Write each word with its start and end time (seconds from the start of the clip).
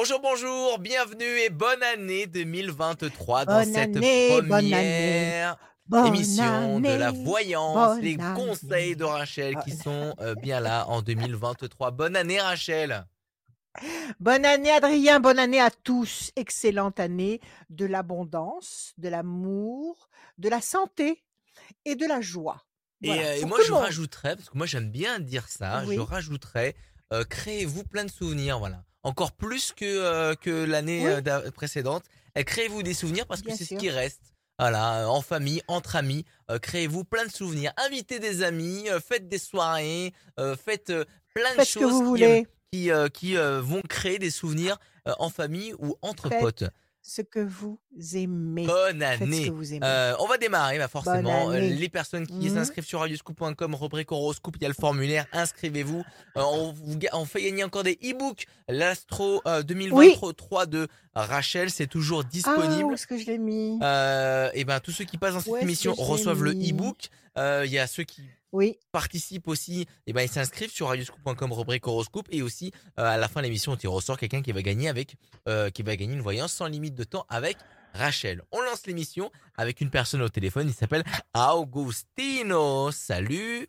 Bonjour, 0.00 0.20
bonjour, 0.20 0.78
bienvenue 0.78 1.40
et 1.40 1.50
bonne 1.50 1.82
année 1.82 2.28
2023 2.28 3.44
dans 3.46 3.52
Bonne 3.52 3.64
cette 3.64 3.96
année, 3.96 4.28
bonne 4.28 4.52
année, 4.52 4.70
première 4.70 5.56
bonne 5.88 6.06
émission 6.06 6.78
de 6.78 6.86
la 6.86 7.08
année, 7.08 7.24
voyance, 7.24 7.98
les 8.00 8.16
conseils 8.16 8.94
de 8.94 9.02
année. 9.02 9.12
Rachel 9.12 9.56
qui 9.64 9.70
Bonne 9.70 9.80
sont 9.80 10.14
euh, 10.20 10.36
bien 10.36 10.60
là 10.60 10.86
en 10.86 11.02
2023. 11.02 11.90
Bonne 11.90 12.14
année 12.14 12.40
Rachel. 12.40 13.06
Bonne 14.20 14.44
année 14.44 14.70
Adrien, 14.70 15.18
bonne 15.18 15.40
année 15.40 15.60
à 15.60 15.72
tous. 15.72 16.30
Excellente 16.36 17.00
année 17.00 17.40
de 17.68 17.84
l'abondance, 17.84 18.92
de 18.98 19.08
l'amour, 19.08 20.10
de 20.38 20.48
la 20.48 20.60
santé 20.60 21.24
et 21.84 21.96
de 21.96 22.06
la 22.06 22.20
joie. 22.20 22.62
Et, 23.02 23.08
Voilà, 23.08 23.22
euh, 23.30 23.34
et 23.34 23.40
pour 23.40 23.48
moi 23.48 23.58
je 23.66 23.72
rajouterais, 23.72 24.36
parce 24.36 24.48
que 24.48 24.56
moi 24.56 24.66
j'aime 24.66 24.92
bien 24.92 25.18
dire 25.18 25.48
ça, 25.48 25.82
je 25.82 25.88
Oui, 25.88 25.98
rajouterais, 25.98 26.76
euh, 27.12 27.24
créez-vous 27.24 27.82
plein 27.82 28.04
de 28.04 28.12
souvenirs, 28.12 28.60
voilà. 28.60 28.84
Encore 29.02 29.32
plus 29.32 29.72
que, 29.72 29.84
euh, 29.84 30.34
que 30.34 30.50
l'année 30.64 31.06
euh, 31.06 31.20
oui, 31.44 31.50
précédente. 31.52 32.04
Euh, 32.36 32.42
créez-vous 32.42 32.82
des 32.82 32.94
souvenirs 32.94 33.26
parce 33.26 33.42
que 33.42 33.54
c'est 33.54 33.64
ce 33.64 33.74
qui 33.74 33.90
reste. 33.90 34.34
Voilà, 34.58 35.02
euh, 35.02 35.06
en 35.06 35.22
famille, 35.22 35.62
entre 35.68 35.94
amis, 35.94 36.24
euh, 36.50 36.58
créez-vous 36.58 37.04
plein 37.04 37.24
de 37.24 37.30
souvenirs. 37.30 37.72
Invitez 37.76 38.18
des 38.18 38.42
amis, 38.42 38.88
euh, 38.88 38.98
faites 38.98 39.28
des 39.28 39.38
soirées, 39.38 40.12
faites 40.64 40.92
plein 41.34 41.54
de 41.56 41.62
ce 41.62 41.78
que 41.78 41.80
choses 41.84 41.92
vous 41.92 42.00
qui, 42.00 42.06
voulez. 42.06 42.46
qui, 42.72 42.90
qui 43.14 43.36
vont 43.36 43.82
créer 43.88 44.18
des 44.18 44.30
souvenirs 44.30 44.78
en 45.18 45.30
famille 45.30 45.74
ou 45.78 45.96
entre 46.02 46.28
potes. 46.40 46.64
Ce 47.10 47.22
que 47.22 47.40
vous 47.40 47.78
aimez. 48.14 48.66
Bonne 48.66 49.00
Faites 49.00 49.14
ce 49.14 49.18
que 49.20 49.24
année. 49.24 49.48
vous 49.48 49.72
aimez. 49.72 49.80
Euh, 49.82 50.12
on 50.20 50.26
va 50.26 50.36
démarrer, 50.36 50.76
bah 50.76 50.88
forcément. 50.88 51.50
Euh, 51.50 51.58
les 51.58 51.88
personnes 51.88 52.26
qui 52.26 52.34
Mhm. 52.50 52.54
s'inscrivent 52.54 52.84
sur 52.84 53.00
radioscoop.com, 53.00 53.74
rubrique 53.76 54.12
horoscope, 54.12 54.56
il 54.56 54.62
y 54.62 54.64
a 54.66 54.68
le 54.68 54.74
formulaire, 54.74 55.24
inscrivez-vous. 55.32 56.04
Euh, 56.36 56.42
on, 56.44 56.74
on 57.14 57.24
fait 57.24 57.42
gagner 57.44 57.64
encore 57.64 57.82
des 57.82 57.98
e-books. 58.04 58.44
L'Astro 58.68 59.40
euh, 59.46 59.60
Oui. 59.60 59.64
2023 59.64 60.66
de 60.66 60.86
Rachel, 61.14 61.70
c'est 61.70 61.86
toujours 61.86 62.20
Ah, 62.24 62.26
où 62.26 62.30
disponible. 62.30 62.92
est-ce 62.92 63.06
que 63.06 63.16
je 63.16 63.24
l'ai 63.24 63.38
mis 63.38 63.76
et 64.54 64.64
ben 64.64 64.78
tous 64.80 64.92
ceux 64.92 65.04
qui 65.04 65.16
passent 65.16 65.32
dans 65.42 65.50
Où 65.50 65.54
cette 65.54 65.62
émission 65.62 65.94
reçoivent 65.94 66.42
le 66.42 66.50
e-book. 66.52 67.08
Il 67.38 67.70
y 67.72 67.78
a 67.78 67.86
ceux 67.86 68.04
qui 68.04 68.20
Oui, 68.52 68.78
participent 68.92 69.48
aussi, 69.48 69.86
et 70.06 70.14
ben 70.14 70.22
ils 70.22 70.28
s'inscrivent 70.28 70.70
sur 70.70 70.88
radioscoop.com 70.88 71.52
rubrique 71.52 71.86
horoscope 71.86 72.26
et 72.30 72.40
aussi 72.40 72.72
euh, 72.98 73.04
à 73.04 73.18
la 73.18 73.28
fin 73.28 73.40
de 73.40 73.46
l'émission 73.46 73.72
on 73.72 73.76
tire 73.76 73.92
au 73.92 74.00
sort 74.00 74.16
quelqu'un 74.16 74.40
qui 74.40 74.52
va 74.52 74.62
gagner 74.62 74.88
avec 74.88 75.16
euh, 75.48 75.68
qui 75.68 75.82
va 75.82 75.96
gagner 75.96 76.14
une 76.14 76.22
voyance 76.22 76.52
sans 76.52 76.66
limite 76.66 76.94
de 76.94 77.04
temps 77.04 77.26
avec 77.28 77.58
Rachel. 77.92 78.40
On 78.50 78.60
lance 78.62 78.86
l'émission 78.86 79.30
avec 79.58 79.82
une 79.82 79.90
personne 79.90 80.22
au 80.22 80.30
téléphone, 80.30 80.68
il 80.68 80.72
s'appelle 80.72 81.04
Augustino. 81.34 82.90
Salut, 82.90 83.68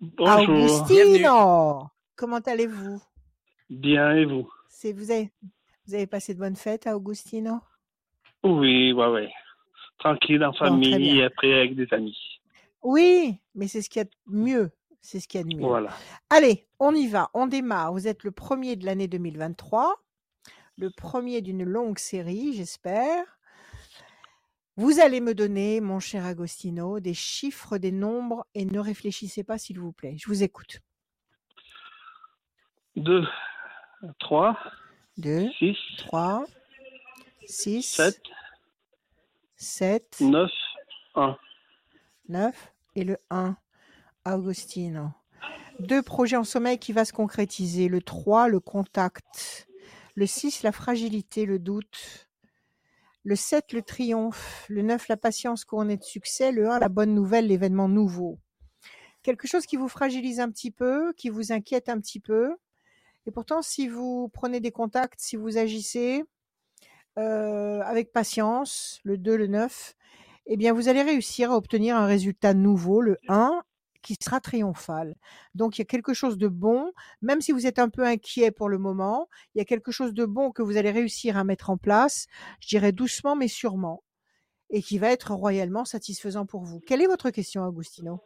Bonjour, 0.00 0.46
bienvenue. 0.86 1.26
Augustino, 1.26 1.90
comment 2.14 2.38
allez-vous? 2.38 3.02
Bien 3.70 4.12
et 4.12 4.24
vous? 4.24 4.48
C'est 4.68 4.92
vous 4.92 5.10
avez, 5.10 5.32
vous 5.86 5.94
avez 5.94 6.06
passé 6.06 6.34
de 6.34 6.38
bonnes 6.38 6.56
fêtes 6.56 6.86
à 6.86 6.96
Augustino? 6.96 7.60
Oui, 8.44 8.92
ouais, 8.92 9.06
ouais. 9.08 9.30
Tranquille 9.98 10.44
en 10.44 10.52
famille 10.52 11.18
et 11.18 11.24
après 11.24 11.52
avec 11.54 11.74
des 11.74 11.86
amis. 11.92 12.18
Oui, 12.84 13.40
mais 13.54 13.66
c'est 13.66 13.80
ce 13.82 13.88
qu'il 13.88 14.00
y 14.00 14.02
a 14.02 14.04
de 14.04 14.10
mieux. 14.26 14.70
C'est 15.00 15.18
ce 15.18 15.26
qu'il 15.26 15.40
y 15.40 15.42
a 15.42 15.46
de 15.46 15.56
mieux. 15.56 15.66
Voilà. 15.66 15.90
Allez, 16.28 16.68
on 16.78 16.94
y 16.94 17.08
va, 17.08 17.30
on 17.34 17.46
démarre. 17.46 17.92
Vous 17.92 18.06
êtes 18.06 18.24
le 18.24 18.30
premier 18.30 18.76
de 18.76 18.84
l'année 18.84 19.08
2023, 19.08 20.02
le 20.76 20.90
premier 20.90 21.40
d'une 21.40 21.64
longue 21.64 21.98
série, 21.98 22.52
j'espère. 22.52 23.38
Vous 24.76 25.00
allez 25.00 25.20
me 25.20 25.34
donner, 25.34 25.80
mon 25.80 25.98
cher 25.98 26.26
Agostino, 26.26 27.00
des 27.00 27.14
chiffres, 27.14 27.78
des 27.78 27.92
nombres 27.92 28.46
et 28.54 28.64
ne 28.64 28.80
réfléchissez 28.80 29.44
pas, 29.44 29.56
s'il 29.56 29.78
vous 29.78 29.92
plaît. 29.92 30.16
Je 30.18 30.26
vous 30.26 30.42
écoute. 30.42 30.80
2, 32.96 33.24
3, 34.18 34.58
2, 35.16 35.48
6, 35.58 35.76
3, 35.98 36.44
6, 37.46 37.82
7, 37.82 38.20
7, 39.56 40.20
9, 40.20 40.50
1. 41.14 41.38
9 42.28 42.73
et 42.94 43.04
le 43.04 43.18
1. 43.30 43.56
Agostino. 44.24 45.10
Deux 45.80 46.02
projets 46.02 46.36
en 46.36 46.44
sommeil 46.44 46.78
qui 46.78 46.92
va 46.92 47.04
se 47.04 47.12
concrétiser. 47.12 47.88
Le 47.88 48.00
3, 48.00 48.48
le 48.48 48.60
contact. 48.60 49.68
Le 50.14 50.26
6, 50.26 50.62
la 50.62 50.72
fragilité, 50.72 51.44
le 51.44 51.58
doute. 51.58 52.28
Le 53.24 53.36
7, 53.36 53.72
le 53.72 53.82
triomphe. 53.82 54.66
Le 54.68 54.82
9, 54.82 55.08
la 55.08 55.16
patience 55.16 55.64
couronnée 55.64 55.96
de 55.96 56.04
succès. 56.04 56.52
Le 56.52 56.70
1, 56.70 56.78
la 56.78 56.88
bonne 56.88 57.14
nouvelle, 57.14 57.48
l'événement 57.48 57.88
nouveau. 57.88 58.38
Quelque 59.22 59.48
chose 59.48 59.66
qui 59.66 59.76
vous 59.76 59.88
fragilise 59.88 60.40
un 60.40 60.50
petit 60.50 60.70
peu, 60.70 61.12
qui 61.14 61.28
vous 61.28 61.52
inquiète 61.52 61.88
un 61.88 61.98
petit 62.00 62.20
peu. 62.20 62.54
Et 63.26 63.30
pourtant, 63.30 63.62
si 63.62 63.88
vous 63.88 64.28
prenez 64.28 64.60
des 64.60 64.70
contacts, 64.70 65.20
si 65.20 65.36
vous 65.36 65.56
agissez 65.56 66.24
euh, 67.18 67.80
avec 67.82 68.12
patience, 68.12 69.00
le 69.02 69.16
2, 69.16 69.36
le 69.36 69.46
9, 69.46 69.94
eh 70.46 70.56
bien, 70.56 70.72
vous 70.72 70.88
allez 70.88 71.02
réussir 71.02 71.50
à 71.50 71.56
obtenir 71.56 71.96
un 71.96 72.06
résultat 72.06 72.54
nouveau, 72.54 73.00
le 73.00 73.18
1, 73.28 73.62
qui 74.04 74.16
sera 74.22 74.38
triomphal. 74.38 75.16
Donc, 75.54 75.78
il 75.78 75.80
y 75.80 75.82
a 75.82 75.86
quelque 75.86 76.12
chose 76.12 76.36
de 76.36 76.46
bon, 76.46 76.92
même 77.22 77.40
si 77.40 77.50
vous 77.52 77.66
êtes 77.66 77.78
un 77.78 77.88
peu 77.88 78.04
inquiet 78.04 78.50
pour 78.50 78.68
le 78.68 78.78
moment, 78.78 79.28
il 79.54 79.58
y 79.58 79.60
a 79.62 79.64
quelque 79.64 79.90
chose 79.90 80.12
de 80.12 80.26
bon 80.26 80.52
que 80.52 80.62
vous 80.62 80.76
allez 80.76 80.90
réussir 80.90 81.36
à 81.36 81.44
mettre 81.44 81.70
en 81.70 81.78
place, 81.78 82.26
je 82.60 82.68
dirais 82.68 82.92
doucement 82.92 83.34
mais 83.34 83.48
sûrement, 83.48 84.04
et 84.70 84.82
qui 84.82 84.98
va 84.98 85.10
être 85.10 85.32
royalement 85.32 85.84
satisfaisant 85.84 86.44
pour 86.44 86.62
vous. 86.64 86.80
Quelle 86.86 87.00
est 87.00 87.06
votre 87.06 87.30
question, 87.30 87.64
Agustino 87.64 88.20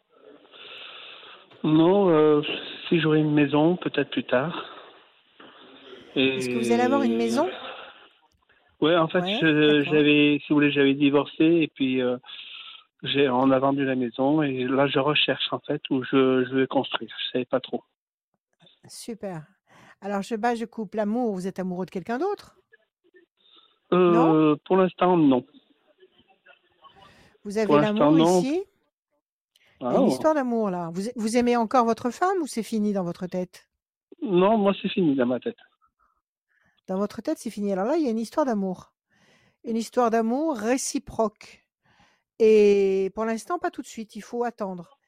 Non, 1.63 2.11
euh, 2.11 2.43
si 2.89 3.01
j'aurais 3.01 3.21
une 3.21 3.33
maison, 3.33 3.77
peut-être 3.77 4.11
plus 4.11 4.27
tard. 4.27 4.75
Est-ce 6.17 6.49
que 6.49 6.59
vous 6.59 6.73
allez 6.73 6.83
avoir 6.83 7.03
une 7.03 7.17
maison? 7.17 7.49
Ouais, 8.81 8.97
en 8.97 9.09
fait, 9.09 9.21
Ouais, 9.21 9.85
j'avais, 9.85 10.39
si 10.41 10.47
vous 10.49 10.57
voulez, 10.57 10.71
j'avais 10.71 10.95
divorcé 10.95 11.45
et 11.45 11.69
puis 11.69 12.01
euh, 12.03 12.17
j'ai, 13.03 13.29
on 13.29 13.51
a 13.51 13.59
vendu 13.59 13.85
la 13.85 13.95
maison 13.95 14.43
et 14.43 14.65
là, 14.65 14.87
je 14.87 14.99
recherche 14.99 15.53
en 15.53 15.61
fait 15.61 15.83
où 15.91 16.03
je, 16.05 16.45
je 16.45 16.55
vais 16.55 16.67
construire. 16.67 17.11
Je 17.27 17.33
savais 17.33 17.45
pas 17.45 17.61
trop. 17.61 17.83
Super. 18.89 19.47
Alors, 20.01 20.23
je 20.23 20.35
bats, 20.37 20.55
je 20.55 20.65
coupe 20.65 20.95
l'amour. 20.95 21.33
Vous 21.35 21.47
êtes 21.47 21.59
amoureux 21.59 21.87
de 21.87 21.91
quelqu'un 21.91 22.19
d'autre? 22.19 22.57
Euh, 23.93 24.55
pour 24.65 24.77
l'instant, 24.77 25.17
non. 25.17 25.45
Vous 27.45 27.59
avez 27.59 27.79
l'amour 27.79 28.19
ici? 28.19 28.63
Il 29.81 29.85
y 29.85 29.87
a 29.87 29.91
Ah, 29.91 30.01
une 30.01 30.09
histoire 30.09 30.35
d'amour 30.35 30.71
là. 30.71 30.91
Vous, 30.93 31.03
vous 31.17 31.37
aimez 31.37 31.57
encore 31.57 31.85
votre 31.85 32.11
femme 32.11 32.37
ou 32.43 32.47
c'est 32.47 32.63
fini 32.65 32.93
dans 32.93 33.05
votre 33.05 33.27
tête? 33.27 33.69
Non, 34.21 34.59
moi, 34.59 34.73
c'est 34.83 34.89
fini 34.89 35.15
dans 35.15 35.27
ma 35.27 35.39
tête. 35.39 35.57
Dans 36.89 36.97
votre 36.97 37.21
tête, 37.23 37.39
c'est 37.39 37.51
fini. 37.51 37.73
Alors 37.73 37.85
là, 37.87 37.97
il 37.97 38.05
y 38.05 38.09
a 38.09 38.11
une 38.11 38.19
histoire 38.19 38.47
d'amour. 38.47 38.93
Une 39.65 39.77
histoire 39.77 40.11
d'amour 40.11 40.57
réciproque. 40.57 41.67
Et 42.39 43.13
pour 43.15 43.25
l'instant, 43.25 43.59
pas 43.59 43.71
tout 43.71 43.83
de 43.83 43.87
suite. 43.87 44.17
Il 44.17 44.23
faut 44.23 44.43
attendre. 44.43 44.99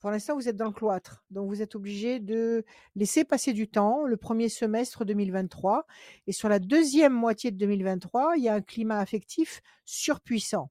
Pour 0.00 0.10
l'instant, 0.10 0.34
vous 0.34 0.48
êtes 0.48 0.56
dans 0.56 0.66
le 0.66 0.72
cloître. 0.72 1.24
Donc, 1.30 1.48
vous 1.48 1.62
êtes 1.62 1.74
obligé 1.74 2.20
de 2.20 2.64
laisser 2.94 3.24
passer 3.24 3.52
du 3.52 3.68
temps, 3.68 4.04
le 4.04 4.16
premier 4.16 4.48
semestre 4.48 5.04
2023. 5.04 5.86
Et 6.26 6.32
sur 6.32 6.48
la 6.48 6.58
deuxième 6.58 7.12
moitié 7.12 7.50
de 7.50 7.56
2023, 7.56 8.36
il 8.36 8.44
y 8.44 8.48
a 8.48 8.54
un 8.54 8.60
climat 8.60 8.98
affectif 8.98 9.60
surpuissant. 9.84 10.70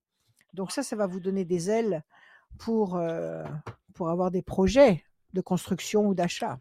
Donc 0.53 0.72
ça, 0.72 0.81
ça 0.81 0.95
va 0.95 1.07
vous 1.07 1.19
donner 1.19 1.45
des 1.45 1.69
ailes 1.69 2.03
pour, 2.57 2.95
euh, 2.95 3.44
pour 3.94 4.09
avoir 4.09 4.31
des 4.31 4.41
projets 4.41 5.03
de 5.34 5.41
construction 5.41 6.07
ou 6.07 6.16
d'achat. 6.16 6.59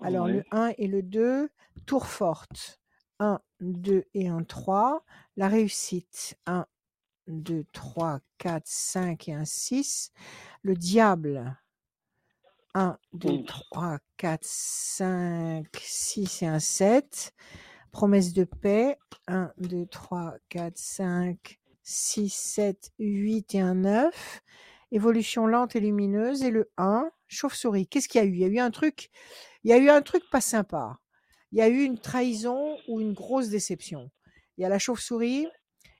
Alors, 0.00 0.26
le 0.28 0.38
Ouais. 0.38 0.44
1 0.52 0.72
et 0.78 0.86
le 0.86 1.02
2, 1.02 1.50
tour 1.86 2.06
forte. 2.06 2.80
1, 3.20 3.40
2 3.60 4.04
et 4.14 4.28
1, 4.28 4.42
3. 4.44 5.04
La 5.36 5.48
réussite, 5.48 6.38
1, 6.46 6.66
2, 7.28 7.64
3, 7.72 8.20
4, 8.38 8.66
5 8.66 9.28
et 9.28 9.34
un 9.34 9.44
6. 9.44 10.12
Le 10.62 10.74
diable, 10.76 11.56
1, 12.74 12.98
2, 13.12 13.38
Mm. 13.38 13.44
3, 13.46 13.98
4, 14.16 14.44
5, 14.44 15.66
6 15.82 16.42
et 16.42 16.46
un 16.46 16.60
7. 16.60 17.32
Promesse 17.92 18.32
de 18.34 18.44
paix, 18.44 18.98
1, 19.28 19.52
2, 19.58 19.86
3, 19.86 20.34
4, 20.48 20.78
5, 20.78 21.60
6, 21.82 22.30
7, 22.30 22.92
8 22.98 23.54
et 23.54 23.60
un 23.60 23.74
9. 23.76 24.42
Évolution 24.92 25.46
lente 25.46 25.76
et 25.76 25.80
lumineuse. 25.80 26.42
Et 26.42 26.50
le 26.50 26.70
1, 26.78 27.10
chauve-souris. 27.28 27.86
Qu'est-ce 27.88 28.08
qu'il 28.08 28.20
y 28.20 28.24
a 28.24 28.26
eu? 28.26 28.32
Il 28.34 28.40
y 28.40 28.44
a 28.44 28.48
eu 28.48 28.58
un 28.60 28.70
truc, 28.70 29.10
il 29.64 29.70
y 29.70 29.74
a 29.74 29.78
eu 29.78 29.90
un 29.90 30.02
truc 30.02 30.24
pas 30.30 30.40
sympa. 30.40 30.98
Il 31.54 31.58
y 31.58 31.62
a 31.62 31.68
eu 31.68 31.84
une 31.84 32.00
trahison 32.00 32.76
ou 32.88 33.00
une 33.00 33.12
grosse 33.12 33.48
déception. 33.48 34.10
Il 34.58 34.62
y 34.62 34.64
a 34.64 34.68
la 34.68 34.80
chauve-souris, 34.80 35.46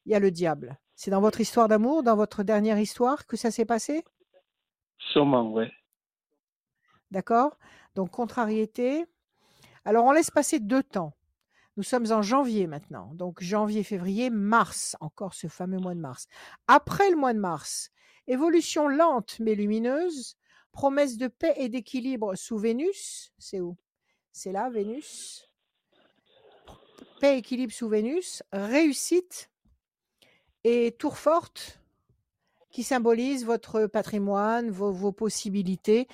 il 0.05 0.11
y 0.11 0.17
a 0.17 0.19
le 0.19 0.33
diable. 0.33 0.81
C'est 0.97 1.13
dans 1.13 1.21
votre 1.21 1.41
histoire 1.41 1.69
d'amour, 1.69 2.03
dans 2.03 2.17
votre 2.17 2.43
dernière 2.43 2.81
histoire 2.81 3.25
que 3.29 3.37
ça 3.37 3.53
s'est 3.53 3.65
passé? 3.65 4.03
Sûrement, 5.13 5.53
ouais. 5.53 5.71
D'accord? 7.13 7.57
Donc, 7.95 8.11
contrariété. 8.11 9.07
Alors, 9.85 10.07
on 10.07 10.11
laisse 10.11 10.33
passer 10.33 10.59
deux 10.59 10.83
temps. 10.83 11.15
Nous 11.77 11.85
sommes 11.85 12.11
en 12.11 12.21
janvier 12.21 12.67
maintenant. 12.67 13.15
Donc, 13.15 13.41
janvier, 13.41 13.85
février, 13.85 14.31
mars, 14.31 14.97
encore 14.99 15.35
ce 15.35 15.47
fameux 15.47 15.79
mois 15.79 15.95
de 15.95 16.01
mars. 16.01 16.27
Après 16.67 17.09
le 17.11 17.17
mois 17.17 17.33
de 17.33 17.39
mars, 17.39 17.93
évolution 18.27 18.89
lente 18.89 19.39
mais 19.39 19.55
lumineuse, 19.55 20.37
promesse 20.73 21.17
de 21.17 21.29
paix 21.29 21.55
et 21.59 21.69
d'équilibre 21.69 22.35
sous 22.35 22.59
Vénus. 22.59 23.33
C'est 23.39 23.61
où? 23.61 23.77
C'est 24.37 24.51
là, 24.51 24.69
Vénus. 24.69 25.49
paix, 27.21 27.39
équilibre 27.39 27.73
sous 27.73 27.89
Vénus, 27.89 28.43
réussite 28.53 29.49
et 30.65 30.91
tour 30.99 31.19
forte 31.19 31.79
qui 32.73 32.83
symbolise 32.83 33.45
votre 33.45 33.87
patrimoine, 33.87 34.71
vos, 34.71 35.13
possibilités, 35.13 36.09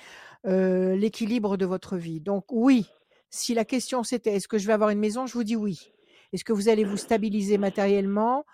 euh, 0.45 0.95
l'équilibre 0.95 1.57
de 1.57 1.65
votre 1.65 1.97
vie. 1.97 2.21
Donc 2.21 2.45
oui, 2.51 2.85
si 3.31 3.55
la 3.55 3.65
question 3.65 4.03
c'était 4.03 4.35
est-ce 4.35 4.47
que 4.47 4.59
je 4.59 4.67
vais 4.67 4.73
avoir 4.73 4.91
une 4.91 4.99
maison, 4.99 5.25
je 5.25 5.33
vous 5.33 5.43
dis 5.43 5.55
oui. 5.55 5.91
Est-ce 6.31 6.43
que 6.45 6.53
vous 6.53 6.69
allez 6.69 6.83
vous 6.83 6.97
stabiliser 6.97 7.57
matériellement? 7.57 8.45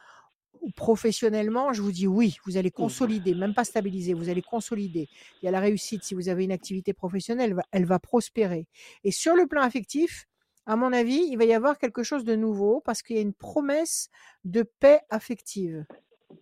Ou 0.62 0.72
professionnellement 0.72 1.74
Je 1.74 1.82
vous 1.82 1.92
dis 1.92 2.08
oui, 2.08 2.38
vous 2.46 2.58
allez 2.58 2.72
consolider, 2.72 3.34
même 3.36 3.54
pas 3.54 3.64
stabiliser, 3.64 4.14
vous 4.14 4.30
allez 4.30 4.42
consolider. 4.42 5.10
Il 5.42 5.46
y 5.46 5.48
a 5.48 5.52
la 5.52 5.60
réussite, 5.60 6.04
si 6.04 6.16
vous 6.16 6.30
avez 6.30 6.44
une 6.44 6.52
activité 6.52 6.94
professionnelle, 6.94 7.50
elle 7.50 7.56
va, 7.56 7.64
elle 7.72 7.86
va 7.86 8.00
prospérer. 8.00 8.68
Et 9.04 9.12
sur 9.12 9.36
le 9.36 9.48
plan 9.48 9.62
affectif, 9.62 10.28
à 10.66 10.76
mon 10.76 10.92
avis, 10.92 11.26
il 11.30 11.38
va 11.38 11.46
y 11.46 11.54
avoir 11.54 11.78
quelque 11.78 12.04
chose 12.04 12.26
de 12.26 12.36
nouveau 12.36 12.82
parce 12.82 13.02
qu'il 13.02 13.16
y 13.16 13.20
a 13.20 13.22
une 13.22 13.34
promesse 13.34 14.10
de 14.44 14.64
paix 14.64 15.00
affective. 15.10 15.86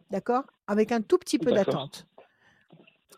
D'accord? 0.10 0.44
Avec 0.68 0.92
un 0.92 1.02
tout 1.02 1.18
petit 1.18 1.38
peu 1.38 1.52
d'attente. 1.52 2.08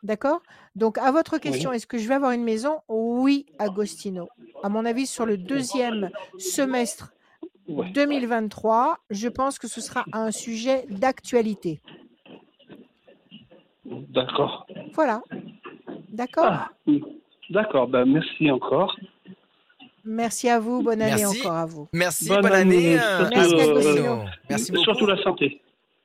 D'accord? 0.04 0.42
Donc, 0.76 0.98
à 0.98 1.12
votre 1.12 1.36
Oui. 1.36 1.42
question, 1.42 1.72
est-ce 1.72 1.88
que 1.88 1.98
je 1.98 2.08
vais 2.08 2.16
avoir 2.16 2.32
une 2.32 2.44
maison? 2.44 2.82
Oui, 2.88 3.46
Agostino. 3.58 4.28
À 4.64 4.70
mon 4.70 4.86
avis, 4.86 5.08
sur 5.08 5.26
le 5.26 5.38
deuxième 5.38 6.12
semestre 6.38 7.14
Ouais. 7.68 7.90
2023, 7.92 8.98
je 9.10 9.28
pense 9.28 9.60
que 9.60 9.68
ce 9.68 9.82
sera 9.82 10.06
un 10.14 10.32
sujet 10.32 10.86
d'actualité. 10.90 11.82
D'accord. 13.86 14.68
Voilà. 14.94 15.22
D'accord? 16.10 16.46
Ah. 16.48 16.70
D'accord, 17.50 17.88
ben 17.88 18.06
merci 18.06 18.52
encore. 18.52 18.96
Merci 20.04 20.50
à 20.50 20.60
vous. 20.60 20.82
Bonne 20.82 21.02
année 21.02 21.22
Merci. 21.22 21.40
encore 21.42 21.54
à 21.56 21.66
vous. 21.66 21.88
Merci, 21.94 22.28
Bonne 22.30 22.42
bonne, 22.42 22.52
année, 22.54 22.98
année. 22.98 23.00
euh, 23.00 23.30
Merci. 23.30 23.56
Merci 24.50 24.72
beaucoup. 24.72 24.84
Surtout 24.84 25.06
la 25.06 25.22
santé. 25.24 25.62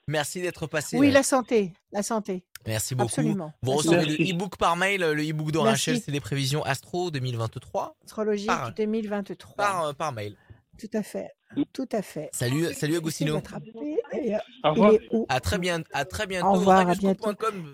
Merci 0.08 0.43
d'être 0.43 0.67
passé. 0.67 0.99
Oui, 0.99 1.06
ouais. 1.06 1.12
la 1.12 1.23
santé. 1.23 1.73
La 1.93 2.03
santé. 2.03 2.43
Merci 2.67 2.94
beaucoup. 2.94 3.08
Absolument. 3.08 3.53
Vous 3.62 3.73
recevez 3.73 4.05
le 4.05 4.17
Merci. 4.19 4.32
e-book 4.32 4.56
par 4.56 4.76
mail, 4.76 5.00
le 5.00 5.23
e-book 5.29 5.53
de 5.53 5.58
Merci. 5.58 5.91
Rachel, 5.91 5.99
c'est 6.05 6.11
les 6.11 6.20
prévisions 6.20 6.62
Astro 6.65 7.11
2023 7.12 7.97
Astrologique 8.05 8.47
Par- 8.49 8.73
2023. 8.75 9.55
par, 9.56 9.87
euh, 9.87 9.93
par 9.93 10.12
mail. 10.12 10.37
Tout 10.79 10.88
à 10.93 11.03
fait. 11.03 11.31
Tout 11.72 11.88
à 11.93 12.02
fait. 12.02 12.31
Salut, 12.32 12.72
salut 12.75 12.96
Agostino. 12.96 13.40
Et, 14.12 14.34
euh, 14.34 14.38
Au 14.64 14.70
revoir. 14.70 14.93
À 15.28 15.40
très 15.40 15.58
bien, 15.58 15.82
à 15.93 16.04
très 16.04 16.26
bientôt. 16.26 16.46
Au 16.49 16.52
revoir, 16.52 16.88
à 16.88 16.93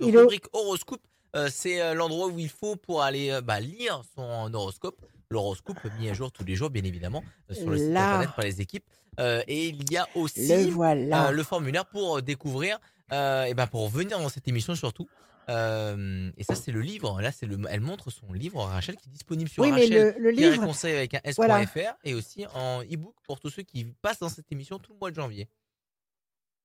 Il 0.00 0.14
est- 0.14 0.19
rubrique 0.19 0.44
horoscope. 0.52 1.00
euh, 1.36 1.48
c'est 1.52 1.80
euh, 1.80 1.94
l'endroit 1.94 2.26
où 2.28 2.38
il 2.38 2.48
faut 2.48 2.76
pour 2.76 3.02
aller 3.02 3.30
euh, 3.30 3.40
bah, 3.40 3.60
lire 3.60 4.02
son 4.16 4.52
horoscope. 4.54 4.96
L'horoscope 5.30 5.76
mis 5.98 6.08
à 6.08 6.14
jour 6.14 6.32
tous 6.32 6.44
les 6.44 6.54
jours, 6.56 6.70
bien 6.70 6.84
évidemment, 6.84 7.22
sur 7.50 7.69
le 7.69 7.76
site 7.76 7.88
internet 7.90 8.30
par 8.34 8.44
les 8.46 8.60
équipes. 8.62 8.84
Euh, 9.20 9.42
et 9.46 9.66
il 9.69 9.92
y 9.92 9.96
a 9.98 10.06
aussi 10.14 10.48
Le 10.66 10.70
voilà. 10.70 11.28
euh, 11.28 11.31
le 11.32 11.42
formulaire 11.42 11.84
pour 11.84 12.22
découvrir, 12.22 12.78
euh, 13.12 13.44
et 13.44 13.52
ben 13.52 13.66
pour 13.66 13.88
venir 13.88 14.19
dans 14.20 14.28
cette 14.31 14.48
émission 14.48 14.74
surtout. 14.74 15.06
Euh, 15.48 16.30
et 16.36 16.44
ça, 16.44 16.54
c'est 16.54 16.72
le 16.72 16.80
livre. 16.80 17.20
Là, 17.20 17.32
c'est 17.32 17.46
le, 17.46 17.58
elle 17.70 17.80
montre 17.80 18.10
son 18.10 18.32
livre 18.32 18.60
Rachel 18.62 18.96
qui 18.96 19.08
est 19.08 19.12
disponible 19.12 19.48
sur 19.50 19.62
oui, 19.62 19.72
mais 19.72 19.82
Rachel. 19.82 20.14
le, 20.18 20.22
le 20.22 20.28
et 20.30 20.50
livre, 20.50 20.64
conseils 20.66 20.96
avec 20.96 21.14
un 21.14 21.20
s.fr 21.24 21.36
Voilà. 21.36 21.64
et 22.04 22.14
aussi 22.14 22.46
en 22.54 22.82
e-book 22.82 23.14
pour 23.24 23.40
tous 23.40 23.50
ceux 23.50 23.62
qui 23.62 23.84
passent 24.02 24.18
dans 24.20 24.28
cette 24.28 24.50
émission 24.52 24.78
tout 24.78 24.92
le 24.92 24.98
mois 24.98 25.10
de 25.10 25.16
janvier. 25.16 25.48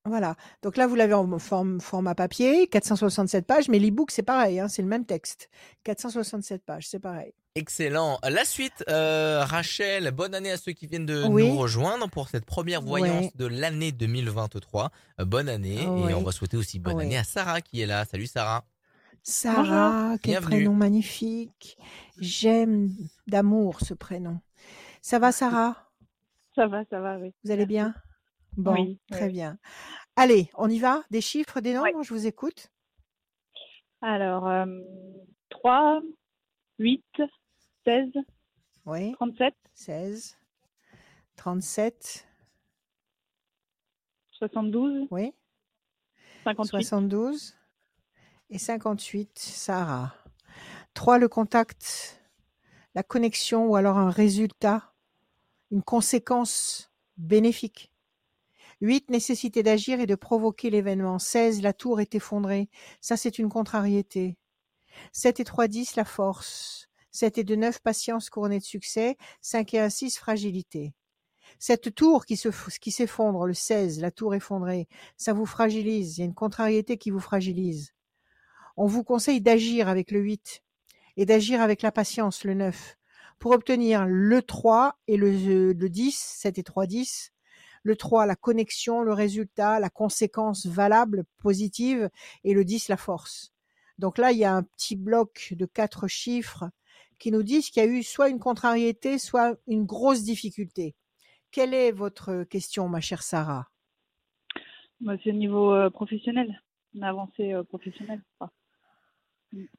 voilà. 0.06 0.36
Donc 0.62 0.76
là, 0.76 0.86
vous 0.86 0.94
l'avez 0.96 1.14
en 1.14 1.38
forme, 1.38 1.80
format 1.80 2.14
papier, 2.14 2.66
467 2.68 3.46
pages, 3.46 3.68
mais 3.68 3.78
l'e-book, 3.78 4.10
c'est 4.10 4.22
pareil, 4.22 4.60
hein, 4.60 4.68
c'est 4.68 4.82
le 4.82 4.88
même 4.88 5.06
texte. 5.06 5.48
467 5.84 6.62
pages, 6.64 6.86
c'est 6.88 6.98
pareil. 7.00 7.32
Excellent. 7.56 8.18
La 8.28 8.44
suite, 8.44 8.84
euh, 8.88 9.44
Rachel, 9.44 10.10
bonne 10.10 10.34
année 10.34 10.50
à 10.50 10.56
ceux 10.56 10.72
qui 10.72 10.88
viennent 10.88 11.06
de 11.06 11.24
Oui. 11.28 11.48
nous 11.48 11.56
rejoindre 11.56 12.10
pour 12.10 12.28
cette 12.28 12.44
première 12.44 12.82
voyance 12.82 13.34
de 13.36 13.46
l'année 13.46 13.92
2023. 13.92 14.90
Euh, 15.20 15.24
bonne 15.24 15.48
année 15.48 15.80
et 15.84 15.86
on 15.86 16.22
va 16.24 16.32
souhaiter 16.32 16.56
aussi 16.56 16.80
bonne 16.80 17.00
année 17.00 17.16
à 17.16 17.22
Sarah 17.22 17.60
qui 17.60 17.80
est 17.80 17.86
là. 17.86 18.04
Salut 18.06 18.26
Sarah. 18.26 18.64
Sarah, 19.26 20.16
quel 20.22 20.32
Bienvenue. 20.32 20.56
prénom 20.64 20.74
magnifique. 20.74 21.78
J'aime 22.18 22.90
d'amour 23.26 23.80
ce 23.80 23.94
prénom. 23.94 24.38
Ça 25.00 25.18
va, 25.18 25.32
Sarah? 25.32 25.90
Ça 26.54 26.66
va, 26.66 26.84
ça 26.90 27.00
va, 27.00 27.16
oui. 27.18 27.32
Vous 27.42 27.50
allez 27.50 27.64
bien? 27.64 27.94
Bon, 28.58 28.74
Oui, 28.74 29.00
très 29.10 29.26
oui. 29.26 29.32
bien. 29.32 29.58
Allez, 30.14 30.50
on 30.56 30.68
y 30.68 30.78
va? 30.78 31.02
Des 31.10 31.22
chiffres, 31.22 31.60
des 31.62 31.72
nombres. 31.72 32.02
Je 32.02 32.12
vous 32.12 32.26
écoute. 32.26 32.70
Alors, 34.02 34.46
euh, 34.46 34.66
3, 35.48 36.02
8, 36.78 37.02
16, 37.86 38.10
Oui, 38.84 39.12
37, 39.14 39.54
16, 39.72 40.36
37, 41.36 42.28
72, 44.32 45.08
oui, 45.10 45.32
58, 46.44 46.68
72 46.84 47.56
et 48.54 48.58
58, 48.58 49.36
Sarah. 49.36 50.14
3, 50.94 51.18
le 51.18 51.26
contact, 51.26 52.22
la 52.94 53.02
connexion 53.02 53.66
ou 53.66 53.74
alors 53.74 53.98
un 53.98 54.10
résultat, 54.10 54.92
une 55.72 55.82
conséquence 55.82 56.92
bénéfique. 57.16 57.92
8, 58.80 59.10
nécessité 59.10 59.64
d'agir 59.64 59.98
et 59.98 60.06
de 60.06 60.14
provoquer 60.14 60.70
l'événement. 60.70 61.18
16, 61.18 61.62
la 61.62 61.72
tour 61.72 62.00
est 62.00 62.14
effondrée. 62.14 62.68
Ça, 63.00 63.16
c'est 63.16 63.40
une 63.40 63.48
contrariété. 63.48 64.36
7 65.10 65.40
et 65.40 65.44
3, 65.44 65.66
10, 65.66 65.96
la 65.96 66.04
force. 66.04 66.88
7 67.10 67.38
et 67.38 67.44
2, 67.44 67.56
9, 67.56 67.80
patience 67.80 68.30
couronnée 68.30 68.60
de 68.60 68.64
succès. 68.64 69.16
5 69.40 69.74
et 69.74 69.80
1, 69.80 69.88
6, 69.90 70.16
fragilité. 70.18 70.94
Cette 71.58 71.92
tour 71.92 72.24
qui 72.24 72.36
se, 72.36 72.50
qui 72.78 72.92
s'effondre, 72.92 73.46
le 73.46 73.54
16, 73.54 73.98
la 73.98 74.12
tour 74.12 74.32
effondrée, 74.32 74.86
ça 75.16 75.32
vous 75.32 75.46
fragilise. 75.46 76.18
Il 76.18 76.20
y 76.20 76.22
a 76.22 76.26
une 76.26 76.34
contrariété 76.34 76.98
qui 76.98 77.10
vous 77.10 77.20
fragilise. 77.20 77.94
On 78.76 78.86
vous 78.86 79.04
conseille 79.04 79.40
d'agir 79.40 79.88
avec 79.88 80.10
le 80.10 80.20
8 80.20 80.62
et 81.16 81.26
d'agir 81.26 81.60
avec 81.60 81.82
la 81.82 81.92
patience, 81.92 82.44
le 82.44 82.54
9, 82.54 82.96
pour 83.38 83.52
obtenir 83.52 84.06
le 84.06 84.42
3 84.42 84.98
et 85.06 85.16
le, 85.16 85.72
le 85.72 85.88
10, 85.88 86.16
7 86.16 86.58
et 86.58 86.62
3, 86.62 86.86
10. 86.86 87.32
Le 87.84 87.96
3, 87.96 88.26
la 88.26 88.34
connexion, 88.34 89.02
le 89.02 89.12
résultat, 89.12 89.78
la 89.78 89.90
conséquence 89.90 90.66
valable, 90.66 91.24
positive, 91.36 92.08
et 92.42 92.54
le 92.54 92.64
10, 92.64 92.88
la 92.88 92.96
force. 92.96 93.52
Donc 93.98 94.18
là, 94.18 94.32
il 94.32 94.38
y 94.38 94.44
a 94.44 94.54
un 94.54 94.62
petit 94.62 94.96
bloc 94.96 95.52
de 95.56 95.66
quatre 95.66 96.08
chiffres 96.08 96.64
qui 97.18 97.30
nous 97.30 97.42
disent 97.42 97.70
qu'il 97.70 97.82
y 97.82 97.86
a 97.86 97.88
eu 97.88 98.02
soit 98.02 98.28
une 98.28 98.40
contrariété, 98.40 99.18
soit 99.18 99.56
une 99.66 99.84
grosse 99.84 100.22
difficulté. 100.22 100.96
Quelle 101.50 101.74
est 101.74 101.92
votre 101.92 102.44
question, 102.44 102.88
ma 102.88 103.00
chère 103.00 103.22
Sarah? 103.22 103.68
Moi, 105.00 105.16
c'est 105.22 105.30
au 105.30 105.34
niveau 105.34 105.72
euh, 105.72 105.90
professionnel, 105.90 106.60
une 106.94 107.04
avancée 107.04 107.52
euh, 107.52 107.62
professionnelle. 107.62 108.22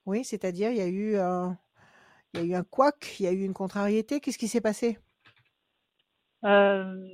Oui, 0.06 0.24
c'est-à-dire 0.24 0.72
il 0.72 0.78
y 0.78 0.82
a 0.82 0.88
eu 0.88 1.18
un, 1.18 1.58
il 2.34 2.40
y 2.42 2.44
a 2.44 2.46
eu 2.46 2.56
un 2.56 2.64
couac, 2.64 3.16
il 3.20 3.24
y 3.24 3.28
a 3.28 3.32
eu 3.32 3.44
une 3.44 3.54
contrariété. 3.54 4.20
Qu'est-ce 4.20 4.38
qui 4.38 4.48
s'est 4.48 4.62
passé? 4.62 5.00
Euh, 6.44 7.08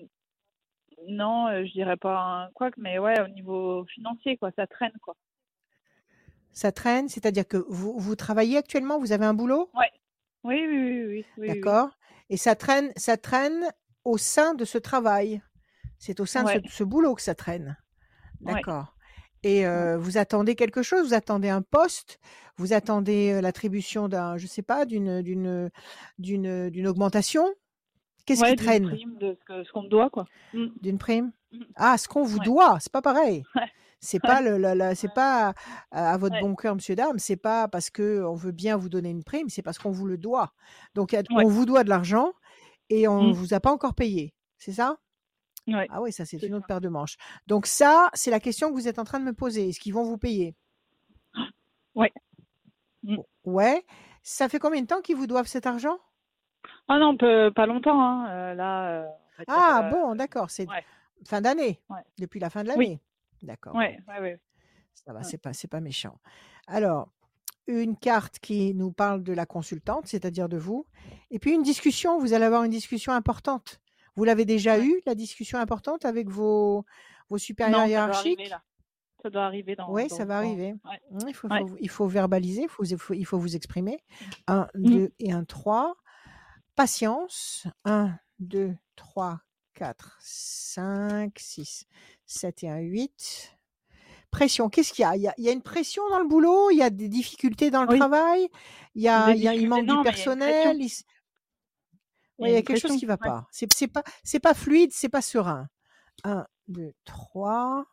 non, 1.07 1.47
euh, 1.47 1.65
je 1.65 1.71
dirais 1.71 1.97
pas 1.97 2.19
un 2.19 2.51
couac, 2.51 2.75
mais 2.77 2.99
ouais, 2.99 3.19
au 3.21 3.27
niveau 3.27 3.85
financier, 3.85 4.37
quoi, 4.37 4.51
ça 4.55 4.67
traîne, 4.67 4.93
quoi. 5.01 5.15
Ça 6.53 6.71
traîne, 6.71 7.07
c'est-à-dire 7.07 7.47
que 7.47 7.57
vous, 7.69 7.97
vous 7.97 8.15
travaillez 8.15 8.57
actuellement, 8.57 8.99
vous 8.99 9.13
avez 9.13 9.25
un 9.25 9.33
boulot, 9.33 9.71
Oui, 9.73 9.85
oui, 10.43 10.65
oui, 10.67 10.77
oui, 10.77 11.05
oui, 11.05 11.05
oui, 11.07 11.25
oui. 11.37 11.47
d'accord 11.47 11.89
Et 12.29 12.37
ça 12.37 12.55
traîne, 12.55 12.91
ça 12.97 13.17
traîne 13.17 13.69
au 14.03 14.17
sein 14.17 14.53
de 14.53 14.65
ce 14.65 14.77
travail. 14.77 15.41
C'est 15.97 16.19
au 16.19 16.25
sein 16.25 16.43
de 16.43 16.47
Ouais. 16.47 16.61
ce, 16.65 16.77
ce 16.77 16.83
boulot 16.83 17.15
que 17.15 17.21
ça 17.21 17.35
traîne. 17.35 17.77
Ouais. 18.41 18.53
D'accord. 18.55 18.95
Et 19.43 19.65
euh, 19.65 19.97
vous 19.97 20.17
attendez 20.17 20.55
quelque 20.55 20.83
chose, 20.83 21.07
vous 21.07 21.13
attendez 21.13 21.49
un 21.49 21.61
poste, 21.63 22.19
vous 22.57 22.73
attendez 22.73 23.41
l'attribution 23.41 24.07
d'un, 24.07 24.37
je 24.37 24.45
sais 24.47 24.61
pas, 24.61 24.85
d'une 24.85 25.21
d'une 25.21 25.69
d'une 26.19 26.69
d'une 26.69 26.87
augmentation? 26.87 27.47
Qu'est-ce 28.25 28.41
Ouais, 28.41 28.49
qui 28.51 28.55
d'une 28.57 28.65
traîne? 28.65 28.87
prime 28.87 29.17
de 29.17 29.37
ce 29.63 29.71
qu'on 29.71 29.81
me 29.83 29.89
doit, 29.89 30.09
quoi. 30.11 30.25
Mm. 30.53 30.67
D'une 30.81 30.97
prime? 30.99 31.31
Mhm. 31.51 31.65
Ah, 31.75 31.97
ce 31.97 32.07
qu'on 32.07 32.23
vous 32.23 32.37
Ouais. 32.37 32.45
doit, 32.45 32.77
c'est 32.79 32.91
pas 32.91 33.01
pareil. 33.01 33.43
Ouais. 33.55 33.67
C'est 34.03 34.19
pas 34.19 34.41
le, 34.41 34.57
la- 34.57 34.95
c'est 34.95 35.13
pas 35.13 35.53
à, 35.91 36.13
à 36.13 36.17
votre 36.17 36.39
bon 36.39 36.55
cœur, 36.55 36.73
monsieur 36.73 36.95
dame. 36.95 37.19
C'est 37.19 37.35
pas 37.35 37.67
parce 37.67 37.91
que 37.91 38.23
on 38.23 38.33
veut 38.33 38.51
bien 38.51 38.75
vous 38.75 38.89
donner 38.89 39.09
une 39.11 39.23
prime, 39.23 39.47
c'est 39.49 39.61
parce 39.61 39.77
qu'on 39.77 39.91
vous 39.91 40.07
le 40.07 40.17
doit. 40.17 40.53
Donc 40.95 41.15
on 41.31 41.47
vous 41.47 41.65
doit 41.67 41.83
de 41.83 41.89
l'argent 41.89 42.33
et 42.89 43.07
on 43.07 43.27
Mm. 43.29 43.31
vous 43.31 43.53
a 43.53 43.59
pas 43.59 43.71
encore 43.71 43.93
payé. 43.93 44.33
C'est 44.57 44.71
ça? 44.71 44.97
Ouais. 45.67 45.87
Ah 45.91 46.01
oui, 46.01 46.11
ça 46.11 46.25
c'est 46.25 46.41
une 46.41 46.53
autre 46.55 46.65
paire 46.67 46.81
de 46.81 46.89
manches. 46.89 47.17
Donc 47.47 47.65
ça, 47.67 48.09
c'est 48.13 48.31
la 48.31 48.39
question 48.39 48.69
que 48.69 48.73
vous 48.73 48.87
êtes 48.87 48.99
en 48.99 49.03
train 49.03 49.19
de 49.19 49.25
me 49.25 49.33
poser. 49.33 49.69
Est-ce 49.69 49.79
qu'ils 49.79 49.93
vont 49.93 50.03
vous 50.03 50.17
payer? 50.17 50.55
Ouais. 51.95 52.11
Mm. 53.03 53.17
Ouais. 53.45 53.85
Ça 54.23 54.49
fait 54.49 54.59
combien 54.59 54.81
de 54.81 54.87
temps 54.87 55.01
qu'ils 55.01 55.15
vous 55.15 55.27
doivent 55.27 55.47
cet 55.47 55.65
argent? 55.65 55.97
Ah 56.87 56.99
non, 56.99 57.17
peu- 57.17 57.51
pas 57.55 57.65
longtemps, 57.65 57.99
hein. 58.01 58.29
euh, 58.29 58.53
là. 58.53 58.89
euh, 59.03 59.07
Ah 59.47 59.83
euh, 59.85 59.89
bon, 59.89 60.15
d'accord. 60.15 60.49
C'est 60.49 60.67
ouais. 60.67 60.83
fin 61.25 61.41
d'année. 61.41 61.79
Ouais. 61.89 62.01
Depuis 62.19 62.39
la 62.39 62.49
fin 62.49 62.63
de 62.63 62.69
Oui. 62.69 62.75
l'année. 62.85 63.01
D'accord. 63.41 63.75
Ouais, 63.75 63.99
ouais, 64.07 64.19
ouais. 64.19 64.39
Ça 64.93 65.13
va, 65.13 65.23
c'est 65.23 65.37
pas, 65.39 65.53
c'est 65.53 65.67
pas 65.69 65.79
méchant. 65.79 66.19
Alors, 66.67 67.09
une 67.65 67.97
carte 67.97 68.37
qui 68.39 68.73
nous 68.75 68.91
parle 68.91 69.23
de 69.23 69.33
la 69.33 69.45
consultante, 69.45 70.05
c'est-à-dire 70.05 70.49
de 70.49 70.57
vous, 70.57 70.85
et 71.31 71.39
puis 71.39 71.53
une 71.53 71.63
discussion. 71.63 72.19
Vous 72.19 72.33
allez 72.33 72.45
avoir 72.45 72.63
une 72.63 72.71
discussion 72.71 73.13
importante 73.13 73.79
Vous 74.15 74.23
l'avez 74.23 74.45
déjà 74.45 74.79
eu, 74.79 75.01
la 75.05 75.15
discussion 75.15 75.57
importante 75.59 76.05
avec 76.05 76.29
vos, 76.29 76.85
vos 77.29 77.37
supérieurs 77.37 77.79
Non, 77.79 77.83
ça 77.85 77.87
doit 77.87 77.91
hiérarchiques? 77.91 78.39
arriver 78.39 78.49
là. 78.49 78.61
Ça 79.23 79.29
doit 79.29 79.43
arriver 79.45 79.75
dans. 79.75 79.91
Oui, 79.91 80.09
ça 80.09 80.25
va 80.25 80.41
dans- 80.41 80.47
arriver. 80.47 80.73
Ouais. 80.83 81.01
Mmh, 81.11 81.19
Il 81.29 81.33
faut, 81.35 81.47
Ouais. 81.47 81.59
faut- 81.67 81.77
il 81.79 81.89
faut 81.89 82.07
verbaliser, 82.07 82.63
il 82.63 82.69
faut, 82.69 83.13
il 83.13 83.25
vous 83.27 83.55
exprimer. 83.55 83.99
1, 84.47 84.67
Mmh. 84.75 84.89
2 84.89 85.13
et 85.19 85.31
1, 85.31 85.43
3. 85.45 85.95
Patience. 86.75 87.67
1, 87.85 88.17
2, 88.39 88.75
3, 88.95 89.41
4, 89.75 90.17
5, 90.21 91.37
6, 91.37 91.85
7 92.25 92.63
et 92.63 92.69
1, 92.69 92.79
8. 92.79 93.57
Pression. 94.31 94.69
Qu'est-ce 94.69 94.93
qu'il 94.93 95.03
y 95.03 95.05
a? 95.05 95.15
Il, 95.17 95.21
y 95.21 95.27
a 95.27 95.33
il 95.37 95.43
y 95.43 95.49
a 95.49 95.51
une 95.51 95.61
pression 95.61 96.01
dans 96.09 96.19
le 96.19 96.27
boulot? 96.27 96.71
Il 96.71 96.77
y 96.77 96.81
a 96.83 96.89
des 96.89 97.09
difficultés 97.09 97.69
dans 97.69 97.83
le 97.83 97.89
Oui. 97.91 97.99
travail? 97.99 98.47
Il 98.95 99.01
y 99.03 99.09
a, 99.09 99.27
Des 99.27 99.33
il 99.37 99.43
y 99.43 99.47
a, 99.47 99.53
il 99.53 99.59
difficultés, 99.59 99.67
manque 99.67 99.85
non, 99.85 99.97
du 100.01 100.03
personnel? 100.03 100.77
Il 100.81 100.89
Il 102.41 102.47
y 102.47 102.51
Ouais, 102.51 102.55
a 102.55 102.59
y 102.59 102.63
quelque 102.63 102.79
chose 102.87 102.97
qui 102.97 103.05
va 103.05 103.13
Ouais. 103.13 103.27
pas. 103.29 103.47
C'est 103.51 103.71
c'est 103.73 103.87
pas, 103.87 104.03
c'est 104.23 104.39
pas 104.39 104.53
fluide, 104.53 104.91
c'est 104.93 105.09
pas 105.09 105.21
serein. 105.21 105.67
1, 106.23 106.45
2, 106.67 106.93
3, 107.05 107.85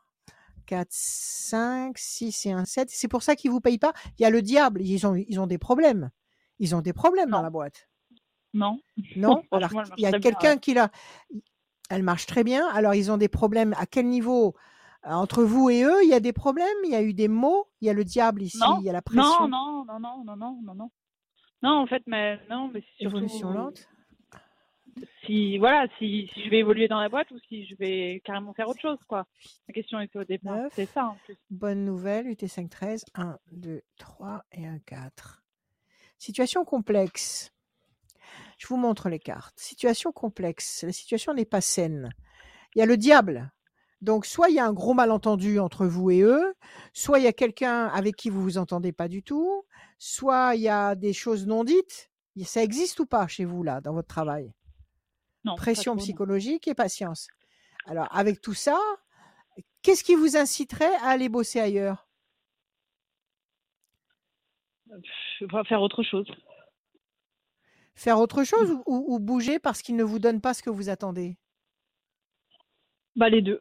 4, 0.66 0.88
5, 0.90 1.96
6 1.98 2.46
et 2.46 2.52
1, 2.52 2.64
7. 2.64 2.88
C'est 2.90 3.08
pour 3.08 3.22
ça 3.22 3.36
qu'ils 3.36 3.50
vous 3.50 3.60
payent 3.60 3.78
pas. 3.78 3.92
Il 4.18 4.22
y 4.22 4.24
a 4.24 4.30
le 4.30 4.42
diable. 4.42 4.82
Ils 4.82 5.06
ont, 5.06 5.14
ils 5.14 5.38
ont 5.40 5.46
des 5.46 5.58
problèmes. 5.58 6.10
Ils 6.58 6.74
ont 6.74 6.80
des 6.80 6.92
problèmes 6.92 7.30
dans 7.30 7.42
la 7.42 7.50
boîte. 7.50 7.88
Non. 8.54 8.80
Non? 9.16 9.42
Alors, 9.52 9.70
il 9.96 10.02
y 10.02 10.06
a 10.06 10.18
quelqu'un 10.18 10.56
qui 10.58 10.74
l'a. 10.74 10.90
Elle 11.90 12.02
marche 12.02 12.26
très 12.26 12.44
bien. 12.44 12.66
Alors, 12.68 12.94
ils 12.94 13.10
ont 13.10 13.16
des 13.16 13.28
problèmes. 13.28 13.74
À 13.78 13.86
quel 13.86 14.06
niveau 14.08 14.54
Euh, 15.06 15.10
Entre 15.12 15.44
vous 15.44 15.70
et 15.70 15.84
eux, 15.84 16.02
il 16.02 16.08
y 16.10 16.14
a 16.14 16.20
des 16.20 16.32
problèmes? 16.32 16.66
Il 16.84 16.90
y 16.90 16.96
a 16.96 17.02
eu 17.02 17.14
des 17.14 17.28
mots. 17.28 17.68
Il 17.80 17.86
y 17.86 17.90
a 17.90 17.94
le 17.94 18.04
diable 18.04 18.42
ici? 18.42 18.58
Non. 18.58 18.78
Il 18.80 18.84
y 18.84 18.90
a 18.90 18.92
la 18.92 18.98
Non, 19.12 19.22
pression? 19.22 19.48
non, 19.48 19.84
non, 19.86 20.00
non, 20.00 20.24
non, 20.24 20.36
non, 20.36 20.60
non, 20.62 20.74
non. 20.74 20.90
Non, 21.62 21.70
en 21.78 21.86
fait, 21.86 22.02
mais 22.06 22.38
non, 22.50 22.68
mais 22.68 22.82
c'est 22.98 23.04
Évolution 23.04 23.48
surtout 23.52 23.52
lente. 23.52 23.88
Si 25.24 25.58
voilà, 25.58 25.86
si, 25.98 26.30
si 26.32 26.44
je 26.44 26.50
vais 26.50 26.58
évoluer 26.58 26.88
dans 26.88 27.00
la 27.00 27.08
boîte 27.08 27.30
ou 27.30 27.38
si 27.48 27.66
je 27.66 27.74
vais 27.76 28.20
carrément 28.24 28.54
faire 28.54 28.68
autre 28.68 28.80
chose, 28.80 28.98
quoi. 29.06 29.26
La 29.68 29.74
question 29.74 30.00
était 30.00 30.18
au 30.18 30.24
départ, 30.24 30.68
c'est 30.72 30.86
ça 30.86 31.06
en 31.06 31.16
plus. 31.24 31.36
Bonne 31.50 31.84
nouvelle, 31.84 32.26
UT5 32.26 32.68
13, 32.68 33.04
1, 33.14 33.38
2, 33.52 33.82
3 33.98 34.44
et 34.52 34.66
1, 34.66 34.78
4. 34.80 35.42
Situation 36.18 36.64
complexe. 36.64 37.52
Je 38.58 38.66
vous 38.66 38.76
montre 38.76 39.08
les 39.08 39.20
cartes. 39.20 39.58
Situation 39.58 40.12
complexe. 40.12 40.82
La 40.82 40.92
situation 40.92 41.32
n'est 41.32 41.44
pas 41.44 41.60
saine. 41.60 42.10
Il 42.74 42.80
y 42.80 42.82
a 42.82 42.86
le 42.86 42.96
diable. 42.96 43.52
Donc, 44.00 44.26
soit 44.26 44.48
il 44.48 44.54
y 44.54 44.60
a 44.60 44.66
un 44.66 44.72
gros 44.72 44.94
malentendu 44.94 45.58
entre 45.58 45.86
vous 45.86 46.10
et 46.10 46.20
eux, 46.20 46.54
soit 46.92 47.18
il 47.18 47.24
y 47.24 47.28
a 47.28 47.32
quelqu'un 47.32 47.86
avec 47.86 48.14
qui 48.14 48.30
vous 48.30 48.42
vous 48.42 48.58
entendez 48.58 48.92
pas 48.92 49.08
du 49.08 49.22
tout, 49.22 49.64
soit 49.98 50.54
il 50.54 50.62
y 50.62 50.68
a 50.68 50.94
des 50.94 51.12
choses 51.12 51.46
non 51.46 51.64
dites. 51.64 52.10
Ça 52.44 52.62
existe 52.62 53.00
ou 53.00 53.06
pas 53.06 53.26
chez 53.26 53.44
vous, 53.44 53.64
là, 53.64 53.80
dans 53.80 53.92
votre 53.92 54.06
travail? 54.06 54.52
Non, 55.44 55.54
Pression 55.56 55.92
trop, 55.92 56.00
non. 56.00 56.02
psychologique 56.02 56.68
et 56.68 56.74
patience. 56.74 57.28
Alors, 57.86 58.08
avec 58.14 58.40
tout 58.40 58.54
ça, 58.54 58.78
qu'est-ce 59.82 60.04
qui 60.04 60.14
vous 60.14 60.36
inciterait 60.36 60.94
à 60.96 61.08
aller 61.08 61.28
bosser 61.28 61.60
ailleurs? 61.60 62.06
Je 65.40 65.44
vais 65.44 65.64
faire 65.64 65.82
autre 65.82 66.02
chose. 66.02 66.26
Faire 67.94 68.18
autre 68.18 68.44
chose 68.44 68.70
ou, 68.70 68.82
ou- 68.86 69.14
ou 69.14 69.18
bouger 69.18 69.58
parce 69.58 69.82
qu'il 69.82 69.96
ne 69.96 70.04
vous 70.04 70.18
donne 70.18 70.40
pas 70.40 70.54
ce 70.54 70.62
que 70.62 70.70
vous 70.70 70.88
attendez? 70.88 71.36
Bah 73.16 73.28
les 73.28 73.42
deux. 73.42 73.60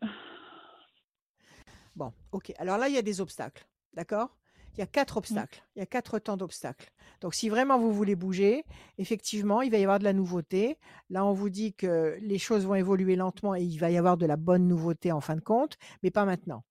Bon, 1.96 2.13
ok. 2.31 2.53
Alors 2.60 2.77
là, 2.77 2.88
il 2.89 2.96
y 2.96 3.00
a 3.00 3.01
des 3.01 3.22
obstacles. 3.22 3.67
D'accord? 3.93 4.38
Il 4.76 4.80
y 4.80 4.84
a 4.84 4.88
quatre 4.88 5.18
obstacles. 5.18 5.64
Il 5.76 5.80
y 5.80 5.82
a 5.82 5.86
quatre 5.86 6.20
temps 6.20 6.38
d'obstacles. 6.38 6.92
Donc, 7.22 7.34
si 7.34 7.50
vraiment 7.50 7.80
vous 7.80 7.92
voulez 7.92 8.16
bouger, 8.16 8.64
effectivement, 8.98 9.62
il 9.62 9.72
va 9.72 9.78
y 9.78 9.84
avoir 9.84 9.98
de 10.00 10.04
la 10.04 10.14
nouveauté. 10.14 10.78
Là, 11.10 11.26
on 11.26 11.34
vous 11.34 11.50
dit 11.50 11.74
que 11.74 12.18
les 12.22 12.38
choses 12.38 12.66
vont 12.66 12.76
évoluer 12.76 13.16
lentement 13.16 13.56
et 13.56 13.64
il 13.64 13.78
va 13.78 13.90
y 13.90 13.98
avoir 13.98 14.18
de 14.18 14.26
la 14.26 14.36
bonne 14.38 14.68
nouveauté 14.68 15.12
en 15.12 15.22
fin 15.22 15.36
de 15.36 15.42
compte, 15.42 15.78
mais 16.04 16.12
pas 16.12 16.26
maintenant. 16.26 16.64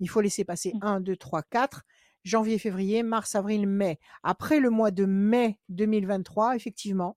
Il 0.00 0.08
faut 0.10 0.20
laisser 0.20 0.44
passer 0.44 0.72
Mm. 0.74 0.78
1, 0.82 1.00
2, 1.00 1.16
3, 1.16 1.42
4, 1.42 1.82
janvier, 2.24 2.58
février, 2.58 3.02
mars, 3.02 3.34
avril, 3.34 3.66
mai. 3.66 3.98
Après 4.22 4.60
le 4.60 4.70
mois 4.70 4.90
de 4.90 5.06
mai 5.06 5.58
2023, 5.70 6.56
effectivement, 6.56 7.16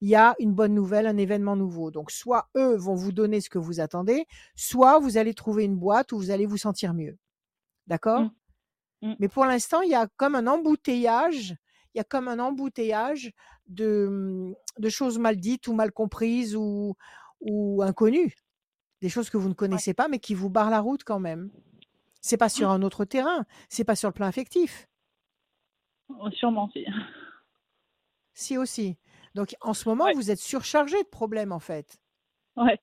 il 0.00 0.08
y 0.08 0.14
a 0.14 0.36
une 0.38 0.54
bonne 0.54 0.74
nouvelle, 0.74 1.06
un 1.08 1.16
événement 1.16 1.56
nouveau. 1.56 1.90
Donc, 1.90 2.12
soit 2.12 2.48
eux 2.56 2.76
vont 2.76 2.94
vous 2.94 3.10
donner 3.10 3.40
ce 3.40 3.50
que 3.50 3.58
vous 3.58 3.80
attendez, 3.80 4.26
soit 4.54 5.00
vous 5.00 5.16
allez 5.16 5.34
trouver 5.34 5.64
une 5.64 5.76
boîte 5.76 6.12
où 6.12 6.18
vous 6.18 6.30
allez 6.30 6.46
vous 6.46 6.56
sentir 6.56 6.94
mieux. 6.94 7.18
D'accord? 7.88 8.22
Mm. 8.22 8.30
Mm. 9.02 9.14
Mais 9.18 9.28
pour 9.28 9.44
l'instant, 9.46 9.80
il 9.82 9.90
y 9.90 9.94
a 9.94 10.06
comme 10.16 10.34
un 10.34 10.46
embouteillage, 10.46 11.56
il 11.94 11.98
y 11.98 12.00
a 12.00 12.04
comme 12.04 12.28
un 12.28 12.38
embouteillage 12.38 13.32
de, 13.66 14.54
de 14.78 14.88
choses 14.88 15.18
mal 15.18 15.36
dites 15.36 15.68
ou 15.68 15.74
mal 15.74 15.92
comprises 15.92 16.56
ou, 16.56 16.94
ou 17.40 17.82
inconnues. 17.82 18.34
Des 19.00 19.08
choses 19.08 19.30
que 19.30 19.36
vous 19.36 19.48
ne 19.48 19.54
connaissez 19.54 19.94
pas, 19.94 20.08
mais 20.08 20.18
qui 20.18 20.34
vous 20.34 20.50
barrent 20.50 20.70
la 20.70 20.80
route 20.80 21.04
quand 21.04 21.20
même. 21.20 21.50
C'est 22.20 22.36
pas 22.36 22.48
sur 22.48 22.68
un 22.70 22.82
autre 22.82 23.04
terrain, 23.04 23.46
c'est 23.68 23.84
pas 23.84 23.94
sur 23.94 24.08
le 24.08 24.12
plan 24.14 24.26
affectif. 24.26 24.88
Oh, 26.08 26.30
Sûrement 26.32 26.68
si. 26.72 26.84
Si 28.34 28.58
aussi. 28.58 28.96
Donc 29.34 29.54
en 29.60 29.74
ce 29.74 29.88
moment, 29.88 30.04
Ouais. 30.06 30.14
vous 30.14 30.30
êtes 30.30 30.40
surchargé 30.40 31.00
de 31.02 31.08
problèmes 31.08 31.52
en 31.52 31.60
fait. 31.60 31.98
Ouais. 32.56 32.80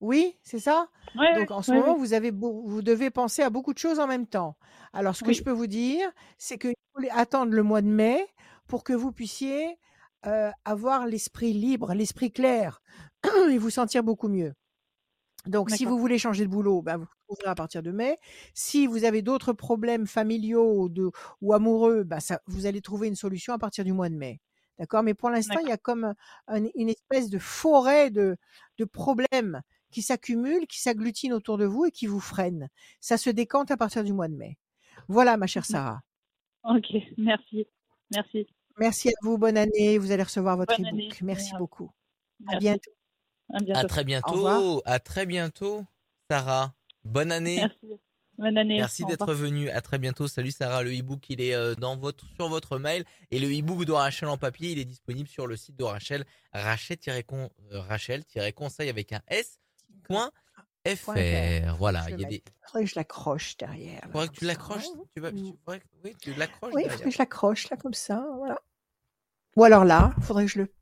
Oui, 0.00 0.38
c'est 0.42 0.60
ça? 0.60 0.88
Ouais, 1.14 1.26
Donc 1.30 1.50
en 1.50 1.62
ce 1.62 1.74
ouais, 1.74 1.74
moment, 1.74 1.94
ouais. 1.94 1.96
vous, 1.96 2.12
avez 2.12 2.30
beau- 2.30 2.62
vous 2.66 2.82
devez 2.82 3.10
penser 3.10 3.42
à 3.42 3.50
beaucoup 3.50 3.72
de 3.74 3.78
choses 3.78 3.98
en 3.98 4.06
même 4.06 4.26
temps. 4.26 4.56
Alors 4.92 5.16
ce 5.16 5.22
que 5.22 5.32
je 5.32 5.42
peux 5.42 5.50
vous 5.50 5.66
dire, 5.66 6.10
c'est 6.38 6.58
qu'il 6.58 6.74
faut 6.94 7.02
attendre 7.12 7.52
le 7.52 7.62
mois 7.62 7.82
de 7.82 7.88
mai 7.88 8.26
pour 8.68 8.84
que 8.84 8.92
vous 8.92 9.12
puissiez 9.12 9.78
euh, 10.26 10.50
avoir 10.64 11.06
l'esprit 11.06 11.52
libre, 11.52 11.94
l'esprit 11.94 12.30
clair 12.32 12.80
et 13.50 13.58
vous 13.58 13.70
sentir 13.70 14.04
beaucoup 14.04 14.28
mieux. 14.28 14.54
Donc 15.46 15.70
si 15.70 15.84
vous 15.84 15.98
voulez 15.98 16.18
changer 16.18 16.44
de 16.44 16.50
boulot, 16.50 16.82
ben, 16.82 16.98
vous 16.98 17.06
trouverez 17.26 17.50
à 17.50 17.54
partir 17.54 17.82
de 17.82 17.90
mai. 17.92 18.18
Si 18.54 18.86
vous 18.86 19.04
avez 19.04 19.22
d'autres 19.22 19.52
problèmes 19.52 20.06
familiaux 20.06 20.82
ou, 20.84 20.88
de- 20.88 21.10
ou 21.40 21.54
amoureux, 21.54 22.04
ben, 22.04 22.20
ça, 22.20 22.40
vous 22.46 22.66
allez 22.66 22.80
trouver 22.82 23.08
une 23.08 23.14
solution 23.16 23.52
à 23.54 23.58
partir 23.58 23.84
du 23.84 23.92
mois 23.92 24.08
de 24.08 24.16
mai. 24.16 24.40
D'accord? 24.78 25.02
Mais 25.02 25.14
pour 25.14 25.30
l'instant, 25.30 25.58
il 25.60 25.68
y 25.68 25.72
a 25.72 25.76
comme 25.78 26.04
un- 26.04 26.14
un- 26.48 26.66
une 26.74 26.88
espèce 26.90 27.30
de 27.30 27.38
forêt 27.38 28.10
de, 28.10 28.36
de 28.78 28.84
problèmes 28.84 29.62
qui 29.90 30.02
s'accumulent, 30.02 30.66
qui 30.66 30.80
s'agglutinent 30.80 31.34
autour 31.36 31.58
de 31.58 31.64
vous 31.64 31.84
et 31.86 31.90
qui 31.90 32.06
vous 32.06 32.20
freinent. 32.20 32.68
Ça 33.00 33.16
se 33.16 33.30
décante 33.30 33.70
à 33.70 33.76
partir 33.76 34.04
du 34.04 34.12
mois 34.12 34.28
de 34.28 34.34
mai. 34.34 34.58
Voilà, 35.08 35.36
ma 35.36 35.46
chère 35.46 35.64
Sarah. 35.64 36.00
Ok, 36.64 36.86
merci. 37.16 37.66
Merci. 38.12 38.46
Merci 38.78 39.08
à 39.08 39.12
vous, 39.22 39.38
bonne 39.38 39.56
année. 39.56 39.98
Vous 39.98 40.12
allez 40.12 40.22
recevoir 40.22 40.56
votre 40.56 40.76
Bonne 40.76 40.86
année. 40.86 41.06
e-book. 41.06 41.20
Merci 41.22 41.52
beaucoup. 41.58 41.90
À 42.46 42.52
Merci. 42.52 42.58
bientôt. 42.60 42.90
À 43.52 43.56
À 43.56 43.60
bientôt. 43.60 43.88
très 43.88 44.00
revoir. 44.02 44.60
bientôt. 44.60 44.82
À 44.84 44.98
très 45.00 45.26
bientôt, 45.26 45.84
Sarah. 46.30 46.74
Bonne 47.04 47.32
année. 47.32 47.56
Merci. 47.56 48.00
Bonne 48.36 48.56
année. 48.56 48.76
Merci 48.76 49.04
d'être 49.04 49.34
venu. 49.34 49.68
À 49.70 49.80
très 49.80 49.98
bientôt. 49.98 50.28
Salut 50.28 50.52
Sarah. 50.52 50.84
Le 50.84 50.92
e-book, 50.96 51.28
il 51.28 51.40
est 51.40 51.54
euh, 51.54 51.74
dans 51.74 51.96
votre, 51.96 52.24
sur 52.36 52.48
votre 52.48 52.78
mail. 52.78 53.04
Et 53.32 53.40
le 53.40 53.48
e-book 53.48 53.84
de 53.84 53.90
Rachel 53.92 54.28
en 54.28 54.36
papier, 54.38 54.70
il 54.70 54.78
est 54.78 54.84
disponible 54.84 55.28
sur 55.28 55.46
le 55.48 55.56
site 55.56 55.76
de 55.76 55.82
Rachel. 55.82 56.24
Euh, 56.54 56.60
Rachel-conseil 57.72 58.88
avec 58.88 59.12
un 59.12 59.20
S. 59.26 59.58
FR. 60.86 61.76
Voilà. 61.78 62.04
Je 62.08 62.14
Il 62.14 62.20
y 62.20 62.24
a 62.24 62.28
des. 62.28 62.42
faudrait 62.66 62.84
que 62.84 62.90
je 62.90 62.94
l'accroche 62.96 63.56
derrière. 63.56 64.00
là, 64.02 64.08
Faudrait 64.12 64.28
que 64.28 64.34
tu 64.34 64.44
l'accroches. 64.44 64.84
Tu 65.14 65.20
vas, 65.20 65.30
tu, 65.32 65.36
Mm. 65.42 65.52
faudrait 65.64 65.82
oui, 66.04 66.16
tu 66.20 66.34
l'accroches. 66.34 66.72
Oui, 66.74 66.82
faudrait 66.88 67.04
que 67.04 67.10
je 67.10 67.18
l'accroche 67.18 67.70
là 67.70 67.76
comme 67.76 67.94
ça, 67.94 68.24
voilà. 68.36 68.58
Ou 69.56 69.64
alors 69.64 69.84
là, 69.84 70.14
il 70.18 70.22
faudrait 70.24 70.46
que 70.46 70.50
je 70.52 70.58
le 70.60 70.72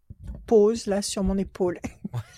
pose 0.47 0.87
là 0.87 1.02
sur 1.02 1.25
mon 1.25 1.37
épaule. 1.38 1.80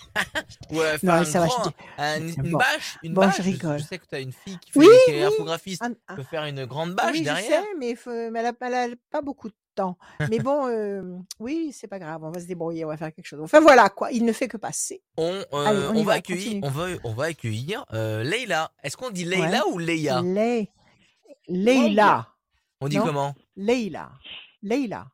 Ouais, 0.71 0.93
Non, 1.03 1.23
faire 1.23 1.25
ça 1.27 1.37
un 1.39 1.41
va, 1.41 1.47
je 1.47 1.53
grand- 1.53 1.63
dis- 1.67 1.75
un- 1.97 2.27
une 2.43 2.51
Bon. 2.51 2.57
bâche, 2.57 2.97
une 3.03 3.13
Bon, 3.13 3.21
bâche. 3.21 3.37
je 3.37 3.41
rigole. 3.43 3.79
Je 3.79 3.83
sais 3.85 3.99
que 3.99 4.05
tu 4.07 4.15
as 4.15 4.19
une 4.19 4.33
fille 4.33 4.57
qui 4.59 4.71
fait 4.71 4.79
Oui, 4.79 4.87
qui 5.05 5.11
est 5.11 5.19
oui. 5.27 5.33
infographiste. 5.33 5.83
Ah, 6.07 6.15
peux 6.15 6.23
faire 6.23 6.45
une 6.45 6.65
grande 6.65 6.93
bâche 6.95 7.11
oui, 7.13 7.19
je 7.19 7.23
derrière. 7.23 7.61
sais, 7.63 7.67
mais, 7.79 7.95
faut- 7.95 8.09
mais 8.31 8.39
elle, 8.39 8.47
a, 8.47 8.53
elle 8.61 8.93
a 8.93 8.95
pas 9.11 9.21
beaucoup 9.21 9.49
de 9.49 9.55
temps. 9.81 9.97
Mais 10.29 10.39
bon, 10.39 10.67
euh, 10.67 11.01
oui, 11.39 11.71
c'est 11.71 11.87
pas 11.87 11.99
grave, 11.99 12.23
on 12.23 12.31
va 12.31 12.39
se 12.39 12.45
débrouiller, 12.47 12.85
on 12.85 12.89
va 12.89 12.97
faire 12.97 13.13
quelque 13.13 13.25
chose. 13.25 13.41
Enfin 13.41 13.59
voilà 13.61 13.89
quoi, 13.89 14.11
il 14.11 14.25
ne 14.25 14.31
fait 14.33 14.47
que 14.47 14.57
passer. 14.57 15.01
On, 15.17 15.31
euh, 15.33 15.43
Allez, 15.65 15.79
on 15.89 15.93
y 15.93 15.99
on 15.99 16.03
va 16.03 16.11
va, 16.11 16.13
accueillir, 16.13 16.59
on 16.63 16.69
va, 16.69 16.87
on 17.03 17.13
va 17.13 17.25
accueillir 17.25 17.85
euh, 17.93 18.23
Leïla. 18.23 18.71
Est-ce 18.83 18.97
qu'on 18.97 19.09
dit 19.11 19.25
Leïla 19.25 19.67
ou 19.67 19.77
Leïa? 19.77 20.21
Lei- 20.21 20.69
Leïla. 21.47 22.27
On 22.81 22.87
dit 22.87 22.97
Non. 22.97 23.05
comment? 23.05 23.35
Leïla. 23.55 24.11
Leïla. 24.61 25.07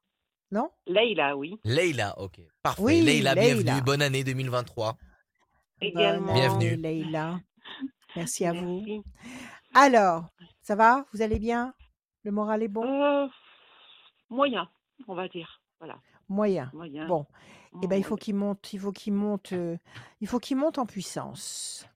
Non? 0.51 0.69
Leïla, 0.88 1.36
oui. 1.38 1.60
Leïla, 1.63 2.19
ok. 2.19 2.39
Parfait. 2.62 2.81
Oui, 2.81 3.01
Leïla, 3.01 3.34
Leïla. 3.36 3.53
bienvenue. 3.63 3.81
Bonne 3.84 4.01
année 4.01 4.24
2023. 4.24 4.98
Également. 5.81 6.34
Bienvenue. 6.34 6.75
Leïla. 6.75 7.39
Merci 8.15 8.45
à 8.45 8.53
vous. 8.53 9.03
Alors, 9.74 10.25
ça 10.62 10.75
va? 10.75 11.05
Vous 11.13 11.22
allez 11.22 11.39
bien? 11.39 11.74
Le 12.24 12.31
moral 12.31 12.63
est 12.63 12.67
bon? 12.67 12.86
Euh, 12.86 13.27
moyen, 14.35 14.69
on 15.07 15.15
va 15.15 15.27
dire. 15.27 15.61
Voilà, 15.79 15.99
Moyen. 16.29 16.69
moyen. 16.73 17.07
Bon, 17.07 17.25
eh 17.83 17.87
ben, 17.87 17.97
il 17.97 18.03
faut 18.03 18.11
moyen. 18.15 18.17
qu'il 18.23 18.35
monte, 18.35 18.73
il 18.73 18.79
faut 18.79 18.91
qu'il 18.91 19.13
monte, 19.13 19.53
euh, 19.53 19.77
il 20.21 20.27
faut 20.27 20.39
qu'il 20.39 20.57
monte 20.57 20.77
en 20.77 20.85
puissance. 20.85 21.87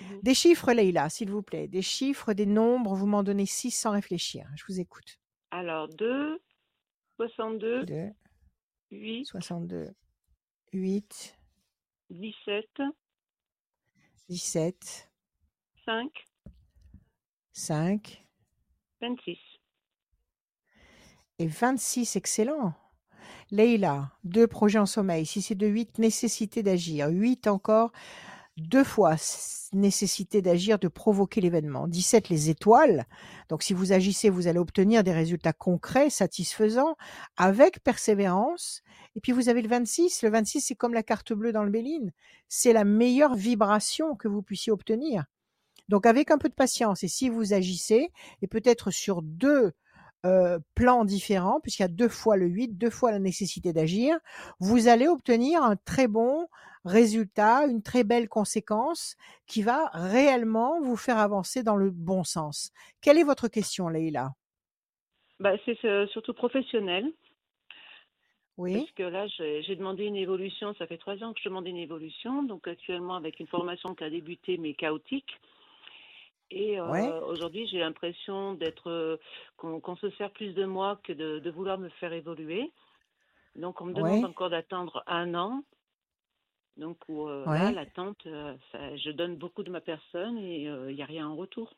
Mhm. 0.00 0.20
Des 0.22 0.34
chiffres, 0.34 0.72
Leïla, 0.72 1.08
s'il 1.10 1.30
vous 1.30 1.42
plaît. 1.42 1.68
Des 1.68 1.82
chiffres, 1.82 2.32
des 2.32 2.46
nombres, 2.46 2.94
vous 2.94 3.06
m'en 3.06 3.22
donnez 3.22 3.46
six 3.46 3.70
sans 3.70 3.90
réfléchir. 3.92 4.48
Je 4.56 4.64
vous 4.68 4.80
écoute. 4.80 5.18
Alors, 5.50 5.88
2, 5.88 6.40
62, 7.16 7.84
2, 7.84 8.10
8, 8.90 9.24
62, 9.26 9.90
8, 10.72 11.38
17, 12.10 12.82
17, 14.28 15.10
5, 15.84 16.24
5 17.52 18.26
26. 19.00 19.38
Et 21.38 21.46
26. 21.46 22.16
Excellent. 22.16 22.74
Leïla, 23.50 24.10
deux 24.24 24.46
projets 24.46 24.78
en 24.78 24.86
sommeil. 24.86 25.26
Si 25.26 25.42
c'est 25.42 25.54
de 25.54 25.66
8, 25.66 25.98
nécessité 25.98 26.62
d'agir. 26.62 27.08
8 27.08 27.46
encore, 27.46 27.92
deux 28.56 28.84
fois 28.84 29.16
nécessité 29.72 30.40
d'agir, 30.40 30.78
de 30.78 30.88
provoquer 30.88 31.40
l'événement. 31.40 31.88
17, 31.88 32.28
les 32.28 32.50
étoiles. 32.50 33.06
Donc 33.48 33.62
si 33.62 33.74
vous 33.74 33.92
agissez, 33.92 34.30
vous 34.30 34.46
allez 34.46 34.58
obtenir 34.58 35.02
des 35.02 35.12
résultats 35.12 35.52
concrets, 35.52 36.10
satisfaisants, 36.10 36.96
avec 37.36 37.82
persévérance. 37.82 38.82
Et 39.16 39.20
puis 39.20 39.32
vous 39.32 39.48
avez 39.48 39.62
le 39.62 39.68
26. 39.68 40.22
Le 40.22 40.30
26, 40.30 40.60
c'est 40.60 40.74
comme 40.74 40.94
la 40.94 41.02
carte 41.02 41.32
bleue 41.32 41.52
dans 41.52 41.64
le 41.64 41.70
Béline. 41.70 42.12
C'est 42.48 42.72
la 42.72 42.84
meilleure 42.84 43.34
vibration 43.34 44.14
que 44.14 44.28
vous 44.28 44.42
puissiez 44.42 44.72
obtenir. 44.72 45.24
Donc 45.88 46.06
avec 46.06 46.30
un 46.30 46.38
peu 46.38 46.48
de 46.48 46.54
patience, 46.54 47.04
et 47.04 47.08
si 47.08 47.28
vous 47.28 47.52
agissez, 47.52 48.10
et 48.40 48.46
peut-être 48.46 48.90
sur 48.90 49.20
deux 49.20 49.72
euh, 50.24 50.58
plans 50.74 51.04
différents, 51.04 51.60
puisqu'il 51.60 51.82
y 51.82 51.84
a 51.84 51.88
deux 51.88 52.08
fois 52.08 52.36
le 52.36 52.46
8, 52.46 52.78
deux 52.78 52.90
fois 52.90 53.12
la 53.12 53.18
nécessité 53.18 53.72
d'agir, 53.72 54.16
vous 54.60 54.88
allez 54.88 55.08
obtenir 55.08 55.62
un 55.62 55.76
très 55.76 56.08
bon 56.08 56.48
résultat, 56.84 57.66
une 57.66 57.82
très 57.82 58.04
belle 58.04 58.28
conséquence 58.28 59.16
qui 59.46 59.62
va 59.62 59.90
réellement 59.92 60.80
vous 60.80 60.96
faire 60.96 61.18
avancer 61.18 61.62
dans 61.62 61.76
le 61.76 61.90
bon 61.90 62.24
sens. 62.24 62.72
Quelle 63.00 63.18
est 63.18 63.24
votre 63.24 63.48
question, 63.48 63.88
Leïla? 63.88 64.30
Bah, 65.40 65.52
c'est 65.64 65.78
surtout 66.08 66.34
professionnel. 66.34 67.12
Oui, 68.56 68.74
Parce 68.74 68.92
que 68.92 69.02
là, 69.02 69.26
j'ai 69.36 69.74
demandé 69.74 70.04
une 70.04 70.16
évolution. 70.16 70.74
Ça 70.78 70.86
fait 70.86 70.98
trois 70.98 71.22
ans 71.24 71.32
que 71.32 71.40
je 71.42 71.48
demande 71.48 71.66
une 71.66 71.76
évolution. 71.76 72.44
Donc, 72.44 72.68
actuellement, 72.68 73.16
avec 73.16 73.40
une 73.40 73.48
formation 73.48 73.94
qui 73.94 74.04
a 74.04 74.10
débuté, 74.10 74.58
mais 74.58 74.74
chaotique. 74.74 75.40
Et 76.56 76.78
euh, 76.78 76.86
Ouais. 76.90 77.14
aujourd'hui, 77.22 77.66
j'ai 77.66 77.80
l'impression 77.80 78.54
d'être, 78.54 78.88
euh, 78.88 79.16
qu'on 79.56 79.96
se 79.96 80.08
sert 80.10 80.30
plus 80.30 80.54
de 80.54 80.64
moi 80.64 81.00
que 81.02 81.12
de, 81.12 81.40
de 81.40 81.50
vouloir 81.50 81.78
me 81.78 81.88
faire 82.00 82.12
évoluer. 82.12 82.72
Donc, 83.56 83.80
on 83.80 83.86
me 83.86 83.94
demande 83.94 84.22
Ouais. 84.22 84.24
encore 84.24 84.50
d'attendre 84.50 85.02
un 85.08 85.34
an. 85.34 85.64
Donc, 86.76 86.98
où, 87.08 87.28
euh, 87.28 87.48
là, 87.58 87.72
l'attente, 87.72 88.22
je 88.24 89.10
donne 89.10 89.36
beaucoup 89.36 89.64
de 89.64 89.70
ma 89.72 89.80
personne 89.80 90.38
et 90.38 90.62
il 90.62 90.94
n'y 90.94 91.02
a 91.02 91.06
rien 91.06 91.26
en 91.28 91.34
retour. 91.34 91.74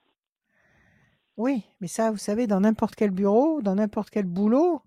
oui, 1.36 1.64
mais 1.80 1.88
ça, 1.88 2.10
vous 2.10 2.16
savez, 2.16 2.46
dans 2.46 2.60
n'importe 2.60 2.94
quel 2.94 3.10
bureau, 3.10 3.60
dans 3.60 3.74
n'importe 3.74 4.10
quel 4.10 4.24
boulot, 4.24 4.80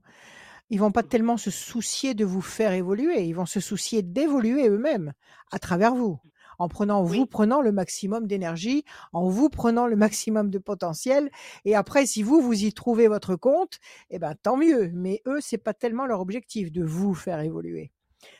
ils 0.70 0.80
vont 0.80 0.92
pas 0.92 1.04
tellement 1.04 1.38
se 1.38 1.52
soucier 1.52 2.14
de 2.16 2.26
vous 2.26 2.42
faire 2.42 2.74
évoluer, 2.74 3.24
ils 3.24 3.34
vont 3.36 3.46
se 3.48 3.60
soucier 3.60 4.04
d'évoluer 4.04 4.70
eux-mêmes 4.70 5.14
à 5.52 5.60
travers 5.60 5.96
vous, 5.96 6.20
en 6.60 6.68
prenant 6.70 7.04
vous 7.04 7.26
prenant 7.26 7.62
le 7.62 7.72
maximum 7.72 8.28
d'énergie, 8.28 8.84
en 9.14 9.28
vous 9.30 9.50
prenant 9.50 9.88
le 9.88 9.96
maximum 9.96 10.50
de 10.52 10.60
potentiel. 10.60 11.32
Et 11.66 11.76
après, 11.76 12.06
si 12.06 12.22
vous 12.24 12.42
vous 12.42 12.64
y 12.64 12.74
trouvez 12.74 13.08
votre 13.08 13.36
compte, 13.36 13.80
eh 14.12 14.20
ben 14.20 14.36
tant 14.36 14.58
mieux. 14.58 14.92
Mais 14.94 15.22
eux, 15.26 15.40
c'est 15.42 15.58
pas 15.58 15.74
tellement 15.74 16.06
leur 16.06 16.22
objectif 16.22 16.72
de 16.72 16.84
vous 16.84 17.14
faire 17.16 17.40
évoluer. 17.42 17.92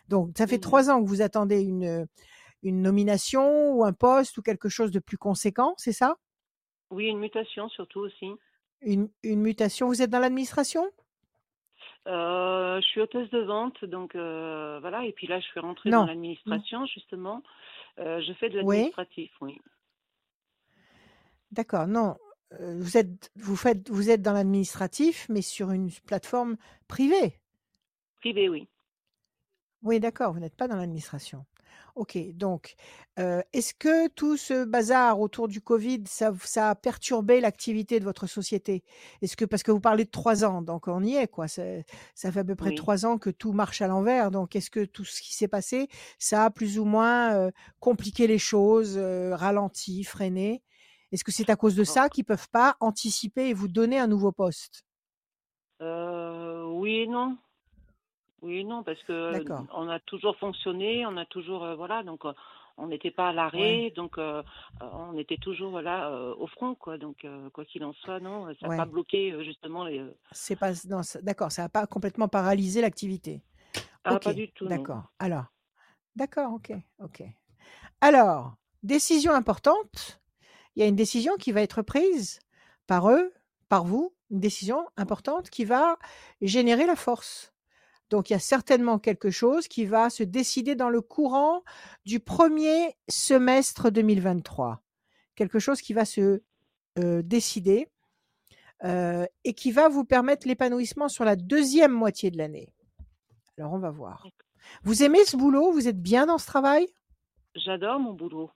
Donc, 0.10 0.32
ça 0.38 0.48
fait 0.48 0.58
Mhm. 0.58 0.62
trois 0.62 0.90
ans 0.90 1.04
que 1.04 1.10
vous 1.10 1.22
attendez 1.22 1.62
une 1.62 2.08
une 2.64 2.82
nomination 2.82 3.72
ou 3.74 3.86
un 3.86 3.94
poste 3.94 4.38
ou 4.38 4.42
quelque 4.42 4.70
chose 4.70 4.92
de 4.92 5.00
plus 5.00 5.18
conséquent, 5.18 5.76
c'est 5.78 5.94
ça? 5.94 6.18
Oui, 6.92 7.08
une 7.08 7.18
mutation 7.20 7.68
surtout 7.70 8.02
aussi. 8.02 8.28
une, 8.82 9.10
une 9.24 9.40
mutation. 9.42 9.88
Vous 9.88 10.02
êtes 10.02 10.10
dans 10.10 10.20
l'administration? 10.20 10.84
Euh, 12.08 12.80
je 12.82 12.88
suis 12.88 13.02
hôtesse 13.02 13.30
de 13.30 13.40
vente, 13.40 13.84
donc 13.86 14.16
euh, 14.16 14.80
voilà. 14.82 15.06
Et 15.06 15.12
puis 15.12 15.28
là, 15.28 15.40
je 15.40 15.46
suis 15.46 15.60
rentrée 15.60 15.92
Non. 15.92 16.00
dans 16.00 16.06
l'administration, 16.06 16.86
justement. 16.86 17.44
Euh, 18.00 18.22
je 18.22 18.34
fais 18.34 18.50
de 18.50 18.58
l'administratif, 18.58 19.32
oui. 19.42 19.60
D'accord, 21.52 21.88
non. 21.88 22.16
euh, 22.60 22.78
vous 22.80 22.98
êtes, 22.98 23.32
vous 23.36 23.56
faites, 23.56 23.90
vous 23.90 24.10
êtes 24.10 24.22
dans 24.22 24.34
l'administratif, 24.34 25.28
mais 25.30 25.42
sur 25.42 25.72
une 25.72 25.92
plateforme 26.06 26.58
privée. 26.88 27.40
Privé, 28.22 28.50
oui. 28.50 28.68
Oui, 29.82 30.00
d'accord, 30.00 30.34
vous 30.34 30.40
n'êtes 30.40 30.56
pas 30.56 30.68
dans 30.68 30.76
l'administration. 30.76 31.46
Ok, 31.96 32.18
donc, 32.34 32.76
euh, 33.20 33.42
est-ce 33.54 33.74
que 33.74 34.08
tout 34.10 34.38
ce 34.38 34.66
bazar 34.66 35.20
autour 35.20 35.48
du 35.48 35.62
Covid, 35.62 36.04
ça, 36.08 36.32
ça 36.44 36.70
a 36.70 36.76
perturbé 36.76 37.42
l'activité 37.42 38.00
de 38.00 38.06
votre 38.06 38.28
société? 38.28 38.84
Est-ce 39.22 39.36
que, 39.36 39.46
parce 39.46 39.64
que 39.64 39.72
vous 39.72 39.80
parlez 39.82 40.06
de 40.06 40.10
trois 40.10 40.46
ans, 40.46 40.62
donc 40.62 40.88
on 40.88 41.04
y 41.04 41.16
est, 41.16 41.28
quoi. 41.28 41.48
Ça, 41.48 41.64
ça 42.16 42.32
fait 42.32 42.40
à 42.40 42.44
peu 42.44 42.56
près 42.56 42.72
Oui. 42.72 42.76
trois 42.76 43.06
ans 43.06 43.18
que 43.18 43.30
tout 43.30 43.52
marche 43.54 43.82
à 43.82 43.88
l'envers. 43.88 44.32
Donc, 44.32 44.56
est-ce 44.56 44.70
que 44.70 44.86
tout 44.86 45.06
ce 45.06 45.22
qui 45.22 45.34
s'est 45.36 45.48
passé, 45.48 45.88
ça 46.20 46.46
a 46.46 46.50
plus 46.52 46.80
ou 46.80 46.86
moins 46.86 47.34
euh, 47.36 47.52
compliqué 47.80 48.28
les 48.28 48.40
choses, 48.40 48.96
euh, 48.98 49.36
ralenti, 49.36 50.04
freiné? 50.04 50.64
Est-ce 51.12 51.24
que 51.24 51.32
c'est 51.32 51.50
à 51.50 51.56
cause 51.56 51.76
de 51.76 51.84
ça 51.84 52.10
qu'ils 52.10 52.26
peuvent 52.26 52.50
pas 52.50 52.78
anticiper 52.80 53.50
et 53.50 53.54
vous 53.54 53.68
donner 53.68 53.98
un 54.00 54.08
nouveau 54.08 54.32
poste? 54.32 54.84
Oui 55.82 57.02
et 57.02 57.08
non. 57.08 57.38
Oui 58.42 58.64
non, 58.64 58.84
parce 58.84 59.02
que 59.04 59.44
D'accord. 59.44 59.66
on 59.74 59.90
a 59.90 60.00
toujours 60.00 60.38
fonctionné, 60.38 61.06
on 61.06 61.18
a 61.18 61.26
toujours, 61.26 61.64
euh, 61.66 61.76
voilà, 61.76 62.04
donc 62.04 62.24
euh, 62.26 62.34
on 62.78 62.88
n'était 62.88 63.12
pas 63.12 63.30
à 63.30 63.34
Ouais. 63.34 63.36
l'arrêt, 63.36 63.92
donc 63.92 64.18
euh, 64.18 64.42
euh, 64.82 64.86
on 64.94 65.18
était 65.18 65.38
toujours 65.38 65.82
là 65.82 66.10
euh, 66.10 66.34
au 66.36 66.48
front, 66.48 66.76
quoi. 66.76 66.98
Donc, 66.98 67.26
euh, 67.26 67.50
quoi 67.50 67.66
qu'il 67.66 67.84
en 67.84 67.94
soit, 67.94 68.20
non, 68.22 68.48
ça 68.60 68.68
n'a 68.68 68.72
pas 68.72 68.86
bloqué 68.86 69.32
euh, 69.34 69.44
justement 69.44 69.84
les. 69.84 70.00
euh, 70.00 70.16
C'est 70.32 70.56
pas, 70.56 70.72
non, 70.88 71.02
d'accord, 71.22 71.52
ça 71.52 71.64
n'a 71.64 71.70
pas 71.70 71.88
complètement 71.88 72.28
paralysé 72.28 72.82
l'activité. 72.82 73.44
Ah, 74.04 74.20
pas 74.20 74.34
du 74.34 74.52
tout, 74.52 74.68
d'accord. 74.68 75.12
Alors, 75.20 75.46
d'accord, 76.16 76.54
ok, 76.54 76.74
ok. 77.00 77.24
Alors, 78.02 78.56
décision 78.84 79.34
importante. 79.34 80.22
Il 80.76 80.82
y 80.82 80.84
a 80.86 80.88
une 80.88 80.96
décision 80.96 81.36
qui 81.38 81.52
va 81.52 81.62
être 81.62 81.82
prise 81.82 82.40
par 82.88 83.10
eux, 83.12 83.34
par 83.70 83.86
vous, 83.86 84.14
une 84.32 84.40
décision 84.40 84.88
importante 84.98 85.50
qui 85.50 85.66
va 85.66 85.98
générer 86.42 86.86
la 86.88 86.96
force. 86.96 87.54
Donc, 88.10 88.30
il 88.30 88.34
y 88.34 88.36
a 88.36 88.40
certainement 88.40 88.98
quelque 89.00 89.30
chose 89.30 89.68
qui 89.68 89.86
va 89.86 90.10
se 90.10 90.24
décider 90.24 90.76
dans 90.76 90.90
le 90.90 91.02
courant 91.02 91.64
du 92.06 92.20
premier 92.20 92.96
semestre 93.08 93.92
2023. 93.92 94.82
Quelque 95.36 95.60
chose 95.60 95.82
qui 95.82 95.94
va 95.94 96.06
se 96.06 96.42
euh, 96.98 97.22
décider 97.22 97.88
euh, 98.84 99.26
et 99.44 99.54
qui 99.54 99.72
va 99.72 99.90
vous 99.90 100.06
permettre 100.06 100.48
l'épanouissement 100.48 101.08
sur 101.08 101.24
la 101.24 101.36
deuxième 101.36 101.92
moitié 101.92 102.32
de 102.32 102.38
l'année. 102.38 102.74
Alors, 103.58 103.74
on 103.74 103.80
va 103.80 103.92
voir. 103.92 104.26
Vous 104.84 105.04
aimez 105.04 105.24
ce 105.26 105.38
boulot? 105.38 105.72
Vous 105.72 105.88
êtes 105.88 106.02
bien 106.02 106.26
dans 106.26 106.38
ce 106.38 106.48
travail? 106.48 106.88
J'adore 107.56 108.00
mon 108.00 108.14
boulot. 108.14 108.50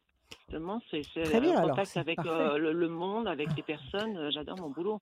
Justement, 0.47 0.81
c'est 0.89 1.01
c'est 1.13 1.23
Très 1.23 1.35
le 1.35 1.41
bien, 1.41 1.57
alors, 1.57 1.71
contact 1.71 1.91
c'est 1.91 1.99
avec 1.99 2.19
euh, 2.19 2.57
le, 2.57 2.73
le 2.73 2.89
monde, 2.89 3.27
avec 3.27 3.49
les 3.55 3.63
personnes. 3.63 4.17
euh, 4.17 4.31
J'adore 4.31 4.57
mon 4.59 4.69
boulot. 4.69 4.99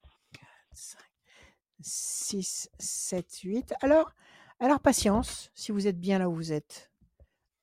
6, 1.82 2.70
7, 2.80 3.40
8. 3.44 3.74
Alors, 3.82 4.12
alors, 4.62 4.80
patience, 4.80 5.50
si 5.56 5.72
vous 5.72 5.88
êtes 5.88 6.00
bien 6.00 6.20
là 6.20 6.30
où 6.30 6.36
vous 6.36 6.54
êtes. 6.54 6.92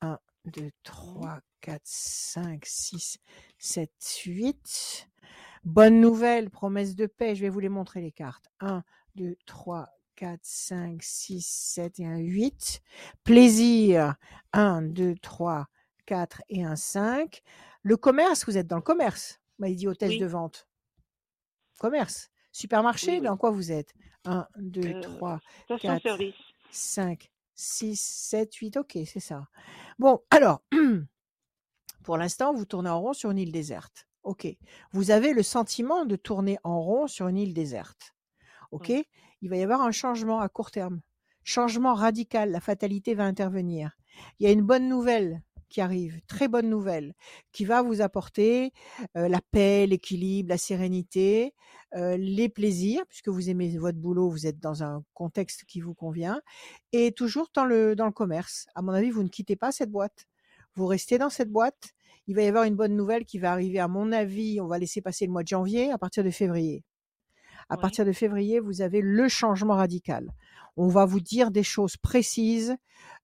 1, 0.00 0.18
2, 0.46 0.70
3, 0.82 1.40
4, 1.60 1.80
5, 1.84 2.64
6, 2.64 3.18
7, 3.58 3.90
8. 4.26 5.08
Bonne 5.64 6.00
nouvelle, 6.00 6.50
promesse 6.50 6.94
de 6.96 7.06
paix. 7.06 7.34
Je 7.34 7.42
vais 7.42 7.48
vous 7.50 7.60
les 7.60 7.68
montrer 7.68 8.00
les 8.00 8.12
cartes. 8.12 8.48
1, 8.60 8.82
2, 9.16 9.36
3, 9.46 9.88
4, 10.16 10.40
5, 10.42 11.02
6, 11.02 11.46
7 11.46 12.00
et 12.00 12.06
un 12.06 12.18
8. 12.18 12.80
Plaisir. 13.24 14.14
1, 14.52 14.82
2, 14.82 15.14
3, 15.16 15.66
4 16.06 16.42
et 16.48 16.64
un 16.64 16.76
5. 16.76 17.42
Le 17.82 17.96
commerce, 17.96 18.44
vous 18.46 18.56
êtes 18.58 18.66
dans 18.66 18.76
le 18.76 18.82
commerce. 18.82 19.40
M'avez 19.58 19.74
dit 19.74 19.86
hôtesse 19.88 20.10
Oui. 20.10 20.18
de 20.18 20.26
vente. 20.26 20.66
Commerce. 21.78 22.30
Supermarché, 22.50 23.12
Oui, 23.12 23.18
oui. 23.18 23.24
dans 23.26 23.36
quoi 23.36 23.50
vous 23.52 23.70
êtes? 23.70 23.94
1, 24.24 24.46
2, 24.56 24.80
Euh, 24.94 25.00
3, 25.00 25.40
Station 25.64 25.78
4, 25.94 26.02
service. 26.02 26.34
5, 26.70 27.30
6, 27.54 28.00
7, 28.00 28.54
8. 28.54 28.76
Ok, 28.78 28.98
c'est 29.06 29.20
ça. 29.20 29.48
Bon, 29.98 30.20
alors, 30.30 30.62
pour 32.02 32.16
l'instant, 32.16 32.54
vous 32.54 32.64
tournez 32.64 32.90
en 32.90 33.00
rond 33.00 33.12
sur 33.12 33.30
une 33.30 33.38
île 33.38 33.52
déserte. 33.52 34.06
Ok. 34.22 34.46
Vous 34.92 35.10
avez 35.10 35.32
le 35.32 35.42
sentiment 35.42 36.04
de 36.04 36.16
tourner 36.16 36.58
en 36.64 36.80
rond 36.80 37.06
sur 37.06 37.28
une 37.28 37.38
île 37.38 37.54
déserte. 37.54 38.14
Ok. 38.70 38.92
Il 39.40 39.48
va 39.48 39.56
y 39.56 39.62
avoir 39.62 39.82
un 39.82 39.92
changement 39.92 40.40
à 40.40 40.48
court 40.48 40.70
terme. 40.70 41.00
Changement 41.44 41.94
radical. 41.94 42.50
La 42.50 42.60
fatalité 42.60 43.14
va 43.14 43.24
intervenir. 43.24 43.96
Il 44.38 44.46
y 44.46 44.48
a 44.48 44.52
une 44.52 44.62
bonne 44.62 44.88
nouvelle 44.88 45.42
qui 45.68 45.80
arrive, 45.80 46.20
très 46.26 46.48
bonne 46.48 46.68
nouvelle, 46.68 47.14
qui 47.52 47.64
va 47.64 47.82
vous 47.82 48.00
apporter 48.00 48.72
la 49.14 49.40
paix, 49.50 49.86
l'équilibre, 49.86 50.48
la 50.48 50.58
sérénité, 50.58 51.54
les 51.94 52.48
plaisirs, 52.48 53.04
puisque 53.08 53.28
vous 53.28 53.50
aimez 53.50 53.76
votre 53.78 53.98
boulot, 53.98 54.30
vous 54.30 54.46
êtes 54.46 54.58
dans 54.58 54.82
un 54.82 55.04
contexte 55.14 55.64
qui 55.64 55.80
vous 55.80 55.94
convient, 55.94 56.40
et 56.92 57.12
toujours 57.12 57.48
dans 57.54 57.64
le, 57.64 57.94
dans 57.96 58.06
le 58.06 58.12
commerce. 58.12 58.66
À 58.74 58.82
mon 58.82 58.92
avis, 58.92 59.10
vous 59.10 59.22
ne 59.22 59.28
quittez 59.28 59.56
pas 59.56 59.72
cette 59.72 59.90
boîte. 59.90 60.26
Vous 60.74 60.86
restez 60.86 61.18
dans 61.18 61.30
cette 61.30 61.50
boîte. 61.50 61.90
Il 62.26 62.34
va 62.36 62.42
y 62.42 62.46
avoir 62.46 62.64
une 62.64 62.76
bonne 62.76 62.94
nouvelle 62.94 63.24
qui 63.24 63.38
va 63.38 63.52
arriver, 63.52 63.78
à 63.78 63.88
mon 63.88 64.12
avis, 64.12 64.60
on 64.60 64.66
va 64.66 64.78
laisser 64.78 65.00
passer 65.00 65.26
le 65.26 65.32
mois 65.32 65.42
de 65.42 65.48
janvier 65.48 65.90
à 65.90 65.98
partir 65.98 66.24
de 66.24 66.30
février. 66.30 66.84
À 67.68 67.76
Oui. 67.76 67.80
partir 67.82 68.04
de 68.06 68.12
février, 68.12 68.60
vous 68.60 68.80
avez 68.80 69.00
le 69.02 69.28
changement 69.28 69.74
radical. 69.74 70.32
On 70.76 70.88
va 70.88 71.04
vous 71.04 71.20
dire 71.20 71.50
des 71.50 71.62
choses 71.62 71.96
précises 71.96 72.76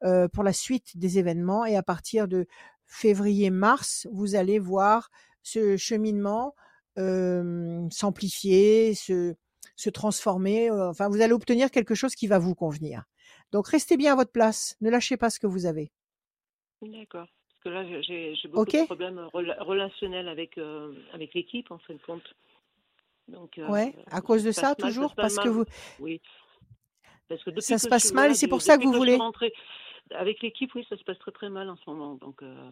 euh, 0.02 0.28
pour 0.28 0.42
la 0.44 0.52
suite 0.52 0.96
des 0.98 1.18
événements 1.18 1.64
et 1.64 1.76
à 1.76 1.82
partir 1.82 2.28
de 2.28 2.46
février-mars, 2.86 4.06
vous 4.12 4.34
allez 4.34 4.58
voir 4.58 5.10
ce 5.42 5.76
cheminement 5.76 6.54
euh, 6.98 7.86
s'amplifier, 7.90 8.94
se, 8.94 9.34
se 9.76 9.90
transformer. 9.90 10.70
euh, 10.70 10.90
Enfin, 10.90 11.08
vous 11.08 11.20
allez 11.22 11.32
obtenir 11.32 11.70
quelque 11.70 11.94
chose 11.94 12.14
qui 12.14 12.26
va 12.26 12.38
vous 12.38 12.54
convenir. 12.54 13.04
Donc, 13.52 13.68
restez 13.68 13.96
bien 13.96 14.12
à 14.12 14.16
votre 14.16 14.30
place. 14.32 14.76
Ne 14.80 14.90
lâchez 14.90 15.16
pas 15.16 15.30
ce 15.30 15.38
que 15.40 15.46
vous 15.46 15.66
avez. 15.66 15.90
D'accord. 16.82 17.26
Parce 17.48 17.60
que 17.64 17.68
là, 17.70 18.02
j'ai- 18.02 18.34
beaucoup 18.48 18.70
de 18.70 18.84
problèmes 18.84 19.18
rela- 19.32 19.58
relationnels 19.62 20.28
avec, 20.28 20.58
euh, 20.58 20.92
avec 21.14 21.32
l'équipe, 21.34 21.70
en 21.70 21.78
fin 21.78 21.94
de 21.94 22.00
compte. 22.06 22.34
Donc, 23.28 23.58
euh, 23.58 23.70
Ouais. 23.70 23.94
À 24.10 24.20
cause 24.20 24.42
se 24.42 24.46
de 24.48 24.52
ça, 24.52 24.74
mal, 24.74 24.92
toujours? 24.92 25.14
parce 25.16 25.38
que 25.38 25.48
vous, 25.48 25.64
Oui. 26.00 26.20
Parce 27.28 27.42
que 27.42 27.50
depuis 27.50 27.66
ça 27.66 27.78
se 27.78 27.88
passe 27.88 28.12
mal 28.14 28.30
et 28.30 28.34
c'est 28.34 28.48
pour 28.48 28.62
ça 28.62 28.76
que 28.76 28.82
vous 28.84 28.92
que 28.92 28.96
voulez? 28.98 29.16
rentrée 29.18 29.52
avec 30.10 30.42
l'équipe, 30.42 30.74
oui, 30.74 30.86
ça 30.88 30.96
se 30.96 31.04
passe 31.04 31.18
très 31.18 31.32
très 31.32 31.48
mal 31.48 31.68
en 31.70 31.76
ce 31.76 31.88
moment. 31.88 32.14
Donc, 32.16 32.42
euh, 32.42 32.70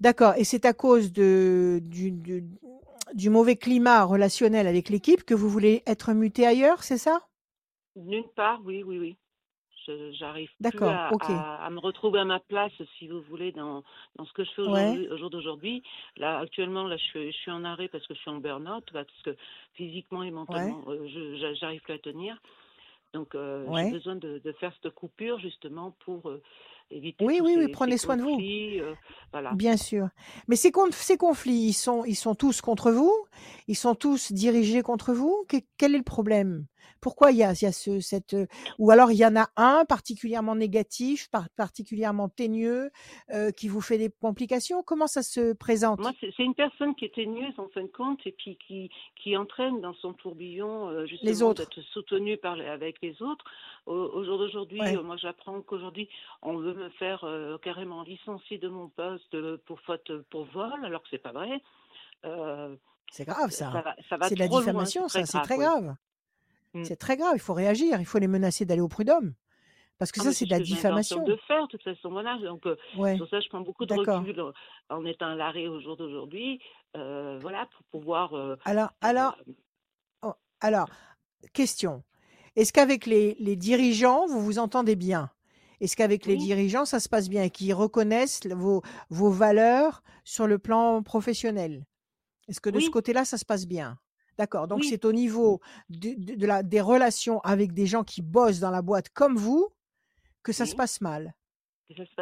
D'accord. 0.00 0.34
Et 0.36 0.44
c'est 0.44 0.64
à 0.66 0.72
cause 0.72 1.12
de, 1.12 1.80
du, 1.82 2.10
du, 2.10 2.44
du 3.14 3.30
mauvais 3.30 3.56
climat 3.56 4.04
relationnel 4.04 4.66
avec 4.66 4.88
l'équipe 4.90 5.24
que 5.24 5.34
vous 5.34 5.48
voulez 5.48 5.82
être 5.86 6.12
muté 6.12 6.46
ailleurs, 6.46 6.82
c'est 6.82 6.98
ça? 6.98 7.22
D'une 7.96 8.28
part, 8.28 8.60
oui, 8.64 8.84
oui, 8.84 8.98
oui. 9.00 9.16
J'arrive 10.12 10.50
plus 10.68 10.86
à, 10.86 11.10
Ok. 11.10 11.24
à, 11.28 11.66
à 11.66 11.70
me 11.70 11.78
retrouver 11.80 12.20
à 12.20 12.24
ma 12.24 12.40
place, 12.40 12.72
si 12.98 13.08
vous 13.08 13.20
voulez, 13.22 13.52
dans, 13.52 13.82
dans 14.16 14.24
ce 14.24 14.32
que 14.32 14.44
je 14.44 14.50
fais 14.52 14.62
Ouais. 14.62 15.08
au 15.10 15.16
jour 15.16 15.30
d'aujourd'hui. 15.30 15.82
Là, 16.16 16.38
actuellement, 16.38 16.84
là, 16.86 16.96
je, 16.96 17.04
suis- 17.04 17.32
je 17.32 17.36
suis 17.38 17.50
en 17.50 17.64
arrêt 17.64 17.88
parce 17.88 18.06
que 18.06 18.14
je 18.14 18.20
suis 18.20 18.30
en 18.30 18.36
burn-out, 18.36 18.84
parce 18.92 19.22
que 19.24 19.36
physiquement 19.74 20.22
et 20.22 20.30
mentalement, 20.30 20.82
euh, 20.88 21.06
je 21.08 21.36
j'a- 21.36 21.54
j'arrive 21.54 21.82
plus 21.82 21.94
à 21.94 21.98
tenir. 21.98 22.40
Donc, 23.14 23.34
euh, 23.34 23.72
j'ai 23.72 23.86
besoin 23.86 24.16
de, 24.16 24.38
de 24.38 24.52
faire 24.52 24.72
cette 24.82 24.92
coupure 24.94 25.38
justement 25.38 25.92
pour 26.04 26.28
euh, 26.28 26.42
éviter 26.90 27.24
Oui, 27.24 27.40
oui, 27.42 27.54
oui. 27.56 27.64
ces, 27.66 27.72
Prenez 27.72 27.98
soin 27.98 28.16
de 28.16 28.22
vous. 28.22 28.38
euh, 28.40 28.94
voilà. 29.32 29.52
Bien 29.54 29.76
sûr. 29.76 30.08
Mais 30.48 30.56
ces, 30.56 30.70
con- 30.70 30.90
ces 30.90 31.16
conflits, 31.16 31.52
ils 31.68 31.72
sont, 31.72 32.04
ils 32.04 32.14
sont 32.16 32.34
tous 32.34 32.60
contre 32.60 32.90
vous? 32.90 33.12
Ils 33.68 33.76
sont 33.76 33.94
tous 33.94 34.32
dirigés 34.32 34.82
contre 34.82 35.12
vous? 35.12 35.44
Que- 35.48 35.56
Quel 35.78 35.94
est 35.94 35.98
le 35.98 36.04
problème? 36.04 36.66
Pourquoi 37.00 37.30
il 37.30 37.36
y 37.38 37.42
a, 37.44 37.52
il 37.52 37.62
y 37.62 37.66
a 37.66 37.72
ce, 37.72 38.00
cette... 38.00 38.34
euh, 38.34 38.46
Ou 38.78 38.90
alors 38.90 39.12
il 39.12 39.18
y 39.18 39.26
en 39.26 39.36
a 39.36 39.48
un 39.56 39.84
particulièrement 39.84 40.54
négatif, 40.56 41.28
par- 41.30 41.48
particulièrement 41.56 42.28
teigneux, 42.28 42.90
euh, 43.32 43.50
qui 43.50 43.68
vous 43.68 43.80
fait 43.80 43.98
des 43.98 44.10
complications? 44.20 44.82
Comment 44.82 45.06
ça 45.06 45.22
se 45.22 45.52
présente? 45.52 46.00
C'est 46.20 46.32
c'est 46.36 46.42
une 46.44 46.54
personne 46.54 46.94
qui 46.94 47.04
est 47.04 47.14
teigneuse 47.14 47.52
en 47.58 47.68
fin 47.68 47.82
de 47.82 47.88
compte 47.88 48.20
et 48.24 48.32
puis 48.32 48.56
qui, 48.66 48.90
qui 49.22 49.36
entraîne 49.36 49.80
dans 49.80 49.94
son 49.94 50.14
tourbillon 50.14 50.88
euh, 50.88 51.02
Les 51.02 51.06
justement 51.08 51.50
autres 51.50 51.64
d'être 51.64 51.82
soutenue 51.92 52.38
par 52.38 52.56
les- 52.56 52.66
avec 52.66 52.96
les 53.02 53.20
autres. 53.20 53.44
Au, 53.86 53.92
au 53.94 54.24
jour 54.24 54.38
d'aujourd'hui, 54.38 54.80
Ouais. 54.80 54.96
moi 55.02 55.16
j'apprends 55.16 55.60
qu'aujourd'hui 55.62 56.08
on 56.42 56.56
veut 56.56 56.75
me 56.76 56.88
faire 56.90 57.24
euh, 57.24 57.58
carrément 57.58 58.02
licencier 58.02 58.58
de 58.58 58.68
mon 58.68 58.88
poste 58.88 59.34
euh, 59.34 59.58
pour 59.66 59.80
faute 59.80 60.10
pour 60.30 60.44
vol, 60.46 60.72
alors 60.84 61.02
que 61.02 61.08
c'est 61.10 61.18
pas 61.18 61.32
vrai. 61.32 61.60
Euh, 62.24 62.76
C'est 63.10 63.24
grave 63.24 63.50
ça 63.50 63.72
C'est 64.08 64.34
de 64.34 64.38
la 64.38 64.46
loin, 64.46 64.60
diffamation, 64.60 65.08
ça. 65.08 65.24
C'est 65.26 65.40
très 65.42 65.58
grave. 65.58 65.94
Mm. 66.74 66.84
C'est 66.84 66.96
très 66.96 67.16
grave. 67.16 67.32
Il 67.34 67.40
faut 67.40 67.54
réagir. 67.54 67.98
Il 68.00 68.06
faut 68.06 68.18
les 68.18 68.28
menacer 68.28 68.64
d'aller 68.64 68.80
au 68.80 68.88
prud'homme. 68.88 69.34
Parce 69.98 70.12
que 70.12 70.20
Ah, 70.20 70.24
ça, 70.24 70.32
c'est 70.32 70.44
de 70.44 70.50
la 70.50 70.60
diffamation. 70.60 71.24
de 71.24 71.36
faire, 71.48 71.62
de 71.62 71.68
toute 71.68 71.82
façon, 71.82 72.10
voilà. 72.10 72.36
Donc, 72.38 72.66
euh, 72.66 72.76
Ouais. 72.98 73.16
ça 73.30 73.40
je 73.40 73.48
prends 73.48 73.62
beaucoup 73.62 73.86
de 73.86 73.94
recul 73.94 74.38
euh, 74.38 74.52
en 74.90 75.04
étant 75.06 75.28
à 75.28 75.34
l'arrêt 75.34 75.68
au 75.68 75.80
jour 75.80 75.96
d'aujourd'hui, 75.96 76.60
euh, 76.96 77.38
voilà, 77.40 77.66
pour 77.66 77.82
pouvoir 78.00 78.34
euh, 78.34 78.56
Alors, 78.66 78.88
euh, 78.88 79.08
alors, 79.08 79.36
oh, 80.22 80.34
alors, 80.60 80.88
question. 81.54 82.02
Est-ce 82.56 82.72
qu'avec 82.74 83.06
les, 83.06 83.36
les 83.38 83.56
dirigeants, 83.56 84.26
vous 84.26 84.42
vous 84.42 84.58
entendez 84.58 84.96
bien? 84.96 85.30
Est-ce 85.80 85.96
qu'avec 85.96 86.26
les 86.26 86.36
dirigeants, 86.36 86.84
ça 86.84 87.00
se 87.00 87.08
passe 87.08 87.28
bien 87.28 87.42
et 87.44 87.50
qu'ils 87.50 87.74
reconnaissent 87.74 88.46
vos, 88.46 88.82
vos 89.10 89.30
valeurs 89.30 90.02
sur 90.24 90.46
le 90.46 90.58
plan 90.58 91.02
professionnel? 91.02 91.84
Est-ce 92.48 92.60
que 92.60 92.70
de 92.70 92.78
ce 92.80 92.90
côté-là, 92.90 93.24
ça 93.24 93.38
se 93.38 93.44
passe 93.44 93.66
bien? 93.66 93.98
D'accord. 94.38 94.68
Donc, 94.68 94.80
oui. 94.80 94.88
c'est 94.88 95.04
au 95.04 95.12
niveau 95.12 95.60
de, 95.88 96.14
de- 96.16 96.34
de 96.34 96.46
la, 96.46 96.62
des 96.62 96.80
relations 96.80 97.40
avec 97.40 97.72
des 97.72 97.86
gens 97.86 98.04
qui 98.04 98.22
bossent 98.22 98.60
dans 98.60 98.70
la 98.70 98.82
boîte 98.82 99.08
comme 99.10 99.36
vous 99.36 99.68
que 100.42 100.52
ça 100.52 100.64
se 100.66 100.76
passe 100.76 101.00
mal. 101.00 101.34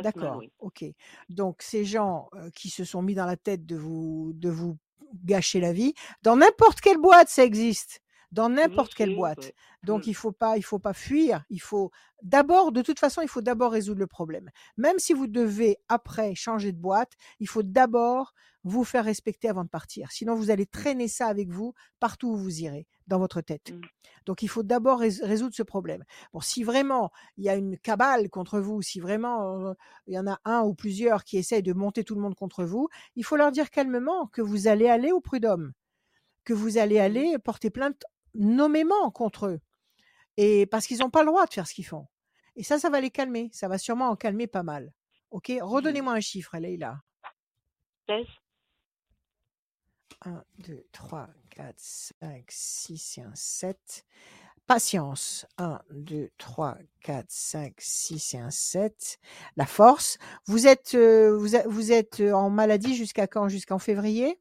D'accord. 0.02 0.42
Ok. 0.60 0.84
Donc, 1.28 1.62
ces 1.62 1.84
gens 1.84 2.28
euh, 2.34 2.50
qui 2.50 2.70
se 2.70 2.84
sont 2.84 3.02
mis 3.02 3.14
dans 3.14 3.26
la 3.26 3.36
tête 3.36 3.66
de 3.66 3.76
vous, 3.76 4.32
de 4.34 4.48
vous 4.50 4.76
gâcher 5.24 5.60
la 5.60 5.72
vie, 5.72 5.94
dans 6.22 6.36
n'importe 6.36 6.80
quelle 6.80 6.98
boîte, 6.98 7.28
ça 7.28 7.44
existe. 7.44 8.00
Dans 8.34 8.48
n'importe 8.48 8.94
quelle 8.94 9.14
boîte. 9.16 9.52
Donc 9.84 10.06
Mm. 10.06 10.10
il 10.10 10.14
faut 10.14 10.32
pas, 10.32 10.56
il 10.56 10.62
faut 10.62 10.78
pas 10.80 10.92
fuir. 10.92 11.44
Il 11.50 11.60
faut 11.60 11.90
d'abord, 12.22 12.72
de 12.72 12.82
toute 12.82 12.98
façon, 12.98 13.22
il 13.22 13.28
faut 13.28 13.42
d'abord 13.42 13.72
résoudre 13.72 14.00
le 14.00 14.06
problème. 14.08 14.50
Même 14.76 14.98
si 14.98 15.12
vous 15.12 15.26
devez 15.28 15.78
après 15.88 16.34
changer 16.34 16.72
de 16.72 16.78
boîte, 16.78 17.12
il 17.38 17.48
faut 17.48 17.62
d'abord 17.62 18.34
vous 18.64 18.82
faire 18.82 19.04
respecter 19.04 19.48
avant 19.48 19.62
de 19.62 19.68
partir. 19.68 20.10
Sinon, 20.10 20.34
vous 20.34 20.50
allez 20.50 20.66
traîner 20.66 21.06
ça 21.06 21.26
avec 21.28 21.50
vous 21.50 21.74
partout 22.00 22.28
où 22.30 22.36
vous 22.36 22.60
irez, 22.62 22.86
dans 23.06 23.18
votre 23.18 23.40
tête. 23.42 23.70
Mm. 23.72 23.80
Donc 24.26 24.42
il 24.42 24.48
faut 24.48 24.62
d'abord 24.62 24.98
rés- 25.00 25.20
résoudre 25.22 25.54
ce 25.54 25.62
problème. 25.62 26.02
Bon, 26.32 26.40
si 26.40 26.64
vraiment 26.64 27.10
il 27.36 27.44
y 27.44 27.50
a 27.50 27.54
une 27.56 27.76
cabale 27.78 28.30
contre 28.30 28.58
vous, 28.58 28.80
si 28.82 28.98
vraiment 29.00 29.68
euh, 29.68 29.74
il 30.06 30.14
y 30.14 30.18
en 30.18 30.26
a 30.26 30.40
un 30.44 30.62
ou 30.62 30.74
plusieurs 30.74 31.22
qui 31.24 31.36
essayent 31.36 31.62
de 31.62 31.74
monter 31.74 32.02
tout 32.04 32.14
le 32.16 32.22
monde 32.22 32.34
contre 32.34 32.64
vous, 32.64 32.88
il 33.16 33.24
faut 33.24 33.36
leur 33.36 33.52
dire 33.52 33.70
calmement 33.70 34.26
que 34.28 34.40
vous 34.42 34.66
allez 34.66 34.88
aller 34.88 35.12
au 35.12 35.20
prud'homme, 35.20 35.72
que 36.44 36.54
vous 36.54 36.78
allez 36.78 36.98
aller 36.98 37.36
porter 37.38 37.68
plainte 37.70 38.02
nommément 38.34 39.10
contre 39.10 39.46
eux. 39.46 39.60
Et 40.36 40.66
parce 40.66 40.86
qu'ils 40.86 40.98
n'ont 40.98 41.10
pas 41.10 41.22
le 41.22 41.28
droit 41.28 41.46
de 41.46 41.52
faire 41.52 41.66
ce 41.66 41.74
qu'ils 41.74 41.86
font. 41.86 42.06
Et 42.56 42.62
ça, 42.62 42.78
ça 42.78 42.90
va 42.90 43.00
les 43.00 43.10
calmer. 43.10 43.50
Ça 43.52 43.68
va 43.68 43.78
sûrement 43.78 44.08
en 44.08 44.16
calmer 44.16 44.46
pas 44.46 44.62
mal. 44.62 44.92
OK 45.30 45.48
Mm. 45.50 45.62
Redonnez-moi 45.62 46.12
un 46.12 46.20
chiffre, 46.20 46.56
Leïla. 46.58 47.00
16 48.08 48.26
1, 50.26 50.42
2, 50.58 50.86
3, 50.92 51.28
4, 51.50 51.74
5, 51.76 52.44
6 52.48 53.18
et 53.18 53.22
un 53.22 53.34
7. 53.34 54.06
Patience. 54.66 55.46
1, 55.58 55.80
2, 55.90 56.30
3, 56.38 56.78
4, 57.00 57.26
5, 57.28 57.74
6 57.78 58.34
et 58.34 58.38
un 58.38 58.50
7. 58.50 59.18
La 59.56 59.66
force. 59.66 60.18
Vous 60.46 60.66
êtes, 60.66 60.94
euh, 60.94 61.36
vous, 61.36 61.48
vous 61.66 61.92
êtes 61.92 62.20
euh, 62.20 62.32
en 62.32 62.48
maladie 62.48 62.94
jusqu'à 62.94 63.26
quand? 63.26 63.48
Jusqu'en 63.48 63.78
février? 63.78 64.40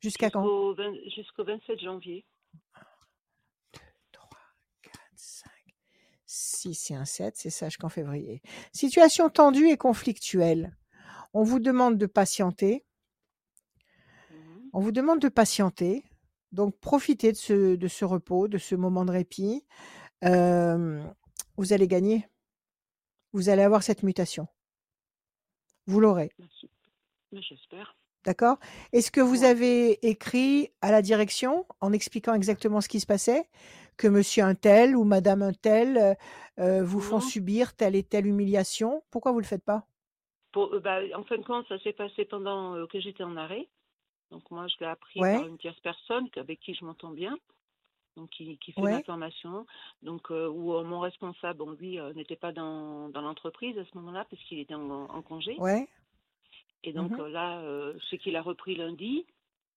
Jusqu'à 0.00 0.28
quand? 0.28 0.42
Jusqu'au 0.42 0.74
20 0.74 0.92
jusqu'au 1.14 1.44
27 1.44 1.80
janvier. 1.80 2.26
3, 4.12 4.28
4, 4.82 5.00
5, 5.14 5.50
6 6.36 6.90
et 6.90 6.94
un 6.94 7.04
7, 7.04 7.34
c'est 7.36 7.50
ça 7.50 7.68
jusqu'en 7.68 7.88
février. 7.88 8.42
Situation 8.72 9.28
tendue 9.30 9.68
et 9.68 9.76
conflictuelle. 9.76 10.76
On 11.32 11.42
vous 11.42 11.60
demande 11.60 11.98
de 11.98 12.06
patienter. 12.06 12.84
Mhm. 14.30 14.70
On 14.72 14.80
vous 14.80 14.92
demande 14.92 15.20
de 15.20 15.28
patienter. 15.28 16.04
Donc, 16.52 16.78
profitez 16.80 17.32
de 17.32 17.36
ce, 17.36 17.74
de 17.76 17.88
ce 17.88 18.04
repos, 18.04 18.48
de 18.48 18.58
ce 18.58 18.74
moment 18.74 19.04
de 19.04 19.12
répit. 19.12 19.64
Euh, 20.24 21.02
vous 21.56 21.72
allez 21.72 21.88
gagner. 21.88 22.26
Vous 23.32 23.48
allez 23.48 23.62
avoir 23.62 23.82
cette 23.82 24.02
mutation. 24.02 24.46
Vous 25.86 26.00
l'aurez. 26.00 26.32
J'espère. 27.32 27.96
D'accord? 28.24 28.58
Est-ce 28.92 29.10
que 29.10 29.20
vous 29.20 29.42
Ouais. 29.42 29.48
avez 29.48 30.06
écrit 30.08 30.72
à 30.80 30.90
la 30.90 31.00
direction 31.02 31.64
en 31.80 31.92
expliquant 31.92 32.34
exactement 32.34 32.80
ce 32.80 32.88
qui 32.88 32.98
se 33.00 33.06
passait? 33.06 33.48
Que 33.98 34.08
monsieur 34.08 34.42
un 34.44 34.54
tel 34.54 34.96
ou 34.96 35.04
madame 35.04 35.42
un 35.42 35.52
tel 35.52 35.96
euh, 35.98 36.14
euh, 36.58 36.82
vous 36.84 37.00
font 37.00 37.20
subir 37.20 37.74
telle 37.74 37.94
et 37.96 38.02
telle 38.02 38.26
humiliation 38.26 39.02
Pourquoi 39.10 39.32
vous 39.32 39.38
ne 39.38 39.42
le 39.42 39.48
faites 39.48 39.64
pas? 39.64 39.86
Pour, 40.52 40.74
euh, 40.74 40.80
bah, 40.80 41.00
en 41.14 41.24
fin 41.24 41.38
de 41.38 41.44
compte, 41.44 41.68
ça 41.68 41.78
s'est 41.80 41.92
passé 41.92 42.24
pendant 42.24 42.74
euh, 42.74 42.86
que 42.86 43.00
j'étais 43.00 43.22
en 43.24 43.36
arrêt. 43.36 43.68
Donc 44.30 44.50
moi, 44.50 44.66
je 44.68 44.76
l'ai 44.80 44.86
appris 44.86 45.22
Ouais. 45.22 45.32
par 45.32 45.46
une 45.46 45.58
tierce 45.58 45.80
personne 45.80 46.28
avec 46.36 46.60
qui 46.60 46.74
je 46.74 46.84
m'entends 46.84 47.10
bien, 47.12 47.36
donc 48.16 48.30
qui, 48.30 48.58
qui 48.58 48.72
fait 48.72 48.82
Ouais. 48.84 48.90
l'information. 48.90 49.66
Donc 50.02 50.30
où 50.30 50.82
mon 50.84 51.00
responsable, 51.00 51.58
bon, 51.60 51.72
lui, 51.72 51.98
n'était 52.14 52.36
pas 52.36 52.52
dans, 52.52 53.08
dans 53.10 53.22
l'entreprise 53.22 53.78
à 53.78 53.84
ce 53.86 53.96
moment-là 53.98 54.26
parce 54.30 54.42
qu'il 54.44 54.58
était 54.60 54.74
en, 54.74 54.90
en 54.90 55.22
congé. 55.22 55.58
Ouais. 55.58 55.88
Et 56.84 56.92
donc 56.92 57.12
Mhm. 57.12 57.20
euh, 57.20 57.28
là, 57.28 57.92
sais 58.10 58.18
qu'il 58.18 58.36
a 58.36 58.42
repris 58.42 58.76
lundi, 58.76 59.26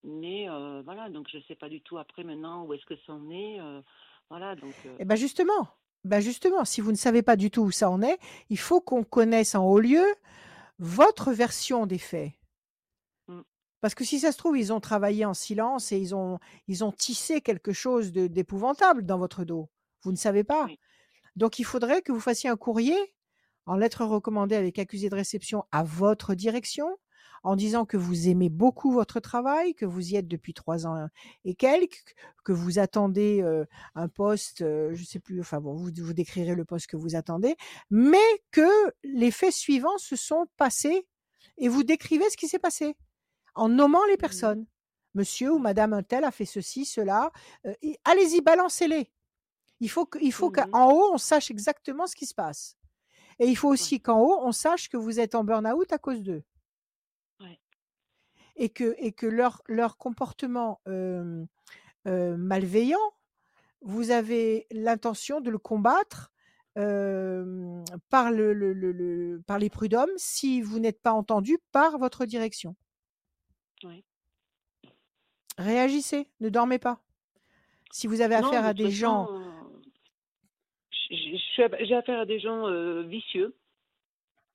mais 0.04 0.50
euh, 0.50 0.82
voilà, 0.84 1.10
donc 1.10 1.28
je 1.32 1.38
ne 1.38 1.44
sais 1.44 1.56
pas 1.56 1.70
du 1.70 1.82
tout 1.82 1.98
après 1.98 2.24
maintenant 2.24 2.64
où 2.66 2.74
est-ce 2.74 2.86
que 2.86 2.96
ça 3.06 3.14
en 3.14 3.30
est. 3.30 3.60
euh, 3.60 3.82
voilà, 4.30 4.56
donc 4.56 4.74
euh, 4.86 4.96
Eh 5.00 5.06
bien 5.06 5.16
justement, 5.16 5.68
ben 6.04 6.20
justement, 6.20 6.66
si 6.66 6.82
vous 6.82 6.92
ne 6.92 6.98
savez 6.98 7.22
pas 7.22 7.36
du 7.36 7.52
tout 7.52 7.62
où 7.62 7.72
ça 7.72 7.90
en 7.90 8.02
est, 8.02 8.20
il 8.50 8.60
faut 8.60 8.82
qu'on 8.82 9.04
connaisse 9.04 9.56
en 9.56 9.66
haut 9.66 9.80
lieu 9.80 10.06
votre 10.78 11.32
version 11.32 11.86
des 11.86 11.98
faits. 11.98 12.32
Mm. 13.28 13.42
Parce 13.82 13.96
que 13.96 14.04
si 14.04 14.20
ça 14.20 14.32
se 14.32 14.38
trouve, 14.38 14.58
ils 14.58 14.72
ont 14.72 14.80
travaillé 14.80 15.26
en 15.26 15.34
silence 15.34 15.92
et 15.92 15.98
ils 15.98 16.16
ont, 16.16 16.40
ils 16.68 16.84
ont 16.84 16.92
tissé 16.92 17.42
quelque 17.42 17.74
chose 17.74 18.12
d'épouvantable 18.12 19.06
dans 19.06 19.18
votre 19.18 19.44
dos. 19.44 19.70
Vous 20.04 20.12
ne 20.12 20.18
savez 20.18 20.44
pas. 20.44 20.66
Oui. 20.66 20.80
Donc 21.36 21.60
il 21.60 21.64
faudrait 21.64 22.02
que 22.02 22.12
vous 22.12 22.20
fassiez 22.20 22.50
un 22.50 22.58
courrier 22.58 22.98
en 23.66 23.76
lettre 23.76 24.04
recommandée 24.06 24.56
avec 24.56 24.80
accusé 24.80 25.10
de 25.10 25.16
réception 25.16 25.66
à 25.72 25.84
votre 25.84 26.34
direction 26.34 26.98
en 27.44 27.56
disant 27.56 27.86
que 27.86 27.98
vous 27.98 28.28
aimez 28.30 28.50
beaucoup 28.50 28.92
votre 28.92 29.20
travail, 29.20 29.74
que 29.76 29.86
vous 29.86 30.10
y 30.12 30.16
êtes 30.16 30.28
depuis 30.28 30.54
trois 30.54 30.86
ans 30.88 31.08
et 31.46 31.56
quelques, 31.56 32.16
que 32.44 32.52
vous 32.52 32.80
attendez 32.80 33.42
euh, 33.42 33.66
un 33.96 34.08
poste, 34.08 34.62
euh, 34.62 34.94
je 34.94 35.04
sais 35.04 35.20
plus, 35.20 35.40
enfin 35.40 35.60
bon, 35.62 35.74
vous, 35.76 35.90
vous 36.02 36.14
décrirez 36.14 36.56
le 36.56 36.66
poste 36.66 36.88
que 36.88 36.98
vous 36.98 37.16
attendez, 37.16 37.56
mais 37.90 38.18
que 38.52 38.70
les 39.04 39.32
faits 39.32 39.54
suivants 39.54 39.98
se 39.98 40.16
sont 40.16 40.48
passés 40.58 41.08
et 41.58 41.68
vous 41.70 41.84
décrivez 41.84 42.30
ce 42.30 42.38
qui 42.38 42.48
s'est 42.48 42.60
passé 42.60 42.96
en 43.56 43.70
nommant 43.70 44.06
les 44.06 44.18
personnes. 44.18 44.66
Monsieur 45.16 45.52
ou 45.54 45.60
Madame 45.60 45.94
un 45.94 46.04
tel 46.04 46.24
a 46.24 46.32
fait 46.32 46.46
ceci, 46.46 46.86
cela. 46.86 47.32
euh, 47.66 47.74
allez-y, 48.06 48.42
balancez-les. 48.42 49.12
Il 49.82 49.90
faut 49.90 50.06
Mhm. 50.50 50.72
qu'en 50.72 50.92
haut 50.92 51.14
on 51.14 51.18
sache 51.18 51.52
exactement 51.52 52.08
ce 52.08 52.16
qui 52.16 52.26
se 52.26 52.34
passe. 52.36 52.78
Et 53.40 53.48
il 53.48 53.56
faut 53.56 53.70
aussi 53.70 54.02
qu'en 54.02 54.20
haut 54.22 54.40
on 54.44 54.52
sache 54.52 54.90
que 54.90 54.98
vous 54.98 55.20
êtes 55.20 55.36
en 55.36 55.44
burn-out 55.44 55.92
à 55.94 55.98
cause 55.98 56.22
d'eux. 56.24 56.44
Et 58.60 58.70
que 58.70 58.94
et 58.98 59.12
que 59.14 59.26
leur 59.26 59.62
leur 59.68 59.98
comportement 59.98 60.82
euh, 60.88 61.44
euh, 62.08 62.36
malveillant, 62.38 63.00
vous 63.82 64.12
avez 64.12 64.68
l'intention 64.70 65.40
de 65.42 65.50
le 65.50 65.58
combattre 65.58 66.32
euh, 66.78 67.82
par 68.10 68.32
le, 68.32 68.54
le- 68.54 68.74
le- 68.74 68.92
le- 68.92 69.42
par 69.48 69.58
les 69.60 69.70
prud'hommes 69.70 70.10
si 70.18 70.62
vous 70.62 70.80
n'êtes 70.80 71.02
pas 71.02 71.14
entendu 71.14 71.58
par 71.72 71.98
votre 71.98 72.26
direction. 72.26 72.76
Réagissez, 75.58 76.28
ne 76.40 76.50
dormez 76.50 76.80
pas. 76.80 77.02
Si 77.92 78.08
vous 78.08 78.22
avez 78.22 78.36
affaire 78.36 78.66
à 78.66 78.74
des 78.74 78.92
gens, 78.92 79.26
façon, 79.26 79.72
J'ai 81.10 81.94
affaire 81.96 82.20
à 82.20 82.26
des 82.26 82.40
gens 82.40 82.68
euh, 82.68 83.04
vicieux. 83.04 83.56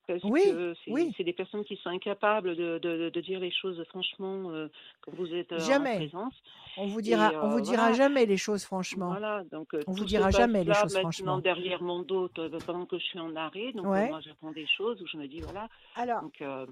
Parce 0.07 0.23
Oui, 0.25 0.43
que 0.45 0.75
c'est 0.85 0.90
oui. 0.90 1.14
c'est 1.17 1.25
des 1.25 1.33
personnes 1.33 1.64
qui 1.64 1.77
sont 1.77 1.88
incapables 1.88 2.55
de, 2.57 2.79
de- 2.79 3.09
de 3.09 3.21
dire 3.23 3.40
les 3.40 3.51
choses 3.51 3.83
franchement 3.88 4.51
euh, 4.51 4.69
quand 5.01 5.12
vous 5.14 5.33
êtes 5.35 5.51
euh, 5.53 5.57
en 5.57 5.61
jamais, 5.61 5.97
présence. 5.97 6.35
on 6.77 6.87
vous 6.87 6.99
Et 6.99 7.03
dira, 7.03 7.33
on 7.43 7.47
euh, 7.47 7.51
vous 7.53 7.61
dira 7.62 7.77
voilà, 7.88 7.93
jamais 7.95 8.27
les 8.27 8.37
choses 8.37 8.64
franchement. 8.64 9.09
voilà. 9.09 9.45
Donc 9.51 9.73
euh, 9.73 9.83
On 9.87 9.93
vous 9.93 10.05
dira 10.05 10.31
jamais 10.31 10.62
les 10.62 10.75
choses 10.75 10.99
franchement. 10.99 11.38
derrière 11.38 11.81
mon 11.83 12.03
dos 12.03 12.29
pendant 12.67 12.85
que 12.85 12.99
je 12.99 13.05
suis 13.05 13.19
en 13.19 13.35
arrêt. 13.35 13.73
Donc 13.73 13.87
Ouais. 13.87 14.09
moi 14.09 14.21
j'apprends 14.21 14.53
des 14.53 14.67
choses 14.67 15.01
où 15.01 15.07
je 15.07 15.17
me 15.17 15.27
dis 15.27 15.40
voilà. 15.40 15.69
Alors, 15.97 16.21
Donc 16.21 16.40
euh, 16.43 16.67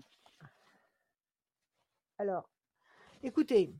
alors, 2.18 2.48
écoutez, 3.22 3.72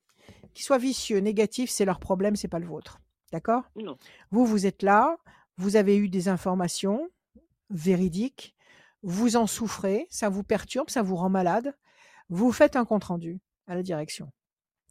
qu'ils 0.54 0.64
soient 0.64 0.78
vicieux, 0.78 1.18
négatifs, 1.18 1.70
c'est 1.70 1.84
leur 1.84 2.00
problème, 2.00 2.36
c'est 2.36 2.48
pas 2.48 2.58
le 2.58 2.66
vôtre. 2.66 2.98
D'accord? 3.32 3.64
Non. 3.76 3.96
Vous, 4.30 4.44
vous 4.44 4.66
êtes 4.66 4.82
là, 4.82 5.16
vous 5.56 5.76
avez 5.76 5.96
eu 5.96 6.08
des 6.08 6.28
informations 6.28 7.08
véridiques, 7.70 8.51
vous 9.02 9.36
en 9.36 9.46
souffrez, 9.46 10.06
ça 10.10 10.28
vous 10.28 10.42
perturbe, 10.44 10.90
ça 10.90 11.02
vous 11.02 11.16
rend 11.16 11.28
malade. 11.30 11.76
Vous 12.28 12.52
faites 12.52 12.76
un 12.76 12.84
compte 12.84 13.04
rendu 13.04 13.40
à 13.66 13.74
la 13.74 13.82
direction. 13.82 14.30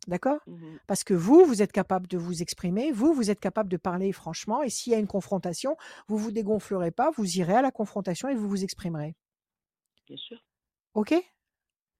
D'accord? 0.08 0.40
Mhm. 0.48 0.80
Parce 0.88 1.04
que 1.04 1.14
vous, 1.14 1.46
vous 1.46 1.62
êtes 1.62 1.72
capable 1.72 2.08
de 2.08 2.18
vous 2.18 2.42
exprimer, 2.42 2.92
vous, 2.92 3.14
vous 3.14 3.30
êtes 3.30 3.40
capable 3.40 3.70
de 3.70 3.78
parler 3.78 4.12
franchement, 4.12 4.64
et 4.64 4.70
s'il 4.70 4.92
y 4.92 4.96
a 4.96 5.00
une 5.00 5.08
confrontation, 5.08 5.78
vous 6.08 6.18
vous 6.18 6.32
dégonflerez 6.32 6.92
pas, 6.92 7.12
vous 7.12 7.38
irez 7.38 7.54
à 7.56 7.62
la 7.62 7.72
confrontation 7.72 8.28
et 8.28 8.36
vous 8.36 8.50
vous 8.50 8.64
exprimerez. 8.64 9.16
Bien 10.08 10.18
sûr. 10.18 10.44
OK? 10.96 11.14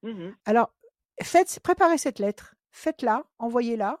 Mhm. 0.02 0.34
Alors, 0.44 0.74
faites, 1.22 1.60
préparez 1.60 1.96
cette 1.96 2.18
lettre, 2.18 2.56
faites-la, 2.72 3.24
envoyez-la, 3.38 4.00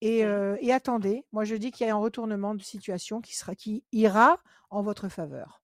et, 0.00 0.18
Ouais. 0.18 0.24
euh, 0.24 0.56
et 0.60 0.72
attendez. 0.72 1.24
Moi, 1.32 1.44
je 1.44 1.54
dis 1.56 1.70
qu'il 1.70 1.86
y 1.86 1.90
a 1.90 1.94
un 1.94 1.98
retournement 1.98 2.54
de 2.54 2.62
situation 2.62 3.20
qui, 3.20 3.36
sera, 3.36 3.54
qui 3.54 3.84
ira 3.92 4.40
en 4.70 4.82
votre 4.82 5.08
faveur. 5.08 5.62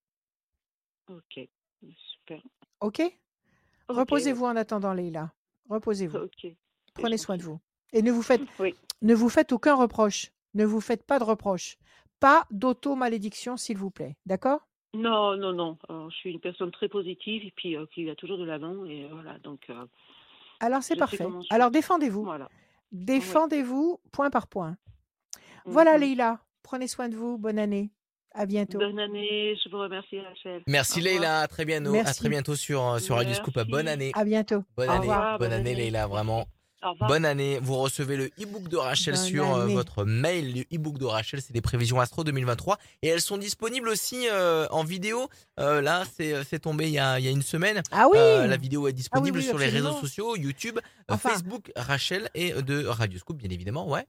Ok. 1.09 1.49
Super. 1.97 2.43
OK? 2.81 2.99
Ouais. 2.99 3.19
Reposez-vous 3.89 4.45
en 4.45 4.57
attendant, 4.57 4.93
Leïla. 4.93 5.33
Reposez-vous. 5.69 6.19
Prenez 6.95 7.19
soin 7.19 7.37
de 7.37 7.43
vous. 7.43 7.61
Et 7.93 8.03
ne 8.03 8.11
vous 8.13 8.23
faites, 8.23 8.41
Oui. 8.61 8.75
ne 9.03 9.15
vous 9.15 9.29
faites 9.29 9.53
aucun 9.53 9.75
reproche. 9.75 10.31
Ne 10.55 10.65
vous 10.65 10.81
faites 10.81 11.05
pas 11.05 11.19
de 11.19 11.25
reproche. 11.25 11.77
Pas 12.21 12.47
d'auto-malédiction, 12.51 13.57
s'il 13.57 13.77
vous 13.79 13.91
plaît. 13.91 14.17
D'accord? 14.27 14.67
Non, 14.95 15.37
non, 15.37 15.53
non. 15.53 15.79
Euh, 15.91 16.09
je 16.11 16.15
suis 16.17 16.31
une 16.31 16.41
personne 16.41 16.71
très 16.71 16.89
positive 16.89 17.45
et 17.45 17.53
puis 17.57 17.77
euh, 17.77 17.87
qui 17.95 18.05
va 18.05 18.15
toujours 18.15 18.37
de 18.39 18.45
l'avant 18.45 18.85
et 18.85 19.09
voilà. 19.11 19.39
Donc 19.39 19.69
euh, 19.71 19.87
Alors, 20.61 20.83
c'est 20.83 20.97
parfait. 20.97 21.27
je 21.27 21.47
Alors, 21.55 21.71
défendez-vous. 21.71 22.25
Voilà. 22.25 22.49
Défendez-vous 22.93 24.01
point 24.13 24.31
par 24.31 24.47
point. 24.47 24.77
Voilà, 25.65 25.95
Mhm. 25.95 26.01
Leïla. 26.01 26.41
Prenez 26.63 26.87
soin 26.89 27.09
de 27.09 27.17
vous. 27.17 27.39
Bonne 27.39 27.59
année. 27.59 27.91
À 28.35 28.47
bientôt. 28.47 28.79
Bonne 28.79 28.99
année. 28.99 29.55
Je 29.63 29.71
vous 29.71 29.79
remercie, 29.79 30.19
Rachel. 30.21 30.63
Merci. 30.67 31.01
Leïla, 31.01 31.41
à 31.41 31.49
très 31.49 31.65
bientôt, 31.65 31.91
à 31.91 31.93
Merci. 31.93 32.19
très 32.21 32.29
bientôt 32.29 32.57
sur, 32.57 32.83
euh, 32.83 32.99
sur 32.99 33.17
Radio 33.17 33.35
Scoop. 33.35 33.59
Bonne 33.69 33.89
année. 33.89 34.11
À 34.15 34.25
bientôt. 34.25 34.63
Bonne 34.77 34.89
Au 34.89 34.93
année, 34.93 35.01
revoir. 35.01 35.39
bonne 35.39 35.49
Bonne 35.51 35.59
année 35.59 35.71
année. 35.73 35.81
Leïla, 35.83 36.07
vraiment. 36.07 36.47
Au 36.85 36.91
revoir. 36.93 37.09
Bonne 37.11 37.25
année. 37.25 37.61
Vous 37.63 37.77
recevez 37.77 38.17
le 38.17 38.27
e-book 38.41 38.69
de 38.69 38.77
Rachel 38.77 39.15
Bonne 39.15 39.23
sur 39.25 39.55
euh, 39.55 39.63
année. 39.65 39.75
votre 39.75 40.05
mail. 40.05 40.55
Le 40.71 40.77
e-book 40.77 40.99
de 40.99 41.05
Rachel, 41.05 41.41
c'est 41.41 41.53
des 41.53 41.61
prévisions 41.61 42.01
Astro 42.01 42.25
2023. 42.25 42.77
Et 43.03 43.09
elles 43.09 43.21
sont 43.21 43.37
disponibles 43.39 43.89
aussi 43.89 44.27
euh, 44.33 44.67
en 44.71 44.83
vidéo. 44.83 45.29
Euh, 45.61 45.81
là, 45.81 46.03
c'est 46.17 46.43
c'est 46.43 46.59
tombé 46.59 46.87
il 46.89 46.95
y, 46.95 46.99
a, 46.99 47.21
il 47.21 47.25
y 47.25 47.29
a 47.29 47.31
une 47.31 47.43
semaine. 47.43 47.83
Ah 47.93 48.09
oui 48.11 48.19
Euh, 48.19 48.47
la 48.49 48.57
vidéo 48.57 48.89
est 48.89 48.93
disponible 48.93 49.39
oui, 49.39 49.45
sur 49.45 49.59
les 49.59 49.69
réseaux 49.69 49.93
sociaux, 50.01 50.35
YouTube, 50.37 50.81
Enfin. 51.09 51.29
Facebook, 51.29 51.71
Rachel 51.77 52.29
et 52.35 52.51
de 52.53 52.85
Radio 52.87 53.19
Scoop, 53.21 53.37
bien 53.37 53.51
évidemment. 53.51 53.89
Ouais. 53.89 54.05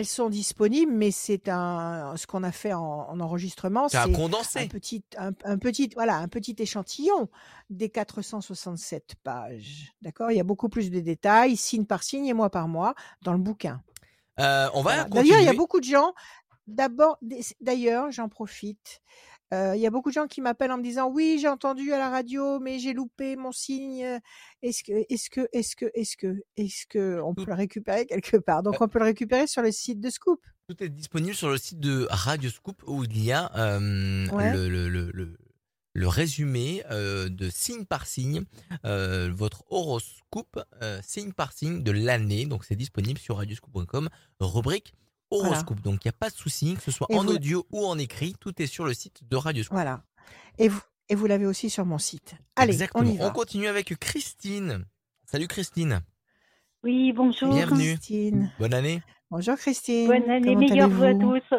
Elles 0.00 0.06
sont 0.06 0.30
disponibles, 0.30 0.90
mais 0.92 1.10
c'est 1.10 1.50
un 1.50 2.16
ce 2.16 2.26
qu'on 2.26 2.42
a 2.42 2.52
fait 2.52 2.72
en, 2.72 2.80
en 3.10 3.20
enregistrement, 3.20 3.86
C'est 3.90 3.98
un 3.98 4.04
c'est 4.04 4.10
un 4.10 4.14
condensé. 4.14 4.66
petit, 4.68 5.04
un, 5.18 5.32
un 5.44 5.58
petit, 5.58 5.90
voilà, 5.94 6.16
un 6.16 6.26
petit 6.28 6.56
échantillon 6.58 7.28
des 7.68 7.90
467 7.90 9.16
pages. 9.22 9.92
D'accord? 10.00 10.30
Il 10.30 10.38
y 10.38 10.40
a 10.40 10.44
beaucoup 10.44 10.70
plus 10.70 10.90
de 10.90 11.00
détails, 11.00 11.54
signe 11.54 11.84
par 11.84 12.02
signe 12.02 12.24
et 12.24 12.32
mois 12.32 12.48
par 12.48 12.66
mois, 12.66 12.94
dans 13.20 13.34
le 13.34 13.38
bouquin. 13.40 13.82
Euh, 14.38 14.70
on 14.72 14.80
va 14.80 15.04
Voilà. 15.04 15.04
D'ailleurs, 15.04 15.38
il 15.40 15.44
y 15.44 15.48
a 15.48 15.52
beaucoup 15.52 15.80
de 15.80 15.84
gens. 15.84 16.14
D'abord, 16.66 17.18
d'ailleurs, 17.60 18.10
j'en 18.10 18.30
profite. 18.30 19.02
Euh, 19.52 19.74
Il 19.76 19.80
y 19.80 19.86
a 19.86 19.90
beaucoup 19.90 20.10
de 20.10 20.14
gens 20.14 20.26
qui 20.26 20.40
m'appellent 20.40 20.72
en 20.72 20.78
me 20.78 20.82
disant 20.82 21.08
oui, 21.10 21.38
j'ai 21.40 21.48
entendu 21.48 21.92
à 21.92 21.98
la 21.98 22.08
radio, 22.10 22.58
mais 22.60 22.78
j'ai 22.78 22.92
loupé 22.92 23.36
mon 23.36 23.52
signe. 23.52 24.20
Est-ce 24.62 24.82
que, 24.84 24.92
est-ce 25.08 25.30
que, 25.30 25.48
est-ce 25.52 25.76
que, 25.76 25.86
est-ce 25.94 26.16
que, 26.16 26.42
est-ce 26.56 26.86
que 26.86 27.20
on 27.24 27.34
peut 27.34 27.44
le 27.46 27.54
récupérer 27.54 28.06
quelque 28.06 28.36
part? 28.36 28.62
Donc, 28.62 28.80
on 28.80 28.88
peut 28.88 28.98
le 28.98 29.06
récupérer 29.06 29.46
sur 29.46 29.62
le 29.62 29.72
site 29.72 30.00
de 30.00 30.10
Scoop. 30.10 30.40
Tout 30.68 30.82
est 30.84 30.88
disponible 30.88 31.34
sur 31.34 31.48
le 31.48 31.56
site 31.58 31.80
de 31.80 32.06
Radio 32.10 32.48
Scoop 32.50 32.82
où 32.86 33.04
il 33.04 33.24
y 33.24 33.32
a 33.32 33.50
euh, 33.56 34.28
Ouais. 34.30 34.52
le, 34.52 34.68
le, 34.68 34.88
le, 34.88 35.10
le- 35.12 35.36
le 35.92 36.06
résumé 36.06 36.84
euh, 36.92 37.28
de 37.28 37.50
signe 37.50 37.84
par 37.84 38.06
signe, 38.06 38.44
euh, 38.84 39.28
votre 39.34 39.64
horoscope 39.72 40.64
euh, 40.82 41.00
signe 41.02 41.32
par 41.32 41.52
signe 41.52 41.82
de 41.82 41.90
l'année. 41.90 42.46
Donc 42.46 42.64
c'est 42.64 42.76
disponible 42.76 43.18
sur 43.18 43.38
radioscoop.com, 43.38 44.08
rubrique 44.38 44.94
horoscope. 45.30 45.80
Donc 45.80 46.04
il 46.04 46.08
n'y 46.08 46.10
a 46.10 46.18
pas 46.18 46.30
de 46.30 46.34
souci, 46.34 46.74
que 46.74 46.82
ce 46.82 46.90
soit 46.90 47.06
Et 47.10 47.16
en 47.18 47.22
vous- 47.24 47.34
audio 47.34 47.66
ou 47.70 47.86
en 47.86 47.98
écrit, 47.98 48.34
tout 48.40 48.60
est 48.60 48.66
sur 48.66 48.84
le 48.84 48.94
site 48.94 49.22
de 49.28 49.36
Radio 49.36 49.62
Scoop. 49.62 49.74
Voilà. 49.74 50.02
Et 50.58 50.68
vous, 50.68 50.80
et 51.08 51.14
vous 51.14 51.26
l'avez 51.26 51.46
aussi 51.46 51.70
sur 51.70 51.84
mon 51.86 51.98
site. 51.98 52.34
Allez, 52.56 52.72
Exactement. 52.72 53.04
on 53.08 53.12
y 53.12 53.16
va. 53.16 53.30
continue 53.30 53.66
avec 53.66 53.94
Christine. 53.98 54.84
Salut 55.24 55.48
Christine. 55.48 56.00
Oui, 56.82 57.12
bonjour. 57.12 57.52
Bienvenue. 57.54 57.94
Christine. 57.96 58.52
Bonne 58.58 58.74
année. 58.74 59.02
Bonjour 59.30 59.56
Christine. 59.56 60.06
Bonne 60.08 60.30
année, 60.30 60.56
meilleurs 60.56 60.88
vœux 60.88 61.06
à 61.08 61.14
tous. 61.14 61.54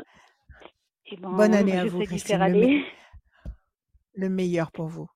Eh 1.05 1.17
ben, 1.17 1.29
Bonne 1.31 1.53
année 1.53 1.77
à 1.77 1.85
vous, 1.85 2.03
Christine, 2.03 2.37
le. 2.47 2.81
Le 4.13 4.29
meilleur 4.29 4.71
pour 4.71 4.87
vous. 4.87 5.07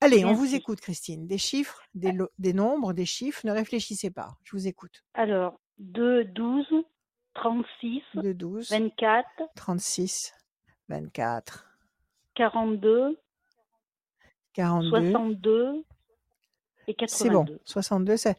Allez, 0.00 0.24
on 0.24 0.32
vous 0.32 0.54
écoute 0.54 0.80
Christine. 0.80 1.26
Des 1.26 1.36
chiffres, 1.38 1.82
des, 1.94 2.12
lo- 2.12 2.30
des 2.38 2.52
nombres, 2.52 2.92
des 2.92 3.04
chiffres. 3.06 3.40
Ne 3.44 3.50
réfléchissez 3.52 4.10
pas. 4.10 4.36
Je 4.44 4.56
vous 4.56 4.66
écoute. 4.66 5.02
Alors, 5.14 5.60
2, 5.78 6.24
12, 6.24 6.66
36, 7.34 8.02
2, 8.14 8.34
12, 8.34 8.70
24, 8.70 9.26
36, 9.56 10.34
24, 10.88 11.66
42, 12.34 13.18
42. 14.54 15.10
62 15.10 15.84
et 16.88 16.94
82. 16.94 17.06
C'est 17.06 17.30
bon. 17.30 17.46
62, 17.64 18.16
c'est. 18.16 18.36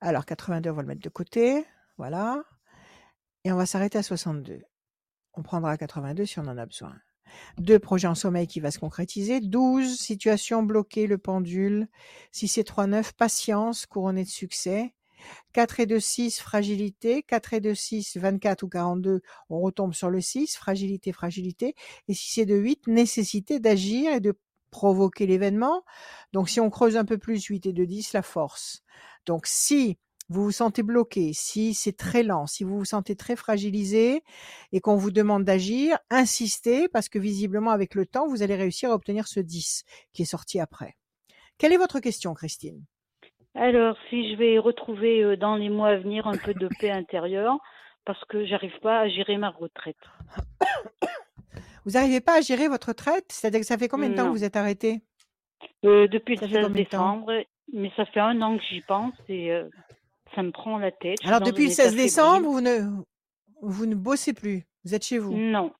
Alors, 0.00 0.26
82, 0.26 0.70
on 0.70 0.74
va 0.74 0.82
le 0.82 0.88
mettre 0.88 1.02
de 1.02 1.08
côté. 1.08 1.64
Voilà. 1.96 2.42
Et 3.44 3.52
on 3.52 3.56
va 3.56 3.66
s'arrêter 3.66 3.98
à 3.98 4.02
62. 4.02 4.62
On 5.34 5.42
prendra 5.42 5.76
82 5.76 6.26
si 6.26 6.38
on 6.38 6.42
en 6.42 6.58
a 6.58 6.66
besoin. 6.66 6.94
Deux 7.58 7.78
projets 7.78 8.08
en 8.08 8.14
sommeil 8.14 8.46
qui 8.46 8.60
va 8.60 8.70
se 8.70 8.78
concrétiser. 8.78 9.40
12, 9.40 9.96
situation 9.96 10.62
bloquée, 10.62 11.06
le 11.06 11.18
pendule. 11.18 11.88
6 12.32 12.58
et 12.58 12.64
3, 12.64 12.86
9, 12.88 13.12
patience, 13.14 13.86
couronné 13.86 14.24
de 14.24 14.28
succès. 14.28 14.94
4 15.52 15.80
et 15.80 15.86
2, 15.86 16.00
6, 16.00 16.40
fragilité. 16.40 17.22
4 17.22 17.54
et 17.54 17.60
2, 17.60 17.74
6, 17.74 18.16
24 18.16 18.62
ou 18.62 18.68
42, 18.68 19.22
on 19.50 19.60
retombe 19.60 19.94
sur 19.94 20.10
le 20.10 20.20
6, 20.20 20.56
fragilité, 20.56 21.12
fragilité. 21.12 21.74
Et 22.08 22.14
6 22.14 22.40
et 22.40 22.46
2, 22.46 22.56
8, 22.56 22.86
nécessité 22.88 23.60
d'agir 23.60 24.12
et 24.12 24.20
de 24.20 24.34
provoquer 24.70 25.26
l'événement. 25.26 25.84
Donc, 26.32 26.48
si 26.48 26.60
on 26.60 26.70
creuse 26.70 26.96
un 26.96 27.04
peu 27.04 27.18
plus, 27.18 27.44
8 27.44 27.66
et 27.66 27.72
2, 27.72 27.86
10, 27.86 28.12
la 28.14 28.22
force. 28.22 28.82
Donc, 29.26 29.46
si 29.46 29.98
vous 30.28 30.44
vous 30.44 30.52
sentez 30.52 30.82
bloqué, 30.82 31.32
si 31.34 31.74
c'est 31.74 31.96
très 31.96 32.22
lent, 32.22 32.46
si 32.46 32.64
vous 32.64 32.78
vous 32.78 32.84
sentez 32.84 33.16
très 33.16 33.36
fragilisé 33.36 34.22
et 34.72 34.80
qu'on 34.80 34.96
vous 34.96 35.10
demande 35.10 35.44
d'agir, 35.44 35.98
insistez 36.10 36.88
parce 36.88 37.08
que 37.08 37.18
visiblement, 37.18 37.70
avec 37.70 37.94
le 37.94 38.06
temps, 38.06 38.26
vous 38.26 38.42
allez 38.42 38.56
réussir 38.56 38.90
à 38.90 38.94
obtenir 38.94 39.28
ce 39.28 39.40
10 39.40 39.84
qui 40.12 40.22
est 40.22 40.26
sorti 40.26 40.58
après. 40.58 40.96
Quelle 41.58 41.72
est 41.72 41.78
votre 41.78 42.00
question, 42.00 42.34
Christine? 42.34 42.82
Alors, 43.54 43.96
si 44.08 44.30
je 44.32 44.36
vais 44.36 44.58
retrouver 44.58 45.22
euh, 45.22 45.36
dans 45.36 45.56
les 45.56 45.68
mois 45.68 45.88
à 45.88 45.96
venir 45.96 46.26
un 46.26 46.36
peu 46.38 46.54
de 46.54 46.68
paix 46.80 46.90
intérieure, 46.90 47.58
parce 48.04 48.22
que 48.24 48.46
j'arrive 48.46 48.78
pas 48.80 49.00
à 49.00 49.08
gérer 49.08 49.36
ma 49.36 49.50
retraite. 49.50 49.96
Vous 51.84 51.92
n'arrivez 51.92 52.20
pas 52.20 52.38
à 52.38 52.40
gérer 52.40 52.68
votre 52.68 52.88
retraite? 52.88 53.26
C'est-à-dire 53.28 53.60
que 53.60 53.66
ça 53.66 53.76
fait 53.76 53.88
combien 53.88 54.08
de 54.08 54.14
temps 54.14 54.22
que 54.22 54.26
Non. 54.28 54.32
vous 54.32 54.44
êtes 54.44 54.56
arrêté? 54.56 55.02
Euh, 55.84 56.06
depuis 56.08 56.36
Ça 56.38 56.46
le 56.46 56.52
fait 56.52 56.54
16 56.62 56.66
combien 56.66 56.82
de 56.84 56.88
temps? 56.88 57.16
décembre, 57.16 57.32
mais 57.72 57.90
ça 57.96 58.06
fait 58.06 58.20
un 58.20 58.40
an 58.40 58.56
que 58.56 58.62
j'y 58.70 58.80
pense 58.82 59.14
et 59.28 59.50
euh, 59.52 59.68
ça 60.34 60.42
me 60.44 60.52
prend 60.52 60.78
la 60.78 60.92
tête. 60.92 61.16
Je 61.20 61.26
suis 61.26 61.28
Alors 61.28 61.40
dans 61.40 61.46
depuis 61.46 61.64
un 61.64 61.66
le 61.66 61.72
état 61.72 61.82
16 61.84 61.96
décembre, 61.96 62.48
vous 62.48 62.60
ne, 62.60 63.02
vous 63.62 63.86
ne 63.86 63.94
bossez 63.96 64.32
plus? 64.32 64.64
Vous 64.84 64.94
êtes 64.94 65.04
chez 65.04 65.18
vous? 65.18 65.36
Non. 65.36 65.72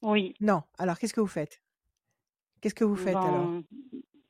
Oui. 0.00 0.34
Non. 0.40 0.62
Alors 0.78 0.98
qu'est-ce 0.98 1.12
que 1.14 1.20
vous 1.20 1.26
faites? 1.26 1.60
Qu'est-ce 2.62 2.74
que 2.74 2.84
vous 2.84 2.96
faites 2.96 3.14
alors? 3.16 3.46
Ben, 3.48 3.62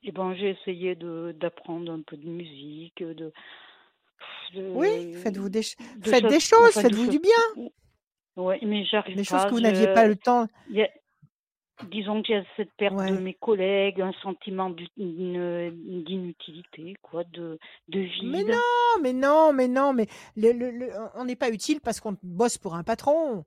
eh 0.04 0.12
ben, 0.12 0.34
j'ai 0.34 0.50
essayé 0.50 0.94
de 0.94 1.32
d'apprendre 1.38 1.92
un 1.92 2.02
peu 2.02 2.16
de 2.16 2.28
musique, 2.28 3.02
de, 3.02 3.32
Oui, 4.54 5.14
faites-vous 5.14 5.48
des, 5.48 5.62
ch- 5.62 5.76
de 5.98 6.08
faites 6.08 6.22
choses, 6.22 6.30
des 6.32 6.40
choses, 6.40 6.68
enfin, 6.68 6.82
de 6.82 6.88
faites-vous 6.88 7.10
du 7.10 7.18
bien. 7.18 7.70
Ouais, 8.36 8.58
mais 8.62 8.84
j'arrive 8.84 9.16
Des 9.16 9.24
choses 9.24 9.44
que 9.44 9.50
vous 9.50 9.60
n'aviez 9.60 9.92
pas 9.94 10.06
le 10.06 10.16
temps. 10.16 10.46
il 10.68 10.76
y 10.76 10.82
a- 10.82 10.90
disons 11.90 12.22
que 12.22 12.28
j'ai 12.28 12.42
cette 12.56 12.72
perte 12.74 12.94
de 12.96 13.18
mes 13.18 13.34
collègues, 13.34 14.00
un 14.00 14.12
sentiment 14.22 14.70
d'inutilité, 14.96 16.94
quoi, 17.02 17.24
de, 17.24 17.58
de 17.88 18.00
Mais 18.24 18.38
vide. 18.44 18.48
non, 18.48 19.02
mais 19.02 19.12
non, 19.12 19.52
mais 19.52 19.68
non, 19.68 19.92
mais 19.92 20.06
le- 20.36 20.52
le- 20.52 20.70
le- 20.70 20.90
on 21.14 21.24
n'est 21.24 21.36
pas 21.36 21.50
utile 21.50 21.80
parce 21.80 22.00
qu'on 22.00 22.16
bosse 22.22 22.58
pour 22.58 22.74
un 22.74 22.84
patron. 22.84 23.44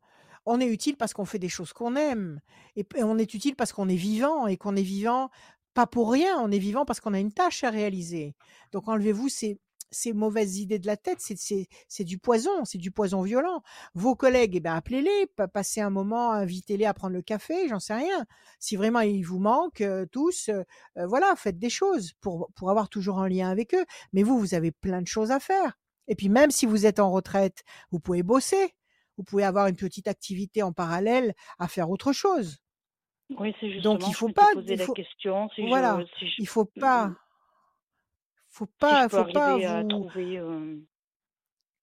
On 0.48 0.60
est 0.60 0.68
utile 0.68 0.96
parce 0.96 1.14
qu'on 1.14 1.26
fait 1.26 1.40
des 1.40 1.50
choses 1.50 1.74
qu'on 1.74 1.96
aime. 1.96 2.40
Et 2.76 2.86
on 3.00 3.18
est 3.18 3.34
utile 3.34 3.56
parce 3.56 3.74
qu'on 3.74 3.90
est 3.90 3.96
vivant 3.96 4.46
et 4.46 4.58
qu'on 4.58 4.76
est 4.76 4.84
vivant 4.84 5.30
pas 5.76 5.86
pour 5.86 6.12
rien. 6.12 6.40
On 6.40 6.50
est 6.52 6.58
vivant 6.58 6.86
parce 6.86 7.00
qu'on 7.00 7.14
a 7.14 7.20
une 7.20 7.32
tâche 7.34 7.64
à 7.64 7.70
réaliser. 7.70 8.34
Donc 8.72 8.88
enlevez-vous 8.88 9.30
ces, 9.30 9.60
ces 9.92 10.14
mauvaises 10.14 10.58
idées 10.58 10.80
de 10.80 10.88
la 10.88 10.98
tête. 10.98 11.20
C'est 11.20 12.04
du 12.04 12.18
poison, 12.18 12.66
c'est 12.66 12.80
du 12.80 12.90
poison 12.90 13.22
violent. 13.22 13.62
Vos 13.94 14.16
collègues, 14.16 14.56
eh 14.56 14.60
ben, 14.60 14.74
appelez-les, 14.74 15.28
pa- 15.36 15.48
passez 15.48 15.82
un 15.82 15.92
moment, 15.92 16.32
invitez-les 16.32 16.86
à 16.86 16.94
prendre 16.96 17.14
le 17.14 17.22
café, 17.22 17.68
j'en 17.68 17.80
sais 17.80 17.94
rien. 17.94 18.26
Si 18.60 18.76
vraiment 18.76 19.02
ils 19.02 19.22
vous 19.24 19.40
manquent 19.40 19.82
euh, 19.82 20.08
tous, 20.12 20.50
euh, 20.50 20.64
euh, 20.98 21.06
voilà, 21.06 21.36
faites 21.36 21.60
des 21.60 21.70
choses 21.70 22.14
pour 22.22 22.50
avoir 22.70 22.90
toujours 22.90 23.20
un 23.20 23.30
lien 23.30 23.50
avec 23.52 23.76
eux. 23.76 23.86
Mais 24.14 24.24
vous, 24.24 24.40
vous 24.40 24.56
avez 24.56 24.72
plein 24.72 25.02
de 25.02 25.08
choses 25.08 25.30
à 25.30 25.40
faire. 25.40 25.78
Et 26.08 26.16
puis 26.16 26.30
même 26.30 26.52
si 26.52 26.66
vous 26.66 26.86
êtes 26.86 27.00
en 27.00 27.12
retraite, 27.12 27.64
vous 27.92 28.00
pouvez 28.00 28.24
bosser. 28.24 28.74
Vous 29.18 29.24
pouvez 29.24 29.44
avoir 29.46 29.68
une 29.68 29.78
petite 29.78 30.08
activité 30.10 30.62
en 30.62 30.74
parallèle 30.74 31.34
à 31.58 31.68
faire 31.68 31.90
autre 31.90 32.12
chose. 32.12 32.58
Oui, 33.32 33.54
c'est 33.60 33.82
Donc 33.82 34.08
il 34.08 34.14
faut 34.14 34.30
pas, 34.30 34.48
il 34.68 34.78
la 34.78 34.86
faut, 34.86 34.94
question 34.94 35.50
si 35.50 35.68
voilà, 35.68 36.00
je, 36.00 36.06
si 36.20 36.28
je, 36.28 36.42
il 36.42 36.48
faut 36.48 36.66
pas, 36.66 37.12
faut 38.50 38.66
si 38.66 38.72
je 38.72 38.78
pas, 38.80 39.10
peux 39.10 39.18
faut 39.18 39.32
pas 39.32 39.54
à 39.54 39.82
vous, 39.82 39.88
trouver. 39.88 40.38
euh, 40.38 40.78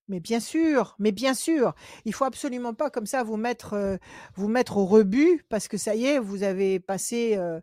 mais 0.09 0.21
bien 0.21 0.41
sûr, 0.41 0.95
mais 0.99 1.13
bien 1.13 1.33
sûr, 1.33 1.75
il 2.05 2.13
faut 2.13 2.25
absolument 2.25 2.75
pas 2.75 2.91
comme 2.91 3.07
ça 3.07 3.23
vous 3.23 3.37
mettre, 3.37 3.75
euh, 3.75 3.97
vous 4.35 4.49
mettre 4.49 4.77
au 4.77 4.85
rebut 4.85 5.45
parce 5.49 5.69
que 5.69 5.77
ça 5.79 5.95
y 5.95 6.05
est, 6.07 6.19
vous 6.19 6.43
avez 6.43 6.81
passé, 6.81 7.37
euh, 7.37 7.61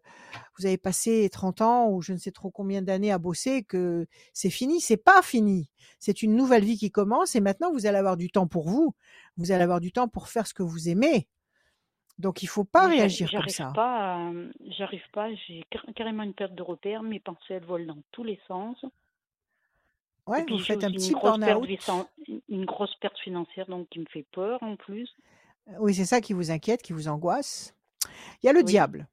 vous 0.57 0.65
avez 0.65 0.77
passé 0.77 1.29
30 1.31 1.61
ans 1.61 1.89
ou 1.89 2.01
je 2.01 2.13
ne 2.13 2.17
sais 2.17 2.31
trop 2.31 2.49
combien 2.51 2.81
d'années 2.81 3.11
à 3.11 3.19
bosser 3.19 3.63
que 3.63 4.07
c'est 4.33 4.49
fini. 4.49 4.81
C'est 4.81 4.97
pas 4.97 5.21
fini. 5.21 5.69
C'est 5.99 6.23
une 6.23 6.35
nouvelle 6.35 6.63
vie 6.63 6.77
qui 6.77 6.91
commence 6.91 7.35
et 7.35 7.41
maintenant 7.41 7.71
vous 7.73 7.85
allez 7.85 7.97
avoir 7.97 8.17
du 8.17 8.31
temps 8.31 8.47
pour 8.47 8.69
vous. 8.69 8.95
Vous 9.37 9.51
allez 9.51 9.63
avoir 9.63 9.81
du 9.81 9.91
temps 9.91 10.07
pour 10.07 10.27
faire 10.29 10.47
ce 10.47 10.53
que 10.53 10.63
vous 10.63 10.89
aimez. 10.89 11.27
Donc 12.19 12.43
il 12.43 12.47
faut 12.47 12.65
pas 12.65 12.87
mais 12.87 12.95
j'a- 12.95 12.99
réagir 13.01 13.29
comme 13.31 13.39
j'arrive 13.39 13.53
ça. 13.55 13.71
pas, 13.73 14.15
à- 14.17 14.31
j'arrive 14.77 15.09
pas. 15.13 15.33
J'ai 15.47 15.63
car- 15.69 15.85
carrément 15.95 16.23
une 16.23 16.33
perte 16.33 16.53
de 16.53 16.61
repère. 16.61 17.01
Mes 17.01 17.19
pensées 17.19 17.53
elles 17.55 17.63
volent 17.65 17.93
dans 17.95 18.01
tous 18.11 18.23
les 18.23 18.39
sens. 18.47 18.77
Ouais, 20.27 20.45
vous 20.47 20.59
faites 20.59 20.83
un 20.83 20.91
petit 20.91 21.13
burn-out. 21.13 21.67
une 22.49 22.65
grosse 22.65 22.93
perte 22.95 23.17
financière, 23.19 23.65
donc 23.67 23.89
qui 23.89 23.99
me 23.99 24.05
fait 24.05 24.25
peur 24.31 24.61
en 24.61 24.75
plus. 24.75 25.09
Oui, 25.79 25.93
c'est 25.95 26.05
ça 26.05 26.21
qui 26.21 26.33
vous 26.33 26.51
inquiète, 26.51 26.81
qui 26.83 26.93
vous 26.93 27.07
angoisse. 27.07 27.73
Il 28.43 28.45
y 28.45 28.49
a 28.49 28.53
le 28.53 28.59
Oui. 28.59 28.65
diable. 28.65 29.07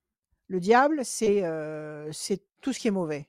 Le 0.48 0.60
diable, 0.60 1.04
c'est 1.04 1.42
euh, 1.44 2.10
c'est 2.12 2.42
tout 2.60 2.72
ce 2.72 2.78
qui 2.80 2.88
est 2.88 2.92
mauvais. 2.92 3.28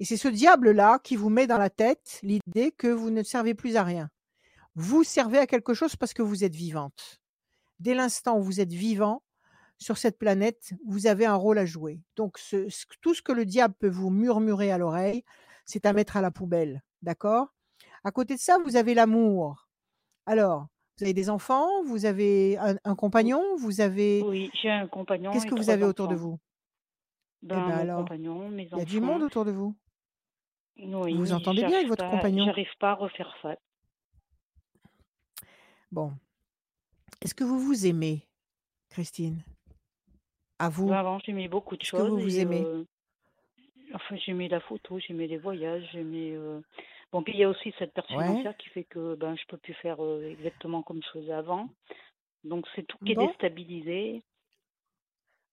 Et 0.00 0.04
c'est 0.04 0.16
ce 0.16 0.28
diable-là 0.28 0.98
qui 1.04 1.16
vous 1.16 1.28
met 1.28 1.46
dans 1.46 1.58
la 1.58 1.70
tête 1.70 2.18
l'idée 2.22 2.72
que 2.72 2.88
vous 2.88 3.10
ne 3.10 3.22
servez 3.22 3.54
plus 3.54 3.76
à 3.76 3.84
rien. 3.84 4.08
Vous 4.74 5.04
servez 5.04 5.38
à 5.38 5.46
quelque 5.46 5.74
chose 5.74 5.96
parce 5.96 6.14
que 6.14 6.22
vous 6.22 6.44
êtes 6.44 6.54
vivante. 6.54 7.20
Dès 7.82 7.94
l'instant 7.94 8.38
où 8.38 8.42
vous 8.44 8.60
êtes 8.60 8.72
vivant 8.72 9.24
sur 9.76 9.98
cette 9.98 10.16
planète, 10.16 10.72
vous 10.86 11.08
avez 11.08 11.26
un 11.26 11.34
rôle 11.34 11.58
à 11.58 11.66
jouer. 11.66 12.00
Donc 12.14 12.38
ce- 12.38 12.68
ce- 12.68 12.86
tout 13.00 13.12
ce 13.12 13.22
que 13.22 13.32
le 13.32 13.44
diable 13.44 13.74
peut 13.74 13.88
vous 13.88 14.08
murmurer 14.10 14.70
à 14.70 14.78
l'oreille, 14.78 15.24
c'est 15.66 15.84
à 15.84 15.92
mettre 15.92 16.16
à 16.16 16.20
la 16.20 16.30
poubelle. 16.30 16.82
D'accord? 17.02 17.52
À 18.04 18.12
côté 18.12 18.34
de 18.36 18.40
ça, 18.40 18.58
vous 18.64 18.76
avez 18.76 18.94
l'amour. 18.94 19.66
Alors, 20.26 20.68
vous 20.96 21.04
avez 21.04 21.12
des 21.12 21.28
enfants, 21.28 21.66
vous 21.84 22.04
avez 22.04 22.56
un, 22.58 22.76
un 22.84 22.94
compagnon, 22.94 23.42
vous 23.56 23.80
avez... 23.80 24.22
Oui, 24.22 24.48
j'ai 24.62 24.70
un 24.70 24.86
compagnon 24.86 25.32
Qu'est-ce 25.32 25.46
que 25.46 25.56
vous 25.56 25.70
avez 25.70 25.82
autour 25.84 26.06
de 26.06 26.14
vous? 26.14 26.38
Eh 27.42 27.46
Ben, 27.48 27.56
ben 27.56 27.64
mon 27.66 27.72
alors, 27.80 27.98
compagnon, 28.04 28.48
mes 28.48 28.68
il 28.70 28.78
y 28.78 28.80
a 28.80 28.84
du 28.84 29.00
monde 29.00 29.22
autour 29.22 29.44
de 29.44 29.50
vous. 29.50 29.74
Oui, 30.76 31.14
Vous 31.16 31.32
entendez 31.32 31.64
bien 31.64 31.78
avec 31.78 31.88
votre 31.88 32.04
pas, 32.04 32.10
compagnon? 32.10 32.44
j'arrive 32.44 32.68
pas 32.78 32.90
à 32.92 32.94
refaire 32.94 33.34
ça. 33.42 33.56
Bon. 35.90 36.12
Est-ce 37.22 37.34
que 37.34 37.44
vous 37.44 37.58
vous 37.60 37.86
aimez, 37.86 38.26
Christine? 38.90 39.42
À 40.58 40.68
vous? 40.68 40.88
Ben, 40.88 40.96
avant, 40.96 41.18
j'aimais 41.20 41.48
beaucoup 41.48 41.76
de 41.76 41.82
Est-ce 41.82 41.92
que 41.92 42.02
vous 42.02 42.18
choses 42.18 42.22
vous 42.22 42.36
et 42.36 42.40
aimez? 42.40 42.62
euh, 42.64 42.84
enfin, 43.94 44.16
j'aimais 44.16 44.48
la 44.48 44.60
photo, 44.60 44.98
j'aimais 44.98 45.26
les 45.28 45.38
voyages, 45.38 45.88
j'aimais. 45.92 46.32
euh, 46.32 46.60
Bon, 47.12 47.22
puis 47.22 47.34
il 47.34 47.40
y 47.40 47.44
a 47.44 47.48
aussi 47.50 47.72
cette 47.78 47.92
perte 47.92 48.08
Ouais. 48.10 48.24
financière 48.26 48.56
qui 48.56 48.68
fait 48.70 48.84
que 48.84 49.14
ben 49.16 49.36
je 49.36 49.42
peux 49.46 49.58
plus 49.58 49.74
faire 49.74 50.02
euh, 50.02 50.30
exactement 50.30 50.82
comme 50.82 51.02
je 51.02 51.08
faisais 51.20 51.32
avant. 51.32 51.68
Donc 52.42 52.66
c'est 52.74 52.86
tout 52.86 52.96
qui 53.04 53.12
est 53.12 53.14
Bon. 53.14 53.26
déstabilisé. 53.28 54.22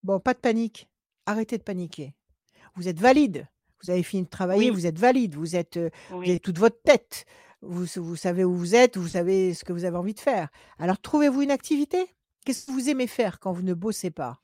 Bon, 0.04 0.20
pas 0.20 0.34
de 0.34 0.40
panique. 0.40 0.88
Arrêtez 1.26 1.58
de 1.58 1.64
paniquer. 1.64 2.14
Vous 2.76 2.88
êtes 2.88 3.00
valide. 3.00 3.46
Vous 3.84 3.92
avez 3.92 4.04
fini 4.04 4.24
de 4.24 4.30
travailler, 4.30 4.70
Oui, 4.70 4.76
vous 4.76 4.88
êtes 4.88 4.98
valide. 4.98 5.36
Vous 5.36 5.56
êtes, 5.56 5.78
euh, 5.78 5.90
vous 6.10 6.22
avez 6.22 6.40
toute 6.40 6.58
votre 6.58 6.82
tête. 6.82 7.26
Vous, 7.62 7.86
vous 7.98 8.16
savez 8.16 8.44
où 8.46 8.54
vous 8.54 8.76
êtes, 8.76 8.98
vous 8.98 9.10
savez 9.10 9.54
ce 9.54 9.64
que 9.66 9.74
vous 9.74 9.86
avez 9.86 9.98
envie 9.98 10.14
de 10.14 10.20
faire. 10.20 10.50
Alors, 10.78 11.00
trouvez-vous 11.00 11.42
une 11.42 11.52
activité? 11.52 12.16
Qu'est-ce 12.46 12.68
que 12.68 12.72
vous 12.72 12.90
aimez 12.90 13.08
faire 13.08 13.40
quand 13.40 13.52
vous 13.52 13.64
ne 13.64 13.74
bossez 13.74 14.12
pas? 14.12 14.40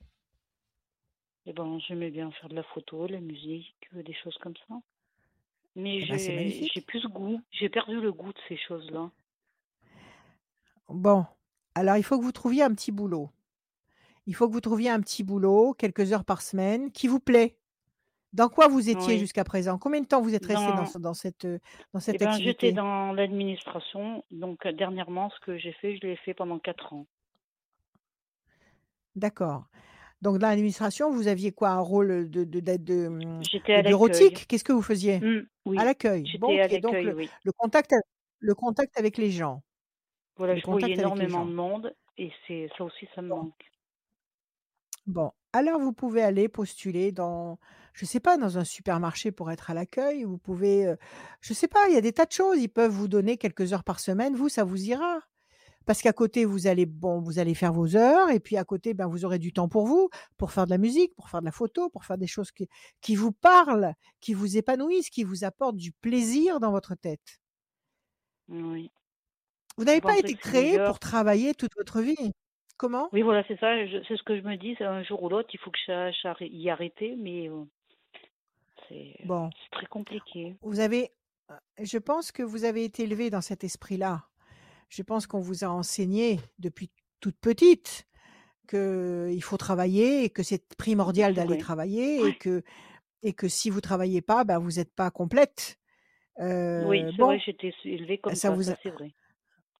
Et 1.46 1.52
ben 1.52 1.78
j'aimais 1.78 2.10
bien 2.10 2.30
faire 2.32 2.48
de 2.48 2.56
la 2.56 2.62
photo, 2.64 3.06
de 3.06 3.12
la 3.12 3.20
musique, 3.20 3.76
euh, 3.94 4.02
des 4.02 4.14
choses 4.14 4.36
comme 4.38 4.56
ça. 4.68 4.74
Mais 5.76 6.00
Eh 6.02 6.06
ben, 6.06 6.18
j'ai 6.18 6.66
j'ai 6.74 6.80
plus 6.80 7.06
goût, 7.06 7.40
j'ai 7.52 7.68
perdu 7.68 8.00
le 8.00 8.12
goût 8.12 8.32
de 8.32 8.38
ces 8.48 8.56
choses-là. 8.56 9.10
Bon, 10.88 11.24
alors 11.74 11.96
il 11.96 12.02
faut 12.02 12.18
que 12.18 12.24
vous 12.24 12.32
trouviez 12.32 12.62
un 12.62 12.74
petit 12.74 12.92
boulot. 12.92 13.30
Il 14.26 14.34
faut 14.34 14.48
que 14.48 14.52
vous 14.52 14.60
trouviez 14.60 14.90
un 14.90 15.00
petit 15.00 15.22
boulot, 15.22 15.74
quelques 15.74 16.12
heures 16.12 16.24
par 16.24 16.42
semaine, 16.42 16.90
qui 16.90 17.06
vous 17.08 17.20
plaît. 17.20 17.56
Dans 18.36 18.50
quoi 18.50 18.68
vous 18.68 18.90
étiez 18.90 19.14
Oui. 19.14 19.18
jusqu'à 19.18 19.44
présent? 19.44 19.78
Combien 19.78 20.02
de 20.02 20.06
temps 20.06 20.20
vous 20.20 20.34
êtes 20.34 20.44
resté 20.44 20.66
dans, 20.66 20.74
Dans 20.76 20.84
ce- 20.84 20.98
dans 20.98 21.14
cette, 21.14 21.46
euh, 21.46 21.58
dans 21.94 22.00
eh 22.06 22.18
ben 22.18 22.32
j'étais 22.32 22.70
dans 22.70 23.12
l'administration, 23.14 24.22
donc 24.30 24.66
euh, 24.66 24.72
dernièrement 24.72 25.30
ce 25.30 25.40
que 25.40 25.56
j'ai 25.56 25.72
fait, 25.72 25.96
je 25.96 26.06
l'ai 26.06 26.16
fait 26.16 26.34
pendant 26.34 26.58
quatre 26.58 26.92
ans. 26.92 27.06
D'accord. 29.14 29.64
Donc, 30.20 30.38
dans 30.38 30.48
l'administration, 30.48 31.10
vous 31.10 31.28
aviez 31.28 31.52
quoi? 31.52 31.70
Un 31.70 31.80
rôle 31.80 32.28
de, 32.28 32.44
de, 32.44 33.06
hum, 33.06 33.40
de 33.40 33.72
à 33.72 33.82
bureautique? 33.82 34.46
Qu'est-ce 34.46 34.64
que 34.64 34.72
vous 34.72 34.82
faisiez? 34.82 35.14
À 35.14 35.20
oui, 35.64 35.76
l'accueil. 35.76 36.24
Bon, 36.38 36.48
à. 36.60 36.68
Donc, 36.78 36.92
le, 36.92 37.14
oui. 37.14 37.30
le, 37.42 37.52
contact, 37.52 37.94
le 38.40 38.54
contact 38.54 38.98
avec 38.98 39.16
les 39.16 39.30
gens. 39.30 39.62
Voilà, 40.36 40.54
Le 40.54 40.60
je 40.60 40.66
voyais 40.66 40.92
énormément 40.92 41.46
de 41.46 41.52
monde 41.54 41.94
et 42.18 42.30
c'est 42.46 42.68
ça 42.76 42.84
aussi, 42.84 43.08
ça 43.14 43.22
me 43.22 43.30
Bon. 43.30 43.44
manque. 43.44 43.64
Bon. 45.06 45.32
Alors, 45.54 45.80
vous 45.80 45.92
pouvez 45.92 46.22
aller 46.22 46.48
postuler 46.48 47.12
dans, 47.12 47.58
je 47.96 48.04
sais 48.04 48.20
pas, 48.20 48.36
dans 48.36 48.58
un 48.58 48.64
supermarché 48.64 49.32
pour 49.32 49.50
être 49.50 49.70
à 49.70 49.74
l'accueil. 49.74 50.24
Vous 50.24 50.36
pouvez, 50.36 50.86
euh, 50.86 50.96
je 51.40 51.54
sais 51.54 51.66
pas, 51.66 51.88
il 51.88 51.94
y 51.94 51.96
a 51.96 52.02
des 52.02 52.12
tas 52.12 52.26
de 52.26 52.32
choses. 52.32 52.58
Ils 52.58 52.68
peuvent 52.68 52.92
vous 52.92 53.08
donner 53.08 53.38
quelques 53.38 53.72
heures 53.72 53.84
par 53.84 54.00
semaine. 54.00 54.36
Vous, 54.36 54.50
ça 54.50 54.64
vous 54.64 54.84
ira. 54.84 55.20
Parce 55.86 56.02
qu'à 56.02 56.12
côté, 56.12 56.44
vous 56.44 56.66
allez, 56.66 56.84
bon, 56.84 57.20
vous 57.20 57.38
allez 57.38 57.54
faire 57.54 57.72
vos 57.72 57.96
heures, 57.96 58.28
et 58.30 58.40
puis 58.40 58.56
à 58.56 58.64
côté, 58.64 58.92
ben, 58.92 59.06
vous 59.06 59.24
aurez 59.24 59.38
du 59.38 59.52
temps 59.52 59.68
pour 59.68 59.86
vous, 59.86 60.10
pour 60.36 60.50
faire 60.50 60.66
de 60.66 60.70
la 60.70 60.78
musique, 60.78 61.14
pour 61.14 61.30
faire 61.30 61.40
de 61.40 61.46
la 61.46 61.52
photo, 61.52 61.88
pour 61.88 62.04
faire 62.04 62.18
des 62.18 62.26
choses 62.26 62.50
qui, 62.50 62.68
qui 63.00 63.14
vous 63.14 63.32
parlent, 63.32 63.94
qui 64.20 64.34
vous 64.34 64.58
épanouissent, 64.58 65.10
qui 65.10 65.22
vous 65.22 65.44
apportent 65.44 65.76
du 65.76 65.92
plaisir 65.92 66.60
dans 66.60 66.72
votre 66.72 66.96
tête. 66.96 67.40
Oui. 68.48 68.90
Vous 69.78 69.84
n'avez 69.84 70.00
pas 70.00 70.18
été 70.18 70.34
créé 70.34 70.78
pour 70.84 70.98
travailler 70.98 71.54
toute 71.54 71.74
votre 71.76 72.00
vie? 72.00 72.32
Comment? 72.76 73.08
Oui, 73.12 73.22
voilà, 73.22 73.42
c'est 73.48 73.58
ça. 73.58 73.72
C'est 74.08 74.16
ce 74.16 74.22
que 74.22 74.36
je 74.36 74.42
me 74.42 74.56
dis. 74.56 74.76
Un 74.80 75.02
jour 75.04 75.22
ou 75.22 75.28
l'autre, 75.28 75.48
il 75.54 75.60
faut 75.60 75.70
que 75.70 75.78
je 75.78 75.86
sache 75.86 76.24
arrê- 76.24 76.50
y 76.50 76.68
arrêter, 76.68 77.14
mais 77.16 77.48
euh, 77.48 77.64
c'est 78.88 79.14
Bon, 79.24 79.50
c'est 79.62 79.70
très 79.78 79.86
compliqué. 79.86 80.56
vous 80.62 80.80
avez, 80.80 81.12
euh, 81.50 81.54
je 81.82 81.98
pense 81.98 82.32
que 82.32 82.42
vous 82.42 82.64
avez 82.64 82.84
été 82.84 83.04
élevé 83.04 83.30
dans 83.30 83.40
cet 83.40 83.64
esprit-là. 83.64 84.26
Je 84.88 85.02
pense 85.02 85.26
qu'on 85.26 85.40
vous 85.40 85.64
a 85.64 85.68
enseigné 85.68 86.40
depuis 86.58 86.90
toute 87.20 87.36
petite 87.38 88.06
qu'il 88.68 89.42
faut 89.42 89.56
travailler 89.56 90.24
et 90.24 90.30
que 90.30 90.42
c'est 90.42 90.74
primordial 90.76 91.34
d'aller 91.34 91.58
travailler 91.58 92.26
et 92.26 92.36
que, 92.36 92.62
et 93.22 93.32
que 93.32 93.48
si 93.48 93.70
vous 93.70 93.80
travaillez 93.80 94.22
pas, 94.22 94.44
ben 94.44 94.58
vous 94.58 94.72
n'êtes 94.72 94.92
pas 94.94 95.10
complète. 95.10 95.78
Oui, 96.38 96.44
Euh, 96.46 97.10
c'est 97.10 97.16
bon, 97.16 97.26
vrai, 97.26 97.38
j'étais 97.38 97.72
élevée 97.84 98.18
comme 98.18 98.34
ça 98.34 98.48
ça, 98.48 98.50
vous 98.50 98.64
ça 98.64 98.72
a, 98.72 98.76
c'est 98.82 98.90
vrai. 98.90 99.14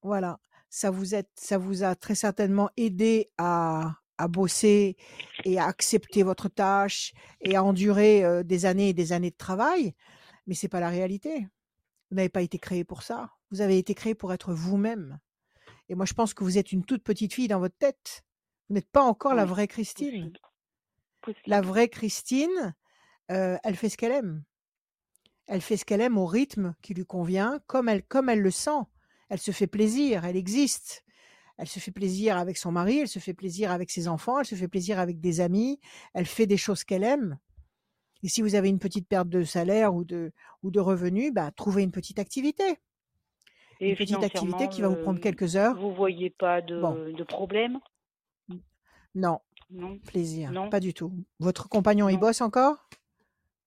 voilà, 0.03 0.39
ça 0.71 0.91
vous 0.91 1.15
a, 1.15 1.23
ça 1.35 1.59
vous 1.59 1.83
a 1.83 1.95
très 1.95 2.15
certainement 2.15 2.71
aidé 2.77 3.31
à, 3.39 3.97
à 4.19 4.29
bosser 4.29 4.97
et 5.45 5.59
à 5.59 5.67
accepter 5.67 6.23
votre 6.23 6.49
tâche 6.49 7.12
et 7.41 7.57
à 7.57 7.62
endurer 7.62 8.25
euh, 8.25 8.43
des 8.43 8.67
années 8.67 8.91
et 8.91 8.95
des 8.95 9.12
années 9.12 9.31
de 9.31 9.37
travail, 9.37 9.95
mais 10.47 10.55
c'est 10.55 10.69
pas 10.69 10.81
la 10.81 10.89
réalité. 10.89 11.49
Vous 12.11 12.17
n'avez 12.17 12.29
pas 12.29 12.43
été 12.43 12.59
créé 12.59 12.85
pour 12.85 13.03
ça. 13.03 13.31
Vous 13.51 13.61
avez 13.61 13.79
été 13.79 13.95
créé 13.95 14.14
pour 14.14 14.33
être 14.33 14.53
vous-même. 14.53 15.19
Et 15.89 15.95
moi, 15.95 16.07
je 16.07 16.14
pense 16.14 16.35
que 16.35 16.45
vous 16.45 16.59
êtes 16.59 16.73
une 16.73 16.85
toute 16.85 17.03
petite 17.03 17.35
fille 17.35 17.49
dans 17.49 17.61
votre 17.61 17.77
tête. 17.77 18.23
Vous 18.69 18.75
n'êtes 18.75 18.91
pas 18.91 19.03
encore 19.03 19.35
la 19.35 19.45
vraie 19.45 19.69
Christine. 19.69 20.33
La 21.47 21.61
vraie 21.61 21.89
Christine, 21.89 22.75
euh, 23.31 23.57
elle 23.62 23.77
fait 23.77 23.89
ce 23.89 23.97
qu'elle 23.97 24.12
aime. 24.12 24.45
Elle 25.47 25.61
fait 25.61 25.77
ce 25.77 25.85
qu'elle 25.85 26.01
aime 26.01 26.19
au 26.19 26.27
rythme 26.27 26.75
qui 26.83 26.95
lui 26.95 27.05
convient, 27.05 27.61
comme 27.67 27.89
elle, 27.89 28.03
comme 28.05 28.29
elle 28.29 28.41
le 28.41 28.51
sent. 28.51 28.83
Elle 29.29 29.41
se 29.41 29.53
fait 29.53 29.67
plaisir, 29.67 30.25
elle 30.25 30.37
existe. 30.37 31.05
Elle 31.59 31.69
se 31.69 31.79
fait 31.79 31.91
plaisir 31.91 32.37
avec 32.37 32.57
son 32.59 32.73
mari, 32.73 32.99
elle 33.01 33.09
se 33.09 33.19
fait 33.19 33.35
plaisir 33.35 33.71
avec 33.71 33.91
ses 33.91 34.09
enfants, 34.09 34.39
elle 34.39 34.47
se 34.47 34.55
fait 34.55 34.69
plaisir 34.69 34.99
avec 34.99 35.21
des 35.21 35.41
amis, 35.41 35.81
elle 36.15 36.27
fait 36.27 36.47
des 36.47 36.57
choses 36.59 36.85
qu'elle 36.85 37.03
aime. 37.05 37.39
Et 38.23 38.29
si 38.29 38.43
vous 38.43 38.55
avez 38.55 38.69
une 38.69 38.79
petite 38.79 39.09
perte 39.09 39.29
de 39.29 39.43
salaire 39.45 39.95
ou 39.95 40.05
de, 40.05 40.33
ou 40.63 40.71
de 40.71 40.81
revenus, 40.81 41.33
bah, 41.33 41.51
trouvez 41.57 41.83
une 41.83 41.93
petite 41.93 42.19
activité. 42.19 42.65
Et 43.81 43.91
Une 43.91 43.97
petite 43.97 44.23
activité 44.23 44.69
qui 44.69 44.81
va 44.81 44.89
vous 44.89 44.97
prendre 44.97 45.19
euh, 45.19 45.23
quelques 45.23 45.57
heures. 45.57 45.77
vous 45.79 45.95
voyez 45.95 46.31
pas 46.31 46.61
Bon, 46.61 46.95
de, 46.95 47.25
problème? 47.25 47.79
non, 49.15 49.41
Non, 49.71 49.99
plaisir, 49.99 50.53
non, 50.53 50.71
pas 50.71 50.81
du 50.81 50.93
tout. 50.95 51.13
Votre 51.41 51.69
compagnon, 51.69 52.09
il 52.09 52.19
bosse 52.19 52.41
encore? 52.41 52.77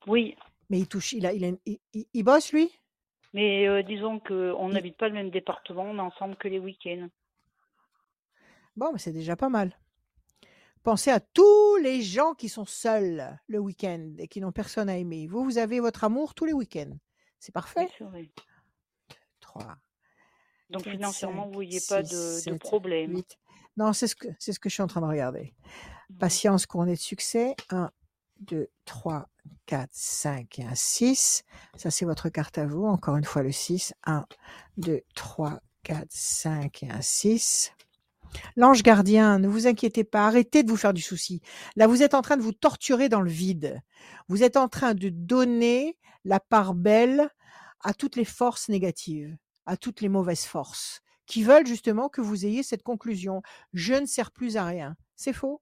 Oui, 0.07 0.35
Mais 0.69 0.79
il 0.79 0.87
touche, 0.87 1.13
il 1.13 1.25
a, 1.25 1.33
il, 1.33 1.43
a 1.45 1.49
il, 1.65 1.79
il- 1.93 2.07
il 2.13 2.23
bosse 2.23 2.51
lui? 2.53 2.69
Mais 3.33 3.67
euh, 3.67 3.81
disons 3.83 4.19
qu'on 4.19 4.69
n'habite 4.69 4.97
pas 4.97 5.07
le 5.07 5.15
même 5.15 5.31
département, 5.31 5.83
on 5.83 5.97
est 5.97 6.01
ensemble 6.01 6.35
que 6.35 6.47
les 6.47 6.59
week-ends. 6.59 7.07
Bon, 8.79 8.93
mais 8.93 8.99
c'est 8.99 9.11
déjà 9.11 9.35
pas 9.35 9.49
mal. 9.49 9.77
Pensez 10.83 11.11
à 11.11 11.19
tous 11.19 11.75
les 11.83 12.01
gens 12.01 12.33
qui 12.33 12.47
sont 12.47 12.63
seuls 12.63 13.37
le 13.49 13.59
week-end 13.59 14.13
et 14.17 14.29
qui 14.29 14.39
n'ont 14.39 14.53
personne 14.53 14.87
à 14.87 14.97
aimer. 14.97 15.27
Vous, 15.27 15.43
vous 15.43 15.57
avez 15.57 15.81
votre 15.81 16.05
amour 16.05 16.33
tous 16.33 16.45
les 16.45 16.53
week-ends. 16.53 16.97
C'est 17.41 17.49
Oui, 17.49 17.53
parfait. 17.53 17.89
c'est 17.97 18.05
vrai. 18.05 18.31
3, 19.41 19.75
Donc 20.69 20.83
4, 20.83 20.93
financièrement, 20.93 21.43
5, 21.43 21.47
vous 21.47 21.53
voyez 21.53 21.81
pas 21.89 22.05
6, 22.05 22.09
de, 22.09 22.35
de 22.51 22.53
7, 22.53 22.59
problème. 22.59 23.15
8. 23.17 23.37
Non, 23.75 23.91
c'est 23.91 24.07
ce, 24.07 24.15
que, 24.15 24.29
c'est 24.39 24.53
ce 24.53 24.61
que 24.61 24.69
je 24.69 24.75
suis 24.75 24.83
en 24.83 24.87
train 24.87 25.01
de 25.01 25.07
regarder. 25.07 25.53
Mhm. 26.11 26.17
Patience, 26.17 26.65
couronnée 26.65 26.93
de 26.93 26.99
succès. 26.99 27.57
1, 27.71 27.91
2, 28.39 28.69
3, 28.85 29.27
4, 29.65 29.89
5 29.91 30.59
et 30.59 30.63
un 30.63 30.75
6. 30.75 31.43
Ça, 31.75 31.91
c'est 31.91 32.05
votre 32.05 32.29
carte 32.29 32.57
à 32.57 32.65
vous. 32.65 32.85
Encore 32.85 33.17
une 33.17 33.25
fois, 33.25 33.43
le 33.43 33.51
6. 33.51 33.93
1, 34.05 34.25
2, 34.77 35.01
3, 35.15 35.59
4, 35.83 36.07
5 36.09 36.83
et 36.83 36.89
un 36.91 37.01
6. 37.01 37.73
L'ange 38.55 38.83
gardien, 38.83 39.39
ne 39.39 39.47
vous 39.47 39.67
inquiétez 39.67 40.03
pas, 40.03 40.27
arrêtez 40.27 40.63
de 40.63 40.69
vous 40.69 40.77
faire 40.77 40.93
du 40.93 41.01
souci. 41.01 41.41
Là, 41.75 41.87
vous 41.87 42.03
êtes 42.03 42.13
en 42.13 42.21
train 42.21 42.37
de 42.37 42.41
vous 42.41 42.53
torturer 42.53 43.09
dans 43.09 43.21
le 43.21 43.29
vide. 43.29 43.81
Vous 44.27 44.43
êtes 44.43 44.57
en 44.57 44.67
train 44.67 44.93
de 44.93 45.09
donner 45.09 45.97
la 46.25 46.39
part 46.39 46.73
belle 46.73 47.29
à 47.81 47.93
toutes 47.93 48.15
les 48.15 48.25
forces 48.25 48.69
négatives, 48.69 49.35
à 49.65 49.77
toutes 49.77 50.01
les 50.01 50.09
mauvaises 50.09 50.45
forces, 50.45 51.01
qui 51.25 51.43
veulent 51.43 51.67
justement 51.67 52.09
que 52.09 52.21
vous 52.21 52.45
ayez 52.45 52.63
cette 52.63 52.83
conclusion. 52.83 53.41
Je 53.73 53.93
ne 53.93 54.05
sers 54.05 54.31
plus 54.31 54.57
à 54.57 54.65
rien. 54.65 54.95
C'est 55.15 55.33
faux. 55.33 55.61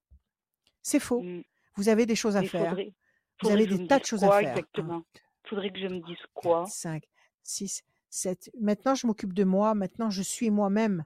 C'est 0.81 0.99
faux. 0.99 1.21
Mm. 1.21 1.43
Vous 1.75 1.89
avez 1.89 2.05
des 2.05 2.15
choses 2.15 2.35
à 2.37 2.41
Mais 2.41 2.47
faire. 2.47 2.69
faudrait, 2.69 2.93
Vous 3.41 3.49
faudrait 3.49 3.63
avez 3.65 3.77
des 3.77 3.87
tas 3.87 3.99
de 3.99 4.05
choses 4.05 4.23
à 4.23 4.29
faire. 4.29 4.49
1, 4.49 4.51
exactement? 4.51 5.03
Faudrait 5.47 5.71
que 5.71 5.79
je 5.79 5.87
me 5.87 5.99
dise 6.05 6.17
4, 6.17 6.29
quoi? 6.33 6.65
5, 6.65 7.03
6, 7.43 7.83
7. 8.09 8.49
Maintenant, 8.59 8.95
je 8.95 9.05
m'occupe 9.05 9.33
de 9.33 9.43
moi. 9.43 9.75
Maintenant, 9.75 10.09
je 10.09 10.21
suis 10.21 10.49
moi-même. 10.49 11.05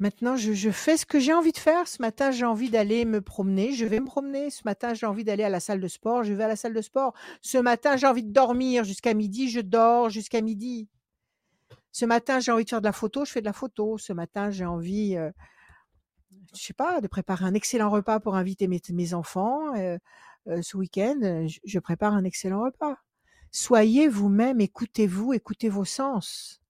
Maintenant, 0.00 0.36
je, 0.36 0.70
fais 0.70 0.96
ce 0.96 1.04
que 1.04 1.18
j'ai 1.18 1.32
envie 1.32 1.50
de 1.50 1.58
faire. 1.58 1.88
Ce 1.88 2.00
matin, 2.00 2.30
j'ai 2.30 2.44
envie 2.44 2.70
d'aller 2.70 3.04
me 3.04 3.20
promener. 3.20 3.72
Je 3.72 3.84
vais 3.84 3.98
me 3.98 4.06
promener. 4.06 4.48
Ce 4.48 4.62
matin, 4.64 4.94
j'ai 4.94 5.06
envie 5.06 5.24
d'aller 5.24 5.42
à 5.42 5.48
la 5.48 5.58
salle 5.58 5.80
de 5.80 5.88
sport. 5.88 6.22
Je 6.22 6.32
vais 6.32 6.44
à 6.44 6.48
la 6.48 6.54
salle 6.54 6.72
de 6.72 6.80
sport. 6.80 7.14
Ce 7.42 7.58
matin, 7.58 7.96
j'ai 7.96 8.06
envie 8.06 8.22
de 8.22 8.32
dormir 8.32 8.84
jusqu'à 8.84 9.12
midi. 9.12 9.50
Je 9.50 9.60
dors 9.60 10.08
jusqu'à 10.08 10.40
midi. 10.40 10.88
Ce 11.90 12.04
matin, 12.04 12.38
j'ai 12.38 12.52
envie 12.52 12.64
de 12.64 12.70
faire 12.70 12.80
de 12.80 12.86
la 12.86 12.92
photo. 12.92 13.24
Je 13.24 13.32
fais 13.32 13.40
de 13.40 13.46
la 13.46 13.52
photo. 13.52 13.98
Ce 13.98 14.12
matin, 14.12 14.50
j'ai 14.50 14.64
envie, 14.64 15.16
euh, 15.16 15.32
je 16.54 16.62
sais 16.62 16.74
pas, 16.74 17.00
de 17.00 17.08
préparer 17.08 17.44
un 17.44 17.54
excellent 17.54 17.90
repas 17.90 18.20
pour 18.20 18.36
inviter 18.36 18.68
mes, 18.68 19.14
enfants. 19.14 19.74
Euh, 19.76 19.98
euh, 20.46 20.62
ce 20.62 20.76
week-end, 20.76 21.46
je 21.64 21.78
prépare 21.80 22.14
un 22.14 22.22
excellent 22.22 22.62
repas. 22.62 22.94
Soyez 23.50 24.06
vous-même. 24.06 24.60
Écoutez-vous. 24.60 25.32
Écoutez 25.32 25.68
vos 25.68 25.84
sens 25.84 26.60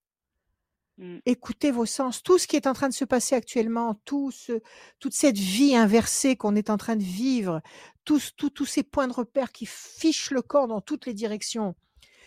Mm. 0.99 1.19
écoutez 1.25 1.71
vos 1.71 1.85
sens. 1.85 2.21
Tout 2.21 2.37
ce 2.37 2.45
qui 2.45 2.57
est 2.57 2.67
en 2.67 2.73
train 2.73 2.89
de 2.89 2.93
se 2.93 3.05
passer 3.05 3.33
actuellement, 3.33 4.01
toute 4.03 5.13
cette 5.13 5.37
vie 5.37 5.75
inversée 5.75 6.35
qu'on 6.35 6.55
est 6.57 6.69
en 6.69 6.77
train 6.77 6.97
de 6.97 7.03
vivre, 7.03 7.61
tous, 8.03 8.33
tous, 8.35 8.49
tous 8.49 8.65
ces 8.65 8.83
points 8.83 9.07
de 9.07 9.13
repère 9.13 9.53
qui 9.53 9.65
fichent 9.65 10.31
le 10.31 10.41
corps 10.41 10.67
dans 10.67 10.81
toutes 10.81 11.05
les 11.05 11.13
directions, 11.13 11.75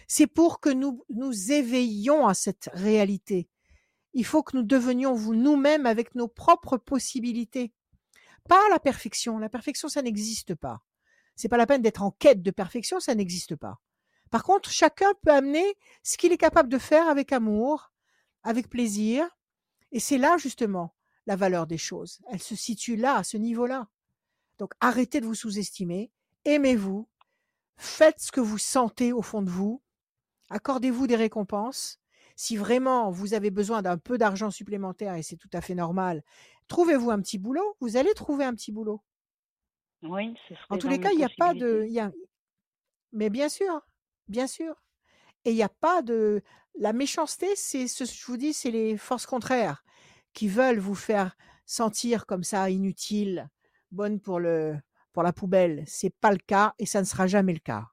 c'est 0.08 0.26
pour 0.26 0.58
que 0.60 0.70
nous 0.70 1.04
nous 1.10 1.52
éveillions 1.52 2.26
à 2.26 2.32
cette 2.32 2.70
réalité. 2.72 3.48
Il 4.14 4.24
faut 4.24 4.42
que 4.42 4.56
nous 4.56 4.62
devenions 4.62 5.18
nous-mêmes 5.18 5.86
avec 5.86 6.14
nos 6.14 6.28
propres 6.28 6.78
possibilités. 6.78 7.72
Pas 8.48 8.68
la 8.70 8.78
perfection. 8.78 9.38
La 9.38 9.50
perfection, 9.50 9.88
ça 9.88 10.00
n'existe 10.00 10.54
pas. 10.54 10.80
C'est 11.36 11.48
pas 11.48 11.56
la 11.58 11.66
peine 11.66 11.82
d'être 11.82 12.02
en 12.02 12.10
quête 12.10 12.42
de 12.42 12.50
perfection, 12.50 13.00
ça 13.00 13.14
n'existe 13.14 13.54
pas. 13.54 13.80
Par 14.30 14.44
contre, 14.44 14.70
chacun 14.70 15.12
peut 15.22 15.30
amener 15.30 15.76
ce 16.02 16.16
qu'il 16.16 16.32
est 16.32 16.38
capable 16.38 16.70
de 16.70 16.78
faire 16.78 17.08
avec 17.08 17.32
amour, 17.32 17.91
avec 18.43 18.68
plaisir. 18.68 19.28
Et 19.90 20.01
c'est 20.01 20.18
là, 20.18 20.36
justement, 20.38 20.95
la 21.26 21.36
valeur 21.36 21.66
des 21.66 21.78
choses. 21.78 22.20
Elle 22.30 22.43
se 22.43 22.57
situe 22.57 22.97
là, 22.97 23.16
à 23.16 23.24
ce 23.24 23.36
niveau-là. 23.36 23.88
Donc, 24.59 24.72
arrêtez 24.80 25.20
de 25.20 25.26
vous 25.26 25.34
sous-estimer. 25.34 26.11
Aimez-vous. 26.45 27.09
Faites 27.76 28.20
ce 28.20 28.32
que 28.32 28.40
vous 28.40 28.59
sentez 28.59 29.12
au 29.12 29.22
fond 29.22 29.43
de 29.43 29.51
vous. 29.51 29.82
Accordez-vous 30.51 31.07
des 31.07 31.16
récompenses. 31.16 31.99
Si 32.36 32.57
vraiment 32.57 33.11
vous 33.11 33.34
avez 33.34 33.51
besoin 33.51 33.82
d'un 33.82 33.99
peu 33.99 34.18
d'argent 34.18 34.51
supplémentaire, 34.51 35.14
et 35.14 35.22
c'est 35.22 35.36
tout 35.36 35.51
à 35.53 35.61
fait 35.61 35.74
normal, 35.74 36.22
trouvez-vous 36.68 37.11
un 37.11 37.20
petit 37.20 37.38
boulot. 37.38 37.76
Vous 37.80 37.97
allez 37.97 38.14
trouver 38.14 38.45
un 38.45 38.55
petit 38.55 38.72
boulot. 38.72 39.03
Oui, 40.03 40.34
ce 40.49 40.55
En 40.70 40.78
tous 40.78 40.88
les 40.88 40.99
cas, 40.99 41.11
il 41.12 41.18
n'y 41.18 41.24
a 41.24 41.30
pas 41.38 41.55
de. 41.55 41.86
Y 41.88 42.01
a... 42.01 42.12
Mais 43.12 43.30
bien 43.30 43.49
sûr, 43.49 43.80
bien 44.28 44.47
sûr. 44.47 44.74
Et 45.45 45.51
il 45.51 45.57
n'y 45.57 45.62
a 45.62 45.68
pas 45.68 46.03
de. 46.03 46.43
La 46.78 46.93
méchanceté, 46.93 47.49
c'est 47.55 47.86
ce 47.88 48.05
je 48.05 48.24
vous 48.26 48.36
dis, 48.38 48.53
c'est 48.55 48.70
les 48.70 48.97
forces 48.97 49.26
contraires 49.26 49.84
qui 50.32 50.49
veulent 50.49 50.78
vous 50.78 50.95
faire 50.95 51.36
sentir 51.66 52.26
comme 52.26 52.45
ça 52.45 52.70
inutile, 52.70 53.49
bonne 53.90 54.20
pour 54.20 54.40
le 54.40 54.76
pour 55.12 55.22
la 55.22 55.32
poubelle. 55.32 55.84
C'est 55.86 56.14
pas 56.20 56.32
le 56.32 56.38
cas 56.38 56.74
et 56.78 56.86
ça 56.86 57.01
ne 57.01 57.07
sera 57.07 57.26
jamais 57.26 57.53
le 57.53 57.59
cas. 57.59 57.88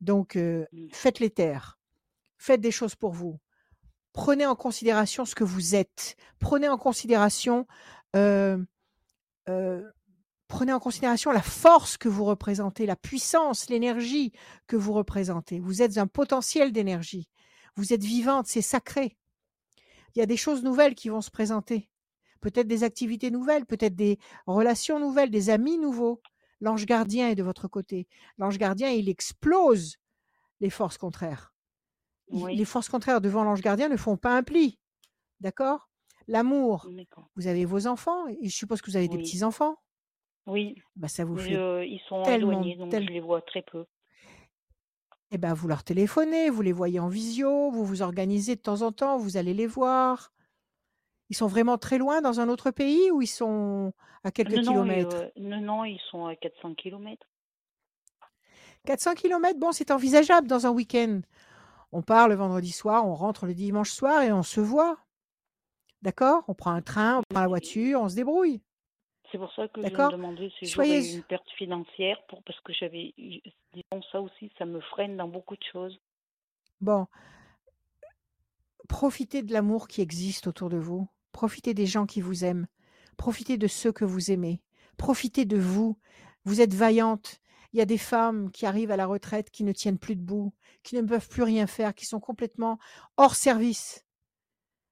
Donc 0.00 0.36
euh, 0.36 0.66
Mm. 0.72 0.88
faites 0.90 1.20
les 1.20 1.30
taire. 1.30 1.78
Faites 2.38 2.60
des 2.60 2.72
choses 2.72 2.96
pour 2.96 3.12
vous. 3.12 3.38
Prenez 4.12 4.46
en 4.46 4.56
considération 4.56 5.24
ce 5.24 5.34
que 5.34 5.44
vous 5.44 5.74
êtes. 5.74 6.16
Prenez 6.38 6.68
en 6.68 6.76
considération 6.76 7.66
euh, 8.16 8.58
euh, 9.48 9.88
prenez 10.52 10.74
en 10.74 10.80
considération 10.80 11.32
la 11.32 11.40
force 11.40 11.96
que 11.96 12.10
vous 12.10 12.24
représentez, 12.24 12.84
la 12.84 12.94
puissance, 12.94 13.70
l'énergie 13.70 14.32
que 14.66 14.76
vous 14.76 14.92
représentez. 14.92 15.58
Vous 15.60 15.80
êtes 15.80 15.96
un 15.96 16.06
potentiel 16.06 16.72
d'énergie. 16.72 17.30
Vous 17.74 17.94
êtes 17.94 18.04
vivante, 18.04 18.46
c'est 18.48 18.60
sacré. 18.60 19.16
Il 20.14 20.18
y 20.18 20.22
a 20.22 20.26
des 20.26 20.36
choses 20.36 20.62
nouvelles 20.62 20.94
qui 20.94 21.08
vont 21.08 21.22
se 21.22 21.30
présenter. 21.30 21.88
Peut-être 22.42 22.68
des 22.68 22.84
activités 22.84 23.30
nouvelles, 23.30 23.64
peut-être 23.64 23.96
des 23.96 24.18
relations 24.46 25.00
nouvelles, 25.00 25.30
des 25.30 25.48
amis 25.48 25.78
nouveaux. 25.78 26.20
L'ange 26.60 26.84
gardien 26.84 27.30
est 27.30 27.34
de 27.34 27.42
votre 27.42 27.66
côté. 27.66 28.06
L'ange 28.36 28.58
gardien, 28.58 28.90
il 28.90 29.08
explose 29.08 29.96
les 30.60 30.70
forces 30.70 30.98
contraires. 30.98 31.54
Oui, 32.28 32.56
Les 32.56 32.66
forces 32.66 32.90
contraires 32.90 33.22
devant 33.22 33.42
l'ange 33.42 33.62
gardien 33.62 33.88
ne 33.88 33.96
font 33.96 34.18
pas 34.18 34.36
un 34.36 34.42
pli. 34.42 34.78
D'accord? 35.40 35.88
L'amour, 36.28 36.90
vous 37.36 37.46
avez 37.46 37.64
vos 37.64 37.86
enfants, 37.86 38.28
et 38.28 38.50
je 38.50 38.54
suppose 38.54 38.82
que 38.82 38.90
vous 38.90 38.96
avez 38.98 39.08
des 39.08 39.18
petits-enfants. 39.18 39.81
Oui, 40.46 40.76
Bah, 40.96 41.08
ça 41.08 41.24
vous 41.24 41.36
mais 41.36 41.42
fait 41.42 41.56
ils 41.86 42.00
sont 42.08 42.22
tellement, 42.24 42.50
éloignés, 42.52 42.76
donc 42.76 42.90
tel- 42.90 43.06
je 43.06 43.12
les 43.12 43.20
vois 43.20 43.42
très 43.42 43.62
peu. 43.62 43.84
Eh 45.30 45.38
ben, 45.38 45.54
vous 45.54 45.66
leur 45.66 45.82
téléphonez, 45.82 46.50
vous 46.50 46.62
les 46.62 46.72
voyez 46.72 47.00
en 47.00 47.08
visio, 47.08 47.70
vous 47.70 47.84
vous 47.84 48.02
organisez 48.02 48.54
de 48.56 48.60
temps 48.60 48.82
en 48.82 48.92
temps, 48.92 49.16
vous 49.16 49.36
allez 49.38 49.54
les 49.54 49.66
voir. 49.66 50.32
Ils 51.30 51.36
sont 51.36 51.46
vraiment 51.46 51.78
très 51.78 51.96
loin 51.98 52.20
dans 52.20 52.40
un 52.40 52.48
autre 52.48 52.70
pays 52.70 53.10
ou 53.10 53.22
ils 53.22 53.26
sont 53.26 53.94
à 54.24 54.30
quelques 54.30 54.58
Non, 54.58 54.62
non, 54.62 54.62
et, 54.62 54.68
kilomètres? 54.68 55.16
euh, 55.16 55.30
non, 55.36 55.60
non, 55.60 55.84
ils 55.84 56.00
sont 56.10 56.26
à 56.26 56.36
400 56.36 56.74
kilomètres. 56.74 57.26
400 58.84 59.14
kilomètres, 59.14 59.58
bon, 59.58 59.72
c'est 59.72 59.90
envisageable 59.90 60.48
dans 60.48 60.66
un 60.66 60.70
week-end. 60.70 61.20
On 61.92 62.02
part 62.02 62.28
le 62.28 62.34
vendredi 62.34 62.72
soir, 62.72 63.06
on 63.06 63.14
rentre 63.14 63.46
le 63.46 63.54
dimanche 63.54 63.90
soir 63.90 64.22
et 64.22 64.32
on 64.32 64.42
se 64.42 64.60
voit. 64.60 64.98
D'accord? 66.02 66.44
On 66.48 66.54
prend 66.54 66.72
un 66.72 66.82
train, 66.82 67.18
on 67.18 67.22
prend 67.30 67.40
la 67.42 67.48
voiture, 67.48 68.00
on 68.02 68.08
se 68.08 68.16
débrouille. 68.16 68.60
C'est 69.32 69.38
pour 69.38 69.52
ça 69.54 69.66
que 69.66 69.80
je 69.80 69.86
me 69.86 70.12
demandais 70.12 70.52
si 70.58 70.66
j'aurais 70.66 71.02
eu 71.02 71.14
une 71.14 71.22
perte 71.22 71.48
financière, 71.56 72.18
pour, 72.28 72.42
parce 72.42 72.60
que 72.60 72.74
j'avais, 72.74 73.14
disons 73.16 74.02
ça 74.12 74.20
aussi, 74.20 74.52
ça 74.58 74.66
me 74.66 74.78
freine 74.80 75.16
dans 75.16 75.26
beaucoup 75.26 75.56
de 75.56 75.64
choses. 75.72 75.98
Bon, 76.82 77.06
profitez 78.90 79.42
de 79.42 79.54
l'amour 79.54 79.88
qui 79.88 80.02
existe 80.02 80.48
autour 80.48 80.68
de 80.68 80.76
vous. 80.76 81.08
Profitez 81.32 81.72
des 81.72 81.86
gens 81.86 82.04
qui 82.04 82.20
vous 82.20 82.44
aiment. 82.44 82.66
Profitez 83.16 83.56
de 83.56 83.66
ceux 83.68 83.90
que 83.90 84.04
vous 84.04 84.30
aimez. 84.30 84.60
Profitez 84.98 85.46
de 85.46 85.56
vous. 85.56 85.98
Vous 86.44 86.60
êtes 86.60 86.74
vaillante. 86.74 87.40
Il 87.72 87.78
y 87.78 87.82
a 87.82 87.86
des 87.86 87.96
femmes 87.96 88.50
qui 88.50 88.66
arrivent 88.66 88.90
à 88.90 88.98
la 88.98 89.06
retraite 89.06 89.48
qui 89.48 89.64
ne 89.64 89.72
tiennent 89.72 89.98
plus 89.98 90.16
debout, 90.16 90.52
qui 90.82 90.94
ne 90.94 91.00
peuvent 91.00 91.28
plus 91.28 91.42
rien 91.42 91.66
faire, 91.66 91.94
qui 91.94 92.04
sont 92.04 92.20
complètement 92.20 92.78
hors 93.16 93.34
service. 93.34 94.04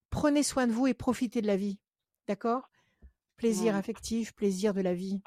Prenez 0.09 0.43
soin 0.43 0.67
de 0.67 0.73
vous 0.73 0.87
et 0.87 0.95
profitez 0.95 1.43
de 1.43 1.47
la 1.47 1.57
vie. 1.57 1.79
D'accord? 2.27 2.70
Plaisir 3.41 3.75
affectif, 3.75 4.35
plaisir 4.35 4.75
de 4.75 4.83
la 4.83 4.93
vie. 4.93 5.23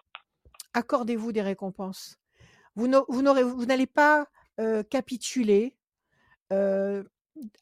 Accordez-vous 0.73 1.31
des 1.31 1.41
récompenses. 1.41 2.19
Vous 2.75 2.87
n'allez 2.87 3.87
pas 3.87 4.27
euh, 4.59 4.83
capituler 4.83 5.75
euh, 6.51 7.03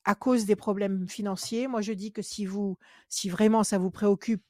à 0.04 0.14
cause 0.14 0.46
des 0.46 0.58
problèmes 0.58 1.08
financiers. 1.08 1.68
Moi, 1.68 1.80
je 1.80 1.94
dis 1.94 2.12
que 2.12 2.22
si 2.22 2.46
vous, 2.46 2.78
si 3.08 3.30
vraiment 3.30 3.64
ça 3.64 3.78
vous 3.78 3.92
préoccupe 3.92 4.44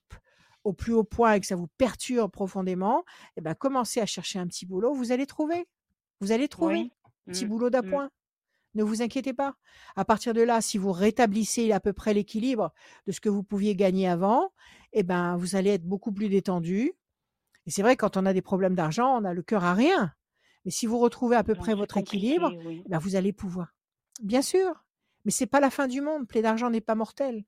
au 0.63 0.73
plus 0.73 0.93
haut 0.93 1.03
point 1.03 1.33
et 1.33 1.39
que 1.39 1.45
ça 1.45 1.55
vous 1.55 1.69
perturbe 1.77 2.31
profondément, 2.31 3.05
eh 3.37 3.41
ben, 3.41 3.53
commencez 3.53 3.99
à 3.99 4.07
chercher 4.07 4.39
un 4.39 4.47
petit 4.47 4.65
boulot. 4.65 4.95
Vous 4.95 5.11
allez 5.11 5.27
trouver. 5.27 5.67
Vous 6.19 6.31
allez 6.31 6.47
trouver. 6.47 6.75
Oui. 6.75 6.91
Petit 7.27 7.45
Mm, 7.45 7.49
boulot 7.49 7.67
mm. 7.67 7.71
d'appoint. 7.71 8.09
Ne 8.73 8.83
vous 8.83 9.03
inquiétez 9.03 9.33
pas. 9.33 9.55
À 9.95 10.03
partir 10.03 10.33
de 10.33 10.41
là, 10.41 10.61
si 10.61 10.79
vous 10.79 10.93
rétablissez 10.93 11.71
à 11.71 11.79
peu 11.79 11.93
près 11.93 12.15
l'équilibre 12.15 12.73
de 13.05 13.11
ce 13.11 13.19
que 13.19 13.29
vous 13.29 13.43
pouviez 13.43 13.75
gagner 13.75 14.07
avant, 14.07 14.51
eh 14.93 15.03
ben, 15.03 15.37
vous 15.37 15.55
allez 15.55 15.71
être 15.71 15.85
beaucoup 15.85 16.11
plus 16.11 16.29
détendu. 16.29 16.93
Et 17.65 17.71
c'est 17.71 17.81
vrai, 17.81 17.95
quand 17.95 18.17
on 18.17 18.25
a 18.25 18.33
des 18.33 18.41
problèmes 18.41 18.75
d'argent, 18.75 19.17
on 19.21 19.23
a 19.25 19.33
le 19.33 19.41
cœur 19.43 19.63
à 19.63 19.73
rien. 19.73 20.13
Mais 20.65 20.71
si 20.71 20.85
vous 20.85 20.99
retrouvez 20.99 21.35
à 21.35 21.43
peu 21.43 21.55
près 21.55 21.73
votre 21.73 21.97
équilibre, 21.97 22.51
oui. 22.65 22.83
eh 22.85 22.89
ben, 22.89 22.99
vous 22.99 23.15
allez 23.15 23.33
pouvoir. 23.33 23.73
Bien 24.21 24.41
sûr. 24.41 24.83
Mais 25.25 25.31
c'est 25.31 25.45
pas 25.47 25.59
la 25.59 25.69
fin 25.69 25.87
du 25.87 26.01
monde. 26.01 26.27
Plaie 26.27 26.41
d'argent 26.41 26.69
n'est 26.69 26.81
pas 26.81 26.95
mortel. 26.95 27.43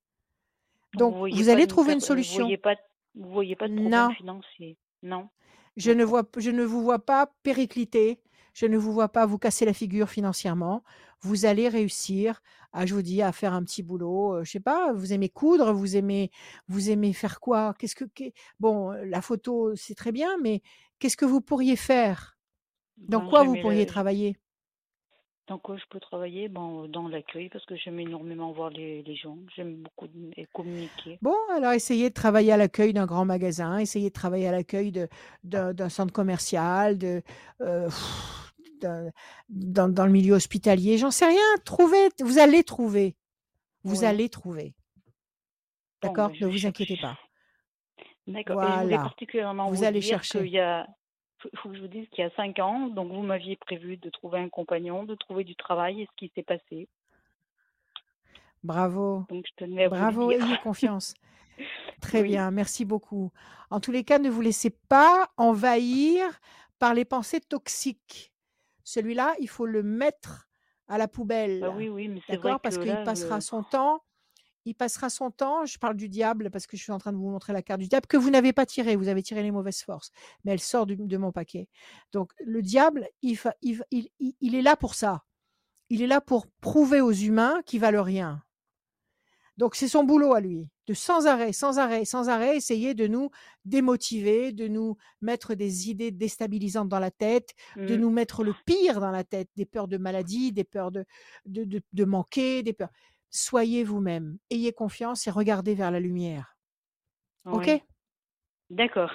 Donc, 0.96 1.16
voyez 1.16 1.36
vous 1.36 1.50
allez 1.50 1.68
trouver 1.68 1.94
une 1.94 2.00
Vous 2.00 2.06
solution. 2.06 2.44
voyez 2.44 2.58
pas, 2.58 2.76
vous 3.16 3.30
voyez 3.32 3.56
pas 3.56 3.68
de 3.68 3.74
problème 3.74 3.92
Non. 3.92 4.12
financier. 4.12 4.78
Non? 5.02 5.30
Je 5.76 5.92
ne, 5.92 6.04
vois, 6.04 6.24
je 6.38 6.52
ne 6.52 6.64
vous 6.64 6.84
vois 6.84 7.00
pas 7.00 7.34
péricliter. 7.42 8.22
Je 8.54 8.66
ne 8.66 8.78
vous 8.78 8.92
vois 8.94 9.10
pas 9.10 9.26
vous 9.26 9.38
casser 9.38 9.66
la 9.66 9.74
figure 9.74 10.10
financièrement. 10.10 10.84
Vous 11.22 11.46
allez 11.46 11.70
réussir 11.70 12.42
à, 12.72 12.86
je 12.86 12.94
vous 12.96 13.02
dis, 13.02 13.22
à 13.22 13.32
faire 13.32 13.54
un 13.54 13.64
petit 13.64 13.84
boulot. 13.84 14.36
euh, 14.36 14.44
je 14.44 14.52
sais 14.52 14.60
pas, 14.60 14.94
vous 14.94 15.14
aimez 15.14 15.30
coudre, 15.30 15.74
vous 15.74 15.96
aimez, 15.96 16.32
vous 16.68 16.90
aimez 16.90 17.14
faire 17.14 17.40
quoi? 17.40 17.74
Qu'est-ce 17.80 17.96
que, 17.96 18.06
bon, 18.60 18.92
euh, 18.92 19.06
la 19.06 19.22
photo, 19.22 19.76
c'est 19.76 19.96
très 19.96 20.12
bien, 20.12 20.38
mais 20.42 20.62
qu'est-ce 21.00 21.18
que 21.18 21.26
vous 21.26 21.42
pourriez 21.42 21.76
faire? 21.76 22.38
Dans 23.08 23.22
Ben, 23.22 23.30
quoi 23.30 23.44
vous 23.44 23.58
pourriez 23.58 23.86
le- 23.86 23.88
travailler? 23.88 24.38
Dans 25.48 25.58
quoi 25.58 25.78
je 25.78 25.84
peux 25.90 26.00
travailler? 26.02 26.50
Ben, 26.50 26.88
Dans 26.90 27.08
l'accueil, 27.08 27.48
parce 27.50 27.66
que 27.66 27.76
j'aime 27.78 28.00
énormément 28.00 28.52
voir 28.52 28.70
les, 28.72 29.04
les 29.04 29.16
gens. 29.16 29.38
J'aime 29.56 29.76
beaucoup 29.84 30.08
communiquer. 30.54 31.20
Bon, 31.22 31.36
alors 31.56 31.72
essayez 31.72 32.10
de 32.10 32.14
travailler 32.14 32.52
à 32.52 32.58
l'accueil 32.58 32.92
d'un 32.94 33.06
grand 33.06 33.24
magasin, 33.26 33.78
essayez 33.78 34.10
de 34.10 34.14
travailler 34.14 34.48
à 34.48 34.52
l'accueil 34.52 34.92
de- 34.92 35.08
d'un 35.44 35.90
centre 35.90 36.12
commercial, 36.12 36.98
de, 36.98 37.22
euh, 37.62 37.86
pff, 37.86 38.43
dans, 39.50 39.90
dans 39.94 40.06
le 40.06 40.12
milieu 40.12 40.34
hospitalier, 40.34 40.98
j'en 40.98 41.12
sais 41.12 41.26
rien. 41.28 41.42
Trouvez, 41.66 42.10
vous 42.20 42.40
allez 42.40 42.64
trouver. 42.64 43.16
Vous 43.84 43.98
Oui. 44.00 44.06
allez 44.06 44.30
trouver. 44.30 44.74
D'accord? 46.02 46.30
je 46.36 46.42
Ne 46.42 46.48
vous 46.48 46.58
cherche. 46.58 46.68
inquiétez 46.68 46.98
pas. 46.98 47.18
D'accord. 48.28 48.64
Et 48.64 48.72
je 48.72 48.80
voulais 48.80 48.98
Voilà. 48.98 49.04
particulièrement 49.04 49.70
Vous 49.70 49.76
vous, 49.76 49.84
allez 49.84 50.00
dire 50.00 50.20
chercher. 50.20 50.40
qu'il 50.40 50.48
y 50.50 50.60
a, 50.60 50.88
faut 51.58 51.70
que 51.70 51.76
je 51.76 51.82
vous 51.82 51.88
dise 51.88 52.08
qu'il 52.10 52.24
y 52.24 52.28
a 52.28 52.32
cinq 52.36 52.60
ans, 52.60 52.88
donc 52.88 53.12
vous 53.12 53.22
m'aviez 53.22 53.56
prévu 53.58 53.98
de 53.98 54.10
trouver 54.10 54.40
un 54.40 54.50
compagnon, 54.50 55.04
de 55.04 55.16
trouver 55.16 55.44
du 55.44 55.56
travail, 55.56 56.02
et 56.02 56.06
ce 56.06 56.16
qui 56.18 56.32
s'est 56.36 56.44
passé. 56.44 56.88
Bravo. 58.64 59.26
Donc 59.30 59.46
je 59.48 59.66
tenais 59.66 59.84
à 59.86 59.90
vous 59.90 59.96
Bravo, 59.96 60.32
dire. 60.32 60.46
ayez 60.46 60.58
confiance. 60.58 61.14
Très 62.02 62.22
Oui. 62.22 62.30
bien, 62.30 62.52
merci 62.52 62.86
beaucoup. 62.86 63.32
En 63.70 63.80
tous 63.80 63.92
les 63.92 64.04
cas, 64.04 64.20
ne 64.20 64.30
vous 64.30 64.42
laissez 64.42 64.72
pas 64.90 65.30
envahir 65.38 66.26
par 66.80 66.94
les 66.94 67.06
pensées 67.06 67.42
toxiques. 67.42 68.33
Celui-là, 68.84 69.36
il 69.40 69.50
faut 69.50 69.66
le 69.66 69.84
mettre 69.84 70.48
à 70.88 70.98
la 70.98 71.08
Bah 71.08 71.12
poubelle. 71.14 71.74
oui, 71.76 71.90
oui, 71.90 72.08
mais 72.08 72.22
c'est 72.28 72.34
D'accord? 72.34 72.60
Parce 72.60 72.78
qu'il 72.78 73.04
passera 73.06 73.42
son 73.42 73.64
temps, 73.64 74.04
il 74.66 74.76
passera 74.76 75.10
son 75.10 75.32
temps, 75.32 75.66
je 75.66 75.78
parle 75.78 75.96
du 75.96 76.08
diable 76.10 76.50
parce 76.52 76.68
que 76.68 76.78
je 76.78 76.84
suis 76.84 76.92
en 76.92 76.98
train 76.98 77.12
de 77.12 77.18
vous 77.18 77.30
montrer 77.30 77.52
la 77.54 77.62
carte 77.62 77.82
du 77.82 77.88
diable 77.88 78.08
que 78.08 78.18
vous 78.18 78.30
n'avez 78.30 78.54
pas 78.54 78.66
tirée, 78.66 78.96
vous 78.96 79.08
avez 79.10 79.22
tiré 79.24 79.44
les 79.44 79.52
mauvaises 79.52 79.82
forces, 79.84 80.12
mais 80.44 80.54
elle 80.54 80.60
sort 80.62 80.86
du- 80.86 80.96
de 80.96 81.18
mon 81.18 81.32
paquet. 81.32 81.68
Donc 82.12 82.32
le 82.40 82.62
diable, 82.62 83.08
il, 83.22 83.38
fa- 83.38 83.56
il, 83.62 83.78
fa- 83.78 83.86
il- 83.92 84.10
il- 84.20 84.36
il 84.40 84.56
est 84.56 84.62
là 84.62 84.76
pour 84.78 84.96
ça. 84.96 85.24
Il 85.90 86.02
est 86.02 86.08
là 86.08 86.22
pour 86.22 86.48
prouver 86.62 87.02
aux 87.02 87.12
humains 87.12 87.62
qu'ils 87.66 87.82
valent 87.82 88.04
rien. 88.04 88.42
Donc 89.58 89.76
c'est 89.76 89.88
son 89.88 90.04
boulot 90.04 90.34
à 90.34 90.40
lui, 90.40 90.68
de 90.88 90.94
sans 90.94 91.28
arrêt, 91.28 91.54
sans 91.54 91.80
arrêt, 91.80 92.04
sans 92.06 92.28
arrêt 92.30 92.58
essayer 92.58 92.94
de 92.94 93.08
nous 93.08 93.30
démotiver, 93.66 94.52
de 94.52 94.68
nous 94.68 94.98
mettre 95.22 95.54
des 95.56 95.90
idées 95.90 96.12
déstabilisantes 96.12 96.90
dans 96.90 97.00
la 97.00 97.12
tête, 97.12 97.54
de 97.78 97.96
Mm. 97.96 98.00
nous 98.02 98.10
mettre 98.10 98.44
le 98.44 98.54
pire 98.66 99.00
dans 99.00 99.12
la 99.12 99.24
tête, 99.24 99.50
des 99.56 99.66
peurs 99.66 99.88
de 99.88 99.98
maladie, 99.98 100.52
des 100.52 100.66
peurs 100.66 100.92
de, 100.92 101.06
de, 101.46 101.64
de, 101.64 101.82
de 101.94 102.04
manquer, 102.06 102.64
des 102.64 102.74
peurs. 102.74 102.90
Soyez 103.30 103.84
vous-même, 103.84 104.38
ayez 104.50 104.74
confiance 104.74 105.26
et 105.26 105.32
regardez 105.32 105.74
vers 105.74 105.90
la 105.92 106.00
lumière. 106.00 106.56
Ok? 107.46 107.70
D'accord. 108.70 109.12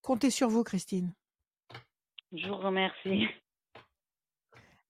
Comptez 0.00 0.30
sur 0.30 0.48
vous, 0.48 0.64
Christine. 0.64 1.12
Je 2.32 2.46
vous 2.48 2.56
remercie. 2.56 3.26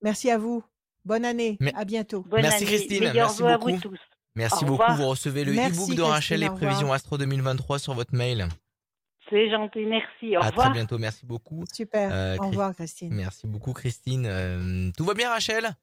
Merci 0.03 0.31
à 0.31 0.39
vous. 0.39 0.63
Bonne 1.05 1.25
année. 1.25 1.57
Mais- 1.61 1.75
À 1.75 1.85
bientôt. 1.85 2.23
Bonne 2.23 2.43
Merci, 2.43 2.65
année. 2.65 2.77
Christine. 2.77 3.01
Meilleurs 3.01 3.29
Merci 3.29 3.43
vœux 3.43 3.49
à 3.49 3.59
beaucoup. 3.59 3.73
vous 3.73 3.81
tous. 3.81 4.01
Merci 4.37 4.65
Au 4.65 4.67
beaucoup. 4.67 4.83
revoir. 4.83 4.97
Vous 4.99 5.09
recevez 5.09 5.45
le 5.45 5.53
e-book 5.53 5.95
de 5.95 6.03
Rachel 6.03 6.43
et 6.43 6.51
prévisions 6.51 6.93
Astro 6.93 7.19
2023 7.19 7.79
sur 7.79 7.95
votre 7.95 8.15
mail. 8.15 8.49
C'est 9.31 9.51
gentil, 9.51 9.87
merci. 9.87 10.37
Au 10.37 10.43
à 10.43 10.49
revoir. 10.49 10.67
très 10.67 10.75
bientôt. 10.75 10.99
Merci 10.99 11.25
beaucoup. 11.25 11.65
Super. 11.73 12.11
Euh, 12.13 12.37
Au 12.39 12.49
revoir, 12.49 12.75
Christine. 12.75 13.15
Merci 13.15 13.47
beaucoup, 13.47 13.73
Christine. 13.73 14.27
Euh, 14.27 14.91
tout 14.97 15.05
va 15.05 15.15
bien, 15.15 15.31
Rachel? 15.31 15.75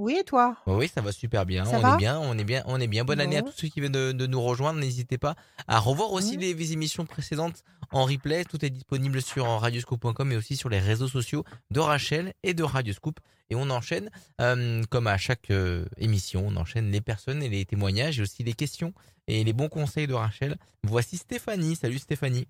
Oui, 0.00 0.16
et 0.18 0.24
toi? 0.24 0.56
Oui, 0.66 0.88
ça 0.88 1.02
va 1.02 1.12
super 1.12 1.44
bien. 1.44 1.66
Ça 1.66 1.76
on 1.76 1.80
va 1.80 1.94
est 1.94 1.98
bien, 1.98 2.18
on 2.18 2.38
est 2.38 2.44
bien, 2.44 2.62
on 2.66 2.80
est 2.80 2.86
bien. 2.86 3.04
Bonne 3.04 3.20
année 3.20 3.36
à 3.36 3.42
tous 3.42 3.52
ceux 3.52 3.68
qui 3.68 3.80
viennent 3.80 3.92
de, 3.92 4.12
de 4.12 4.26
nous 4.26 4.40
rejoindre. 4.40 4.80
N'hésitez 4.80 5.18
pas 5.18 5.34
à 5.68 5.78
revoir 5.78 6.12
aussi 6.12 6.38
les, 6.38 6.54
les 6.54 6.72
émissions 6.72 7.04
précédentes 7.04 7.62
en 7.92 8.06
replay. 8.06 8.46
Tout 8.46 8.64
est 8.64 8.70
disponible 8.70 9.20
sur 9.20 9.44
radioscoop.com 9.46 10.32
et 10.32 10.36
aussi 10.36 10.56
sur 10.56 10.70
les 10.70 10.78
réseaux 10.78 11.06
sociaux 11.06 11.44
de 11.70 11.80
Rachel 11.80 12.32
et 12.42 12.54
de 12.54 12.62
Radioscoop. 12.62 13.20
Et 13.50 13.56
on 13.56 13.68
enchaîne, 13.68 14.10
euh, 14.40 14.82
comme 14.88 15.06
à 15.06 15.18
chaque 15.18 15.50
euh, 15.50 15.84
émission, 15.98 16.46
on 16.46 16.56
enchaîne 16.56 16.90
les 16.90 17.02
personnes 17.02 17.42
et 17.42 17.50
les 17.50 17.66
témoignages 17.66 18.20
et 18.20 18.22
aussi 18.22 18.42
les 18.42 18.54
questions 18.54 18.94
et 19.26 19.44
les 19.44 19.52
bons 19.52 19.68
conseils 19.68 20.06
de 20.06 20.14
Rachel. 20.14 20.56
Voici 20.82 21.18
Stéphanie. 21.18 21.76
Salut 21.76 21.98
Stéphanie. 21.98 22.46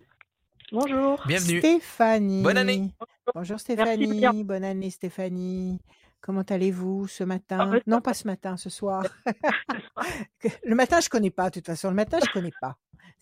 Bonjour. 0.70 1.20
Bienvenue. 1.26 1.58
Stéphanie. 1.58 2.42
Bonne 2.44 2.58
année. 2.58 2.90
Bonjour 3.34 3.56
bien. 3.56 3.58
Stéphanie. 3.58 4.44
Bonne 4.44 4.64
année 4.64 4.90
Stéphanie. 4.90 5.80
Comment 6.20 6.42
allez-vous 6.42 7.06
ce 7.06 7.24
matin? 7.24 7.58
Ah, 7.60 7.66
bah, 7.66 7.78
Non, 7.86 8.00
pas 8.00 8.14
ce 8.14 8.26
matin, 8.26 8.56
ce 8.56 8.68
soir. 8.70 9.04
le 10.64 10.74
matin, 10.74 11.00
je 11.00 11.08
connais 11.08 11.30
pas. 11.30 11.48
De 11.50 11.54
toute 11.54 11.66
façon, 11.66 11.88
le 11.88 11.94
matin, 11.94 12.18
je 12.24 12.30
connais 12.32 12.52
pas. 12.60 12.76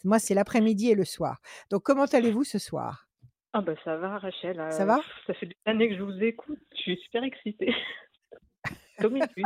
Moi, 0.05 0.19
c'est 0.19 0.35
l'après-midi 0.35 0.91
et 0.91 0.95
le 0.95 1.05
soir. 1.05 1.41
Donc, 1.71 1.83
comment 1.83 2.05
allez-vous 2.05 2.45
ce 2.45 2.59
soir? 2.59 3.09
Ah 3.55 3.63
bah 3.63 3.73
ça 3.83 3.97
va 3.97 4.19
Rachel. 4.19 4.57
Ça 4.71 4.83
euh, 4.83 4.87
va? 4.87 5.01
Ça 5.27 5.35
fait 5.35 5.47
des 5.47 5.57
années 5.65 5.89
que 5.89 5.97
je 5.97 6.03
vous 6.03 6.23
écoute. 6.23 6.61
Je 6.77 6.83
suis 6.83 6.97
super 6.99 7.25
excitée. 7.25 7.75
Comme 9.01 9.17
une 9.17 9.27
puce. 9.29 9.45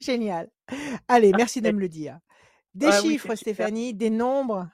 Génial. 0.00 0.48
Allez, 1.08 1.32
merci 1.36 1.60
de 1.60 1.70
me 1.72 1.80
le 1.80 1.88
dire. 1.88 2.18
Des 2.74 2.86
Ah 2.86 3.00
chiffres. 3.02 3.34
Stéphanie, 3.34 3.94
des 3.94 4.10
nombres. 4.10 4.68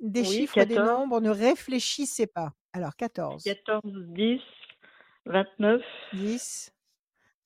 Des 0.00 0.20
Oui, 0.20 0.26
chiffres, 0.26 0.64
des 0.64 0.74
14. 0.76 0.88
nombres. 0.88 1.20
Ne 1.20 1.30
réfléchissez 1.30 2.26
pas. 2.26 2.52
Alors, 2.72 2.96
14, 2.96 3.42
14, 3.42 3.82
10, 3.84 4.40
29, 5.26 5.82
10, 6.14 6.72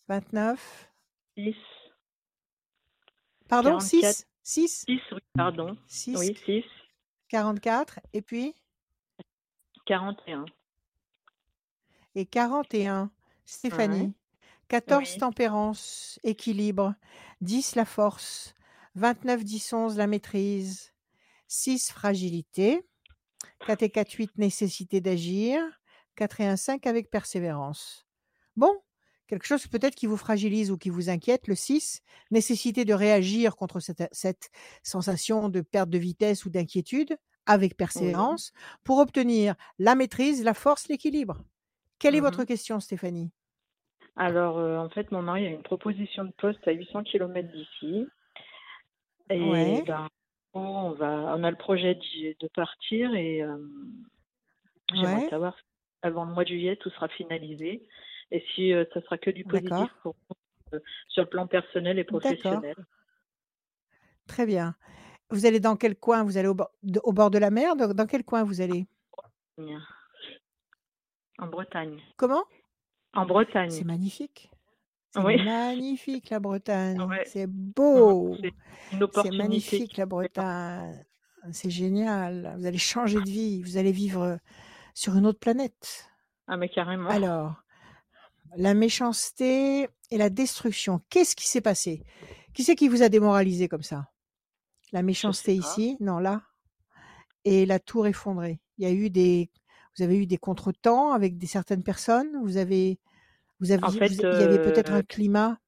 29. 0.08 0.90
6, 1.36 1.54
Pardon, 3.48 3.78
44. 3.78 3.80
6 3.82 4.26
6 4.42 4.84
6, 4.86 5.00
oui, 5.12 5.18
pardon. 5.34 5.76
6 5.86 6.16
Oui, 6.18 6.36
6, 6.44 6.64
44 7.28 8.00
et 8.12 8.22
puis? 8.22 8.54
41. 9.86 10.44
et 12.14 12.26
41. 12.26 13.10
Stéphanie. 13.44 14.00
Ouais. 14.02 14.12
14 14.68 15.12
Oui. 15.14 15.18
tempérance, 15.18 16.20
équilibre. 16.22 16.94
10 17.40 17.74
la 17.76 17.84
force. 17.84 18.54
29, 18.94 19.42
10, 19.42 19.72
11 19.72 19.96
la 19.96 20.06
maîtrise. 20.06 20.92
6 21.48 21.90
fragilité. 21.90 22.86
4 23.66 23.82
et 23.82 23.90
4, 23.90 24.12
8 24.12 24.38
nécessité 24.38 25.00
d'agir. 25.00 25.60
4 26.20 26.42
et 26.42 26.46
1, 26.46 26.56
5 26.56 26.86
avec 26.86 27.08
persévérance. 27.08 28.06
Bon, 28.54 28.78
quelque 29.26 29.46
chose 29.46 29.66
peut-être 29.66 29.94
qui 29.94 30.04
vous 30.06 30.18
fragilise 30.18 30.70
ou 30.70 30.76
qui 30.76 30.90
vous 30.90 31.08
inquiète. 31.08 31.48
Le 31.48 31.54
6, 31.54 32.02
nécessité 32.30 32.84
de 32.84 32.92
réagir 32.92 33.56
contre 33.56 33.80
cette, 33.80 34.06
cette 34.12 34.50
sensation 34.82 35.48
de 35.48 35.62
perte 35.62 35.88
de 35.88 35.96
vitesse 35.96 36.44
ou 36.44 36.50
d'inquiétude 36.50 37.16
avec 37.46 37.74
persévérance 37.74 38.52
pour 38.84 38.98
obtenir 38.98 39.54
la 39.78 39.94
maîtrise, 39.94 40.44
la 40.44 40.52
force, 40.52 40.88
l'équilibre. 40.88 41.38
Quelle 41.98 42.14
est 42.14 42.20
Mhm. 42.20 42.24
votre 42.26 42.44
question, 42.44 42.80
Stéphanie? 42.80 43.32
Alors, 44.16 44.58
euh, 44.58 44.76
en 44.76 44.90
fait, 44.90 45.10
mon 45.12 45.22
mari 45.22 45.46
a 45.46 45.50
une 45.50 45.62
proposition 45.62 46.24
de 46.24 46.32
poste 46.32 46.68
à 46.68 46.72
800 46.72 47.02
km 47.04 47.50
d'ici. 47.50 48.06
Et 49.30 49.40
Ouais. 49.48 49.84
ben, 49.86 50.08
on 50.52 50.90
va, 50.92 51.34
on 51.36 51.44
a 51.44 51.50
le 51.50 51.56
projet 51.56 51.94
de 51.94 52.48
partir 52.54 53.14
et 53.14 53.42
euh, 53.42 53.56
j'aimerais 54.92 55.22
Ouais. 55.22 55.30
savoir 55.30 55.56
si 55.56 55.64
avant 56.02 56.24
le 56.24 56.32
mois 56.32 56.44
de 56.44 56.48
juillet 56.48 56.76
tout 56.76 56.90
sera 56.90 57.08
finalisé 57.08 57.86
et 58.30 58.44
si 58.54 58.72
euh, 58.72 58.84
ça 58.94 59.00
sera 59.02 59.18
que 59.18 59.30
du 59.30 59.44
positif 59.44 59.90
pour 60.02 60.14
nous, 60.28 60.36
euh, 60.78 60.80
sur 61.08 61.22
le 61.24 61.28
plan 61.28 61.46
personnel 61.46 61.98
et 61.98 62.04
professionnel. 62.04 62.76
Très 64.26 64.46
bien. 64.46 64.76
Vous 65.30 65.46
allez 65.46 65.60
dans 65.60 65.76
quel 65.76 65.96
coin? 65.96 66.24
Vous 66.24 66.38
allez 66.38 66.48
au 66.48 66.54
bord 66.54 66.70
de, 66.82 67.00
au 67.02 67.12
bord 67.12 67.30
de 67.30 67.38
la 67.38 67.50
mer? 67.50 67.76
Dans 67.76 67.92
dans 67.92 68.06
quel 68.06 68.24
coin 68.24 68.44
vous 68.44 68.60
allez? 68.60 68.86
En 71.38 71.46
Bretagne. 71.46 72.00
Comment? 72.16 72.44
En 73.14 73.22
C'est 73.22 73.28
Bretagne. 73.28 73.84
magnifique. 73.84 74.50
C'est 75.10 75.20
Oui. 75.20 75.42
magnifique 75.42 76.30
la 76.30 76.38
Bretagne. 76.38 77.00
Ouais. 77.02 77.24
C'est 77.26 77.48
beau. 77.48 78.36
C'est 79.22 79.30
magnifique 79.32 79.96
la 79.96 80.06
Bretagne. 80.06 81.04
C'est 81.52 81.70
génial. 81.70 82.54
Vous 82.58 82.66
allez 82.66 82.78
changer 82.78 83.20
de 83.20 83.28
vie. 83.28 83.62
Vous 83.62 83.76
allez 83.76 83.92
vivre 83.92 84.38
sur 84.94 85.16
une 85.16 85.26
autre 85.26 85.38
planète. 85.38 86.10
Ah, 86.46 86.56
mais 86.56 86.68
carrément. 86.68 87.08
Alors, 87.08 87.54
la 88.56 88.74
méchanceté 88.74 89.88
et 90.10 90.18
la 90.18 90.30
destruction. 90.30 91.00
Qu'est-ce 91.08 91.36
qui 91.36 91.46
s'est 91.46 91.60
passé? 91.60 92.02
Qui 92.54 92.64
c'est 92.64 92.74
qui 92.74 92.88
vous 92.88 93.02
a 93.02 93.08
démoralisé 93.08 93.68
comme 93.68 93.82
ça? 93.82 94.08
La 94.92 95.02
méchanceté 95.02 95.54
ici 95.54 95.96
Non, 96.00 96.18
là? 96.18 96.42
Et 97.44 97.64
la 97.64 97.78
tour 97.78 98.06
effondrée. 98.06 98.60
Il 98.78 98.84
y 98.84 98.90
a 98.90 98.92
eu 98.92 99.08
des. 99.10 99.50
Vous 99.96 100.02
avez 100.02 100.18
eu 100.18 100.26
des 100.26 100.38
contretemps 100.38 101.12
avec 101.12 101.38
des 101.38 101.46
certaines 101.46 101.84
personnes? 101.84 102.36
Vous 102.42 102.56
avez. 102.56 102.98
Vous 103.60 103.70
avez. 103.70 103.84
En 103.84 103.88
vous- 103.88 103.98
fait, 103.98 104.08
il 104.08 104.20
y 104.20 104.24
avait 104.24 104.62
peut-être 104.62 104.92
euh, 104.92 104.96
un 104.96 105.02
climat? 105.02 105.58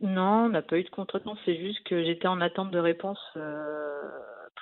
Non, 0.00 0.44
on 0.44 0.48
n'a 0.48 0.62
pas 0.62 0.78
eu 0.78 0.84
de 0.84 0.90
contretemps. 0.90 1.36
C'est 1.44 1.56
juste 1.58 1.84
que 1.84 2.04
j'étais 2.04 2.28
en 2.28 2.40
attente 2.40 2.70
de 2.70 2.78
réponse 2.78 3.18
euh, 3.36 4.10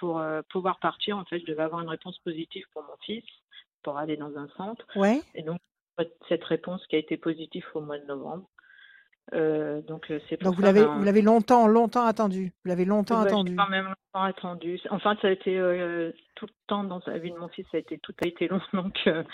pour 0.01 0.19
euh, 0.19 0.43
pouvoir 0.51 0.79
partir. 0.79 1.19
En 1.19 1.25
fait, 1.25 1.41
je 1.41 1.47
devais 1.47 1.63
avoir 1.63 1.83
une 1.83 1.89
réponse 1.89 2.19
positive 2.21 2.65
pour 2.73 2.83
mon 2.83 2.97
fils 3.05 3.25
pour 3.83 3.99
aller 3.99 4.17
dans 4.17 4.37
un 4.37 4.49
centre. 4.57 4.85
Ouais. 4.97 5.21
Et 5.35 5.43
donc, 5.43 5.61
cette 6.29 6.45
réponse 6.45 6.85
qui 6.89 6.97
a 6.97 6.99
été 6.99 7.17
positive 7.17 7.65
au 7.75 7.81
mois 7.81 7.99
de 7.99 8.05
novembre. 8.07 8.49
Euh, 9.33 9.81
donc, 9.83 10.11
euh, 10.11 10.21
c'est 10.29 10.41
Donc 10.41 10.55
vous 10.55 10.63
l'avez, 10.63 10.85
ben, 10.85 10.99
vous 10.99 11.05
l'avez 11.05 11.23
longtemps, 11.23 11.67
longtemps 11.67 12.05
attendu. 12.05 12.53
Vous 12.65 12.69
l'avez 12.69 12.85
longtemps 12.85 13.21
ouais, 13.21 13.29
attendu. 13.29 13.57
quand 13.57 13.69
même 13.69 13.87
longtemps 13.87 14.25
attendu. 14.25 14.81
Enfin, 14.91 15.17
ça 15.21 15.29
a 15.29 15.31
été 15.31 15.59
euh, 15.59 16.13
tout 16.35 16.47
le 16.47 16.53
temps 16.69 16.85
dans 16.85 17.01
la 17.07 17.19
vie 17.19 17.33
de 17.33 17.39
mon 17.39 17.49
fils, 17.49 17.67
ça 17.71 17.77
a 17.77 17.81
été 17.81 17.99
tout 17.99 18.15
a 18.23 18.27
été 18.29 18.49
long. 18.49 18.61
Donc, 18.73 18.97
euh, 19.07 19.25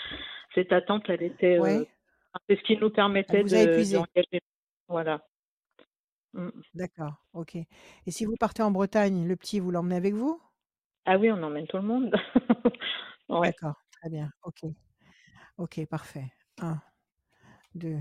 cette 0.55 0.71
attente, 0.71 1.03
elle 1.09 1.23
était, 1.23 1.59
Ouais. 1.59 1.87
c'est 2.49 2.57
ce 2.57 2.63
qui 2.63 2.77
nous 2.77 2.89
permettait 2.89 3.43
de, 3.43 3.93
d'engager. 3.93 4.41
Voilà. 4.87 5.21
Mm. 6.33 6.49
D'accord. 6.73 7.13
Ok. 7.33 7.55
Et 7.55 8.11
si 8.11 8.25
vous 8.25 8.35
partez 8.35 8.63
en 8.63 8.71
Bretagne, 8.71 9.27
le 9.27 9.35
petit, 9.35 9.59
vous 9.59 9.69
l'emmenez 9.69 9.95
avec 9.95 10.13
vous? 10.13 10.41
Ah 11.05 11.17
oui, 11.17 11.31
on 11.31 11.41
emmène 11.43 11.67
tout 11.67 11.77
le 11.77 11.83
monde. 11.83 12.15
ouais. 13.29 13.49
D'accord. 13.49 13.75
Très 13.99 14.09
bien. 14.09 14.31
Ok. 14.43 14.61
Ok. 15.57 15.85
Parfait. 15.87 16.25
Un, 16.61 16.79
deux, 17.75 17.99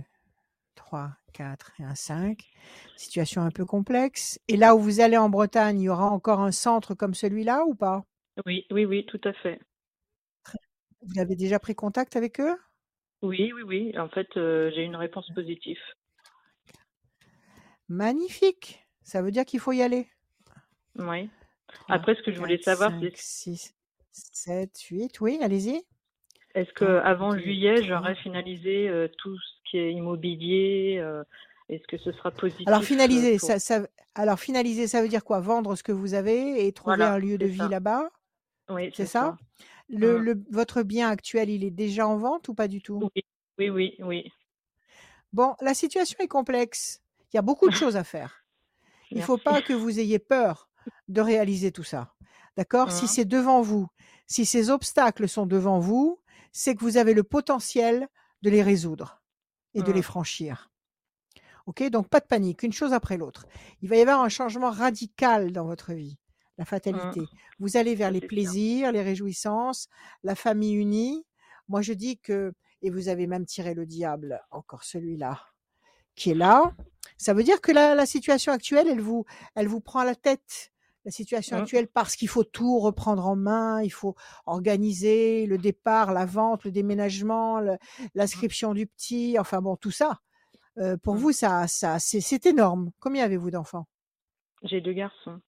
trois, 0.74 1.10
quatre 1.32 1.72
et 1.80 1.84
un 1.84 1.94
cinq. 1.94 2.50
Situation 2.96 3.42
un 3.42 3.50
peu 3.50 3.64
complexe. 3.64 4.40
Et 4.48 4.56
là 4.56 4.76
où 4.76 4.78
vous 4.78 5.00
allez 5.00 5.16
en 5.16 5.28
Bretagne, 5.28 5.80
il 5.80 5.84
y 5.84 5.88
aura 5.88 6.06
encore 6.06 6.40
un 6.40 6.52
centre 6.52 6.94
comme 6.94 7.14
celui-là 7.14 7.64
ou 7.66 7.74
pas? 7.74 8.04
Oui, 8.46 8.66
oui, 8.70 8.84
oui, 8.84 9.04
tout 9.06 9.20
à 9.24 9.32
fait. 9.32 9.60
Vous 11.02 11.18
avez 11.18 11.34
déjà 11.34 11.58
pris 11.58 11.74
contact 11.74 12.16
avec 12.16 12.40
eux? 12.40 12.56
Oui, 13.22 13.52
oui, 13.54 13.62
oui. 13.62 13.98
En 13.98 14.08
fait, 14.08 14.28
euh, 14.36 14.70
j'ai 14.74 14.82
une 14.82 14.96
réponse 14.96 15.28
positive. 15.34 15.78
Magnifique. 17.88 18.86
Ça 19.02 19.20
veut 19.20 19.30
dire 19.30 19.44
qu'il 19.44 19.60
faut 19.60 19.72
y 19.72 19.82
aller? 19.82 20.08
Oui. 20.96 21.28
3, 21.72 21.96
Après, 21.96 22.14
ce 22.16 22.22
que 22.22 22.32
je 22.32 22.38
voulais 22.38 22.58
4, 22.58 22.64
savoir, 22.64 22.92
5, 22.92 23.00
c'est 23.00 23.16
6, 23.16 23.74
7, 24.12 24.80
8. 24.90 25.20
Oui, 25.20 25.38
allez-y. 25.42 25.82
est-ce 26.54 26.72
que 26.72 26.84
1, 26.84 26.98
avant 27.04 27.34
2, 27.34 27.40
juillet, 27.42 27.76
3. 27.76 27.86
j'aurai 27.88 28.14
finalisé 28.16 28.88
euh, 28.88 29.08
tout 29.18 29.36
ce 29.38 29.70
qui 29.70 29.78
est 29.78 29.92
immobilier 29.92 30.98
euh, 31.00 31.22
Est-ce 31.68 31.86
que 31.86 31.98
ce 31.98 32.12
sera 32.12 32.30
positif 32.30 32.66
Alors 32.66 32.80
euh, 32.80 32.86
finaliser, 32.86 33.38
pour... 33.38 33.48
ça, 33.48 33.58
ça, 33.58 33.86
alors 34.14 34.38
finaliser, 34.40 34.86
ça 34.86 35.02
veut 35.02 35.08
dire 35.08 35.24
quoi? 35.24 35.40
Vendre 35.40 35.74
ce 35.76 35.82
que 35.82 35.92
vous 35.92 36.14
avez 36.14 36.66
et 36.66 36.72
trouver 36.72 37.04
Voilà, 37.04 37.14
un 37.14 37.18
lieu 37.18 37.38
de 37.38 37.46
vie 37.46 37.68
là-bas, 37.68 38.10
Oui, 38.68 38.92
c'est 38.96 39.06
ça? 39.06 39.20
ça. 39.20 39.36
le, 39.90 40.18
Mm. 40.18 40.24
le- 40.24 40.44
Votre 40.50 40.82
bien 40.82 41.08
actuel, 41.10 41.50
il 41.50 41.64
est 41.64 41.70
déjà 41.70 42.06
en 42.08 42.16
vente 42.18 42.48
ou 42.48 42.54
pas 42.54 42.68
du 42.68 42.82
tout? 42.82 43.08
Oui, 43.14 43.22
oui, 43.58 43.70
oui, 43.70 43.96
oui. 44.00 44.32
Bon, 45.32 45.54
la 45.60 45.74
situation 45.74 46.16
est 46.20 46.28
complexe. 46.28 47.00
Il 47.32 47.36
y 47.36 47.38
a 47.38 47.42
beaucoup 47.42 47.68
de 47.68 47.74
choses 47.74 47.96
à 47.96 48.04
faire. 48.04 48.44
Il 49.10 49.18
ne 49.18 49.22
faut 49.22 49.38
pas 49.38 49.62
que 49.62 49.74
vous 49.74 50.00
ayez 50.00 50.20
peur 50.20 50.68
de 51.08 51.20
réaliser 51.20 51.72
tout 51.72 51.84
ça. 51.84 52.14
D'accord? 52.56 52.90
Si 52.92 53.04
Mhm. 53.04 53.08
c'est 53.08 53.24
devant 53.24 53.62
vous, 53.62 53.88
si 54.26 54.44
ces 54.46 54.70
obstacles 54.70 55.28
sont 55.28 55.46
devant 55.46 55.78
vous, 55.78 56.20
c'est 56.52 56.74
que 56.74 56.80
vous 56.84 56.96
avez 56.96 57.14
le 57.14 57.22
potentiel 57.22 58.08
de 58.42 58.50
les 58.50 58.62
résoudre 58.62 59.22
et 59.74 59.82
de 59.82 59.90
les 59.92 59.98
Mhm. 59.98 60.02
franchir. 60.02 60.70
Ok? 61.66 61.82
Donc 61.90 62.08
pas 62.08 62.20
de 62.20 62.26
panique, 62.26 62.62
une 62.62 62.72
chose 62.72 62.92
après 62.92 63.16
l'autre. 63.16 63.46
Il 63.82 63.88
va 63.88 63.96
y 63.96 64.00
avoir 64.00 64.20
un 64.20 64.28
changement 64.28 64.70
radical 64.70 65.52
dans 65.52 65.64
votre 65.64 65.92
vie, 65.92 66.18
la 66.58 66.64
Mhm. 66.64 66.68
fatalité. 66.68 67.26
Vous 67.58 67.76
allez 67.76 67.94
vers 67.94 68.10
les 68.10 68.20
plaisirs, 68.20 68.92
les 68.92 69.02
réjouissances, 69.02 69.88
la 70.24 70.34
famille 70.34 70.74
unie. 70.74 71.24
Moi, 71.68 71.80
je 71.80 71.92
dis 71.92 72.18
que, 72.18 72.52
et 72.82 72.90
vous 72.90 73.08
avez 73.08 73.26
même 73.26 73.46
tiré 73.46 73.74
le 73.74 73.86
diable, 73.86 74.42
encore 74.50 74.82
celui-là, 74.84 75.40
qui 76.16 76.30
est 76.30 76.34
là. 76.34 76.74
Ça 77.16 77.32
veut 77.32 77.44
dire 77.44 77.60
que 77.60 77.72
la, 77.72 77.94
la 77.94 78.06
situation 78.06 78.52
actuelle, 78.52 78.88
elle 78.88 79.00
vous, 79.00 79.24
elle 79.54 79.68
vous 79.68 79.80
prend 79.80 80.00
à 80.00 80.04
la 80.04 80.16
tête. 80.16 80.71
La 81.04 81.10
situation 81.10 81.56
Mhm. 81.56 81.62
actuelle, 81.62 81.88
parce 81.88 82.14
qu'il 82.14 82.28
faut 82.28 82.44
tout 82.44 82.78
reprendre 82.78 83.26
en 83.26 83.34
main, 83.34 83.82
il 83.82 83.90
faut 83.90 84.14
organiser 84.46 85.46
le 85.46 85.58
départ, 85.58 86.12
la 86.12 86.26
vente, 86.26 86.64
le 86.64 86.70
déménagement, 86.70 87.58
le- 87.60 87.76
l'inscription 88.14 88.72
du 88.72 88.86
petit, 88.86 89.36
enfin 89.38 89.60
bon, 89.60 89.74
tout 89.76 89.90
ça. 89.90 90.20
Euh, 90.78 90.96
pour 90.96 91.14
Mhm. 91.14 91.20
vous, 91.20 91.32
ça, 91.32 91.66
ça, 91.66 91.98
c'est 91.98 92.46
énorme. 92.46 92.92
Combien 93.00 93.24
avez-vous 93.24 93.50
d'enfants? 93.50 93.86
J'ai 94.62 94.80
deux 94.80 94.92
garçons, 94.92 95.40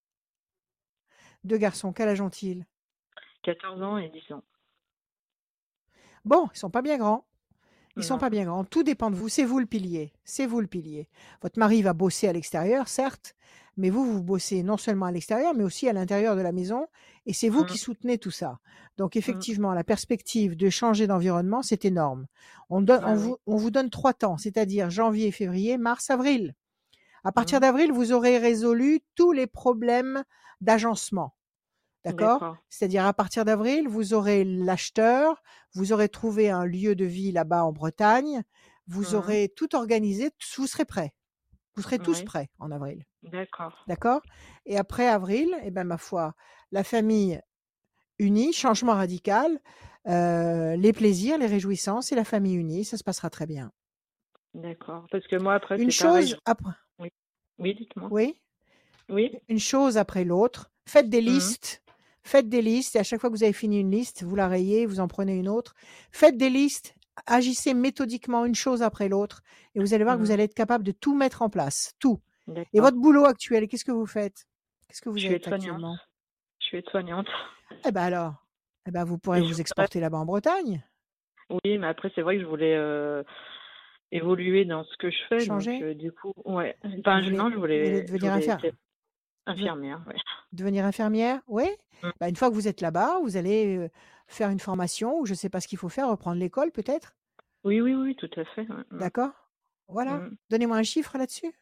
Deux 1.44 1.58
garçons. 1.58 1.92
Quel 1.92 2.08
âge 2.08 2.20
ont-ils? 2.22 2.66
14 3.42 3.80
ans 3.82 3.98
et 3.98 4.08
10 4.08 4.32
ans. 4.32 4.42
Bon, 6.24 6.48
ils 6.54 6.58
sont 6.58 6.70
pas 6.70 6.80
bien 6.82 6.96
grands. 6.98 7.26
Ils 7.96 8.02
sont 8.02 8.14
Non. 8.14 8.20
pas 8.20 8.30
bien 8.30 8.44
grands. 8.44 8.64
Tout 8.64 8.82
dépend 8.82 9.10
de 9.10 9.14
vous. 9.14 9.28
C'est 9.28 9.44
vous 9.44 9.58
le 9.60 9.66
pilier. 9.66 10.12
C'est 10.24 10.46
vous 10.46 10.60
le 10.60 10.66
pilier. 10.66 11.08
Votre 11.42 11.58
mari 11.58 11.82
va 11.82 11.92
bosser 11.92 12.26
à 12.28 12.32
l'extérieur, 12.32 12.88
certes, 12.88 13.36
mais 13.76 13.90
vous, 13.90 14.04
vous 14.04 14.22
bossez 14.22 14.62
non 14.62 14.76
seulement 14.76 15.06
à 15.06 15.12
l'extérieur, 15.12 15.54
mais 15.54 15.64
aussi 15.64 15.88
à 15.88 15.92
l'intérieur 15.92 16.36
de 16.36 16.40
la 16.40 16.52
maison. 16.52 16.86
Et 17.26 17.32
c'est 17.32 17.48
vous 17.48 17.64
qui 17.64 17.78
soutenez 17.78 18.18
tout 18.18 18.30
ça. 18.30 18.58
Donc, 18.96 19.16
effectivement, 19.16 19.72
la 19.74 19.84
perspective 19.84 20.56
de 20.56 20.70
changer 20.70 21.06
d'environnement, 21.06 21.62
c'est 21.62 21.84
énorme. 21.84 22.26
On, 22.70 22.80
donne, 22.82 23.00
Bah 23.02 23.08
on, 23.08 23.14
vous, 23.14 23.36
on 23.46 23.56
vous 23.56 23.70
donne 23.70 23.90
trois 23.90 24.12
temps, 24.14 24.36
c'est-à-dire 24.38 24.90
janvier, 24.90 25.32
février, 25.32 25.78
mars, 25.78 26.10
avril. 26.10 26.54
À 27.24 27.32
partir 27.32 27.58
Mhm. 27.58 27.62
d'avril, 27.62 27.92
vous 27.92 28.12
aurez 28.12 28.38
résolu 28.38 29.00
tous 29.14 29.32
les 29.32 29.46
problèmes 29.46 30.24
d'agencement. 30.60 31.34
D'accord? 32.04 32.58
C'est-à-dire 32.68 33.06
à 33.06 33.14
partir 33.14 33.44
d'avril, 33.44 33.88
vous 33.88 34.12
aurez 34.14 34.44
l'acheteur, 34.44 35.42
vous 35.74 35.92
aurez 35.92 36.08
trouvé 36.10 36.50
un 36.50 36.66
lieu 36.66 36.94
de 36.94 37.04
vie 37.06 37.32
là-bas 37.32 37.64
en 37.64 37.72
Bretagne, 37.72 38.42
vous 38.86 39.14
aurez 39.14 39.48
tout 39.56 39.74
organisé, 39.74 40.30
vous 40.58 40.66
serez 40.66 40.84
prêts. 40.84 41.14
Vous 41.76 41.82
serez 41.82 41.98
tous 41.98 42.18
Oui. 42.18 42.24
prêts 42.24 42.50
en 42.58 42.70
avril. 42.70 43.04
D'accord. 43.22 43.84
D'accord? 43.88 44.22
Et 44.66 44.76
après 44.78 45.08
avril, 45.08 45.54
eh 45.64 45.70
ben 45.70 45.84
ma 45.84 45.98
foi, 45.98 46.34
la 46.70 46.84
famille 46.84 47.40
unie, 48.18 48.52
changement 48.52 48.92
radical, 48.94 49.58
euh, 50.06 50.76
les 50.76 50.92
plaisirs, 50.92 51.38
les 51.38 51.46
réjouissances 51.46 52.12
et 52.12 52.14
la 52.14 52.24
famille 52.24 52.54
unie, 52.54 52.84
ça 52.84 52.96
se 52.96 53.02
passera 53.04 53.30
très 53.30 53.46
bien. 53.46 53.72
D'accord. 54.54 55.06
Parce 55.10 55.26
que 55.26 55.36
moi, 55.36 55.54
après, 55.54 55.76
Une 55.78 55.90
pareil. 55.92 56.28
chose 56.28 56.38
après, 56.44 56.70
Oui, 57.00 57.08
oui 57.58 57.74
dites-moi. 57.74 58.08
oui, 58.12 58.38
Oui. 59.08 59.36
une 59.48 59.58
chose 59.58 59.96
après 59.98 60.24
l'autre. 60.24 60.70
Faites 60.86 61.08
des 61.08 61.20
Mhm. 61.20 61.26
listes. 61.26 61.82
Faites 62.22 62.48
des 62.48 62.62
listes 62.62 62.96
et 62.96 63.00
à 63.00 63.02
chaque 63.02 63.20
fois 63.20 63.30
que 63.30 63.34
vous 63.36 63.42
avez 63.42 63.52
fini 63.52 63.80
une 63.80 63.90
liste, 63.90 64.22
vous 64.22 64.36
la 64.36 64.48
rayez, 64.48 64.86
vous 64.86 65.00
en 65.00 65.08
prenez 65.08 65.36
une 65.36 65.48
autre. 65.48 65.74
Faites 66.12 66.36
des 66.38 66.48
listes, 66.48 66.94
agissez 67.26 67.74
méthodiquement 67.74 68.44
une 68.44 68.54
chose 68.54 68.82
après 68.82 69.08
l'autre 69.08 69.42
et 69.74 69.80
vous 69.80 69.94
allez 69.94 70.04
voir 70.04 70.16
que 70.16 70.20
vous 70.20 70.26
Mhm. 70.26 70.32
allez 70.32 70.42
être 70.44 70.54
capable 70.54 70.84
de 70.84 70.92
tout 70.92 71.14
mettre 71.14 71.42
en 71.42 71.50
place, 71.50 71.94
tout. 71.98 72.20
Et 72.72 72.80
votre 72.80 72.96
boulot 72.98 73.24
actuel, 73.24 73.66
qu'est-ce 73.68 73.84
que 73.84 73.92
vous 73.92 74.06
faites? 74.06 74.46
Qu'est-ce 74.88 75.00
que 75.00 75.08
vous 75.08 75.16
Je 75.18 75.26
suis 75.26 75.34
êtes 75.34 75.48
actuellement? 75.48 75.96
Je 76.60 76.66
suis 76.66 76.78
aide-soignante. 76.78 77.28
Eh 77.86 77.92
ben 77.92 78.02
alors, 78.02 78.34
eh 78.86 78.90
ben 78.90 79.04
vous 79.04 79.18
pourrez 79.18 79.38
Et 79.38 79.42
vous 79.42 79.60
exporter 79.60 80.00
là-bas 80.00 80.18
en 80.18 80.24
Bretagne, 80.26 80.82
Oui, 81.50 81.78
mais 81.78 81.86
après, 81.86 82.10
c'est 82.14 82.22
vrai 82.22 82.36
que 82.36 82.42
je 82.42 82.46
voulais 82.46 82.74
euh, 82.76 83.22
évoluer 84.12 84.64
dans 84.64 84.84
ce 84.84 84.96
que 84.98 85.10
je 85.10 85.16
fais. 85.28 85.40
Changer? 85.40 85.72
Donc, 85.74 85.82
euh, 85.82 85.94
du 85.94 86.12
coup, 86.12 86.32
ouais. 86.44 86.76
Enfin, 87.00 87.20
voulez- 87.22 87.36
non, 87.36 87.50
je 87.50 87.56
voulais, 87.56 88.02
devenir 88.04 88.32
infirmière. 88.34 90.02
ouais. 90.06 90.14
devenir 90.52 90.84
infirmière? 90.84 91.40
Oui? 91.48 91.64
Mm. 92.02 92.08
Bah, 92.20 92.28
Une 92.28 92.36
fois 92.36 92.48
que 92.48 92.54
vous 92.54 92.68
êtes 92.68 92.80
là-bas, 92.80 93.18
vous 93.22 93.36
allez 93.36 93.76
euh, 93.76 93.88
faire 94.26 94.50
une 94.50 94.60
formation 94.60 95.18
ou 95.18 95.26
je 95.26 95.32
ne 95.32 95.36
sais 95.36 95.48
pas 95.48 95.60
ce 95.60 95.68
qu'il 95.68 95.78
faut 95.78 95.88
faire, 95.88 96.08
reprendre 96.08 96.38
l'école 96.38 96.70
peut-être? 96.72 97.14
Oui, 97.64 97.80
oui, 97.80 97.94
oui, 97.94 98.16
tout 98.16 98.30
à 98.36 98.44
fait. 98.54 98.68
ouais. 98.68 98.84
D'accord 98.92 99.32
Voilà. 99.88 100.18
Mm. 100.18 100.36
Donnez-moi 100.50 100.76
un 100.76 100.82
chiffre 100.82 101.16
là-dessus. 101.16 101.52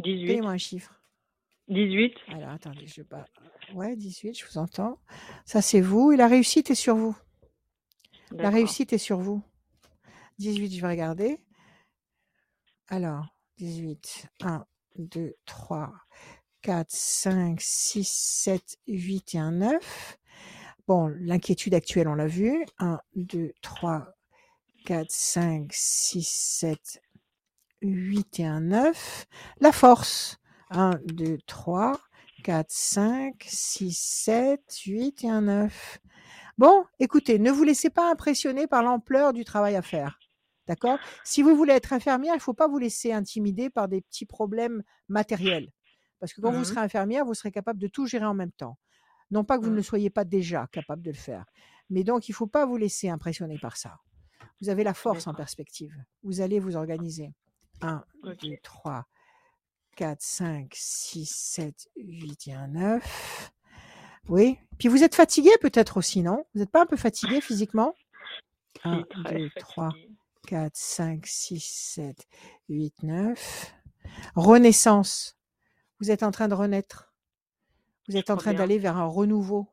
18. 0.00 0.26
Donnez-moi 0.26 0.50
un 0.52 0.58
chiffre. 0.58 1.00
18. 1.68 2.14
Alors, 2.28 2.50
attendez, 2.50 2.86
je 2.86 3.02
pas. 3.02 3.24
Ouais, 3.74 3.94
18, 3.94 4.36
je 4.36 4.44
vous 4.46 4.58
entends. 4.58 4.98
Ça, 5.44 5.62
c'est 5.62 5.80
vous. 5.80 6.10
Et 6.10 6.16
la 6.16 6.26
réussite 6.26 6.70
est 6.70 6.74
sur 6.74 6.96
vous. 6.96 7.16
La 8.32 8.50
réussite 8.50 8.92
est 8.92 8.98
sur 8.98 9.18
vous. 9.18 9.42
18, 10.38 10.74
je 10.74 10.80
vais 10.80 10.88
regarder. 10.88 11.38
Alors, 12.88 13.26
18. 13.58 14.26
1, 14.42 14.66
2, 14.96 15.34
3, 15.44 15.92
4, 16.62 16.90
5, 16.90 17.60
6, 17.60 18.08
7, 18.08 18.78
8 18.88 19.34
et 19.34 19.38
un 19.38 19.52
9. 19.52 20.18
Bon, 20.86 21.08
l'inquiétude 21.20 21.74
actuelle, 21.74 22.08
on 22.08 22.14
l'a 22.14 22.26
vu. 22.26 22.64
1, 22.78 23.00
2, 23.14 23.52
3, 23.62 24.14
4, 24.84 25.10
5, 25.10 25.70
6, 25.72 26.28
7, 26.28 27.02
8 27.82 28.40
et 28.40 28.46
un 28.46 28.60
9. 28.62 29.26
La 29.60 29.72
force. 29.72 30.38
1, 30.70 30.98
2, 31.04 31.38
3, 31.46 32.00
4, 32.44 32.70
5, 32.70 33.44
6, 33.48 33.98
7, 33.98 34.62
8 34.86 35.24
et 35.24 35.30
un 35.30 35.42
9. 35.42 35.98
Bon, 36.58 36.84
écoutez, 37.00 37.38
ne 37.38 37.50
vous 37.50 37.64
laissez 37.64 37.90
pas 37.90 38.10
impressionner 38.10 38.66
par 38.66 38.82
l'ampleur 38.82 39.32
du 39.32 39.44
travail 39.44 39.76
à 39.76 39.82
faire. 39.82 40.22
D'accord? 40.68 41.00
Si 41.24 41.42
vous 41.42 41.56
voulez 41.56 41.72
être 41.74 41.92
infirmière, 41.92 42.34
il 42.34 42.38
ne 42.38 42.42
faut 42.42 42.54
pas 42.54 42.68
vous 42.68 42.78
laisser 42.78 43.12
intimider 43.12 43.70
par 43.70 43.88
des 43.88 44.00
petits 44.02 44.26
problèmes 44.26 44.82
matériels. 45.08 45.72
Parce 46.20 46.32
que 46.34 46.40
quand 46.40 46.52
vous 46.52 46.64
Mhm. 46.64 46.64
serez 46.64 46.80
infirmière, 46.80 47.24
vous 47.24 47.34
serez 47.34 47.50
capable 47.50 47.80
de 47.80 47.88
tout 47.88 48.06
gérer 48.06 48.26
en 48.26 48.34
même 48.34 48.52
temps. 48.52 48.78
Non 49.30 49.44
pas 49.44 49.58
que 49.58 49.64
vous 49.64 49.70
ne 49.70 49.76
le 49.76 49.82
soyez 49.82 50.10
pas 50.10 50.24
déjà 50.24 50.66
capable 50.68 51.02
de 51.02 51.10
le 51.10 51.16
faire. 51.16 51.44
Mais 51.88 52.04
donc, 52.04 52.28
il 52.28 52.32
ne 52.32 52.36
faut 52.36 52.46
pas 52.46 52.66
vous 52.66 52.76
laisser 52.76 53.08
impressionner 53.08 53.58
par 53.58 53.76
ça. 53.76 53.98
Vous 54.60 54.68
avez 54.68 54.84
la 54.84 54.94
force 54.94 55.26
en 55.26 55.34
perspective. 55.34 55.94
Vous 56.22 56.40
allez 56.40 56.58
vous 56.58 56.76
organiser. 56.76 57.32
1, 57.80 58.04
Ok. 58.24 58.42
2, 58.42 58.56
3, 58.62 59.06
4, 59.96 60.20
5, 60.20 60.72
6, 60.74 61.26
7, 61.26 61.88
8 61.96 62.48
et 62.48 62.54
un 62.54 62.68
9. 62.68 63.52
Oui. 64.28 64.58
Puis 64.78 64.88
vous 64.88 65.02
êtes 65.02 65.14
fatigué 65.14 65.50
peut-être 65.60 65.96
aussi, 65.96 66.22
non? 66.22 66.44
Vous 66.54 66.60
n'êtes 66.60 66.70
pas 66.70 66.82
un 66.82 66.86
peu 66.86 66.96
fatigué 66.96 67.40
physiquement? 67.40 67.94
Si, 68.76 68.88
1, 68.88 69.02
très 69.24 69.38
2, 69.38 69.50
3, 69.58 69.90
fatiguée. 69.90 70.16
4, 70.46 70.76
5, 70.76 71.26
6, 71.26 71.60
7, 71.94 72.28
8, 72.68 73.02
9. 73.02 73.74
Renaissance. 74.34 75.38
Vous 76.00 76.10
êtes 76.10 76.22
en 76.22 76.30
train 76.30 76.48
de 76.48 76.54
renaître. 76.54 77.09
Vous 78.10 78.16
êtes 78.16 78.30
en 78.30 78.36
train 78.36 78.54
d'aller 78.54 78.78
vers 78.78 78.96
un 78.96 79.06
renouveau, 79.06 79.68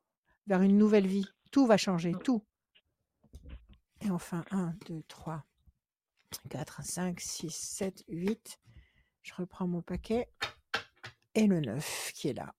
vers 0.45 0.61
une 0.61 0.77
nouvelle 0.77 1.07
vie. 1.07 1.25
Tout 1.49 1.65
va 1.65 1.75
changer, 1.75 2.11
Mm. 2.11 2.19
tout. 2.19 2.43
Et 4.01 4.11
enfin, 4.11 4.45
1, 4.51 4.75
2, 4.87 5.01
3, 5.07 5.43
4, 6.49 6.83
5, 6.83 7.19
6, 7.19 7.49
7, 7.49 8.03
8. 8.07 8.59
Je 9.23 9.33
reprends 9.33 9.65
mon 9.67 9.81
paquet. 9.81 10.29
Et 11.33 11.47
le 11.47 11.59
9 11.61 12.11
qui 12.13 12.27
est 12.29 12.33
là. 12.33 12.53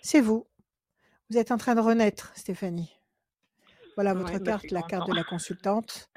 C'est 0.00 0.22
vous. 0.22 0.46
Vous 1.28 1.36
êtes 1.36 1.50
en 1.52 1.58
train 1.58 1.74
de 1.74 1.80
renaître, 1.80 2.32
Stéphanie. 2.34 2.90
Voilà 3.96 4.14
votre 4.14 4.32
Ouais, 4.32 4.38
bah, 4.38 4.52
carte, 4.52 4.70
la 4.70 4.82
carte 4.82 5.08
de 5.08 5.14
la 5.14 5.24
consultante. 5.24 6.10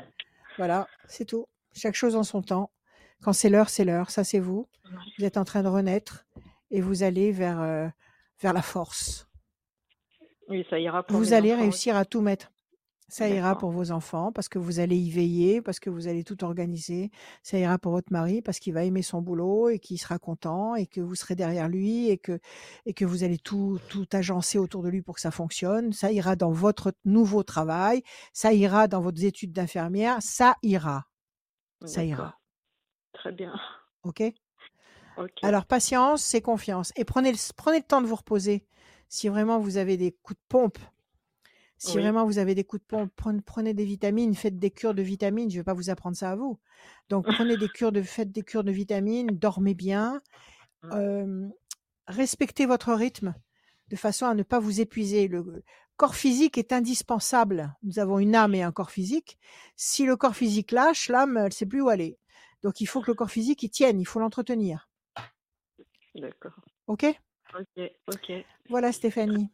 Voilà, 0.57 0.87
c'est 1.09 1.25
tout. 1.25 1.47
Chaque 1.73 1.95
chose 1.95 2.15
en 2.15 2.23
son 2.23 2.41
temps. 2.41 2.71
Quand 3.21 3.33
c'est 3.33 3.49
l'heure, 3.49 3.69
c'est 3.69 3.83
l'heure. 3.83 4.09
Ça, 4.09 4.23
c'est 4.23 4.39
vous. 4.39 4.69
Vous 5.17 5.25
êtes 5.25 5.35
en 5.35 5.43
train 5.43 5.63
de 5.63 5.67
renaître 5.67 6.25
et 6.71 6.79
vous 6.79 7.03
allez 7.03 7.31
vers, 7.33 7.59
euh, 7.59 7.89
vers 8.41 8.53
la 8.53 8.61
force. 8.61 9.27
Oui, 10.47 10.65
ça 10.69 10.79
ira 10.79 11.03
pour 11.03 11.17
Vous 11.17 11.33
allez 11.33 11.53
enfants 11.53 11.61
réussir 11.61 11.95
à 11.95 12.05
tout 12.05 12.21
mettre. 12.21 12.51
Ça 13.07 13.29
ira 13.29 13.55
pour 13.55 13.69
vos 13.69 13.91
enfants 13.91 14.31
parce 14.31 14.49
que 14.49 14.57
vous 14.57 14.79
allez 14.79 14.97
y 14.97 15.11
veiller, 15.11 15.61
parce 15.61 15.79
que 15.79 15.91
vous 15.91 16.07
allez 16.07 16.23
tout 16.23 16.43
organiser. 16.43 17.11
Ça 17.43 17.59
ira 17.59 17.77
pour 17.77 17.91
votre 17.91 18.11
mari 18.11 18.41
parce 18.41 18.59
qu'il 18.59 18.73
va 18.73 18.83
aimer 18.83 19.03
son 19.03 19.21
boulot 19.21 19.69
et 19.69 19.77
qu'il 19.77 19.99
sera 19.99 20.17
content 20.17 20.73
et 20.75 20.87
que 20.87 21.01
vous 21.01 21.13
serez 21.13 21.35
derrière 21.35 21.69
lui 21.69 22.09
et 22.09 22.17
que, 22.17 22.39
et 22.87 22.93
que 22.93 23.05
vous 23.05 23.23
allez 23.23 23.37
tout, 23.37 23.79
tout 23.89 24.07
agencer 24.11 24.57
autour 24.57 24.81
de 24.81 24.89
lui 24.89 25.03
pour 25.03 25.15
que 25.15 25.21
ça 25.21 25.29
fonctionne. 25.29 25.93
Ça 25.93 26.11
ira 26.11 26.35
dans 26.35 26.51
votre 26.51 26.93
nouveau 27.05 27.43
travail. 27.43 28.01
Ça 28.33 28.53
ira 28.53 28.87
dans 28.87 29.01
vos 29.01 29.11
études 29.11 29.53
d'infirmière. 29.53 30.17
Ça 30.21 30.55
ira. 30.63 31.05
Ça 31.85 32.03
ira. 32.03 32.39
Très 33.13 33.31
bien. 33.31 33.53
OK? 34.03 34.23
Alors, 35.41 35.65
patience, 35.65 36.23
c'est 36.23 36.41
confiance. 36.41 36.91
Et 36.95 37.05
prenez 37.05 37.31
le, 37.31 37.37
prenez 37.55 37.77
le 37.79 37.83
temps 37.83 38.01
de 38.01 38.07
vous 38.07 38.15
reposer. 38.15 38.65
Si 39.09 39.29
vraiment 39.29 39.59
vous 39.59 39.77
avez 39.77 39.97
des 39.97 40.11
coups 40.11 40.39
de 40.39 40.45
pompe, 40.49 40.79
si 41.77 41.97
Oui. 41.97 42.03
vraiment 42.03 42.25
vous 42.25 42.37
avez 42.37 42.55
des 42.55 42.63
coups 42.63 42.81
de 42.81 42.87
pompe, 42.87 43.11
prenez, 43.15 43.41
prenez 43.41 43.73
des 43.73 43.85
vitamines, 43.85 44.33
faites 44.35 44.57
des 44.57 44.71
cures 44.71 44.93
de 44.93 45.01
vitamines. 45.01 45.49
Je 45.49 45.55
ne 45.55 45.59
vais 45.59 45.63
pas 45.65 45.73
vous 45.73 45.89
apprendre 45.89 46.15
ça 46.15 46.31
à 46.31 46.35
vous. 46.35 46.59
Donc, 47.09 47.25
prenez 47.29 47.57
des 47.57 47.69
cures 47.69 47.91
de, 47.91 48.01
faites 48.01 48.31
des 48.31 48.43
cures 48.43 48.63
de 48.63 48.71
vitamines, 48.71 49.27
dormez 49.27 49.73
bien, 49.75 50.21
Mm. 50.83 50.95
euh, 50.95 51.47
respectez 52.07 52.65
votre 52.65 52.93
rythme 52.93 53.35
de 53.89 53.95
façon 53.95 54.25
à 54.25 54.33
ne 54.33 54.43
pas 54.43 54.59
vous 54.59 54.81
épuiser. 54.81 55.27
Le 55.27 55.63
corps 55.97 56.15
physique 56.15 56.57
est 56.57 56.73
indispensable. 56.73 57.75
Nous 57.83 57.99
avons 57.99 58.19
une 58.19 58.35
âme 58.35 58.55
et 58.55 58.63
un 58.63 58.71
corps 58.71 58.91
physique. 58.91 59.37
Si 59.75 60.05
le 60.05 60.15
corps 60.17 60.35
physique 60.35 60.71
lâche, 60.71 61.09
l'âme, 61.09 61.37
elle 61.37 61.45
ne 61.45 61.49
sait 61.51 61.65
plus 61.65 61.81
où 61.81 61.89
aller. 61.89 62.17
Donc, 62.63 62.81
il 62.81 62.87
faut 62.87 63.01
que 63.01 63.11
le 63.11 63.15
corps 63.15 63.31
physique, 63.31 63.63
il 63.63 63.69
tienne, 63.69 63.99
il 63.99 64.05
faut 64.05 64.19
l'entretenir. 64.19 64.89
D'accord. 66.15 66.53
OK 66.87 67.05
Ok, 67.57 67.91
ok. 68.11 68.31
Voilà, 68.69 68.91
Stéphanie. 68.91 69.49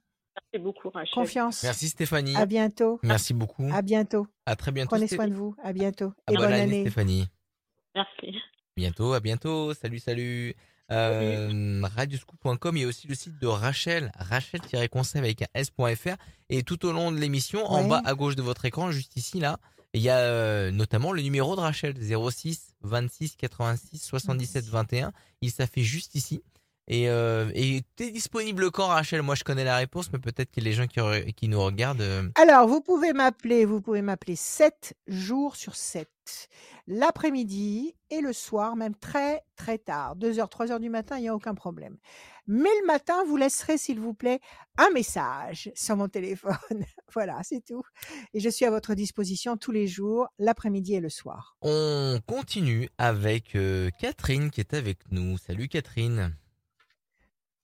Merci 0.54 0.64
beaucoup, 0.64 0.90
Rachel. 0.90 1.14
Confiance. 1.14 1.64
Merci 1.64 1.90
Stéphanie. 1.90 2.36
À 2.36 2.46
bientôt. 2.46 3.00
Merci 3.04 3.34
beaucoup. 3.34 3.70
À 3.72 3.82
bientôt. 3.82 4.28
À 4.46 4.56
très 4.56 4.72
bientôt. 4.72 4.90
Prenez 4.90 5.08
soin 5.08 5.28
de 5.28 5.34
vous. 5.34 5.56
À 5.62 5.74
bientôt. 5.74 6.14
Ah, 6.26 6.32
Et 6.32 6.36
bonne 6.38 6.54
année. 6.54 6.82
Stéphanie. 6.82 7.28
Merci. 7.96 8.38
Bientôt, 8.78 9.14
à 9.14 9.20
bientôt. 9.20 9.74
Salut, 9.74 10.00
salut. 10.00 10.56
Euh, 10.92 11.82
radioscoop.com, 11.96 12.76
il 12.76 12.82
y 12.82 12.84
a 12.84 12.88
aussi 12.88 13.08
le 13.08 13.16
site 13.16 13.40
de 13.40 13.48
Rachel, 13.48 14.12
rachel-conseil 14.16 15.20
avec 15.20 15.42
un 15.42 15.48
s.fr. 15.54 16.16
Et 16.50 16.64
tout 16.64 16.86
au 16.86 16.92
long 16.92 17.12
de 17.12 17.18
l'émission, 17.18 17.66
en 17.66 17.88
bas 17.88 18.02
à 18.04 18.14
gauche 18.14 18.36
de 18.36 18.42
votre 18.42 18.66
écran, 18.66 18.92
juste 18.92 19.16
ici, 19.16 19.40
là, 19.40 19.58
il 19.94 20.02
y 20.02 20.10
a 20.10 20.18
euh, 20.18 20.72
notamment 20.72 21.14
le 21.14 21.22
numéro 21.22 21.56
de 21.56 21.62
Rachel, 21.62 21.96
06 21.98 22.76
26 22.82 23.36
86 23.38 24.00
77 24.00 24.66
21. 24.66 25.14
Il 25.42 25.52
s'affiche 25.52 25.88
juste 25.88 26.16
ici. 26.16 26.44
Et 26.88 27.10
euh, 27.10 27.50
et 27.54 27.84
t'es 27.96 28.12
disponible 28.12 28.70
quand, 28.72 28.88
Rachel? 28.88 29.22
Moi, 29.22 29.36
je 29.36 29.44
connais 29.44 29.64
la 29.64 29.78
réponse, 29.78 30.12
mais 30.12 30.20
peut-être 30.20 30.52
que 30.52 30.60
les 30.62 30.74
gens 30.74 30.88
qui, 30.88 31.00
re- 31.00 31.32
qui 31.34 31.48
nous 31.48 31.62
regardent. 31.62 32.02
euh, 32.02 32.28
Alors, 32.36 32.68
vous 32.68 32.82
pouvez 32.82 33.14
m'appeler, 33.14 33.66
vous 33.66 33.82
pouvez 33.82 34.02
m'appeler 34.02 34.36
7 34.36 34.96
jours 35.08 35.56
sur 35.56 35.76
7. 35.76 36.10
L'après-midi 36.88 37.96
et 38.10 38.22
le 38.22 38.34
soir, 38.34 38.76
même 38.76 38.96
très, 38.96 39.42
très 39.56 39.78
tard. 39.78 40.16
2h, 40.18 40.50
3h 40.50 40.80
du 40.80 40.90
matin, 40.90 41.18
il 41.18 41.22
n'y 41.22 41.30
a 41.30 41.36
aucun 41.36 41.54
problème. 41.56 41.98
Mais 42.48 42.70
le 42.82 42.88
matin, 42.88 43.24
vous 43.28 43.38
laisserez, 43.38 43.78
s'il 43.78 44.00
vous 44.00 44.14
plaît, 44.14 44.40
un 44.78 44.90
message 44.92 45.72
sur 45.76 45.96
mon 45.96 46.10
téléphone. 46.10 46.56
voilà, 47.14 47.40
c'est 47.44 47.64
tout. 47.64 47.84
Et 48.34 48.40
je 48.40 48.50
suis 48.50 48.66
à 48.66 48.70
votre 48.72 48.94
disposition 48.96 49.56
tous 49.58 49.72
les 49.72 49.88
jours, 49.88 50.28
l'après-midi 50.40 50.96
et 50.96 51.00
le 51.00 51.10
soir. 51.10 51.56
On 51.62 52.20
continue 52.26 52.90
avec 52.98 53.56
euh, 53.56 53.90
Catherine 54.00 54.50
qui 54.52 54.60
est 54.60 54.74
avec 54.74 55.00
nous. 55.12 55.38
Salut 55.38 55.68
Catherine. 55.70 56.36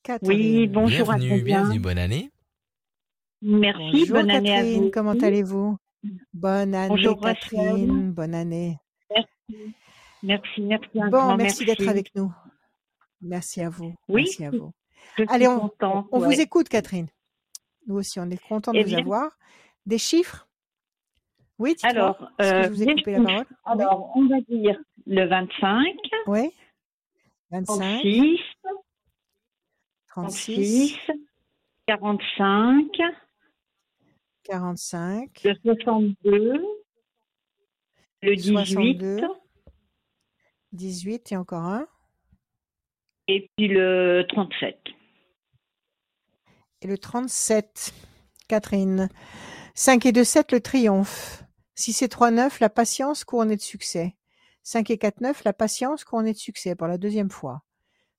Catherine. 0.04 0.72
bonjour 0.72 1.12
à 1.12 1.18
tous. 1.20 1.42
bienvenue, 1.44 1.80
bonne 1.80 1.98
année. 1.98 2.32
Merci, 3.42 3.82
Bonjour 3.92 4.16
bonne 4.18 4.32
année 4.32 4.56
à 4.56 4.64
vous. 4.64 4.90
comment 4.92 5.12
allez-vous? 5.12 5.78
Bonne 6.34 6.74
année 6.76 6.90
Bonjour, 6.90 7.22
Rachel. 7.22 7.50
Catherine, 7.60 8.12
bonne 8.12 8.34
année. 8.36 8.78
Merci, 10.24 10.62
merci. 10.62 11.02
un 11.02 11.10
Bon, 11.10 11.18
grand 11.18 11.38
merci 11.38 11.66
d'être 11.66 11.80
merci. 11.80 11.90
avec 11.90 12.16
nous. 12.16 12.34
Merci 13.22 13.62
à 13.62 13.70
vous. 13.70 13.94
Oui. 14.08 14.24
Merci 14.24 14.46
à 14.46 14.52
vous. 14.52 14.72
Je 15.18 15.24
suis 15.24 15.32
Allez, 15.34 15.48
on, 15.48 15.60
contente, 15.60 16.08
on 16.12 16.20
vous 16.20 16.40
écoute, 16.40 16.70
Catherine. 16.70 17.08
Nous 17.88 17.96
aussi, 17.96 18.20
on 18.20 18.30
est 18.30 18.42
contents 18.48 18.72
de 18.74 18.80
Eh 18.80 18.84
vous 18.84 18.90
bien- 18.90 19.00
avoir. 19.00 19.32
Des 19.86 19.98
chiffres? 19.98 20.48
Oui, 21.60 21.72
dites-moi. 21.76 21.92
Alors, 21.92 22.32
Est-ce 22.40 22.52
que 22.52 22.56
euh, 22.56 22.64
je 22.64 22.70
vous 22.70 22.84
ai 22.84 22.96
coupé 22.96 23.12
la 23.14 23.24
parole? 23.24 23.46
Alors, 23.66 24.12
on 24.16 24.28
va 24.28 24.42
dire 24.42 24.80
le 25.06 25.28
25, 25.28 25.86
Oui. 26.28 26.40
Oui. 26.40 26.50
25, 27.52 27.66
36, 28.02 28.40
36, 30.18 30.98
36, 30.98 31.12
45, 31.86 32.88
45, 34.46 35.44
le 35.44 35.54
62, 35.64 36.66
le 38.24 38.36
18 38.36 38.66
62, 38.66 39.22
18 40.72 41.32
et 41.32 41.38
encore 41.38 41.66
un. 41.66 41.88
et 43.28 43.48
puis 43.56 43.68
le 43.68 44.26
37. 44.28 44.80
Et 46.82 46.88
le 46.88 46.98
37, 46.98 47.94
Catherine. 48.48 49.10
5 49.76 50.04
et 50.08 50.12
2, 50.12 50.24
7, 50.24 50.52
le 50.52 50.62
triomphe. 50.62 51.44
6 51.76 52.02
et 52.02 52.10
3, 52.10 52.32
9, 52.32 52.60
la 52.60 52.72
patience 52.72 53.24
couronnée 53.24 53.56
de 53.56 53.62
succès. 53.62 54.16
5 54.64 54.90
et 54.90 54.98
4, 54.98 55.22
9, 55.22 55.44
la 55.44 55.54
patience 55.54 56.04
couronnée 56.04 56.34
de 56.34 56.40
succès 56.40 56.74
pour 56.74 56.88
la 56.88 56.98
deuxième 56.98 57.30
fois. 57.30 57.67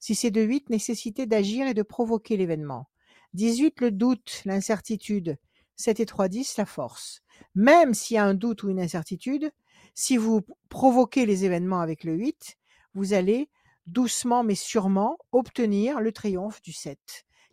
6 0.01 0.25
et 0.25 0.31
2, 0.31 0.43
8, 0.43 0.71
nécessité 0.71 1.27
d'agir 1.27 1.67
et 1.67 1.75
de 1.75 1.83
provoquer 1.83 2.37
l'événement. 2.37 2.89
18, 3.35 3.81
le 3.81 3.91
doute, 3.91 4.43
l'incertitude. 4.45 5.37
7 5.77 6.01
et 6.01 6.07
3, 6.07 6.29
10, 6.29 6.57
la 6.57 6.67
force. 6.67 7.23
Même 7.55 7.95
s'il 7.95 8.17
y 8.17 8.19
a 8.19 8.25
un 8.25 8.35
doute 8.35 8.63
ou 8.63 8.71
une 8.71 8.81
incertitude, 8.81 9.51
si 9.95 10.17
vous 10.17 10.43
provoquez 10.69 11.27
les 11.27 11.45
événements 11.45 11.81
avec 11.81 12.05
le 12.05 12.15
8, 12.15 12.57
vous 12.95 13.13
allez 13.13 13.49
doucement 13.87 14.45
mais 14.45 14.55
sûrement 14.55 15.19
obtenir 15.33 16.01
le 16.01 16.13
triomphe 16.13 16.61
du 16.63 16.73
7. 16.73 16.99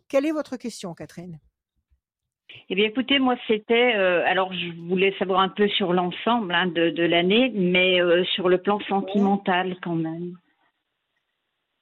Quelle 0.08 0.26
est 0.26 0.32
votre 0.32 0.56
question, 0.56 0.94
Catherine? 0.94 1.38
Eh 2.68 2.74
bien, 2.74 2.86
écoutez, 2.86 3.18
moi, 3.18 3.36
c'était. 3.46 3.94
euh, 3.96 4.24
alors, 4.26 4.52
je 4.52 4.72
voulais 4.88 5.14
savoir 5.18 5.40
un 5.40 5.48
peu 5.48 5.68
sur 5.68 5.92
l'ensemble 5.92 6.54
hein, 6.54 6.66
de, 6.68 6.90
de 6.90 7.02
l'année, 7.02 7.50
mais 7.54 8.00
euh, 8.00 8.24
sur 8.24 8.48
le 8.48 8.58
plan 8.58 8.78
sentimental 8.88 9.76
quand 9.82 9.94
même. 9.96 10.36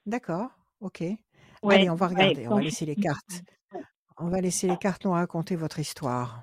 D'accord, 0.07 0.51
ok. 0.81 1.01
Ouais, 1.01 1.19
Allez, 1.77 1.91
on 1.91 1.95
va 1.95 2.09
ouais, 2.09 2.15
regarder, 2.15 2.49
on 2.49 2.57
va 2.57 2.63
laisser 2.63 2.87
les 2.87 2.97
cartes. 2.97 3.43
On 4.19 4.29
va 4.29 4.41
laisser 4.41 4.69
les 4.69 4.77
cartes 4.77 5.05
nous 5.05 5.13
raconter 5.13 5.57
votre 5.57 5.79
histoire. 5.79 6.43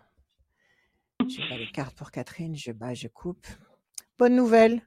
Je 1.27 1.41
bats 1.49 1.57
les 1.57 1.71
cartes 1.71 1.95
pour 1.95 2.11
Catherine, 2.11 2.55
je 2.55 2.71
bats, 2.71 2.93
je 2.93 3.07
coupe. 3.07 3.47
Bonne 4.17 4.35
nouvelle. 4.35 4.81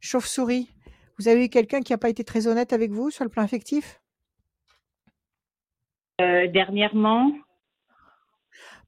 Chauve-souris, 0.00 0.70
vous 1.18 1.28
avez 1.28 1.46
eu 1.46 1.48
quelqu'un 1.48 1.80
qui 1.80 1.92
n'a 1.92 1.98
pas 1.98 2.10
été 2.10 2.24
très 2.24 2.46
honnête 2.46 2.72
avec 2.72 2.90
vous 2.90 3.10
sur 3.10 3.24
le 3.24 3.30
plan 3.30 3.42
affectif? 3.42 4.00
Euh, 6.20 6.46
dernièrement, 6.48 7.30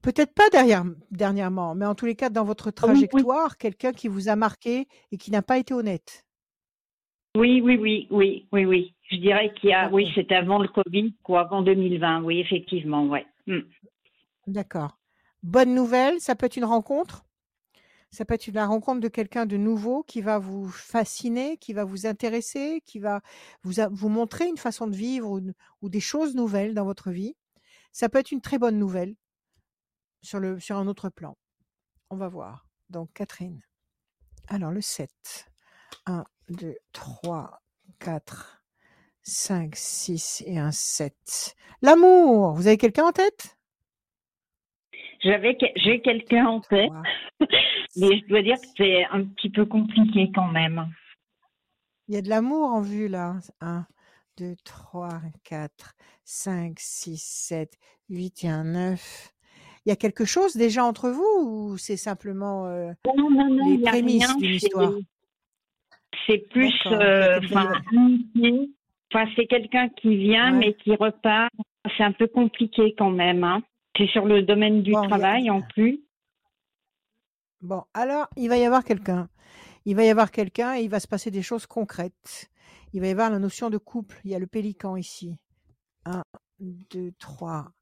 Peut-être 0.02 0.32
pas 0.32 0.48
derrière, 0.50 0.84
dernièrement, 1.10 1.74
mais 1.74 1.84
en 1.86 1.94
tous 1.94 2.06
les 2.06 2.14
cas, 2.14 2.30
dans 2.30 2.44
votre 2.44 2.68
oui. 2.68 2.72
trajectoire, 2.72 3.56
quelqu'un 3.58 3.92
qui 3.92 4.08
vous 4.08 4.28
a 4.28 4.36
marqué 4.36 4.86
et 5.10 5.18
qui 5.18 5.30
n'a 5.30 5.42
pas 5.42 5.58
été 5.58 5.74
honnête. 5.74 6.24
oui, 7.36 7.60
oui, 7.60 7.76
oui, 7.76 8.06
oui, 8.10 8.48
oui, 8.52 8.64
oui. 8.64 8.94
Je 9.10 9.16
dirais 9.16 9.52
qu'il 9.54 9.70
y 9.70 9.72
a. 9.72 9.88
Oui, 9.90 10.10
c'était 10.14 10.34
avant 10.34 10.58
le 10.58 10.68
Covid, 10.68 11.14
quoi, 11.22 11.40
avant 11.40 11.62
2020. 11.62 12.22
Oui, 12.22 12.40
effectivement, 12.40 13.06
ouais. 13.06 13.26
Hmm. 13.46 13.60
D'accord. 14.46 14.98
Bonne 15.42 15.74
nouvelle, 15.74 16.20
ça 16.20 16.34
peut 16.34 16.46
être 16.46 16.56
une 16.56 16.64
rencontre? 16.64 17.24
Ça 18.10 18.24
peut 18.24 18.34
être 18.34 18.46
la 18.48 18.66
rencontre 18.66 19.00
de 19.00 19.08
quelqu'un 19.08 19.44
de 19.44 19.56
nouveau 19.58 20.02
qui 20.02 20.22
va 20.22 20.38
vous 20.38 20.68
fasciner, 20.68 21.58
qui 21.58 21.74
va 21.74 21.84
vous 21.84 22.06
intéresser, 22.06 22.82
qui 22.86 22.98
va 22.98 23.20
vous, 23.62 23.80
a- 23.80 23.88
vous 23.88 24.08
montrer 24.08 24.46
une 24.48 24.56
façon 24.56 24.86
de 24.86 24.96
vivre 24.96 25.30
ou, 25.30 25.40
ou 25.82 25.88
des 25.90 26.00
choses 26.00 26.34
nouvelles 26.34 26.74
dans 26.74 26.84
votre 26.86 27.10
vie? 27.10 27.36
Ça 27.92 28.08
peut 28.08 28.18
être 28.18 28.32
une 28.32 28.40
très 28.40 28.58
bonne 28.58 28.78
nouvelle 28.78 29.14
sur, 30.22 30.40
le, 30.40 30.58
sur 30.58 30.76
un 30.76 30.86
autre 30.86 31.10
plan. 31.10 31.36
On 32.10 32.16
va 32.16 32.28
voir. 32.28 32.66
Donc, 32.88 33.12
Catherine. 33.12 33.60
Alors, 34.48 34.70
le 34.70 34.80
7. 34.80 35.10
1, 36.06 36.24
2, 36.48 36.74
3, 36.92 37.60
4, 37.98 38.57
5, 39.32 39.76
6 39.76 40.42
et 40.46 40.58
un 40.58 40.70
7. 40.72 41.54
L'amour. 41.82 42.54
Vous 42.54 42.66
avez 42.66 42.78
quelqu'un 42.78 43.04
en 43.04 43.12
tête? 43.12 43.56
J'avais, 45.22 45.56
j'ai 45.76 46.00
quelqu'un 46.00 46.46
en 46.46 46.60
tête, 46.60 46.90
mais 47.40 48.18
je 48.20 48.26
dois 48.28 48.40
dire 48.42 48.54
que 48.60 48.66
c'est 48.76 49.04
un 49.06 49.24
petit 49.24 49.50
peu 49.50 49.66
compliqué 49.66 50.30
quand 50.34 50.46
même. 50.48 50.86
Il 52.06 52.14
y 52.14 52.18
a 52.18 52.22
de 52.22 52.28
l'amour 52.28 52.70
en 52.70 52.80
vue 52.80 53.08
là. 53.08 53.36
1, 53.60 53.84
2, 54.38 54.54
3, 54.64 55.08
4, 55.44 55.94
5, 56.24 56.74
6, 56.78 57.20
7, 57.22 57.72
8 58.08 58.44
et 58.44 58.48
un 58.48 58.64
9. 58.64 59.32
Il 59.84 59.88
y 59.90 59.92
a 59.92 59.96
quelque 59.96 60.24
chose 60.24 60.54
déjà 60.56 60.84
entre 60.84 61.10
vous 61.10 61.42
ou 61.72 61.76
c'est 61.78 61.96
simplement 61.96 62.66
euh, 62.66 62.92
Non, 63.06 63.30
non, 63.30 63.48
non, 63.50 63.76
les 63.76 63.82
prémices 63.82 64.36
d'une 64.36 64.58
c'est- 64.58 64.66
histoire? 64.66 64.92
C'est 66.26 66.38
plus, 66.50 66.72
euh, 66.86 67.40
enfin, 67.42 67.72
amitié. 67.90 68.70
Enfin, 69.12 69.30
c'est 69.36 69.46
quelqu'un 69.46 69.88
qui 69.88 70.16
vient 70.16 70.52
Ouais. 70.52 70.58
mais 70.58 70.74
qui 70.74 70.94
repart. 70.94 71.50
C'est 71.96 72.02
un 72.04 72.12
peu 72.12 72.26
compliqué 72.26 72.94
quand 72.98 73.10
même. 73.10 73.42
Hein. 73.44 73.62
C'est 73.96 74.06
sur 74.08 74.26
le 74.26 74.42
domaine 74.42 74.82
du 74.82 74.92
Bon, 74.92 75.00
il 75.02 75.02
y 75.02 75.06
a- 75.06 75.08
travail 75.08 75.50
en 75.50 75.62
plus. 75.62 76.00
Bon, 77.60 77.82
alors 77.94 78.28
il 78.36 78.48
va 78.48 78.56
y 78.58 78.64
avoir 78.64 78.84
quelqu'un. 78.84 79.28
Il 79.84 79.96
va 79.96 80.04
y 80.04 80.10
avoir 80.10 80.30
quelqu'un 80.30 80.76
et 80.76 80.82
il 80.82 80.90
va 80.90 81.00
se 81.00 81.08
passer 81.08 81.30
des 81.30 81.42
choses 81.42 81.66
concrètes. 81.66 82.50
Il 82.92 83.00
va 83.00 83.08
y 83.08 83.10
avoir 83.10 83.30
la 83.30 83.38
notion 83.38 83.70
de 83.70 83.78
couple. 83.78 84.20
Il 84.24 84.30
y 84.30 84.34
a 84.34 84.38
le 84.38 84.46
pélican 84.46 84.96
ici. 84.96 85.36
1, 86.04 86.22
2, 86.60 87.12
3, 87.18 87.72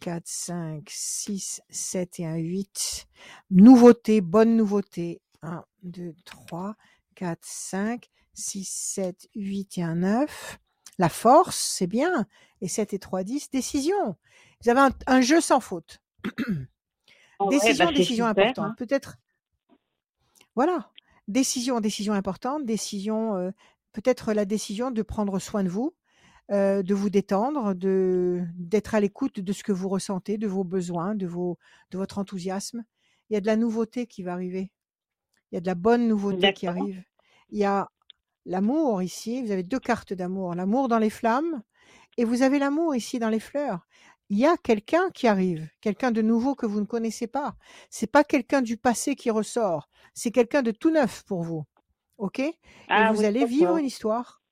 4, 0.00 0.26
5, 0.26 0.84
6, 0.88 1.60
7 1.68 2.20
et 2.20 2.26
un 2.26 2.36
8. 2.36 3.06
Nouveauté, 3.50 4.20
bonne 4.20 4.56
nouveauté. 4.56 5.20
1, 5.42 5.64
2, 5.82 6.14
3, 6.24 6.76
4, 7.16 7.38
5, 7.42 8.06
6, 8.34 8.64
7, 8.68 9.28
8 9.34 9.78
et 9.78 9.82
un 9.82 9.96
9. 9.96 10.58
La 10.98 11.08
force, 11.08 11.56
c'est 11.58 11.86
bien. 11.86 12.26
Et 12.60 12.68
7 12.68 12.94
et 12.94 12.98
3, 12.98 13.22
10. 13.22 13.50
Décision. 13.50 14.16
Vous 14.62 14.70
avez 14.70 14.80
un, 14.80 14.90
un 15.06 15.20
jeu 15.20 15.40
sans 15.40 15.60
faute. 15.60 16.00
Décision, 17.50 17.84
bah, 17.86 17.92
décision 17.92 18.28
super, 18.28 18.44
importante. 18.44 18.70
hein. 18.70 18.74
Peut-être. 18.78 19.16
Voilà. 20.54 20.90
Décision, 21.28 21.80
décision 21.80 22.14
importante. 22.14 22.64
Décision, 22.64 23.36
euh, 23.36 23.50
peut-être 23.92 24.32
la 24.32 24.44
décision 24.46 24.90
de 24.90 25.02
prendre 25.02 25.38
soin 25.38 25.62
de 25.62 25.68
vous, 25.68 25.94
euh, 26.50 26.82
de 26.82 26.94
vous 26.94 27.10
détendre, 27.10 27.74
de 27.74 28.42
d'être 28.54 28.94
à 28.94 29.00
l'écoute 29.00 29.40
de 29.40 29.52
ce 29.52 29.62
que 29.64 29.72
vous 29.72 29.88
ressentez, 29.88 30.38
de 30.38 30.46
vos 30.46 30.64
besoins, 30.64 31.14
de 31.14 31.26
vos, 31.26 31.58
de 31.90 31.98
votre 31.98 32.18
enthousiasme. 32.18 32.84
Il 33.28 33.34
y 33.34 33.36
a 33.36 33.40
de 33.40 33.46
la 33.46 33.56
nouveauté 33.56 34.06
qui 34.06 34.22
va 34.22 34.32
arriver. 34.32 34.70
Il 35.52 35.56
y 35.56 35.58
a 35.58 35.60
de 35.60 35.66
la 35.66 35.74
bonne 35.74 36.08
nouveauté 36.08 36.52
qui 36.54 36.66
arrive. 36.66 37.02
Il 37.50 37.58
y 37.58 37.64
a 37.64 37.90
l'amour 38.46 39.02
ici. 39.02 39.42
Vous 39.42 39.50
avez 39.50 39.62
deux 39.62 39.80
cartes 39.80 40.14
d'amour. 40.14 40.54
L'amour 40.54 40.88
dans 40.88 40.98
les 40.98 41.10
flammes 41.10 41.62
et 42.16 42.24
vous 42.24 42.42
avez 42.42 42.58
l'amour 42.58 42.94
ici 42.94 43.18
dans 43.18 43.28
les 43.28 43.40
fleurs. 43.40 43.86
Il 44.28 44.38
y 44.38 44.46
a 44.46 44.56
quelqu'un 44.56 45.10
qui 45.10 45.28
arrive, 45.28 45.68
quelqu'un 45.80 46.10
de 46.10 46.22
nouveau 46.22 46.54
que 46.56 46.66
vous 46.66 46.80
ne 46.80 46.86
connaissez 46.86 47.28
pas. 47.28 47.54
C'est 47.90 48.10
pas 48.10 48.24
quelqu'un 48.24 48.60
du 48.62 48.76
passé 48.76 49.14
qui 49.14 49.30
ressort, 49.30 49.88
c'est 50.14 50.32
quelqu'un 50.32 50.62
de 50.62 50.72
tout 50.72 50.90
neuf 50.90 51.22
pour 51.24 51.42
vous. 51.42 51.64
OK? 52.18 52.40
Et 52.40 52.54
Ah 52.88 53.12
vous 53.12 53.20
oui, 53.20 53.26
allez 53.26 53.44
vivre 53.44 53.76
une 53.76 53.86
histoire. 53.86 54.42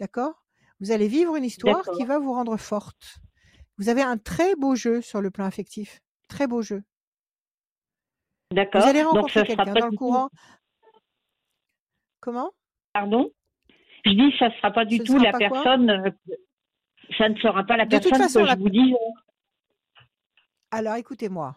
D'accord? 0.00 0.44
Vous 0.80 0.90
allez 0.90 1.06
vivre 1.06 1.36
une 1.36 1.44
histoire 1.44 1.84
qui 1.96 2.04
va 2.04 2.18
vous 2.18 2.32
rendre 2.32 2.56
forte. 2.56 3.18
Vous 3.78 3.88
avez 3.88 4.02
un 4.02 4.18
très 4.18 4.56
beau 4.56 4.74
jeu 4.74 5.00
sur 5.00 5.20
le 5.20 5.30
plan 5.30 5.44
affectif. 5.44 6.00
Très 6.28 6.46
beau 6.46 6.62
jeu. 6.62 6.82
Vous 8.50 8.56
D'accord. 8.56 8.82
allez 8.82 9.02
Donc, 9.02 9.14
rencontrer 9.14 9.44
quelqu'un 9.44 9.72
dans 9.72 9.86
le 9.86 9.96
courant. 9.96 10.30
Comment? 12.20 12.52
Pardon? 12.94 13.30
Je 14.06 14.12
dis, 14.12 14.32
ça 14.38 14.48
ne 14.48 14.54
sera 14.54 14.70
pas 14.70 14.84
du 14.84 15.00
tout 15.00 15.18
la 15.18 15.32
personne. 15.32 15.90
euh, 15.90 16.10
ça 17.18 17.28
ne 17.28 17.36
sera 17.36 17.64
pas 17.64 17.76
la 17.76 17.84
De 17.84 17.90
personne 17.90 18.18
façon, 18.22 18.40
que 18.40 18.46
la- 18.46 18.54
je 18.54 18.58
vous 18.60 18.70
dis. 18.70 18.94
Alors 20.70 20.94
écoutez-moi, 20.94 21.56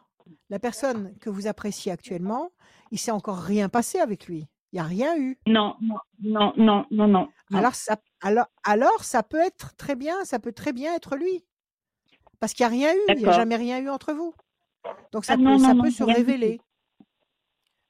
la 0.50 0.60
personne 0.60 1.16
que 1.20 1.30
vous 1.30 1.48
appréciez 1.48 1.92
actuellement, 1.92 2.50
il 2.92 2.98
s'est 2.98 3.12
encore 3.12 3.38
rien 3.38 3.70
passé 3.70 4.00
avec 4.00 4.28
lui. 4.28 4.48
Il 4.72 4.76
n'y 4.76 4.80
a 4.80 4.84
rien 4.84 5.18
eu. 5.18 5.38
Non, 5.48 5.76
non, 5.82 6.54
non, 6.58 6.86
non, 6.92 7.08
non. 7.08 7.30
Alors 7.54 7.76
ça, 7.76 7.98
alors, 8.22 8.48
alors 8.64 9.04
ça 9.04 9.24
peut 9.24 9.40
être 9.40 9.76
très 9.78 9.96
bien, 9.96 10.26
ça 10.26 10.40
peut 10.40 10.52
très 10.52 10.74
bien 10.74 10.94
être 10.96 11.16
lui. 11.16 11.46
Parce 12.40 12.54
qu'il 12.54 12.66
n'y 12.68 12.86
a 12.86 12.90
rien 12.90 12.94
eu, 12.94 13.00
il 13.10 13.16
n'y 13.18 13.26
a 13.26 13.32
jamais 13.32 13.56
rien 13.56 13.80
eu 13.80 13.90
entre 13.90 14.14
vous. 14.14 14.34
Donc 15.12 15.24
ça 15.26 15.34
Ah 15.34 15.38
peut, 15.38 15.44
non, 15.44 15.58
ça 15.60 15.74
non, 15.74 15.82
peut 15.84 15.88
non, 15.90 15.94
se 15.94 16.04
révéler. 16.04 16.60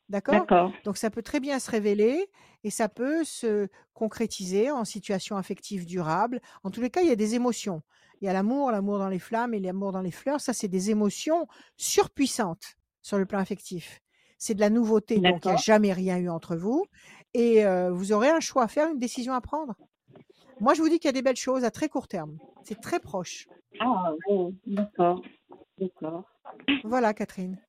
D'accord? 0.10 0.72
Donc 0.86 0.98
ça 0.98 1.10
peut 1.10 1.22
très 1.22 1.40
bien 1.40 1.60
se 1.60 1.70
révéler 1.70 2.30
et 2.64 2.70
ça 2.70 2.88
peut 2.88 3.24
se 3.24 3.68
concrétiser 3.94 4.72
en 4.72 4.86
situation 4.86 5.38
affective 5.38 5.86
durable. 5.86 6.42
En 6.64 6.72
tous 6.72 6.82
les 6.82 6.90
cas, 6.90 7.02
il 7.02 7.10
y 7.10 7.12
a 7.12 7.16
des 7.16 7.36
émotions. 7.36 7.82
Il 8.22 8.26
y 8.26 8.30
a 8.30 8.34
l'amour, 8.34 8.72
l'amour 8.72 9.00
dans 9.00 9.10
les 9.10 9.20
flammes 9.20 9.54
et 9.54 9.60
l'amour 9.60 9.92
dans 9.92 10.02
les 10.02 10.12
fleurs. 10.12 10.42
Ça, 10.42 10.54
c'est 10.54 10.68
des 10.68 10.90
émotions 10.90 11.48
surpuissantes 11.76 12.78
sur 13.02 13.18
le 13.18 13.26
plan 13.26 13.40
affectif. 13.40 14.02
C'est 14.38 14.54
de 14.54 14.60
la 14.60 14.70
nouveauté, 14.70 15.20
donc 15.20 15.46
il 15.46 15.50
n'y 15.50 15.54
a 15.54 15.58
jamais 15.58 15.94
rien 15.94 16.18
eu 16.18 16.30
entre 16.30 16.56
vous. 16.56 16.86
Et 17.34 17.66
euh, 17.66 17.92
vous 17.92 18.14
aurez 18.14 18.30
un 18.30 18.40
choix 18.40 18.64
à 18.64 18.68
faire, 18.68 18.90
une 18.90 19.00
décision 19.00 19.34
à 19.34 19.42
prendre. 19.42 19.76
Moi, 20.60 20.74
je 20.74 20.82
vous 20.82 20.90
dis 20.90 21.00
qu'il 21.00 21.08
y 21.08 21.10
a 21.10 21.14
des 21.14 21.22
belles 21.22 21.36
choses 21.36 21.64
à 21.64 21.72
très 21.72 21.90
court 21.90 22.08
terme. 22.08 22.38
C'est 22.64 22.80
très 22.80 23.00
proche. 23.00 23.48
Ah, 23.80 24.14
oui, 24.30 24.56
d'accord. 24.66 25.22
D'accord. 25.80 26.24
Voilà, 26.84 27.14
Catherine. 27.14 27.60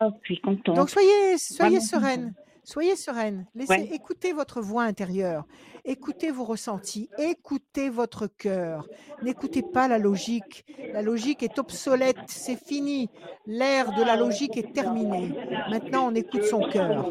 Je 0.00 0.06
suis 0.24 0.40
contente. 0.40 0.76
Donc 0.76 0.90
soyez, 0.90 1.38
soyez 1.38 1.78
Vraiment 1.78 1.80
sereine. 1.86 2.34
Soyez 2.64 2.94
sereine. 2.94 3.46
Laissez 3.56 3.72
Ouais. 3.72 3.88
écouter 3.92 4.32
votre 4.32 4.60
voix 4.60 4.84
intérieure. 4.84 5.44
Écoutez 5.84 6.30
vos 6.30 6.44
ressentis. 6.44 7.10
Écoutez 7.18 7.90
votre 7.90 8.28
cœur. 8.28 8.88
N'écoutez 9.22 9.62
pas 9.62 9.88
la 9.88 9.98
logique. 9.98 10.64
La 10.92 11.02
logique 11.02 11.42
est 11.42 11.58
obsolète. 11.58 12.18
C'est 12.28 12.56
fini. 12.56 13.10
L'ère 13.46 13.92
de 13.92 14.02
la 14.04 14.14
logique 14.16 14.56
est 14.56 14.72
terminée. 14.72 15.32
Maintenant, 15.70 16.06
on 16.08 16.14
écoute 16.14 16.44
son 16.44 16.60
cœur. 16.68 17.10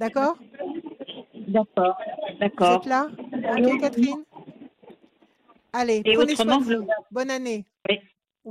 D'accord? 0.00 0.38
D'accord. 1.48 1.98
Vous 2.24 2.38
D'accord. 2.40 2.80
êtes 2.80 2.86
là? 2.86 3.08
Ok, 3.58 3.80
Catherine? 3.80 4.24
Allez, 5.74 6.02
Et 6.04 6.14
prenez 6.14 6.34
soin 6.34 6.58
de 6.58 6.64
vous. 6.76 6.86
Bonne 7.10 7.30
année. 7.30 7.66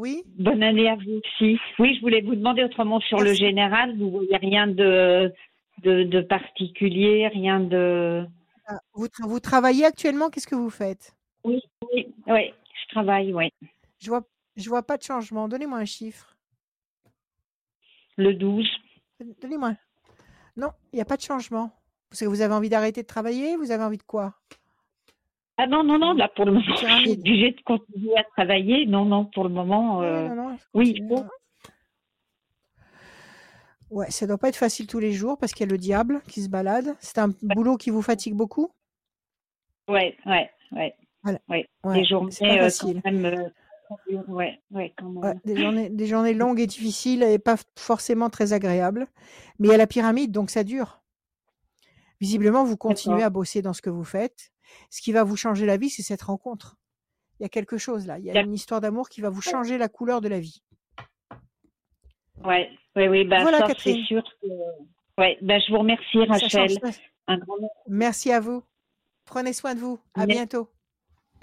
Oui. 0.04 0.22
Bonne 0.38 0.62
année 0.64 0.90
à 0.90 0.96
vous 0.96 1.22
aussi. 1.24 1.58
Oui, 1.80 1.96
je 1.96 2.02
voulais 2.02 2.20
vous 2.20 2.36
demander 2.36 2.62
autrement 2.62 3.00
sur 3.00 3.22
le 3.22 3.34
général, 3.34 3.98
vous 3.98 4.12
voyez 4.12 4.36
rien 4.36 4.68
de, 4.68 5.32
de, 5.82 6.04
de 6.04 6.22
particulier, 6.22 7.30
rien 7.30 7.62
de. 7.62 8.26
Ah, 8.68 8.80
vous, 8.94 9.08
tra- 9.08 9.26
vous 9.26 9.40
travaillez 9.40 9.86
actuellement 9.86 10.30
Qu'est-ce 10.30 10.48
que 10.48 10.56
vous 10.56 10.70
faites? 10.70 11.16
Oui, 11.46 11.62
oui, 11.94 12.14
oui, 12.28 12.54
je 12.82 12.94
travaille, 12.94 13.34
oui. 13.34 13.50
Je 14.00 14.10
vois, 14.10 14.24
je 14.58 14.68
vois 14.68 14.84
pas 14.84 14.98
de 14.98 15.04
changement. 15.04 15.48
Donnez-moi 15.48 15.78
un 15.78 15.86
chiffre. 15.86 16.36
le 18.18 18.34
12. 18.34 18.68
Donnez-moi. 19.42 19.76
Non, 20.58 20.72
il 20.92 20.98
n'y 20.98 21.02
a 21.02 21.06
pas 21.06 21.16
de 21.16 21.22
changement. 21.22 21.72
Parce 22.10 22.20
que 22.20 22.26
vous 22.26 22.42
avez 22.42 22.54
envie 22.54 22.68
d'arrêter 22.70 23.04
de 23.04 23.08
travailler 23.08 23.56
Vous 23.56 23.72
avez 23.72 23.84
envie 23.86 23.98
de 23.98 24.04
quoi? 24.04 24.34
Ah 25.58 25.68
non, 25.68 25.84
non, 25.84 26.00
non, 26.00 26.14
là 26.14 26.28
pour 26.30 26.46
le 26.46 26.54
moment, 26.54 26.66
je 26.82 26.86
suis 27.02 27.12
obligée 27.12 27.52
de 27.52 27.62
continuer 27.62 28.18
à 28.18 28.24
travailler. 28.24 28.86
Non, 28.86 29.06
non, 29.06 29.26
pour 29.26 29.44
le 29.44 29.50
moment, 29.50 30.02
euh, 30.02 30.28
non, 30.30 30.36
non, 30.36 30.58
oui, 30.74 31.00
bon. 31.02 31.20
hein. 31.22 31.30
Ouais, 33.90 34.10
ça 34.10 34.26
doit 34.26 34.40
pas 34.40 34.50
être 34.50 34.56
facile 34.56 34.88
tous 34.88 34.98
les 34.98 35.12
jours 35.12 35.38
parce 35.38 35.54
qu'il 35.54 35.68
y 35.68 35.70
a 35.70 35.72
le 35.72 35.78
diable 35.78 36.22
qui 36.28 36.42
se 36.42 36.50
balade. 36.50 36.96
C'est 37.00 37.20
un 37.20 37.30
boulot 37.44 37.78
qui 37.78 37.92
vous 37.92 38.02
fatigue 38.02 38.34
beaucoup? 38.34 38.72
Ouais, 39.88 40.18
ouais, 40.26 40.50
ouais. 40.72 40.96
Voilà. 41.22 41.40
ouais. 41.50 41.70
Ouais, 41.84 42.00
Des 42.00 42.06
journées 42.06 42.32
c'est 42.32 42.48
pas 42.48 42.56
euh, 42.56 42.62
facile. 42.62 43.02
quand 43.04 43.12
même. 43.12 43.26
euh, 43.26 43.50
très 43.86 43.96
dures, 44.12 44.30
ouais, 44.30 44.60
ouais, 44.72 44.94
quand 44.98 45.10
même. 45.10 45.24
Ouais, 45.24 45.36
des 45.46 45.56
journées, 45.62 45.90
des 45.90 46.08
journées 46.08 46.34
longues 46.34 46.60
et 46.60 46.66
difficiles 46.66 47.22
et 47.22 47.38
pas 47.38 47.58
forcément 47.78 48.32
très 48.32 48.52
agréables. 48.54 49.06
Mais 49.60 49.68
il 49.68 49.72
y 49.72 49.76
a 49.76 49.78
la 49.78 49.86
pyramide, 49.86 50.32
donc 50.32 50.50
ça 50.50 50.64
dure. 50.64 51.02
Visiblement, 52.20 52.64
vous 52.64 52.78
continuez 52.78 53.22
à 53.22 53.30
bosser 53.30 53.62
dans 53.62 53.74
ce 53.74 53.82
que 53.84 53.90
vous 53.92 54.06
faites. 54.06 54.53
Ce 54.90 55.02
qui 55.02 55.12
va 55.12 55.24
vous 55.24 55.38
changer 55.38 55.66
la 55.66 55.78
vie, 55.78 55.90
c'est 55.90 56.04
cette 56.04 56.22
rencontre. 56.22 56.78
Il 57.40 57.44
y 57.44 57.46
a 57.46 57.50
quelque 57.50 57.78
chose 57.78 58.06
là. 58.08 58.20
Il 58.20 58.26
y 58.26 58.32
a 58.32 58.42
une 58.42 58.54
histoire 58.54 58.82
d'amour 58.82 59.10
qui 59.10 59.22
va 59.22 59.30
vous 59.30 59.42
changer 59.42 59.78
la 59.78 59.90
couleur 59.90 60.22
de 60.22 60.28
la 60.28 60.40
vie. 60.40 60.62
Ouais, 62.44 62.70
ouais, 62.96 63.08
oui, 63.08 63.26
bah 63.26 63.42
Voilà, 63.42 63.68
c'est 63.78 64.02
sûr 64.04 64.24
que. 64.42 64.48
Ouais, 65.18 65.38
bah 65.42 65.60
je 65.60 65.72
vous 65.72 65.80
remercie 65.80 66.26
Rachel. 66.26 66.72
Un 67.28 67.38
grand 67.38 67.58
merci. 67.60 67.76
Merci 67.88 68.32
à 68.32 68.40
vous. 68.40 68.64
Prenez 69.26 69.54
soin 69.54 69.76
de 69.76 69.80
vous. 69.80 70.00
À 70.14 70.26
Merci. 70.26 70.34
bientôt. 70.34 70.70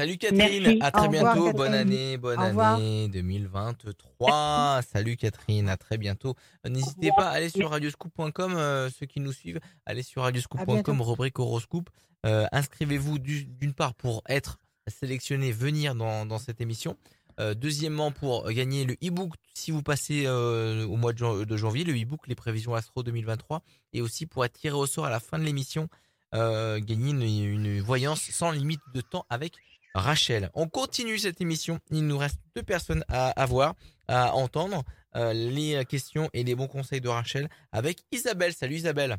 Salut 0.01 0.17
Catherine, 0.17 0.63
Merci. 0.63 0.79
à 0.81 0.91
très 0.93 1.01
Au 1.09 1.11
revoir, 1.11 1.35
bientôt, 1.35 1.53
bonne 1.53 1.75
année, 1.75 2.17
bonne 2.17 2.41
Au 2.41 2.47
revoir. 2.47 2.77
année 2.77 3.07
2023. 3.09 4.81
Salut 4.91 5.19
Catherine, 5.19 5.69
à 5.69 5.77
très 5.77 5.99
bientôt. 5.99 6.37
N'hésitez 6.67 7.11
pas 7.15 7.27
à 7.29 7.33
aller 7.33 7.51
sur 7.51 7.69
radioscoop.com, 7.69 8.55
euh, 8.57 8.89
ceux 8.89 9.05
qui 9.05 9.21
nous 9.21 9.33
suivent, 9.35 9.61
allez 9.85 10.03
sur 10.03 10.23
radioscoop.com, 10.23 11.03
rubrique 11.03 11.39
horoscope. 11.39 11.91
Euh, 12.25 12.47
Inscrivez-vous 12.51 13.19
du- 13.19 13.45
d'une 13.45 13.75
part 13.75 13.93
pour 13.93 14.23
être 14.27 14.59
sélectionné, 14.89 15.53
venir 15.53 15.95
dans, 15.95 16.25
dans 16.25 16.39
cette 16.39 16.63
émission. 16.63 16.97
Euh, 17.39 17.53
deuxièmement, 17.53 18.11
pour 18.11 18.51
gagner 18.51 18.87
le 18.87 18.95
e-book, 19.07 19.35
si 19.53 19.71
vous 19.71 19.83
passez 19.83 20.27
au 20.27 20.97
mois 20.97 21.13
de, 21.13 21.19
jan- 21.19 21.43
de 21.45 21.57
janvier, 21.59 21.85
le 21.85 21.93
e-book 21.93 22.27
Les 22.27 22.35
prévisions 22.35 22.75
Astro 22.75 23.03
2023. 23.03 23.63
Et 23.93 24.01
aussi 24.01 24.25
pour 24.25 24.47
être 24.47 24.55
tiré 24.59 24.75
au 24.75 24.87
sort 24.87 25.05
à 25.05 25.11
la 25.11 25.21
fin 25.21 25.39
de 25.39 25.45
l'émission, 25.45 25.89
gagner 26.33 27.11
une, 27.11 27.21
une 27.23 27.81
voyance 27.83 28.23
sans 28.31 28.51
limite 28.51 28.81
de 28.95 29.03
temps 29.03 29.27
avec 29.29 29.53
Rachel. 29.95 30.51
On 30.55 30.69
continue 30.69 31.19
cette 31.19 31.41
émission. 31.41 31.79
Il 31.91 32.07
nous 32.07 32.19
reste 32.19 32.41
deux 32.55 32.63
personnes 32.63 33.05
à, 33.09 33.31
à 33.31 33.47
voir, 33.47 33.75
à 34.09 34.35
entendre. 34.35 34.83
Euh, 35.17 35.33
les 35.33 35.85
questions 35.87 36.29
et 36.33 36.45
les 36.45 36.55
bons 36.55 36.69
conseils 36.69 37.01
de 37.01 37.09
Rachel 37.09 37.49
avec 37.73 37.99
Isabelle. 38.13 38.53
Salut 38.53 38.77
Isabelle. 38.77 39.17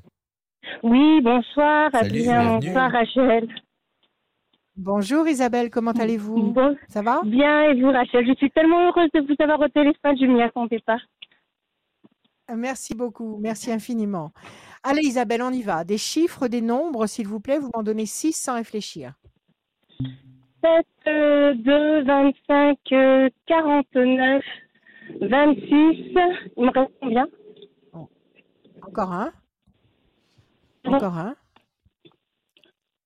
Oui, 0.83 1.21
bonsoir. 1.21 1.89
Salut, 1.91 2.21
bien, 2.21 2.59
bonsoir 2.59 2.91
Rachel. 2.91 3.49
Bonjour 4.77 5.27
Isabelle, 5.27 5.69
comment 5.69 5.91
allez-vous? 5.91 6.53
Bon, 6.53 6.77
Ça 6.87 7.01
va? 7.01 7.21
Bien, 7.25 7.63
et 7.63 7.81
vous 7.81 7.91
Rachel? 7.91 8.25
Je 8.25 8.33
suis 8.35 8.49
tellement 8.51 8.87
heureuse 8.87 9.09
de 9.13 9.19
vous 9.19 9.35
avoir 9.43 9.59
au 9.59 9.67
téléphone, 9.67 10.17
je 10.17 10.25
ne 10.25 10.33
m'y 10.33 10.41
attendais 10.41 10.79
pas. 10.79 10.97
Merci 12.55 12.95
beaucoup, 12.95 13.37
merci 13.41 13.71
infiniment. 13.71 14.31
Allez 14.83 15.01
Isabelle, 15.03 15.41
on 15.41 15.51
y 15.51 15.61
va. 15.61 15.83
Des 15.83 15.97
chiffres, 15.97 16.47
des 16.47 16.61
nombres, 16.61 17.05
s'il 17.05 17.27
vous 17.27 17.39
plaît, 17.41 17.59
vous 17.59 17.69
m'en 17.75 17.83
donnez 17.83 18.05
6 18.05 18.31
sans 18.33 18.55
réfléchir. 18.55 19.13
7, 20.61 20.85
euh, 21.07 21.53
2, 21.55 22.03
25, 22.03 22.77
euh, 22.91 23.29
49, 23.47 24.43
26. 25.21 25.65
Il 26.57 26.65
me 26.65 26.71
reste 26.79 26.91
combien? 26.99 27.27
Encore 28.83 29.11
un? 29.11 29.33
Encore 30.85 31.17
un? 31.17 31.35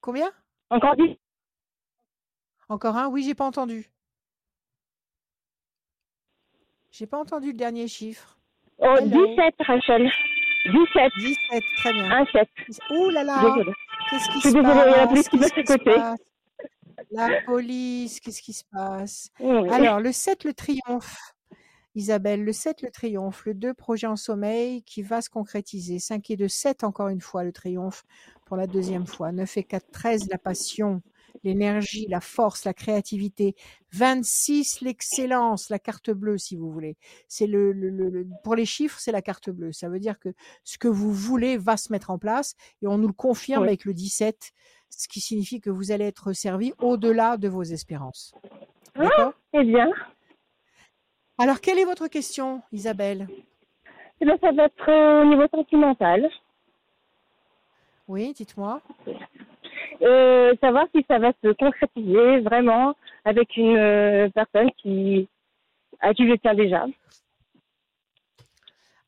Combien? 0.01 0.30
Encore 0.70 0.95
10 0.95 1.18
Encore 2.70 2.95
un? 2.97 3.08
Oui, 3.10 3.24
j'ai 3.24 3.36
pas 3.36 3.45
entendu. 3.45 3.86
J'ai 6.91 7.08
pas 7.08 7.18
entendu 7.20 7.47
le 7.47 7.58
dernier 7.58 7.88
chiffre. 7.88 8.38
oh, 8.80 8.95
Hello. 8.97 9.26
17 9.36 9.56
Rachel. 9.60 10.10
17. 10.66 11.12
17, 11.20 11.64
très 11.78 11.93
bien. 11.93 12.12
Un 12.12 12.26
7. 12.26 12.49
Ouh 12.91 13.10
là 13.10 13.24
là. 13.24 13.41
Qu'est-ce 14.10 14.26
qui 14.30 14.34
Je 14.36 14.39
suis 14.39 14.49
se 14.49 14.53
désolée, 14.56 14.70
il 14.86 14.91
y 14.91 14.93
a 14.93 14.97
la 14.97 15.08
passe? 15.08 15.10
police 15.10 15.30
qui 15.30 15.38
passe 15.38 15.49
se 15.49 15.62
côté. 15.78 15.95
La 17.12 17.41
police, 17.45 18.20
qu'est-ce 18.20 18.41
qui 18.41 18.53
se 18.53 18.64
passe? 18.72 19.30
Oui. 19.39 19.70
Alors, 19.70 19.99
le 19.99 20.12
7, 20.12 20.43
le 20.43 20.53
triomphe. 20.53 21.18
Isabelle, 21.97 22.43
le 22.43 22.51
7, 22.51 22.82
le 22.82 22.91
triomphe. 22.91 23.45
Le 23.45 23.53
2, 23.53 23.74
projet 23.74 24.08
en 24.08 24.18
sommeil 24.18 24.84
qui 24.84 25.01
va 25.01 25.22
se 25.22 25.30
concrétiser. 25.30 25.99
5 25.99 26.30
et 26.30 26.36
2, 26.36 26.47
7, 26.49 26.84
encore 26.84 27.08
une 27.08 27.22
fois, 27.22 27.43
le 27.45 27.53
triomphe 27.53 28.03
pour 28.45 28.58
la 28.58 28.68
deuxième 28.68 29.08
fois. 29.08 29.32
9 29.32 29.56
et 29.58 29.64
4, 29.64 29.91
13, 29.91 30.28
la 30.30 30.38
passion, 30.38 31.01
l'énergie, 31.45 32.06
la 32.10 32.20
force, 32.20 32.66
la 32.66 32.74
créativité. 32.74 33.56
26, 33.93 34.82
l'excellence, 34.82 35.70
la 35.70 35.80
carte 35.80 36.12
bleue, 36.12 36.38
si 36.38 36.58
vous 36.58 36.70
voulez. 36.70 36.97
C'est 37.30 37.47
le, 37.47 37.72
le- 37.72 37.89
le- 37.89 38.10
le- 38.10 38.28
pour 38.43 38.56
les 38.56 38.66
chiffres, 38.66 38.99
c'est 38.99 39.14
la 39.14 39.22
carte 39.22 39.49
bleue. 39.49 39.72
Ça 39.72 39.88
veut 39.88 39.99
dire 39.99 40.20
que 40.20 40.30
ce 40.66 40.78
que 40.78 40.89
vous 40.89 41.14
voulez 41.14 41.56
va 41.58 41.78
se 41.78 41.93
mettre 41.93 42.10
en 42.10 42.18
place 42.20 42.56
et 42.82 42.88
on 42.88 42.97
nous 42.97 43.08
le 43.08 43.14
confirme 43.14 43.62
Oui. 43.62 43.70
avec 43.70 43.86
le 43.86 43.93
17, 43.93 44.51
ce 44.98 45.08
qui 45.08 45.20
signifie 45.20 45.60
que 45.60 45.70
vous 45.70 45.91
allez 45.91 46.06
être 46.06 46.34
servi 46.34 46.74
au-delà 46.80 47.38
de 47.38 47.48
vos 47.48 47.64
espérances. 47.64 48.34
D'accord? 48.96 49.34
Eh 49.54 49.64
bien, 49.64 49.91
alors, 51.38 51.60
quelle 51.60 51.80
est 51.80 51.86
votre 51.86 52.08
question, 52.08 52.62
Isabelle? 52.72 53.28
Eh 54.22 54.26
bien, 54.26 54.38
ça 54.39 54.54
va 54.54 54.66
être 54.66 54.89
euh, 54.89 55.24
au 55.24 55.26
niveau 55.26 55.46
sentimental. 55.50 56.30
Oui, 58.08 58.32
dites-moi. 58.34 58.82
Euh, 60.02 60.54
savoir 60.62 60.86
si 60.96 61.04
ça 61.10 61.20
va 61.20 61.34
se 61.43 61.52
concrétiser 61.54 62.39
vraiment 62.39 62.96
avec 63.26 63.58
une 63.58 63.76
euh, 63.76 64.30
personne 64.30 64.72
qui 64.78 65.28
à 66.00 66.14
qui 66.14 66.28
je 66.28 66.36
tiens 66.36 66.54
déjà. 66.54 66.86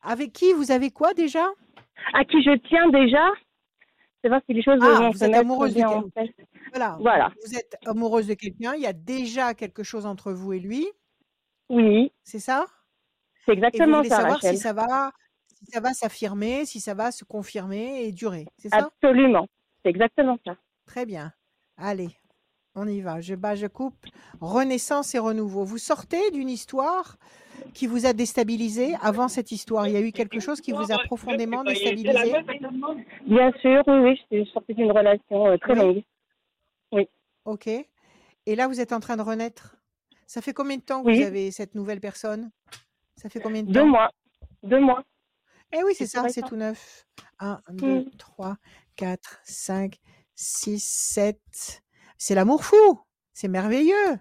Avec 0.01 0.33
qui? 0.33 0.51
Vous 0.51 0.71
avez 0.71 0.91
quoi 0.91 1.13
déjà? 1.13 1.45
À 2.13 2.25
qui 2.25 2.41
je 2.41 2.57
tiens 2.67 2.89
déjà? 2.89 3.31
Savoir 4.23 4.41
si 4.47 4.53
les 4.53 4.63
choses 4.63 4.79
Ah, 4.81 4.99
vont 4.99 5.11
vous 5.11 5.17
se 5.17 5.23
êtes 5.25 5.33
amoureuse 5.35 5.71
de 5.71 5.75
bien 5.75 5.89
en. 5.89 6.03
Voilà. 6.71 6.97
Voilà. 6.99 7.31
Vous 7.45 7.55
êtes 7.55 7.77
amoureuse 7.85 8.27
de 8.27 8.33
quelqu'un, 8.33 8.73
il 8.75 8.81
y 8.81 8.87
a 8.87 8.93
déjà 8.93 9.53
quelque 9.53 9.83
chose 9.83 10.05
entre 10.05 10.31
vous 10.31 10.53
et 10.53 10.59
lui, 10.59 10.87
Oui, 11.69 12.11
c'est 12.23 12.39
ça? 12.39 12.65
C'est 13.45 13.53
Et 13.53 13.55
vous 13.55 13.57
exactement 13.65 13.97
voulez 13.97 14.09
ça, 14.09 14.17
savoir 14.17 14.35
Rachel. 14.35 14.55
si 14.55 14.61
ça 14.61 14.73
va 14.73 15.11
si 15.47 15.65
ça 15.71 15.79
va 15.79 15.93
s'affirmer, 15.93 16.65
si 16.65 16.79
ça 16.79 16.93
va 16.93 17.11
se 17.11 17.23
confirmer 17.25 18.03
et 18.03 18.11
durer, 18.11 18.45
c'est 18.57 18.69
ça? 18.69 18.89
Absolument. 19.01 19.47
C'est 19.83 19.89
exactement 19.89 20.37
ça. 20.45 20.55
Très 20.85 21.05
bien. 21.05 21.33
Allez, 21.77 22.09
on 22.77 22.87
y 22.87 23.01
va. 23.01 23.19
Je 23.21 23.35
bats, 23.35 23.55
je 23.55 23.67
coupe. 23.67 24.05
Renaissance 24.39 25.13
et 25.15 25.19
renouveau. 25.19 25.63
Vous 25.65 25.77
sortez 25.79 26.31
d'une 26.31 26.49
histoire 26.49 27.17
qui 27.73 27.87
vous 27.87 28.05
a 28.05 28.13
déstabilisé 28.13 28.95
avant 29.01 29.27
cette 29.27 29.51
histoire. 29.51 29.87
Il 29.87 29.93
y 29.93 29.97
a 29.97 30.01
eu 30.01 30.11
quelque 30.11 30.39
chose 30.39 30.61
qui 30.61 30.71
vous 30.71 30.91
a 30.91 30.99
profondément 30.99 31.63
déstabilisé? 31.63 32.33
Bien 33.25 33.51
sûr, 33.61 33.83
oui, 33.87 33.97
oui, 34.03 34.19
je 34.31 34.37
suis 34.43 34.51
sortie 34.53 34.73
d'une 34.75 34.91
relation 34.91 35.47
euh, 35.47 35.57
très 35.57 35.73
Oui. 35.73 36.05
longue. 36.91 37.07
Ok. 37.45 37.67
Et 37.67 38.55
là, 38.55 38.67
vous 38.67 38.79
êtes 38.79 38.93
en 38.93 38.99
train 38.99 39.17
de 39.17 39.21
renaître? 39.21 39.75
Ça 40.27 40.41
fait 40.41 40.53
combien 40.53 40.77
de 40.77 40.81
temps 40.81 41.01
que 41.01 41.07
Oui. 41.07 41.17
vous 41.19 41.25
avez 41.25 41.51
cette 41.51 41.75
nouvelle 41.75 41.99
personne? 41.99 42.51
Ça 43.15 43.29
fait 43.29 43.39
combien 43.39 43.63
de 43.63 43.71
Deux 43.71 43.79
temps? 43.81 43.87
mois. 43.87 44.11
Deux 44.63 44.79
mois. 44.79 45.03
Eh 45.73 45.83
oui, 45.83 45.93
c'est 45.95 46.05
ça, 46.07 46.29
c'est 46.29 46.43
tout 46.43 46.55
neuf. 46.55 47.05
1, 47.39 47.59
2, 47.71 47.99
Mm. 48.01 48.09
3, 48.17 48.57
4, 48.95 49.39
5, 49.43 49.95
6, 50.35 50.83
7. 50.83 51.81
C'est 52.17 52.35
l'amour 52.35 52.63
fou. 52.65 52.99
C'est 53.33 53.47
merveilleux. 53.47 54.19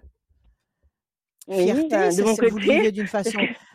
Oui, 1.47 1.63
Fierté, 1.63 1.87
ben, 1.89 2.11
ça, 2.11 2.23
vous 2.23 2.37
le 2.41 2.59
vivez 2.59 2.91
d'une 2.91 3.07
façon. 3.07 3.39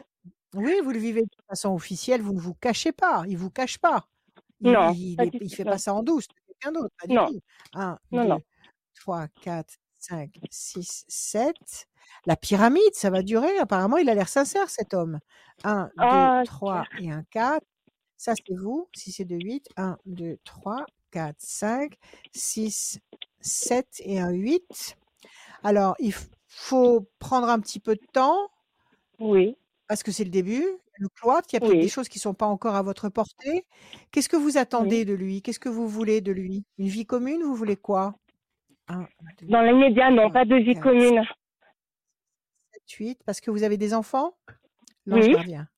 Oui, 0.55 0.75
vous 0.85 0.91
le 0.91 0.99
vivez 0.99 1.23
d'une 1.23 1.47
façon 1.49 1.71
officielle, 1.71 2.21
vous 2.21 2.35
ne 2.35 2.39
vous 2.39 2.53
cachez 2.53 2.93
pas, 2.93 3.23
il 3.27 3.33
ne 3.33 3.39
vous 3.39 3.49
cache 3.49 3.79
pas. 3.79 4.07
Il, 4.61 4.71
Non, 4.73 4.93
il, 4.93 5.17
tout, 5.17 5.49
fait 5.49 5.65
non. 5.65 5.71
pas 5.71 5.79
ça 5.79 5.95
en 5.95 6.03
douce, 6.03 6.27
quelqu'un 6.47 6.73
d'autre, 6.73 6.95
Non. 7.09 7.29
tout. 7.29 7.41
1, 7.73 7.99
Non, 8.11 8.23
2, 8.25 8.29
non. 8.29 8.41
3, 8.97 9.29
4, 9.41 9.75
5, 9.99 10.31
6, 10.51 11.07
7. 11.09 11.55
La 12.27 12.37
pyramide, 12.37 12.93
ça 12.93 13.09
va 13.09 13.23
durer. 13.23 13.57
Apparemment, 13.61 13.97
il 13.97 14.11
a 14.11 14.15
l'air 14.15 14.29
sincère, 14.29 14.69
cet 14.69 14.93
homme. 14.93 15.21
1, 15.65 15.85
2, 15.85 15.91
Ah, 15.97 16.43
3 16.45 16.85
et 17.01 17.11
un 17.11 17.25
4. 17.31 17.65
Ça, 18.19 18.35
c'est 18.37 18.55
vous. 18.55 18.91
Si 18.95 19.11
c'est 19.11 19.25
de 19.25 19.37
8, 19.37 19.71
1, 19.79 19.97
2, 20.05 20.37
3, 20.45 20.85
4, 21.13 21.35
5, 21.39 21.95
6, 22.35 22.99
7 23.43 23.87
et 24.05 24.19
un 24.21 24.31
8. 24.31 24.97
Alors, 25.63 25.95
il 25.99 26.15
faut 26.49 27.07
prendre 27.19 27.49
un 27.49 27.61
petit 27.61 27.81
peu 27.81 27.95
de 27.95 28.07
temps 28.13 28.37
Oui. 29.19 29.57
parce 29.89 30.03
que 30.03 30.11
c'est 30.13 30.25
le 30.25 30.31
début, 30.31 30.65
le 30.99 31.09
cloître, 31.09 31.49
il 31.53 31.55
y 31.55 31.57
a 31.57 31.61
peut-être 31.61 31.81
des 31.81 31.89
choses 31.89 32.09
qui 32.09 32.19
ne 32.19 32.23
sont 32.23 32.35
pas 32.35 32.47
encore 32.47 32.75
à 32.77 32.83
votre 32.83 33.09
portée. 33.09 33.65
Qu'est-ce 34.11 34.29
que 34.29 34.37
vous 34.37 34.59
attendez 34.59 35.05
de 35.05 35.15
lui? 35.15 35.43
Qu'est-ce 35.43 35.61
que 35.61 35.69
vous 35.69 35.89
voulez 35.89 36.21
de 36.21 36.33
lui? 36.33 36.65
Une 36.79 36.89
vie 36.89 37.07
commune 37.07 37.43
Vous 37.43 37.55
voulez 37.55 37.77
quoi? 37.77 38.15
1, 38.89 39.07
2, 39.41 39.47
Dans 39.49 39.63
l'immédiat, 39.63 40.11
non, 40.11 40.29
3, 40.29 40.33
pas 40.33 40.45
de 40.45 40.57
vie 40.57 40.75
4, 40.75 40.83
commune. 40.83 41.23
7, 42.73 42.91
8. 42.91 43.21
Parce 43.25 43.41
que 43.41 43.51
vous 43.51 43.63
avez 43.63 43.77
des 43.77 43.95
enfants? 43.95 44.35
L'ange 45.07 45.27
Oui. 45.27 45.33
gardien. 45.33 45.69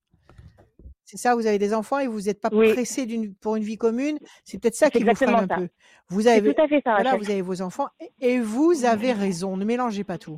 C'est 1.04 1.16
ça, 1.18 1.34
vous 1.34 1.46
avez 1.46 1.58
des 1.58 1.74
enfants 1.74 1.98
et 1.98 2.06
vous 2.06 2.22
n'êtes 2.22 2.40
pas 2.40 2.48
Oui. 2.52 2.72
pressé 2.72 3.04
d'une 3.06 3.34
pour 3.34 3.56
une 3.56 3.62
vie 3.62 3.76
commune. 3.76 4.18
C'est 4.44 4.58
peut-être 4.58 4.74
ça 4.74 4.90
qui 4.90 5.02
vous 5.04 5.14
freine 5.14 5.34
un 5.34 5.46
ça. 5.46 5.56
peu. 5.56 5.68
Vous 6.08 6.26
avez 6.26 6.54
tout 6.54 6.62
à 6.62 6.68
fait 6.68 6.80
ça, 6.84 6.94
voilà, 6.94 7.16
vous 7.16 7.30
avez 7.30 7.42
vos 7.42 7.60
enfants 7.60 7.88
et 8.20 8.40
vous 8.40 8.84
avez 8.84 9.12
raison. 9.12 9.56
Ne 9.56 9.64
mélangez 9.64 10.04
pas 10.04 10.18
tout. 10.18 10.36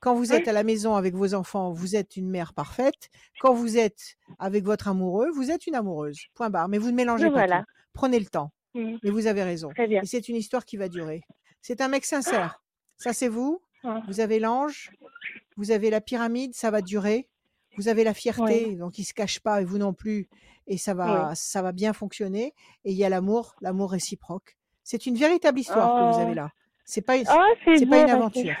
Quand 0.00 0.14
vous 0.14 0.32
êtes 0.32 0.48
à 0.48 0.52
la 0.52 0.64
maison 0.64 0.96
avec 0.96 1.14
vos 1.14 1.34
enfants, 1.34 1.72
vous 1.72 1.94
êtes 1.94 2.16
une 2.16 2.28
mère 2.28 2.52
parfaite. 2.54 3.08
Quand 3.40 3.54
vous 3.54 3.78
êtes 3.78 4.16
avec 4.40 4.64
votre 4.64 4.88
amoureux, 4.88 5.28
vous 5.32 5.52
êtes 5.52 5.68
une 5.68 5.76
amoureuse. 5.76 6.18
Point 6.34 6.50
barre. 6.50 6.68
Mais 6.68 6.78
vous 6.78 6.90
ne 6.90 6.96
mélangez 6.96 7.26
pas 7.26 7.30
voilà. 7.30 7.60
tout. 7.60 7.66
Prenez 7.92 8.18
le 8.18 8.26
temps. 8.26 8.50
Et 8.74 9.10
vous 9.10 9.26
avez 9.28 9.44
raison. 9.44 9.68
Très 9.68 9.86
bien. 9.86 10.02
Et 10.02 10.06
c'est 10.06 10.28
une 10.28 10.34
histoire 10.36 10.64
qui 10.64 10.76
va 10.76 10.88
durer. 10.88 11.20
C'est 11.60 11.80
un 11.80 11.86
mec 11.88 12.04
sincère. 12.04 12.60
Ça, 12.96 13.12
c'est 13.12 13.28
vous. 13.28 13.62
Ah. 13.84 14.02
Vous 14.08 14.18
avez 14.20 14.40
l'ange. 14.40 14.90
Vous 15.56 15.70
avez 15.70 15.90
la 15.90 16.00
pyramide. 16.00 16.54
Ça 16.54 16.70
va 16.72 16.82
durer. 16.82 17.28
Vous 17.76 17.88
avez 17.88 18.04
la 18.04 18.14
fierté. 18.14 18.76
Donc, 18.76 18.98
il 18.98 19.04
se 19.04 19.14
cache 19.14 19.40
pas 19.40 19.60
et 19.62 19.64
vous 19.64 19.78
non 19.78 19.92
plus. 19.94 20.28
Et 20.66 20.76
ça 20.78 20.94
va, 20.94 21.34
ça 21.34 21.62
va 21.62 21.72
bien 21.72 21.92
fonctionner. 21.92 22.54
Et 22.84 22.92
il 22.92 22.96
y 22.96 23.04
a 23.04 23.08
l'amour, 23.08 23.54
l'amour 23.60 23.90
réciproque. 23.92 24.56
C'est 24.84 25.06
une 25.06 25.16
véritable 25.16 25.58
histoire 25.60 25.88
que 26.10 26.14
vous 26.14 26.20
avez 26.22 26.32
Oh. 26.32 26.34
là. 26.34 26.50
C'est 26.84 27.02
pas, 27.02 27.16
une- 27.16 27.24
Oh, 27.30 27.38
c'est 27.64 27.76
c'est 27.78 27.84
beau, 27.86 27.90
pas 27.92 28.02
une 28.02 28.10
aventure. 28.10 28.54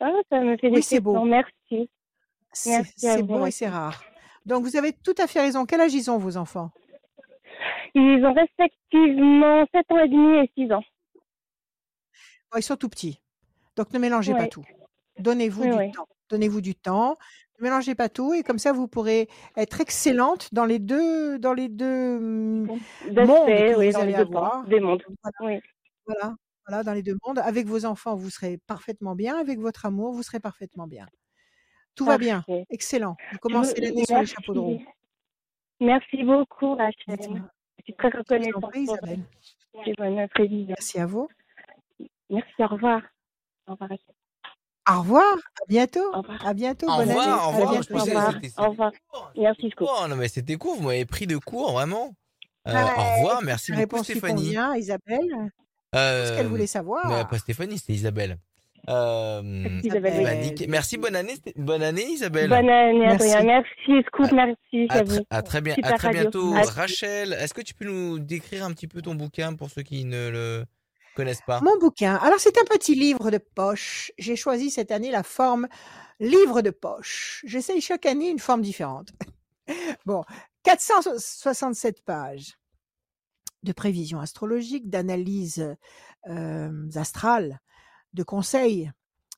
Oh, 0.00 0.22
ça 0.30 0.40
me 0.40 0.56
fait 0.56 0.68
Oui, 0.68 0.82
c'est 0.82 1.00
beau. 1.00 1.24
Merci. 1.24 1.88
C'est 2.52 3.22
beau 3.22 3.46
et 3.46 3.50
c'est 3.50 3.68
rare. 3.68 4.02
Donc, 4.46 4.64
vous 4.64 4.76
avez 4.76 4.92
tout 4.92 5.14
à 5.18 5.26
fait 5.26 5.40
raison. 5.40 5.64
Quel 5.66 5.80
âge 5.80 5.94
ils 5.94 6.10
ont, 6.10 6.18
vos 6.18 6.36
enfants? 6.36 6.70
Ils 7.94 8.24
ont 8.24 8.32
respectivement 8.34 9.64
7 9.72 9.86
ans 9.90 9.98
et 9.98 10.08
demi 10.08 10.44
et 10.44 10.50
6 10.56 10.72
ans. 10.72 10.82
Oh, 12.52 12.56
Ils 12.58 12.62
sont 12.62 12.76
tout 12.76 12.88
petits. 12.88 13.20
Donc, 13.76 13.92
ne 13.92 13.98
mélangez 13.98 14.32
pas 14.34 14.46
tout. 14.48 14.64
Donnez-vous 15.18 15.62
Oui, 15.62 15.70
du 15.70 15.76
oui. 15.76 15.92
temps. 15.92 16.08
Donnez-vous 16.30 16.60
du 16.60 16.74
temps. 16.74 17.16
Ne 17.60 17.64
mélangez 17.64 17.94
pas 17.94 18.08
tout. 18.08 18.32
Et 18.32 18.42
comme 18.42 18.58
ça, 18.58 18.72
vous 18.72 18.88
pourrez 18.88 19.28
être 19.56 19.80
excellente 19.80 20.52
dans 20.54 20.64
les 20.64 20.78
deux, 20.78 21.38
dans 21.38 21.52
les 21.52 21.68
deux 21.68 22.16
hum, 22.16 22.66
mondes 22.66 22.78
que 23.46 23.78
oui, 23.78 23.86
vous 23.86 23.92
dans 23.92 24.00
allez 24.00 24.12
les 24.12 24.18
avoir. 24.18 24.64
des 24.64 24.80
mondes. 24.80 25.02
Voilà. 25.22 25.54
Oui. 25.54 25.60
Voilà. 26.06 26.34
Voilà, 26.66 26.82
dans 26.82 26.92
les 26.94 27.02
deux 27.02 27.16
mondes. 27.26 27.38
Avec 27.38 27.66
vos 27.66 27.84
enfants, 27.84 28.14
vous 28.14 28.30
serez 28.30 28.58
parfaitement 28.66 29.14
bien. 29.14 29.36
Avec 29.36 29.58
votre 29.58 29.86
amour, 29.86 30.12
vous 30.12 30.22
serez 30.22 30.40
parfaitement 30.40 30.86
bien. 30.86 31.06
Tout 31.94 32.06
va 32.06 32.16
bien. 32.16 32.44
Excellent. 32.70 33.16
Vous 33.32 33.38
commencez 33.38 33.78
l'année 33.80 34.04
sur 34.04 34.18
les 34.18 34.26
chapeaux 34.26 34.54
de 34.54 34.58
roue. 34.58 34.82
Merci. 35.80 36.22
Beaucoup, 36.24 36.74
Rachel. 36.76 37.18
Je 37.78 37.84
suis 37.84 37.94
très 37.94 38.08
reconnaissante 38.08 38.70
Isabelle. 38.74 39.20
Merci 40.68 40.98
à 40.98 41.06
vous. 41.06 41.28
Merci, 42.30 42.52
au 42.58 42.68
revoir. 42.68 43.02
Au 43.66 43.72
revoir, 43.72 43.90
Rachel. 43.90 44.14
Au 44.96 45.00
revoir. 45.00 45.34
À 45.34 45.64
bientôt. 45.68 46.00
Au 46.14 46.18
revoir. 46.22 46.46
À 46.46 46.54
bientôt. 46.54 46.88
Au 46.88 46.96
revoir, 46.96 47.26
au 47.26 47.30
À 47.30 47.46
revoir. 47.56 47.82
Je. 47.82 47.92
Au 47.92 47.98
pensais 47.98 48.10
revoir. 48.10 48.40
que 48.40 48.46
c'était 48.48 48.60
Au 48.62 48.70
revoir. 48.70 48.92
court. 49.10 49.32
Merci, 49.36 49.70
Scoop. 49.70 49.88
Oh, 49.90 50.06
non, 50.08 50.16
mais 50.16 50.28
c'était 50.28 50.56
court. 50.56 50.76
Vous 50.76 50.82
m'avez 50.86 51.04
pris 51.04 51.26
de 51.26 51.36
court, 51.36 51.72
vraiment. 51.72 52.14
Euh, 52.68 52.72
Ouais, 52.74 52.80
au 52.82 53.14
revoir. 53.16 53.42
Merci 53.42 53.72
beaucoup, 53.72 54.02
Stéphanie. 54.04 54.44
convient, 54.46 54.74
Isabelle. 54.76 55.18
Tout 55.92 55.98
ce 55.98 56.36
qu'elle 56.36 56.46
Euh, 56.46 56.48
voulait 56.48 56.62
mais 56.62 56.66
savoir. 56.66 57.28
pas 57.28 57.38
Stéphanie, 57.38 57.78
c'était 57.78 57.94
Isabelle. 57.94 58.38
Euh, 58.88 59.42
Merci, 59.44 59.86
Isabelle. 59.88 60.54
Merci, 60.68 60.96
bonne 60.96 61.14
année, 61.16 61.34
bonne 61.56 61.82
année, 61.82 62.06
Isabelle. 62.06 62.48
Bonne 62.48 62.68
année, 62.68 62.98
Merci. 62.98 63.30
Adrien. 63.34 63.44
Merci, 63.88 64.06
Scoop. 64.06 64.32
Merci 64.32 64.86
À, 64.88 64.94
à 64.94 65.02
tr- 65.02 65.06
vous. 65.06 65.24
à 65.30 65.42
très 65.42 65.60
bien, 65.60 65.74
à 65.82 65.92
très 65.98 66.10
bientôt, 66.10 66.54
À- 66.54 66.62
Rachel. 66.62 67.34
Est-ce 67.34 67.52
que 67.54 67.60
tu 67.60 67.74
peux 67.74 67.84
nous 67.84 68.18
décrire 68.18 68.64
un 68.64 68.72
petit 68.72 68.86
peu 68.86 69.02
ton 69.02 69.14
bouquin 69.14 69.54
pour 69.54 69.68
ceux 69.70 69.82
qui 69.82 70.04
ne 70.04 70.30
le 70.30 70.64
connaissent 71.14 71.42
pas 71.46 71.60
Mon 71.60 71.78
bouquin. 71.78 72.16
Alors, 72.16 72.40
c'est 72.40 72.58
un 72.58 72.64
petit 72.64 72.94
livre 72.94 73.30
de 73.30 73.38
poche. 73.38 74.12
J'ai 74.18 74.36
choisi 74.36 74.70
cette 74.70 74.90
année 74.90 75.10
la 75.10 75.22
forme 75.22 75.68
livre 76.18 76.62
de 76.62 76.70
poche. 76.70 77.42
J'essaye 77.46 77.80
chaque 77.80 78.06
année 78.06 78.28
une 78.28 78.38
forme 78.38 78.62
différente. 78.62 79.12
Bon, 80.04 80.24
467 80.64 82.02
pages 82.04 82.58
de 83.62 83.72
prévisions 83.72 84.18
astrologiques, 84.18 84.90
d'analyses 84.90 85.76
euh, 86.28 86.88
astrales, 86.96 87.60
de 88.14 88.24
conseils, 88.24 88.90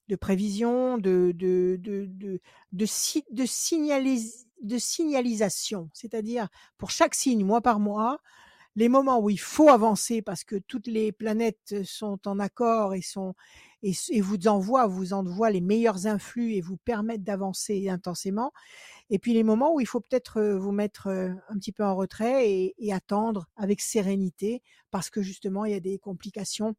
de 0.08 0.16
prévisions, 0.16 0.96
de, 0.98 1.32
de, 1.34 1.76
de, 1.80 2.06
de, 2.06 2.40
de, 2.72 2.88
de 3.30 4.78
signalisation. 4.78 5.90
C'est-à-dire, 5.92 6.48
pour 6.78 6.90
chaque 6.90 7.14
signe, 7.14 7.44
mois 7.44 7.60
par 7.60 7.78
mois, 7.78 8.20
les 8.76 8.88
moments 8.88 9.20
où 9.20 9.30
il 9.30 9.40
faut 9.40 9.68
avancer 9.68 10.22
parce 10.22 10.44
que 10.44 10.56
toutes 10.56 10.86
les 10.86 11.12
planètes 11.12 11.82
sont 11.84 12.18
en 12.26 12.38
accord 12.38 12.94
et 12.94 13.02
sont 13.02 13.34
et, 13.82 14.20
vous 14.20 14.46
envoient 14.46 14.86
vous 14.86 15.12
envoient 15.12 15.50
les 15.50 15.60
meilleurs 15.60 16.06
influx 16.06 16.54
et 16.54 16.60
vous 16.60 16.76
permettent 16.76 17.24
d'avancer 17.24 17.88
intensément. 17.88 18.52
Et 19.10 19.18
puis 19.18 19.34
les 19.34 19.42
moments 19.42 19.74
où 19.74 19.80
il 19.80 19.86
faut 19.86 20.00
peut-être 20.00 20.38
euh, 20.38 20.58
vous 20.58 20.72
mettre 20.72 21.08
euh, 21.08 21.30
un 21.48 21.58
petit 21.58 21.72
peu 21.72 21.84
en 21.84 21.94
retrait 21.96 22.48
et, 22.48 22.74
et 22.78 22.92
attendre 22.92 23.48
avec 23.56 23.80
sérénité 23.80 24.62
parce 24.90 25.10
que 25.10 25.20
justement 25.20 25.64
il 25.64 25.72
y 25.72 25.76
a 25.76 25.80
des 25.80 25.98
complications 25.98 26.74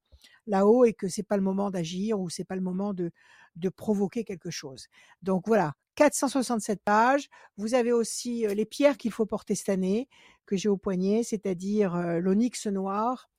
là-haut 0.48 0.86
et 0.86 0.94
que 0.94 1.08
c'est 1.08 1.24
pas 1.24 1.38
le 1.38 1.44
moment 1.44 1.72
d'agir 1.72 2.20
ou 2.20 2.30
c'est 2.30 2.44
pas 2.44 2.56
le 2.56 2.62
moment 2.62 2.94
de 2.94 3.12
de 3.56 3.70
provoquer 3.70 4.24
quelque 4.24 4.50
chose. 4.50 4.88
Donc 5.22 5.44
voilà, 5.48 5.74
467 5.96 6.82
pages. 6.84 7.30
Vous 7.58 7.76
avez 7.76 7.92
aussi 7.92 8.46
euh, 8.48 8.54
les 8.54 8.66
pierres 8.66 8.98
qu'il 8.98 9.12
faut 9.12 9.26
porter 9.26 9.56
cette 9.56 9.70
année 9.70 10.10
que 10.46 10.58
j'ai 10.58 10.70
au 10.70 10.78
poignet, 10.78 11.24
c'est-à-dire 11.24 11.96
euh, 11.96 12.20
l'onyx 12.20 12.68
noir 12.68 13.30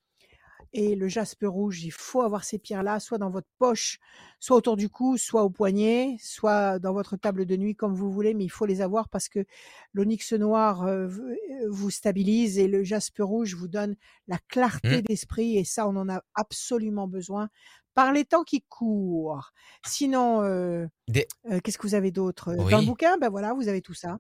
et 0.75 0.97
le 0.97 1.09
jaspe 1.09 1.45
rouge. 1.47 1.85
Il 1.85 1.93
faut 1.93 2.21
avoir 2.23 2.45
ces 2.45 2.59
pierres-là, 2.59 3.01
soit 3.01 3.19
dans 3.19 3.31
votre 3.31 3.49
poche, 3.59 3.99
soit 4.41 4.57
autour 4.57 4.77
du 4.77 4.91
cou, 4.91 5.17
soit 5.17 5.45
au 5.45 5.51
poignet, 5.51 6.17
soit 6.21 6.79
dans 6.81 6.93
votre 6.93 7.17
table 7.17 7.47
de 7.47 7.57
nuit, 7.57 7.75
comme 7.77 7.95
vous 7.95 8.11
voulez, 8.13 8.35
mais 8.35 8.45
il 8.45 8.51
faut 8.51 8.67
les 8.67 8.83
avoir 8.83 9.09
parce 9.09 9.29
que 9.31 9.47
l'onyx 9.95 10.33
noir 10.35 10.83
euh, 10.83 11.07
euh, 11.09 11.69
vous 11.71 11.91
stabilise 11.91 12.59
et 12.59 12.69
le 12.69 12.85
jaspe 12.85 13.19
rouge 13.21 13.55
vous 13.55 13.69
donne 13.69 13.97
la 14.27 14.39
clarté 14.49 14.99
Mm. 14.99 15.03
d'esprit 15.03 15.57
et 15.59 15.65
ça, 15.65 15.89
on 15.89 15.97
en 15.97 16.09
a 16.11 16.23
absolument 16.35 17.09
besoin 17.09 17.49
par 17.95 18.13
les 18.13 18.25
temps 18.25 18.43
qui 18.45 18.63
courent. 18.69 19.53
Sinon, 19.87 20.43
euh, 20.43 20.87
Des- 21.09 21.29
euh, 21.51 21.61
qu'est-ce 21.61 21.79
que 21.79 21.87
vous 21.87 21.95
avez 21.95 22.11
d'autre? 22.11 22.55
Dans 22.57 22.79
le 22.79 22.87
bouquin, 22.87 23.19
ben 23.19 23.31
voilà, 23.31 23.55
vous 23.55 23.69
avez 23.69 23.83
tout 23.83 23.95
ça. 23.95 24.19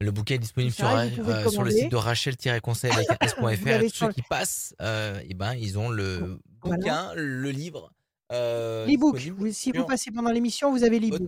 Le 0.00 0.12
bouquin 0.12 0.36
est 0.36 0.38
disponible 0.38 0.72
sur, 0.72 0.88
et 0.88 1.18
euh, 1.18 1.48
sur 1.48 1.64
le 1.64 1.72
site 1.72 1.90
de 1.90 1.96
Rachel-conseil 1.96 2.92
avec 2.92 3.08
s.fr 3.20 3.68
et 3.68 3.90
tous 3.90 3.96
ceux 3.96 4.12
qui 4.12 4.22
passent, 4.22 4.72
euh, 4.80 5.20
eh 5.28 5.34
ben, 5.34 5.54
ils 5.54 5.76
ont 5.76 5.88
le 5.88 6.38
Voilà. 6.62 6.76
bouquin, 6.76 7.12
le 7.16 7.50
livre 7.50 7.92
euh, 8.30 8.86
L'e-book, 8.86 9.18
si 9.50 9.72
vous 9.72 9.84
passez 9.86 10.12
pendant 10.12 10.30
l'émission, 10.30 10.70
vous 10.70 10.84
avez 10.84 11.00
l'e-book. 11.00 11.22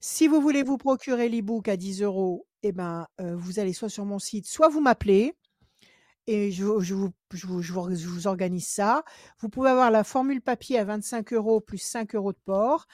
Si 0.00 0.26
vous 0.26 0.40
voulez 0.40 0.64
vous 0.64 0.76
procurer 0.76 1.28
l'e-book 1.28 1.68
à 1.68 1.76
10 1.76 2.02
euros, 2.02 2.46
eh 2.64 2.72
ben, 2.72 3.06
euh, 3.20 3.36
vous 3.36 3.60
allez 3.60 3.72
soit 3.74 3.88
sur 3.90 4.04
mon 4.04 4.18
site, 4.18 4.46
soit 4.48 4.68
vous 4.68 4.80
m'appelez 4.80 5.34
et 6.26 6.50
je, 6.50 6.64
vous- 6.64 6.80
je 6.80 6.94
vous, 6.94 7.10
je, 7.32 7.46
vous, 7.46 7.62
je 7.62 7.72
vous- 7.72 7.94
je 7.94 8.08
vous 8.08 8.26
organise 8.26 8.66
ça. 8.66 9.04
Vous 9.40 9.48
pouvez 9.48 9.70
avoir 9.70 9.90
la 9.92 10.02
formule 10.02 10.40
papier 10.40 10.78
à 10.78 10.84
25 10.84 11.32
euros 11.32 11.60
plus 11.60 11.78
5 11.78 12.14
euros 12.16 12.32
de 12.32 12.38
port. 12.44 12.86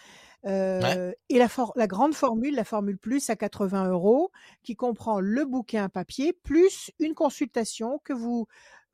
Et 0.44 1.38
la, 1.38 1.48
for- 1.48 1.72
la 1.76 1.86
grande 1.86 2.14
formule, 2.14 2.54
la 2.54 2.64
formule 2.64 2.98
plus 2.98 3.30
à 3.30 3.36
80 3.36 3.88
euros, 3.88 4.30
qui 4.62 4.76
comprend 4.76 5.20
le 5.20 5.44
bouquin 5.44 5.88
papier 5.88 6.32
plus 6.32 6.90
une 6.98 7.14
consultation 7.14 7.98
que 8.04 8.12
vous, 8.12 8.46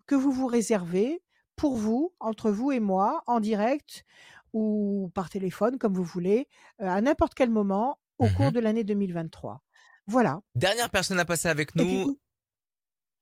que 0.06 0.14
vous 0.14 0.32
vous 0.32 0.46
réservez 0.46 1.22
pour 1.56 1.76
vous, 1.76 2.14
entre 2.20 2.50
vous 2.50 2.72
et 2.72 2.80
moi, 2.80 3.22
en 3.26 3.40
direct 3.40 4.04
ou 4.54 5.10
par 5.14 5.30
téléphone, 5.30 5.78
comme 5.78 5.94
vous 5.94 6.02
voulez, 6.04 6.48
à 6.78 7.00
n'importe 7.00 7.34
quel 7.34 7.50
moment 7.50 7.98
au 8.18 8.26
Mhm. 8.26 8.34
cours 8.34 8.52
de 8.52 8.60
l'année 8.60 8.84
2023. 8.84 9.62
Voilà. 10.06 10.40
Dernière 10.54 10.90
personne 10.90 11.18
à 11.18 11.24
passer 11.24 11.48
avec 11.48 11.72
puis, 11.72 12.04
nous. 12.04 12.18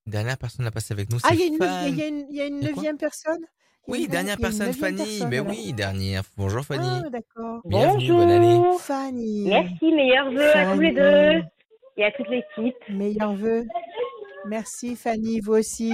Dernière 0.06 0.38
personne 0.38 0.66
à 0.66 0.70
passer 0.70 0.92
avec 0.92 1.10
nous, 1.10 1.18
ah, 1.22 1.34
il 1.34 1.40
y 1.40 1.42
a 1.42 1.46
une, 1.46 2.26
y 2.30 2.36
y 2.36 2.40
a 2.42 2.50
neuvième 2.50 2.96
personne? 2.96 3.44
Oui, 3.88 4.06
dernière 4.08 4.36
personne, 4.36 4.72
Fanny. 4.72 4.96
personne, 4.98 5.28
Mais 5.30 5.38
alors. 5.38 5.48
oui, 5.50 5.72
dernière. 5.72 6.22
Bonjour 6.36 6.62
Fanny. 6.64 6.86
Ah, 7.04 7.10
d'accord. 7.10 7.60
Bienvenue, 7.64 8.08
bonne 8.12 8.30
année. 8.30 8.54
Bonjour. 8.58 8.80
Fanny. 8.80 9.48
Merci, 9.48 9.92
meilleurs 9.92 10.30
vœux 10.30 10.56
à 10.56 10.72
tous 10.74 10.80
les 10.80 10.94
Fanny. 10.94 11.40
deux 11.40 11.44
et 11.96 12.04
à 12.04 12.12
toute 12.12 12.28
l'équipe. 12.28 12.88
Meilleurs 12.88 13.34
vœux. 13.34 13.64
Merci 14.46 14.94
Fanny, 14.96 15.40
vous 15.40 15.54
aussi. 15.54 15.92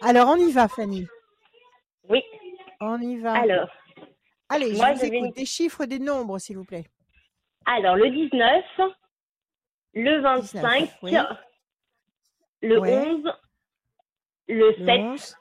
Alors 0.00 0.28
on 0.28 0.36
y 0.36 0.52
va 0.52 0.68
Fanny. 0.68 1.06
Oui. 2.08 2.22
On 2.80 2.98
y 3.00 3.18
va. 3.18 3.34
Alors, 3.34 3.68
Allez, 4.48 4.72
moi, 4.74 4.94
je 4.94 5.00
vous 5.00 5.04
écoute. 5.04 5.18
une- 5.26 5.30
Des 5.32 5.44
chiffres, 5.44 5.84
des 5.84 5.98
nombres, 5.98 6.38
s'il 6.38 6.56
vous 6.56 6.64
plaît. 6.64 6.86
alors 7.66 7.96
le 7.96 8.08
19, 8.10 8.64
le 9.94 10.20
25, 10.22 10.78
19, 10.80 10.96
oui. 11.02 11.12
le 12.62 12.78
Ouais. 12.80 12.96
11, 12.96 13.32
le 14.48 14.70
Le 14.70 14.86
7 14.86 15.00
11, 15.00 15.36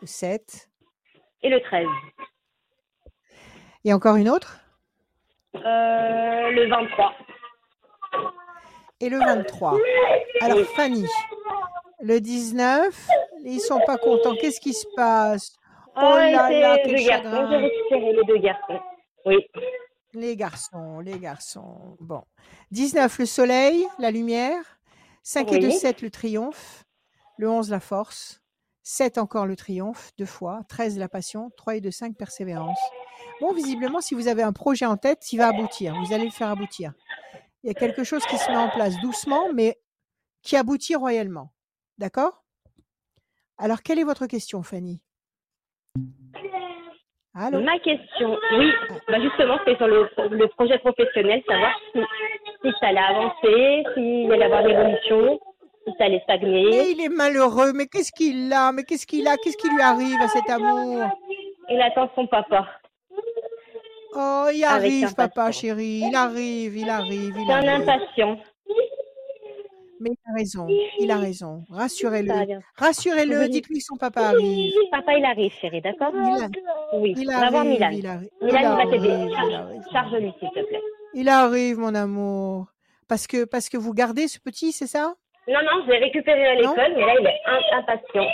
le 0.00 0.06
7. 0.06 0.68
et 1.42 1.48
le 1.50 1.60
13. 1.60 1.86
Et 3.84 3.92
encore 3.92 4.16
une 4.16 4.28
autre? 4.28 4.58
Euh, 5.54 5.60
le 6.50 6.68
23. 6.68 7.14
Et 9.00 9.08
le 9.08 9.18
23. 9.18 9.76
Alors 10.40 10.58
Fanny, 10.74 11.06
le 12.00 12.20
19, 12.20 13.08
ils 13.44 13.60
sont 13.60 13.80
pas 13.86 13.96
contents. 13.98 14.34
Qu'est-ce 14.40 14.60
qui 14.60 14.72
se 14.74 14.86
passe? 14.96 15.54
Oh 15.96 16.00
Ah, 16.00 16.28
et 16.28 16.32
là 16.32 16.50
là, 16.50 16.78
quel 16.84 16.94
garçons. 17.04 17.30
Chagrin. 17.30 17.58
récupéré 17.60 18.12
les 18.12 18.24
deux 18.24 18.38
garçons. 18.38 18.80
Oui. 19.24 19.46
Les 20.14 20.36
garçons, 20.36 21.00
les 21.00 21.18
garçons. 21.18 21.96
Bon. 22.00 22.22
19, 22.72 23.18
le 23.18 23.26
soleil, 23.26 23.86
la 23.98 24.10
lumière. 24.10 24.62
5 25.22 25.52
et 25.52 25.58
2, 25.58 25.66
Oui. 25.68 25.72
7, 25.72 26.02
le 26.02 26.10
triomphe. 26.10 26.84
Le 27.36 27.48
11, 27.48 27.70
la 27.70 27.80
force. 27.80 28.40
7 28.88 29.18
encore 29.18 29.44
le 29.44 29.54
triomphe, 29.54 30.12
deux 30.16 30.24
fois. 30.24 30.62
13, 30.70 30.98
la 30.98 31.10
passion. 31.10 31.50
3 31.58 31.76
et 31.76 31.80
2, 31.82 31.90
5, 31.90 32.16
persévérance. 32.16 32.78
Bon, 33.38 33.52
visiblement, 33.52 34.00
si 34.00 34.14
vous 34.14 34.28
avez 34.28 34.42
un 34.42 34.54
projet 34.54 34.86
en 34.86 34.96
tête, 34.96 35.30
il 35.30 35.36
va 35.36 35.48
aboutir. 35.48 35.94
Vous 36.02 36.14
allez 36.14 36.24
le 36.24 36.30
faire 36.30 36.48
aboutir. 36.48 36.92
Il 37.62 37.66
y 37.66 37.70
a 37.70 37.74
quelque 37.74 38.02
chose 38.02 38.24
qui 38.24 38.38
se 38.38 38.50
met 38.50 38.56
en 38.56 38.70
place 38.70 38.98
doucement, 39.02 39.52
mais 39.52 39.76
qui 40.42 40.56
aboutit 40.56 40.94
royalement. 40.94 41.52
D'accord? 41.98 42.42
Alors, 43.58 43.82
quelle 43.82 43.98
est 43.98 44.04
votre 44.04 44.26
question, 44.26 44.62
Fanny? 44.62 45.02
Ma 47.34 47.78
question, 47.80 48.38
oui, 48.56 48.72
bah 49.06 49.20
justement, 49.20 49.58
c'est 49.66 49.76
sur 49.76 49.86
le, 49.86 50.48
projet 50.56 50.78
professionnel, 50.78 51.42
savoir 51.46 51.78
si, 51.92 52.00
si 52.62 52.72
ça 52.80 52.86
allait 52.86 52.98
avancer, 53.00 53.84
s'il 53.94 54.32
allait 54.32 54.46
avoir 54.46 54.64
d'évolution, 54.64 55.38
si 55.38 55.47
ça 55.96 56.04
allait 56.04 56.20
stagner. 56.20 56.66
Mais 56.70 56.90
il 56.92 57.00
est 57.00 57.08
malheureux, 57.08 57.72
mais 57.72 57.86
qu'est-ce 57.86 58.12
qu'il 58.12 58.52
a? 58.52 58.72
Mais 58.72 58.84
qu'est-ce 58.84 59.06
qu'il 59.06 59.26
a? 59.26 59.36
Qu'est-ce 59.36 59.56
qui 59.56 59.68
lui 59.70 59.80
arrive 59.80 60.20
à 60.20 60.28
cet 60.28 60.48
amour? 60.50 61.02
Il 61.70 61.80
attend 61.80 62.10
son 62.14 62.26
papa. 62.26 62.66
Oh, 64.14 64.46
il 64.52 64.64
arrive, 64.64 65.14
papa, 65.14 65.50
chérie. 65.52 66.02
Il 66.08 66.14
arrive, 66.16 66.76
il 66.76 66.88
arrive, 66.88 67.34
il 67.36 67.46
C'est 67.46 67.52
un 67.52 67.56
arrive. 67.68 67.88
impatient. 67.88 68.38
Mais 70.00 70.10
il 70.10 70.30
a 70.30 70.34
raison, 70.36 70.66
il 71.00 71.10
a 71.10 71.16
raison. 71.16 71.64
Rassurez-le. 71.70 72.60
Rassurez-le, 72.76 73.48
dites-lui 73.48 73.78
que 73.78 73.84
son 73.84 73.96
papa 73.96 74.28
arrive. 74.28 74.72
Papa, 74.92 75.14
il 75.18 75.24
arrive, 75.24 75.52
chérie, 75.52 75.80
d'accord? 75.80 76.12
Oui, 76.94 77.14
il 77.16 77.28
on 77.28 77.32
va 77.40 77.50
voir 77.50 77.62
arrive, 77.62 77.72
Milan. 77.72 77.90
il 77.92 78.06
arrive. 78.06 78.30
Milan, 78.40 78.60
il 78.60 78.62
il 78.62 78.76
va 78.76 78.90
t'aider. 78.92 79.34
Charge-. 79.34 79.92
Charge-lui, 79.92 80.32
s'il 80.38 80.48
te 80.50 80.66
plaît. 80.68 80.80
Il 81.14 81.28
arrive, 81.28 81.78
mon 81.78 81.94
amour. 81.96 82.66
Parce 83.08 83.26
que, 83.26 83.44
parce 83.44 83.68
que 83.68 83.76
vous 83.76 83.92
gardez 83.92 84.28
ce 84.28 84.38
petit, 84.38 84.70
c'est 84.70 84.86
ça? 84.86 85.14
Non, 85.48 85.60
non, 85.62 85.84
je 85.86 85.90
l'ai 85.92 85.98
récupéré 85.98 86.46
à 86.46 86.54
l'école, 86.56 86.94
mais 86.94 87.06
là, 87.06 87.14
il 87.18 87.26
est 87.26 87.40
im- 87.46 87.78
impatient. 87.78 88.28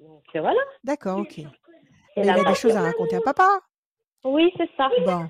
Donc, 0.00 0.22
euh, 0.36 0.40
voilà. 0.40 0.60
D'accord, 0.84 1.18
ok. 1.18 1.38
Mais 1.38 2.24
il 2.24 2.30
a 2.30 2.44
des 2.44 2.54
choses 2.54 2.76
à 2.76 2.82
raconter 2.82 3.16
à 3.16 3.20
papa. 3.20 3.48
Oui, 4.24 4.52
c'est 4.56 4.68
ça. 4.76 4.90
Bon. 5.06 5.26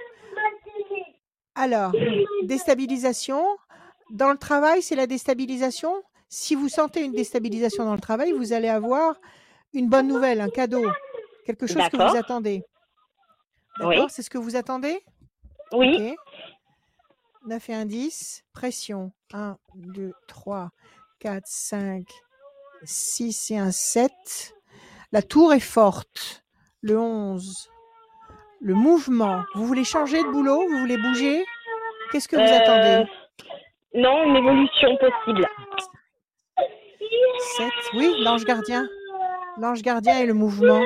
Alors, 1.54 1.92
déstabilisation. 2.42 3.44
Dans 4.10 4.30
le 4.32 4.38
travail, 4.38 4.82
c'est 4.82 4.96
la 4.96 5.06
déstabilisation. 5.06 6.02
Si 6.28 6.54
vous 6.54 6.68
sentez 6.68 7.02
une 7.04 7.12
déstabilisation 7.12 7.84
dans 7.84 7.94
le 7.94 8.00
travail, 8.00 8.32
vous 8.32 8.52
allez 8.52 8.68
avoir 8.68 9.14
une 9.74 9.88
bonne 9.88 10.08
nouvelle, 10.08 10.40
un 10.40 10.48
cadeau, 10.48 10.84
quelque 11.46 11.66
chose 11.66 11.76
que 11.88 11.96
vous 11.96 11.98
D'accord. 12.02 12.16
attendez. 12.16 12.62
Oui. 13.80 13.94
D'accord 13.96 14.10
C'est 14.10 14.22
ce 14.22 14.30
que 14.30 14.38
vous 14.38 14.56
attendez? 14.56 14.98
Oui. 15.72 16.14
9 17.46 17.68
et 17.70 17.74
1, 17.74 17.86
10. 17.86 18.44
Pression. 18.52 19.12
1, 19.32 19.56
2, 19.74 20.12
3, 20.28 20.70
4, 21.20 21.42
5, 21.46 22.06
6 22.84 23.50
et 23.50 23.58
1, 23.58 23.70
7. 23.70 24.12
La 25.12 25.22
tour 25.22 25.52
est 25.52 25.60
forte. 25.60 26.44
Le 26.82 26.98
11. 26.98 27.68
Le 28.60 28.74
mouvement. 28.74 29.42
Vous 29.54 29.66
voulez 29.66 29.84
changer 29.84 30.22
de 30.22 30.28
boulot 30.28 30.66
Vous 30.68 30.78
voulez 30.78 30.96
bouger? 30.98 31.44
Qu'est-ce 32.10 32.28
que 32.28 32.36
vous 32.36 32.42
Euh, 32.42 32.58
attendez? 32.60 33.10
Non, 33.94 34.24
une 34.24 34.36
évolution 34.36 34.96
possible. 34.98 35.46
7. 37.56 37.68
Oui, 37.94 38.14
l'ange 38.20 38.44
gardien. 38.44 38.88
L'ange 39.58 39.82
gardien 39.82 40.18
et 40.18 40.26
le 40.26 40.34
mouvement. 40.34 40.80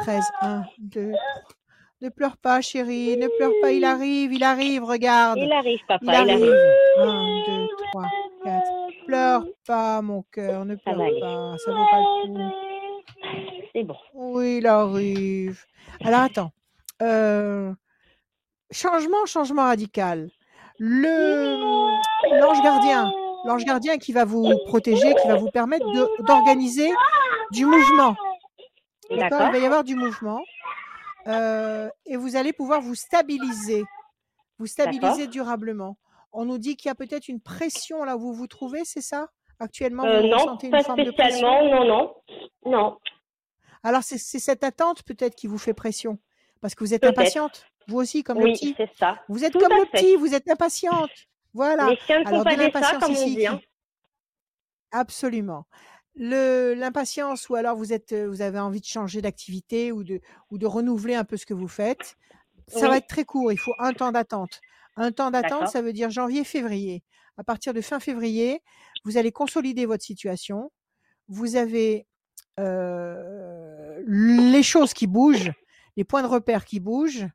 13. 0.00 0.24
1, 0.40 0.62
2, 0.78 1.12
3. 1.12 1.54
Ne 2.02 2.08
pleure 2.08 2.36
pas, 2.36 2.60
chérie. 2.60 3.16
Ne 3.16 3.28
pleure 3.38 3.52
pas. 3.60 3.70
Il 3.70 3.84
arrive, 3.84 4.32
il 4.32 4.42
arrive. 4.42 4.82
Regarde. 4.82 5.38
Il 5.38 5.52
arrive, 5.52 5.78
Il 5.80 5.86
papa, 5.86 6.04
il 6.04 6.10
arrive. 6.10 6.30
arrive. 6.32 6.54
1, 6.98 7.42
2, 7.46 7.66
3, 7.92 8.04
4. 8.44 8.62
Pleure 9.06 9.44
pas, 9.64 10.02
mon 10.02 10.24
cœur. 10.32 10.64
Ne 10.64 10.74
pleure 10.74 10.96
pas. 10.96 11.56
Ça 11.64 11.70
vaut 11.70 11.84
pas 11.84 11.98
le 12.26 12.34
coup. 12.34 12.54
C'est 13.72 13.84
bon. 13.84 13.96
Oui, 14.14 14.56
il 14.58 14.66
arrive. 14.66 15.64
Alors 16.04 16.22
attends. 16.22 16.50
Euh, 17.02 17.72
changement, 18.72 19.24
changement 19.26 19.62
radical. 19.62 20.28
Le 20.78 22.36
l'ange 22.40 22.62
gardien, 22.64 23.12
l'ange 23.44 23.64
gardien 23.64 23.98
qui 23.98 24.12
va 24.12 24.24
vous 24.24 24.52
protéger, 24.66 25.14
qui 25.22 25.28
va 25.28 25.36
vous 25.36 25.50
permettre 25.50 25.86
d'organiser 26.26 26.90
du 27.52 27.64
mouvement. 27.64 28.16
D'accord. 29.10 29.42
Il 29.46 29.52
va 29.52 29.58
y 29.58 29.66
avoir 29.66 29.84
du 29.84 29.94
mouvement. 29.94 30.40
Euh, 31.26 31.88
et 32.06 32.16
vous 32.16 32.36
allez 32.36 32.52
pouvoir 32.52 32.80
vous 32.80 32.94
stabiliser. 32.94 33.84
Vous 34.58 34.66
stabiliser 34.66 35.26
durablement. 35.26 35.96
On 36.32 36.44
nous 36.44 36.58
dit 36.58 36.76
qu'il 36.76 36.88
y 36.88 36.90
a 36.92 36.94
peut-être 36.94 37.28
une 37.28 37.40
pression 37.40 38.04
là 38.04 38.16
où 38.16 38.20
vous 38.20 38.32
vous 38.34 38.46
trouvez, 38.46 38.84
c'est 38.84 39.00
ça? 39.02 39.28
Actuellement, 39.58 40.04
Euh, 40.04 40.20
vous 40.22 40.28
non, 40.28 40.36
ressentez 40.38 40.66
une 40.68 40.72
pas 40.72 40.82
forme 40.82 41.04
de 41.04 41.10
pression? 41.10 41.46
non, 41.70 41.84
non. 41.84 42.14
Non, 42.64 42.98
Alors, 43.82 44.02
c'est 44.02 44.18
cette 44.18 44.64
attente 44.64 45.02
peut-être 45.02 45.34
qui 45.34 45.46
vous 45.46 45.58
fait 45.58 45.74
pression? 45.74 46.18
Parce 46.60 46.74
que 46.74 46.84
vous 46.84 46.94
êtes 46.94 47.04
impatiente. 47.04 47.66
Vous 47.88 47.98
aussi, 47.98 48.22
comme 48.22 48.38
le 48.38 48.44
oui, 48.44 48.52
petit. 48.52 48.74
c'est 48.76 48.90
ça. 48.96 49.18
Vous 49.28 49.44
êtes 49.44 49.52
tout 49.52 49.58
comme 49.58 49.72
le 49.72 49.84
fait. 49.86 49.90
petit, 49.98 50.16
vous 50.16 50.32
êtes 50.34 50.48
impatiente. 50.48 51.10
Voilà. 51.52 51.88
Les 51.90 51.96
chiens 51.96 52.20
ne 52.20 52.24
font 52.28 52.44
pas 52.44 52.56
des 52.56 52.70
comme 52.70 53.16
on 53.16 53.24
dit. 53.26 53.46
hein. 53.46 53.60
Absolument. 54.92 55.66
Le- 56.14 56.74
L'impatience, 56.74 57.48
ou 57.48 57.54
alors 57.54 57.76
vous, 57.76 57.92
êtes, 57.92 58.12
euh, 58.12 58.28
vous 58.28 58.42
avez 58.42 58.58
envie 58.58 58.80
de 58.80 58.86
changer 58.86 59.22
d'activité 59.22 59.92
ou 59.92 60.04
de, 60.04 60.20
ou 60.50 60.58
de 60.58 60.66
renouveler 60.66 61.14
un 61.14 61.24
peu 61.24 61.36
ce 61.36 61.46
que 61.46 61.54
vous 61.54 61.68
faites. 61.68 62.16
Ça 62.68 62.88
va 62.88 62.96
être 62.98 63.06
très 63.08 63.24
court. 63.24 63.52
Il 63.52 63.58
faut 63.58 63.74
un 63.78 63.92
temps 63.92 64.12
d'attente. 64.12 64.60
Un 64.96 65.10
temps 65.12 65.30
d'attente, 65.30 65.68
ça 65.68 65.82
veut 65.82 65.92
dire 65.92 66.10
janvier-février. 66.10 67.02
À 67.38 67.44
partir 67.44 67.72
de 67.74 67.80
fin 67.80 67.98
février, 67.98 68.62
vous 69.04 69.16
allez 69.16 69.32
consolider 69.32 69.86
votre 69.86 70.04
situation. 70.04 70.70
Vous 71.28 71.56
avez 71.56 72.06
euh, 72.60 74.02
les 74.06 74.62
choses 74.62 74.92
qui 74.92 75.06
bougent, 75.06 75.50
les 75.96 76.04
points 76.04 76.22
de 76.22 76.26
repère 76.28 76.64
qui 76.66 76.78
bougent. 76.80 77.26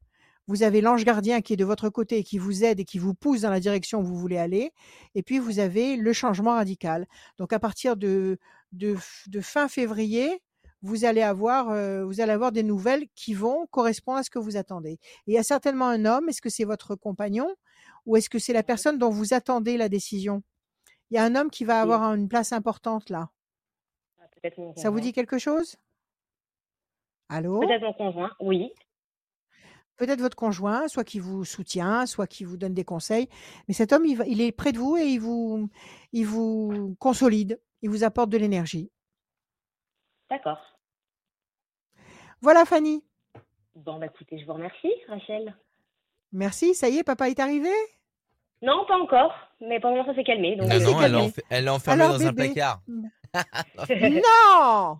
Vous 0.47 0.63
avez 0.63 0.81
l'ange 0.81 1.03
gardien 1.03 1.41
qui 1.41 1.53
est 1.53 1.57
de 1.57 1.65
votre 1.65 1.89
côté 1.89 2.19
et 2.19 2.23
qui 2.23 2.37
vous 2.37 2.63
aide 2.63 2.79
et 2.79 2.85
qui 2.85 2.99
vous 2.99 3.13
pousse 3.13 3.41
dans 3.41 3.49
la 3.49 3.59
direction 3.59 3.99
où 3.99 4.03
vous 4.03 4.15
voulez 4.15 4.37
aller. 4.37 4.71
Et 5.13 5.21
puis, 5.23 5.39
vous 5.39 5.59
avez 5.59 5.97
le 5.97 6.13
changement 6.13 6.51
radical. 6.55 7.05
Donc, 7.37 7.51
à 7.51 7.59
partir 7.59 7.97
de, 7.97 8.37
de, 8.71 8.95
f- 8.95 9.29
de 9.29 9.41
fin 9.41 9.67
février, 9.67 10.41
vous 10.81 11.05
allez, 11.05 11.21
avoir, 11.21 11.69
euh, 11.69 12.05
vous 12.05 12.21
allez 12.21 12.31
avoir 12.31 12.51
des 12.51 12.63
nouvelles 12.63 13.07
qui 13.15 13.33
vont 13.33 13.67
correspondre 13.67 14.19
à 14.19 14.23
ce 14.23 14.29
que 14.29 14.39
vous 14.39 14.55
attendez. 14.57 14.91
Et 14.93 14.99
il 15.27 15.33
y 15.33 15.37
a 15.37 15.43
certainement 15.43 15.87
un 15.87 16.05
homme. 16.05 16.29
Est-ce 16.29 16.41
que 16.41 16.49
c'est 16.49 16.63
votre 16.65 16.95
compagnon 16.95 17.53
ou 18.05 18.15
est-ce 18.15 18.29
que 18.29 18.39
c'est 18.39 18.53
la 18.53 18.63
personne 18.63 18.97
dont 18.97 19.09
vous 19.09 19.33
attendez 19.33 19.75
la 19.75 19.89
décision? 19.89 20.43
Il 21.09 21.15
y 21.15 21.17
a 21.17 21.23
un 21.23 21.35
homme 21.35 21.49
qui 21.49 21.65
va 21.65 21.81
avoir 21.81 22.13
une 22.13 22.29
place 22.29 22.53
importante 22.53 23.09
là. 23.09 23.29
Mon 24.57 24.75
Ça 24.75 24.89
vous 24.89 24.99
dit 25.01 25.13
quelque 25.13 25.37
chose? 25.39 25.75
Allô? 27.27 27.59
Peut-être 27.59 27.81
mon 27.81 27.93
conjoint, 27.93 28.31
oui. 28.39 28.71
Peut-être 29.97 30.21
votre 30.21 30.35
conjoint, 30.37 30.87
soit 30.87 31.03
qui 31.03 31.19
vous 31.19 31.43
soutient, 31.43 32.05
soit 32.05 32.27
qui 32.27 32.43
vous 32.43 32.55
donne 32.57 32.73
des 32.73 32.85
conseils. 32.85 33.27
Mais 33.67 33.73
cet 33.73 33.91
homme, 33.93 34.05
il, 34.05 34.15
va- 34.15 34.25
il 34.27 34.41
est 34.41 34.51
près 34.51 34.71
de 34.71 34.77
vous 34.77 34.95
et 34.97 35.05
il 35.05 35.19
vous, 35.19 35.69
il 36.13 36.25
vous 36.25 36.95
consolide, 36.99 37.59
il 37.81 37.89
vous 37.89 38.03
apporte 38.03 38.29
de 38.29 38.37
l'énergie. 38.37 38.91
D'accord. 40.29 40.59
Voilà, 42.41 42.65
Fanny. 42.65 43.03
Bon, 43.75 43.97
bah 43.99 44.05
écoutez, 44.07 44.37
je 44.39 44.45
vous 44.45 44.53
remercie, 44.53 44.91
Rachel. 45.07 45.55
Merci. 46.31 46.75
Ça 46.75 46.89
y 46.89 46.97
est, 46.97 47.03
papa 47.03 47.29
est 47.29 47.39
arrivé? 47.39 47.69
Non, 48.61 48.85
pas 48.87 48.97
encore, 48.97 49.33
mais 49.61 49.79
pour 49.79 49.89
le 49.91 49.97
moment, 49.97 50.07
ça 50.09 50.15
s'est 50.15 50.23
calmé. 50.23 50.55
Donc, 50.55 50.67
Non, 50.67 50.75
euh, 50.75 50.79
non, 50.79 51.01
elle 51.01 51.11
est, 51.13 51.17
calmé. 51.17 51.27
enf- 51.27 51.43
elle 51.49 51.65
est 51.65 51.69
enfermée 51.69 52.03
Alors, 52.03 52.17
dans 52.19 52.25
un 52.27 52.33
placard. 52.33 52.81
Non 53.89 54.99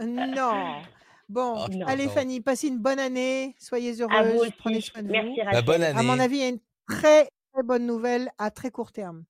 Non 0.00 0.82
Bon, 1.28 1.54
Oh, 1.64 1.68
Non. 1.72 1.86
allez, 1.86 2.06
non. 2.06 2.12
Fanny, 2.12 2.40
passez 2.40 2.68
une 2.68 2.78
bonne 2.78 2.98
année. 3.00 3.54
Soyez 3.58 3.90
à 3.90 4.06
vous 4.06 4.12
heureuse. 4.30 4.40
aussi. 4.42 4.52
Prenez 4.58 4.80
soin 4.80 5.02
de 5.02 5.08
Merci, 5.08 5.30
vous. 5.30 5.44
Rachel. 5.44 5.52
Bah, 5.52 5.62
bonne 5.62 5.82
À 5.82 6.02
mon 6.02 6.12
année. 6.12 6.22
avis, 6.22 6.36
il 6.36 6.40
y 6.40 6.44
a 6.44 6.48
une 6.48 6.60
très, 6.88 7.28
très 7.52 7.62
bonne 7.64 7.86
nouvelle 7.86 8.30
à 8.38 8.50
très 8.50 8.70
court 8.70 8.92
terme. 8.92 9.24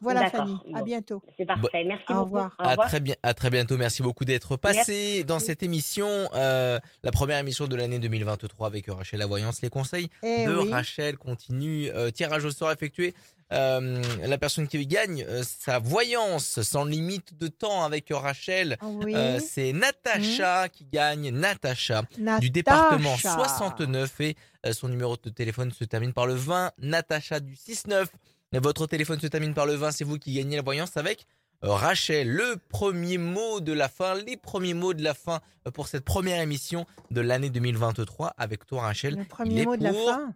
Voilà, 0.00 0.30
Fanny. 0.30 0.56
À 0.74 0.78
bon. 0.78 0.84
bientôt. 0.84 1.22
C'est 1.36 1.44
parfait. 1.46 1.84
Merci 1.84 2.04
Au 2.10 2.14
beaucoup. 2.14 2.24
revoir. 2.26 2.56
Au 2.58 2.62
À 2.62 2.70
revoir. 2.70 2.88
très, 2.88 3.00
bien, 3.00 3.14
à 3.22 3.34
très 3.34 3.50
bientôt. 3.50 3.76
Merci 3.76 4.02
beaucoup 4.02 4.24
d'être 4.24 4.56
passé 4.56 5.24
dans 5.24 5.38
cette 5.40 5.62
émission, 5.62 6.08
euh, 6.34 6.78
la 7.02 7.10
première 7.10 7.38
émission 7.38 7.66
de 7.66 7.74
l'année 7.76 7.98
2023 7.98 8.66
avec 8.66 8.86
Rachel 8.88 9.18
La 9.18 9.26
Voyance. 9.26 9.60
Les 9.62 9.70
conseils 9.70 10.08
Eh 10.22 10.46
de 10.46 10.54
oui. 10.56 10.70
Rachel 10.72 11.16
continuent. 11.18 11.90
Euh, 11.94 12.10
tirage 12.10 12.44
au 12.44 12.50
sort 12.50 12.70
effectué. 12.70 13.14
Euh, 13.50 14.02
la 14.26 14.36
personne 14.36 14.68
qui 14.68 14.86
gagne 14.86 15.24
euh, 15.26 15.42
sa 15.42 15.78
voyance 15.78 16.60
sans 16.60 16.84
limite 16.84 17.38
de 17.38 17.48
temps 17.48 17.82
avec 17.82 18.08
Rachel, 18.10 18.76
Ah 18.80 18.86
Oui. 18.88 19.14
euh, 19.16 19.40
c'est 19.40 19.72
Natacha 19.72 20.68
qui 20.68 20.84
gagne. 20.84 21.30
Natacha 21.30 22.02
du 22.40 22.50
département 22.50 23.16
69 23.16 24.20
et 24.20 24.36
euh, 24.66 24.72
son 24.74 24.88
numéro 24.88 25.16
de 25.16 25.30
téléphone 25.30 25.72
se 25.72 25.84
termine 25.84 26.12
par 26.12 26.26
le 26.26 26.34
20. 26.34 26.72
Natacha 26.78 27.40
du 27.40 27.56
69. 27.56 28.08
Votre 28.52 28.86
téléphone 28.86 29.20
se 29.20 29.26
termine 29.26 29.52
par 29.52 29.66
le 29.66 29.74
20. 29.74 29.92
C'est 29.92 30.04
vous 30.04 30.18
qui 30.18 30.32
gagnez 30.32 30.56
la 30.56 30.62
voyance 30.62 30.96
avec 30.96 31.26
euh, 31.64 31.72
Rachel. 31.72 32.28
Le 32.28 32.56
premier 32.56 33.18
mot 33.18 33.60
de 33.60 33.72
la 33.72 33.88
fin, 33.88 34.14
les 34.14 34.36
premiers 34.36 34.74
mots 34.74 34.94
de 34.94 35.02
la 35.02 35.14
fin 35.14 35.40
euh, 35.66 35.70
pour 35.70 35.88
cette 35.88 36.04
première 36.04 36.40
émission 36.40 36.86
de 37.10 37.20
l'année 37.20 37.50
2023 37.50 38.34
avec 38.38 38.64
toi 38.64 38.82
Rachel. 38.82 39.16
Le 39.16 39.24
premier 39.24 39.64
mot 39.64 39.76
de 39.76 39.82
la 39.82 39.92
fin. 39.92 40.34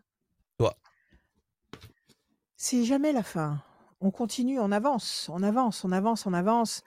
toi. 0.59 0.77
C'est 2.57 2.85
jamais 2.85 3.13
la 3.13 3.23
fin. 3.23 3.63
on 4.01 4.11
continue, 4.11 4.61
on 4.61 4.73
avance, 4.73 5.29
on 5.33 5.43
avance, 5.43 5.85
on 5.85 5.93
avance, 5.93 6.27
on 6.27 6.35
avance. 6.35 6.83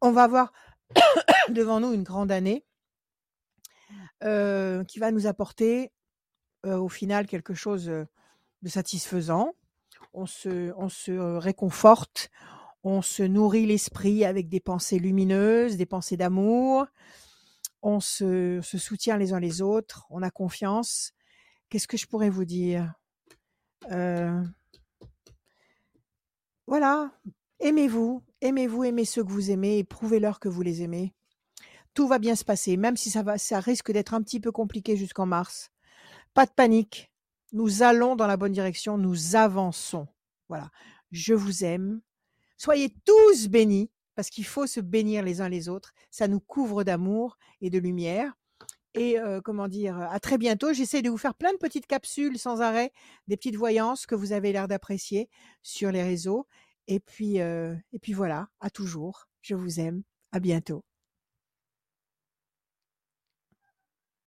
On 0.00 0.12
va 0.12 0.22
avoir 0.22 0.52
devant 1.48 1.80
nous 1.80 1.92
une 1.92 2.04
grande 2.04 2.30
année 2.30 2.64
euh, 4.22 4.84
qui 4.84 4.98
va 4.98 5.10
nous 5.10 5.26
apporter 5.26 5.90
euh, 6.64 6.76
au 6.76 6.88
final 6.88 7.26
quelque 7.26 7.54
chose 7.54 7.86
de 7.86 8.68
satisfaisant. 8.68 9.54
On 10.12 10.26
se, 10.26 10.72
se 10.88 11.12
réconforte, 11.36 12.30
on 12.82 13.02
se 13.02 13.22
nourrit 13.22 13.66
l'esprit 13.66 14.24
avec 14.24 14.48
des 14.48 14.60
pensées 14.60 14.98
lumineuses, 14.98 15.76
des 15.76 15.86
pensées 15.86 16.16
d'amour, 16.16 16.86
on 17.82 18.00
se, 18.00 18.60
soutient 18.62 19.16
les 19.16 19.32
uns 19.32 19.40
les 19.40 19.62
autres, 19.62 20.06
on 20.10 20.22
a 20.22 20.30
confiance. 20.30 21.12
Qu'est-ce 21.68 21.88
que 21.88 21.96
je 21.96 22.06
pourrais 22.06 22.30
vous 22.30 22.44
dire? 22.44 22.92
Euh, 23.92 24.42
Voilà, 26.70 27.10
aimez-vous, 27.58 28.22
aimez-vous, 28.42 28.84
aimez 28.84 29.04
ceux 29.04 29.24
que 29.24 29.32
vous 29.32 29.50
aimez 29.50 29.78
et 29.78 29.84
prouvez-leur 29.84 30.38
que 30.38 30.48
vous 30.48 30.62
les 30.62 30.82
aimez. 30.82 31.12
Tout 31.94 32.06
va 32.06 32.20
bien 32.20 32.36
se 32.36 32.44
passer, 32.44 32.76
même 32.76 32.96
si 32.96 33.10
ça 33.10 33.60
risque 33.60 33.90
d'être 33.90 34.14
un 34.14 34.22
petit 34.22 34.38
peu 34.38 34.52
compliqué 34.52 34.96
jusqu'en 34.96 35.26
mars. 35.26 35.72
Pas 36.32 36.46
de 36.46 36.52
panique. 36.52 37.10
Nous 37.52 37.82
allons 37.82 38.16
dans 38.16 38.26
la 38.26 38.36
bonne 38.36 38.52
direction, 38.52 38.98
nous 38.98 39.36
avançons. 39.36 40.06
Voilà. 40.48 40.70
Je 41.10 41.34
vous 41.34 41.64
aime. 41.64 42.00
Soyez 42.56 42.94
tous 43.04 43.48
bénis, 43.48 43.90
parce 44.14 44.30
qu'il 44.30 44.44
faut 44.44 44.66
se 44.66 44.80
bénir 44.80 45.22
les 45.22 45.40
uns 45.40 45.48
les 45.48 45.68
autres. 45.68 45.92
Ça 46.10 46.28
nous 46.28 46.40
couvre 46.40 46.84
d'amour 46.84 47.38
et 47.60 47.70
de 47.70 47.78
lumière. 47.78 48.34
Et 48.94 49.18
euh, 49.18 49.40
comment 49.40 49.68
dire, 49.68 49.98
à 49.98 50.20
très 50.20 50.36
bientôt. 50.36 50.72
J'essaie 50.72 51.02
de 51.02 51.10
vous 51.10 51.16
faire 51.16 51.34
plein 51.34 51.52
de 51.52 51.58
petites 51.58 51.86
capsules 51.86 52.38
sans 52.38 52.60
arrêt, 52.60 52.92
des 53.28 53.36
petites 53.36 53.56
voyances 53.56 54.06
que 54.06 54.14
vous 54.14 54.32
avez 54.32 54.52
l'air 54.52 54.68
d'apprécier 54.68 55.28
sur 55.62 55.90
les 55.90 56.02
réseaux. 56.02 56.46
Et 56.86 57.00
puis, 57.00 57.40
euh, 57.40 57.74
et 57.92 57.98
puis 57.98 58.12
voilà, 58.12 58.48
à 58.60 58.70
toujours. 58.70 59.26
Je 59.42 59.54
vous 59.54 59.80
aime. 59.80 60.02
À 60.32 60.38
bientôt. 60.38 60.84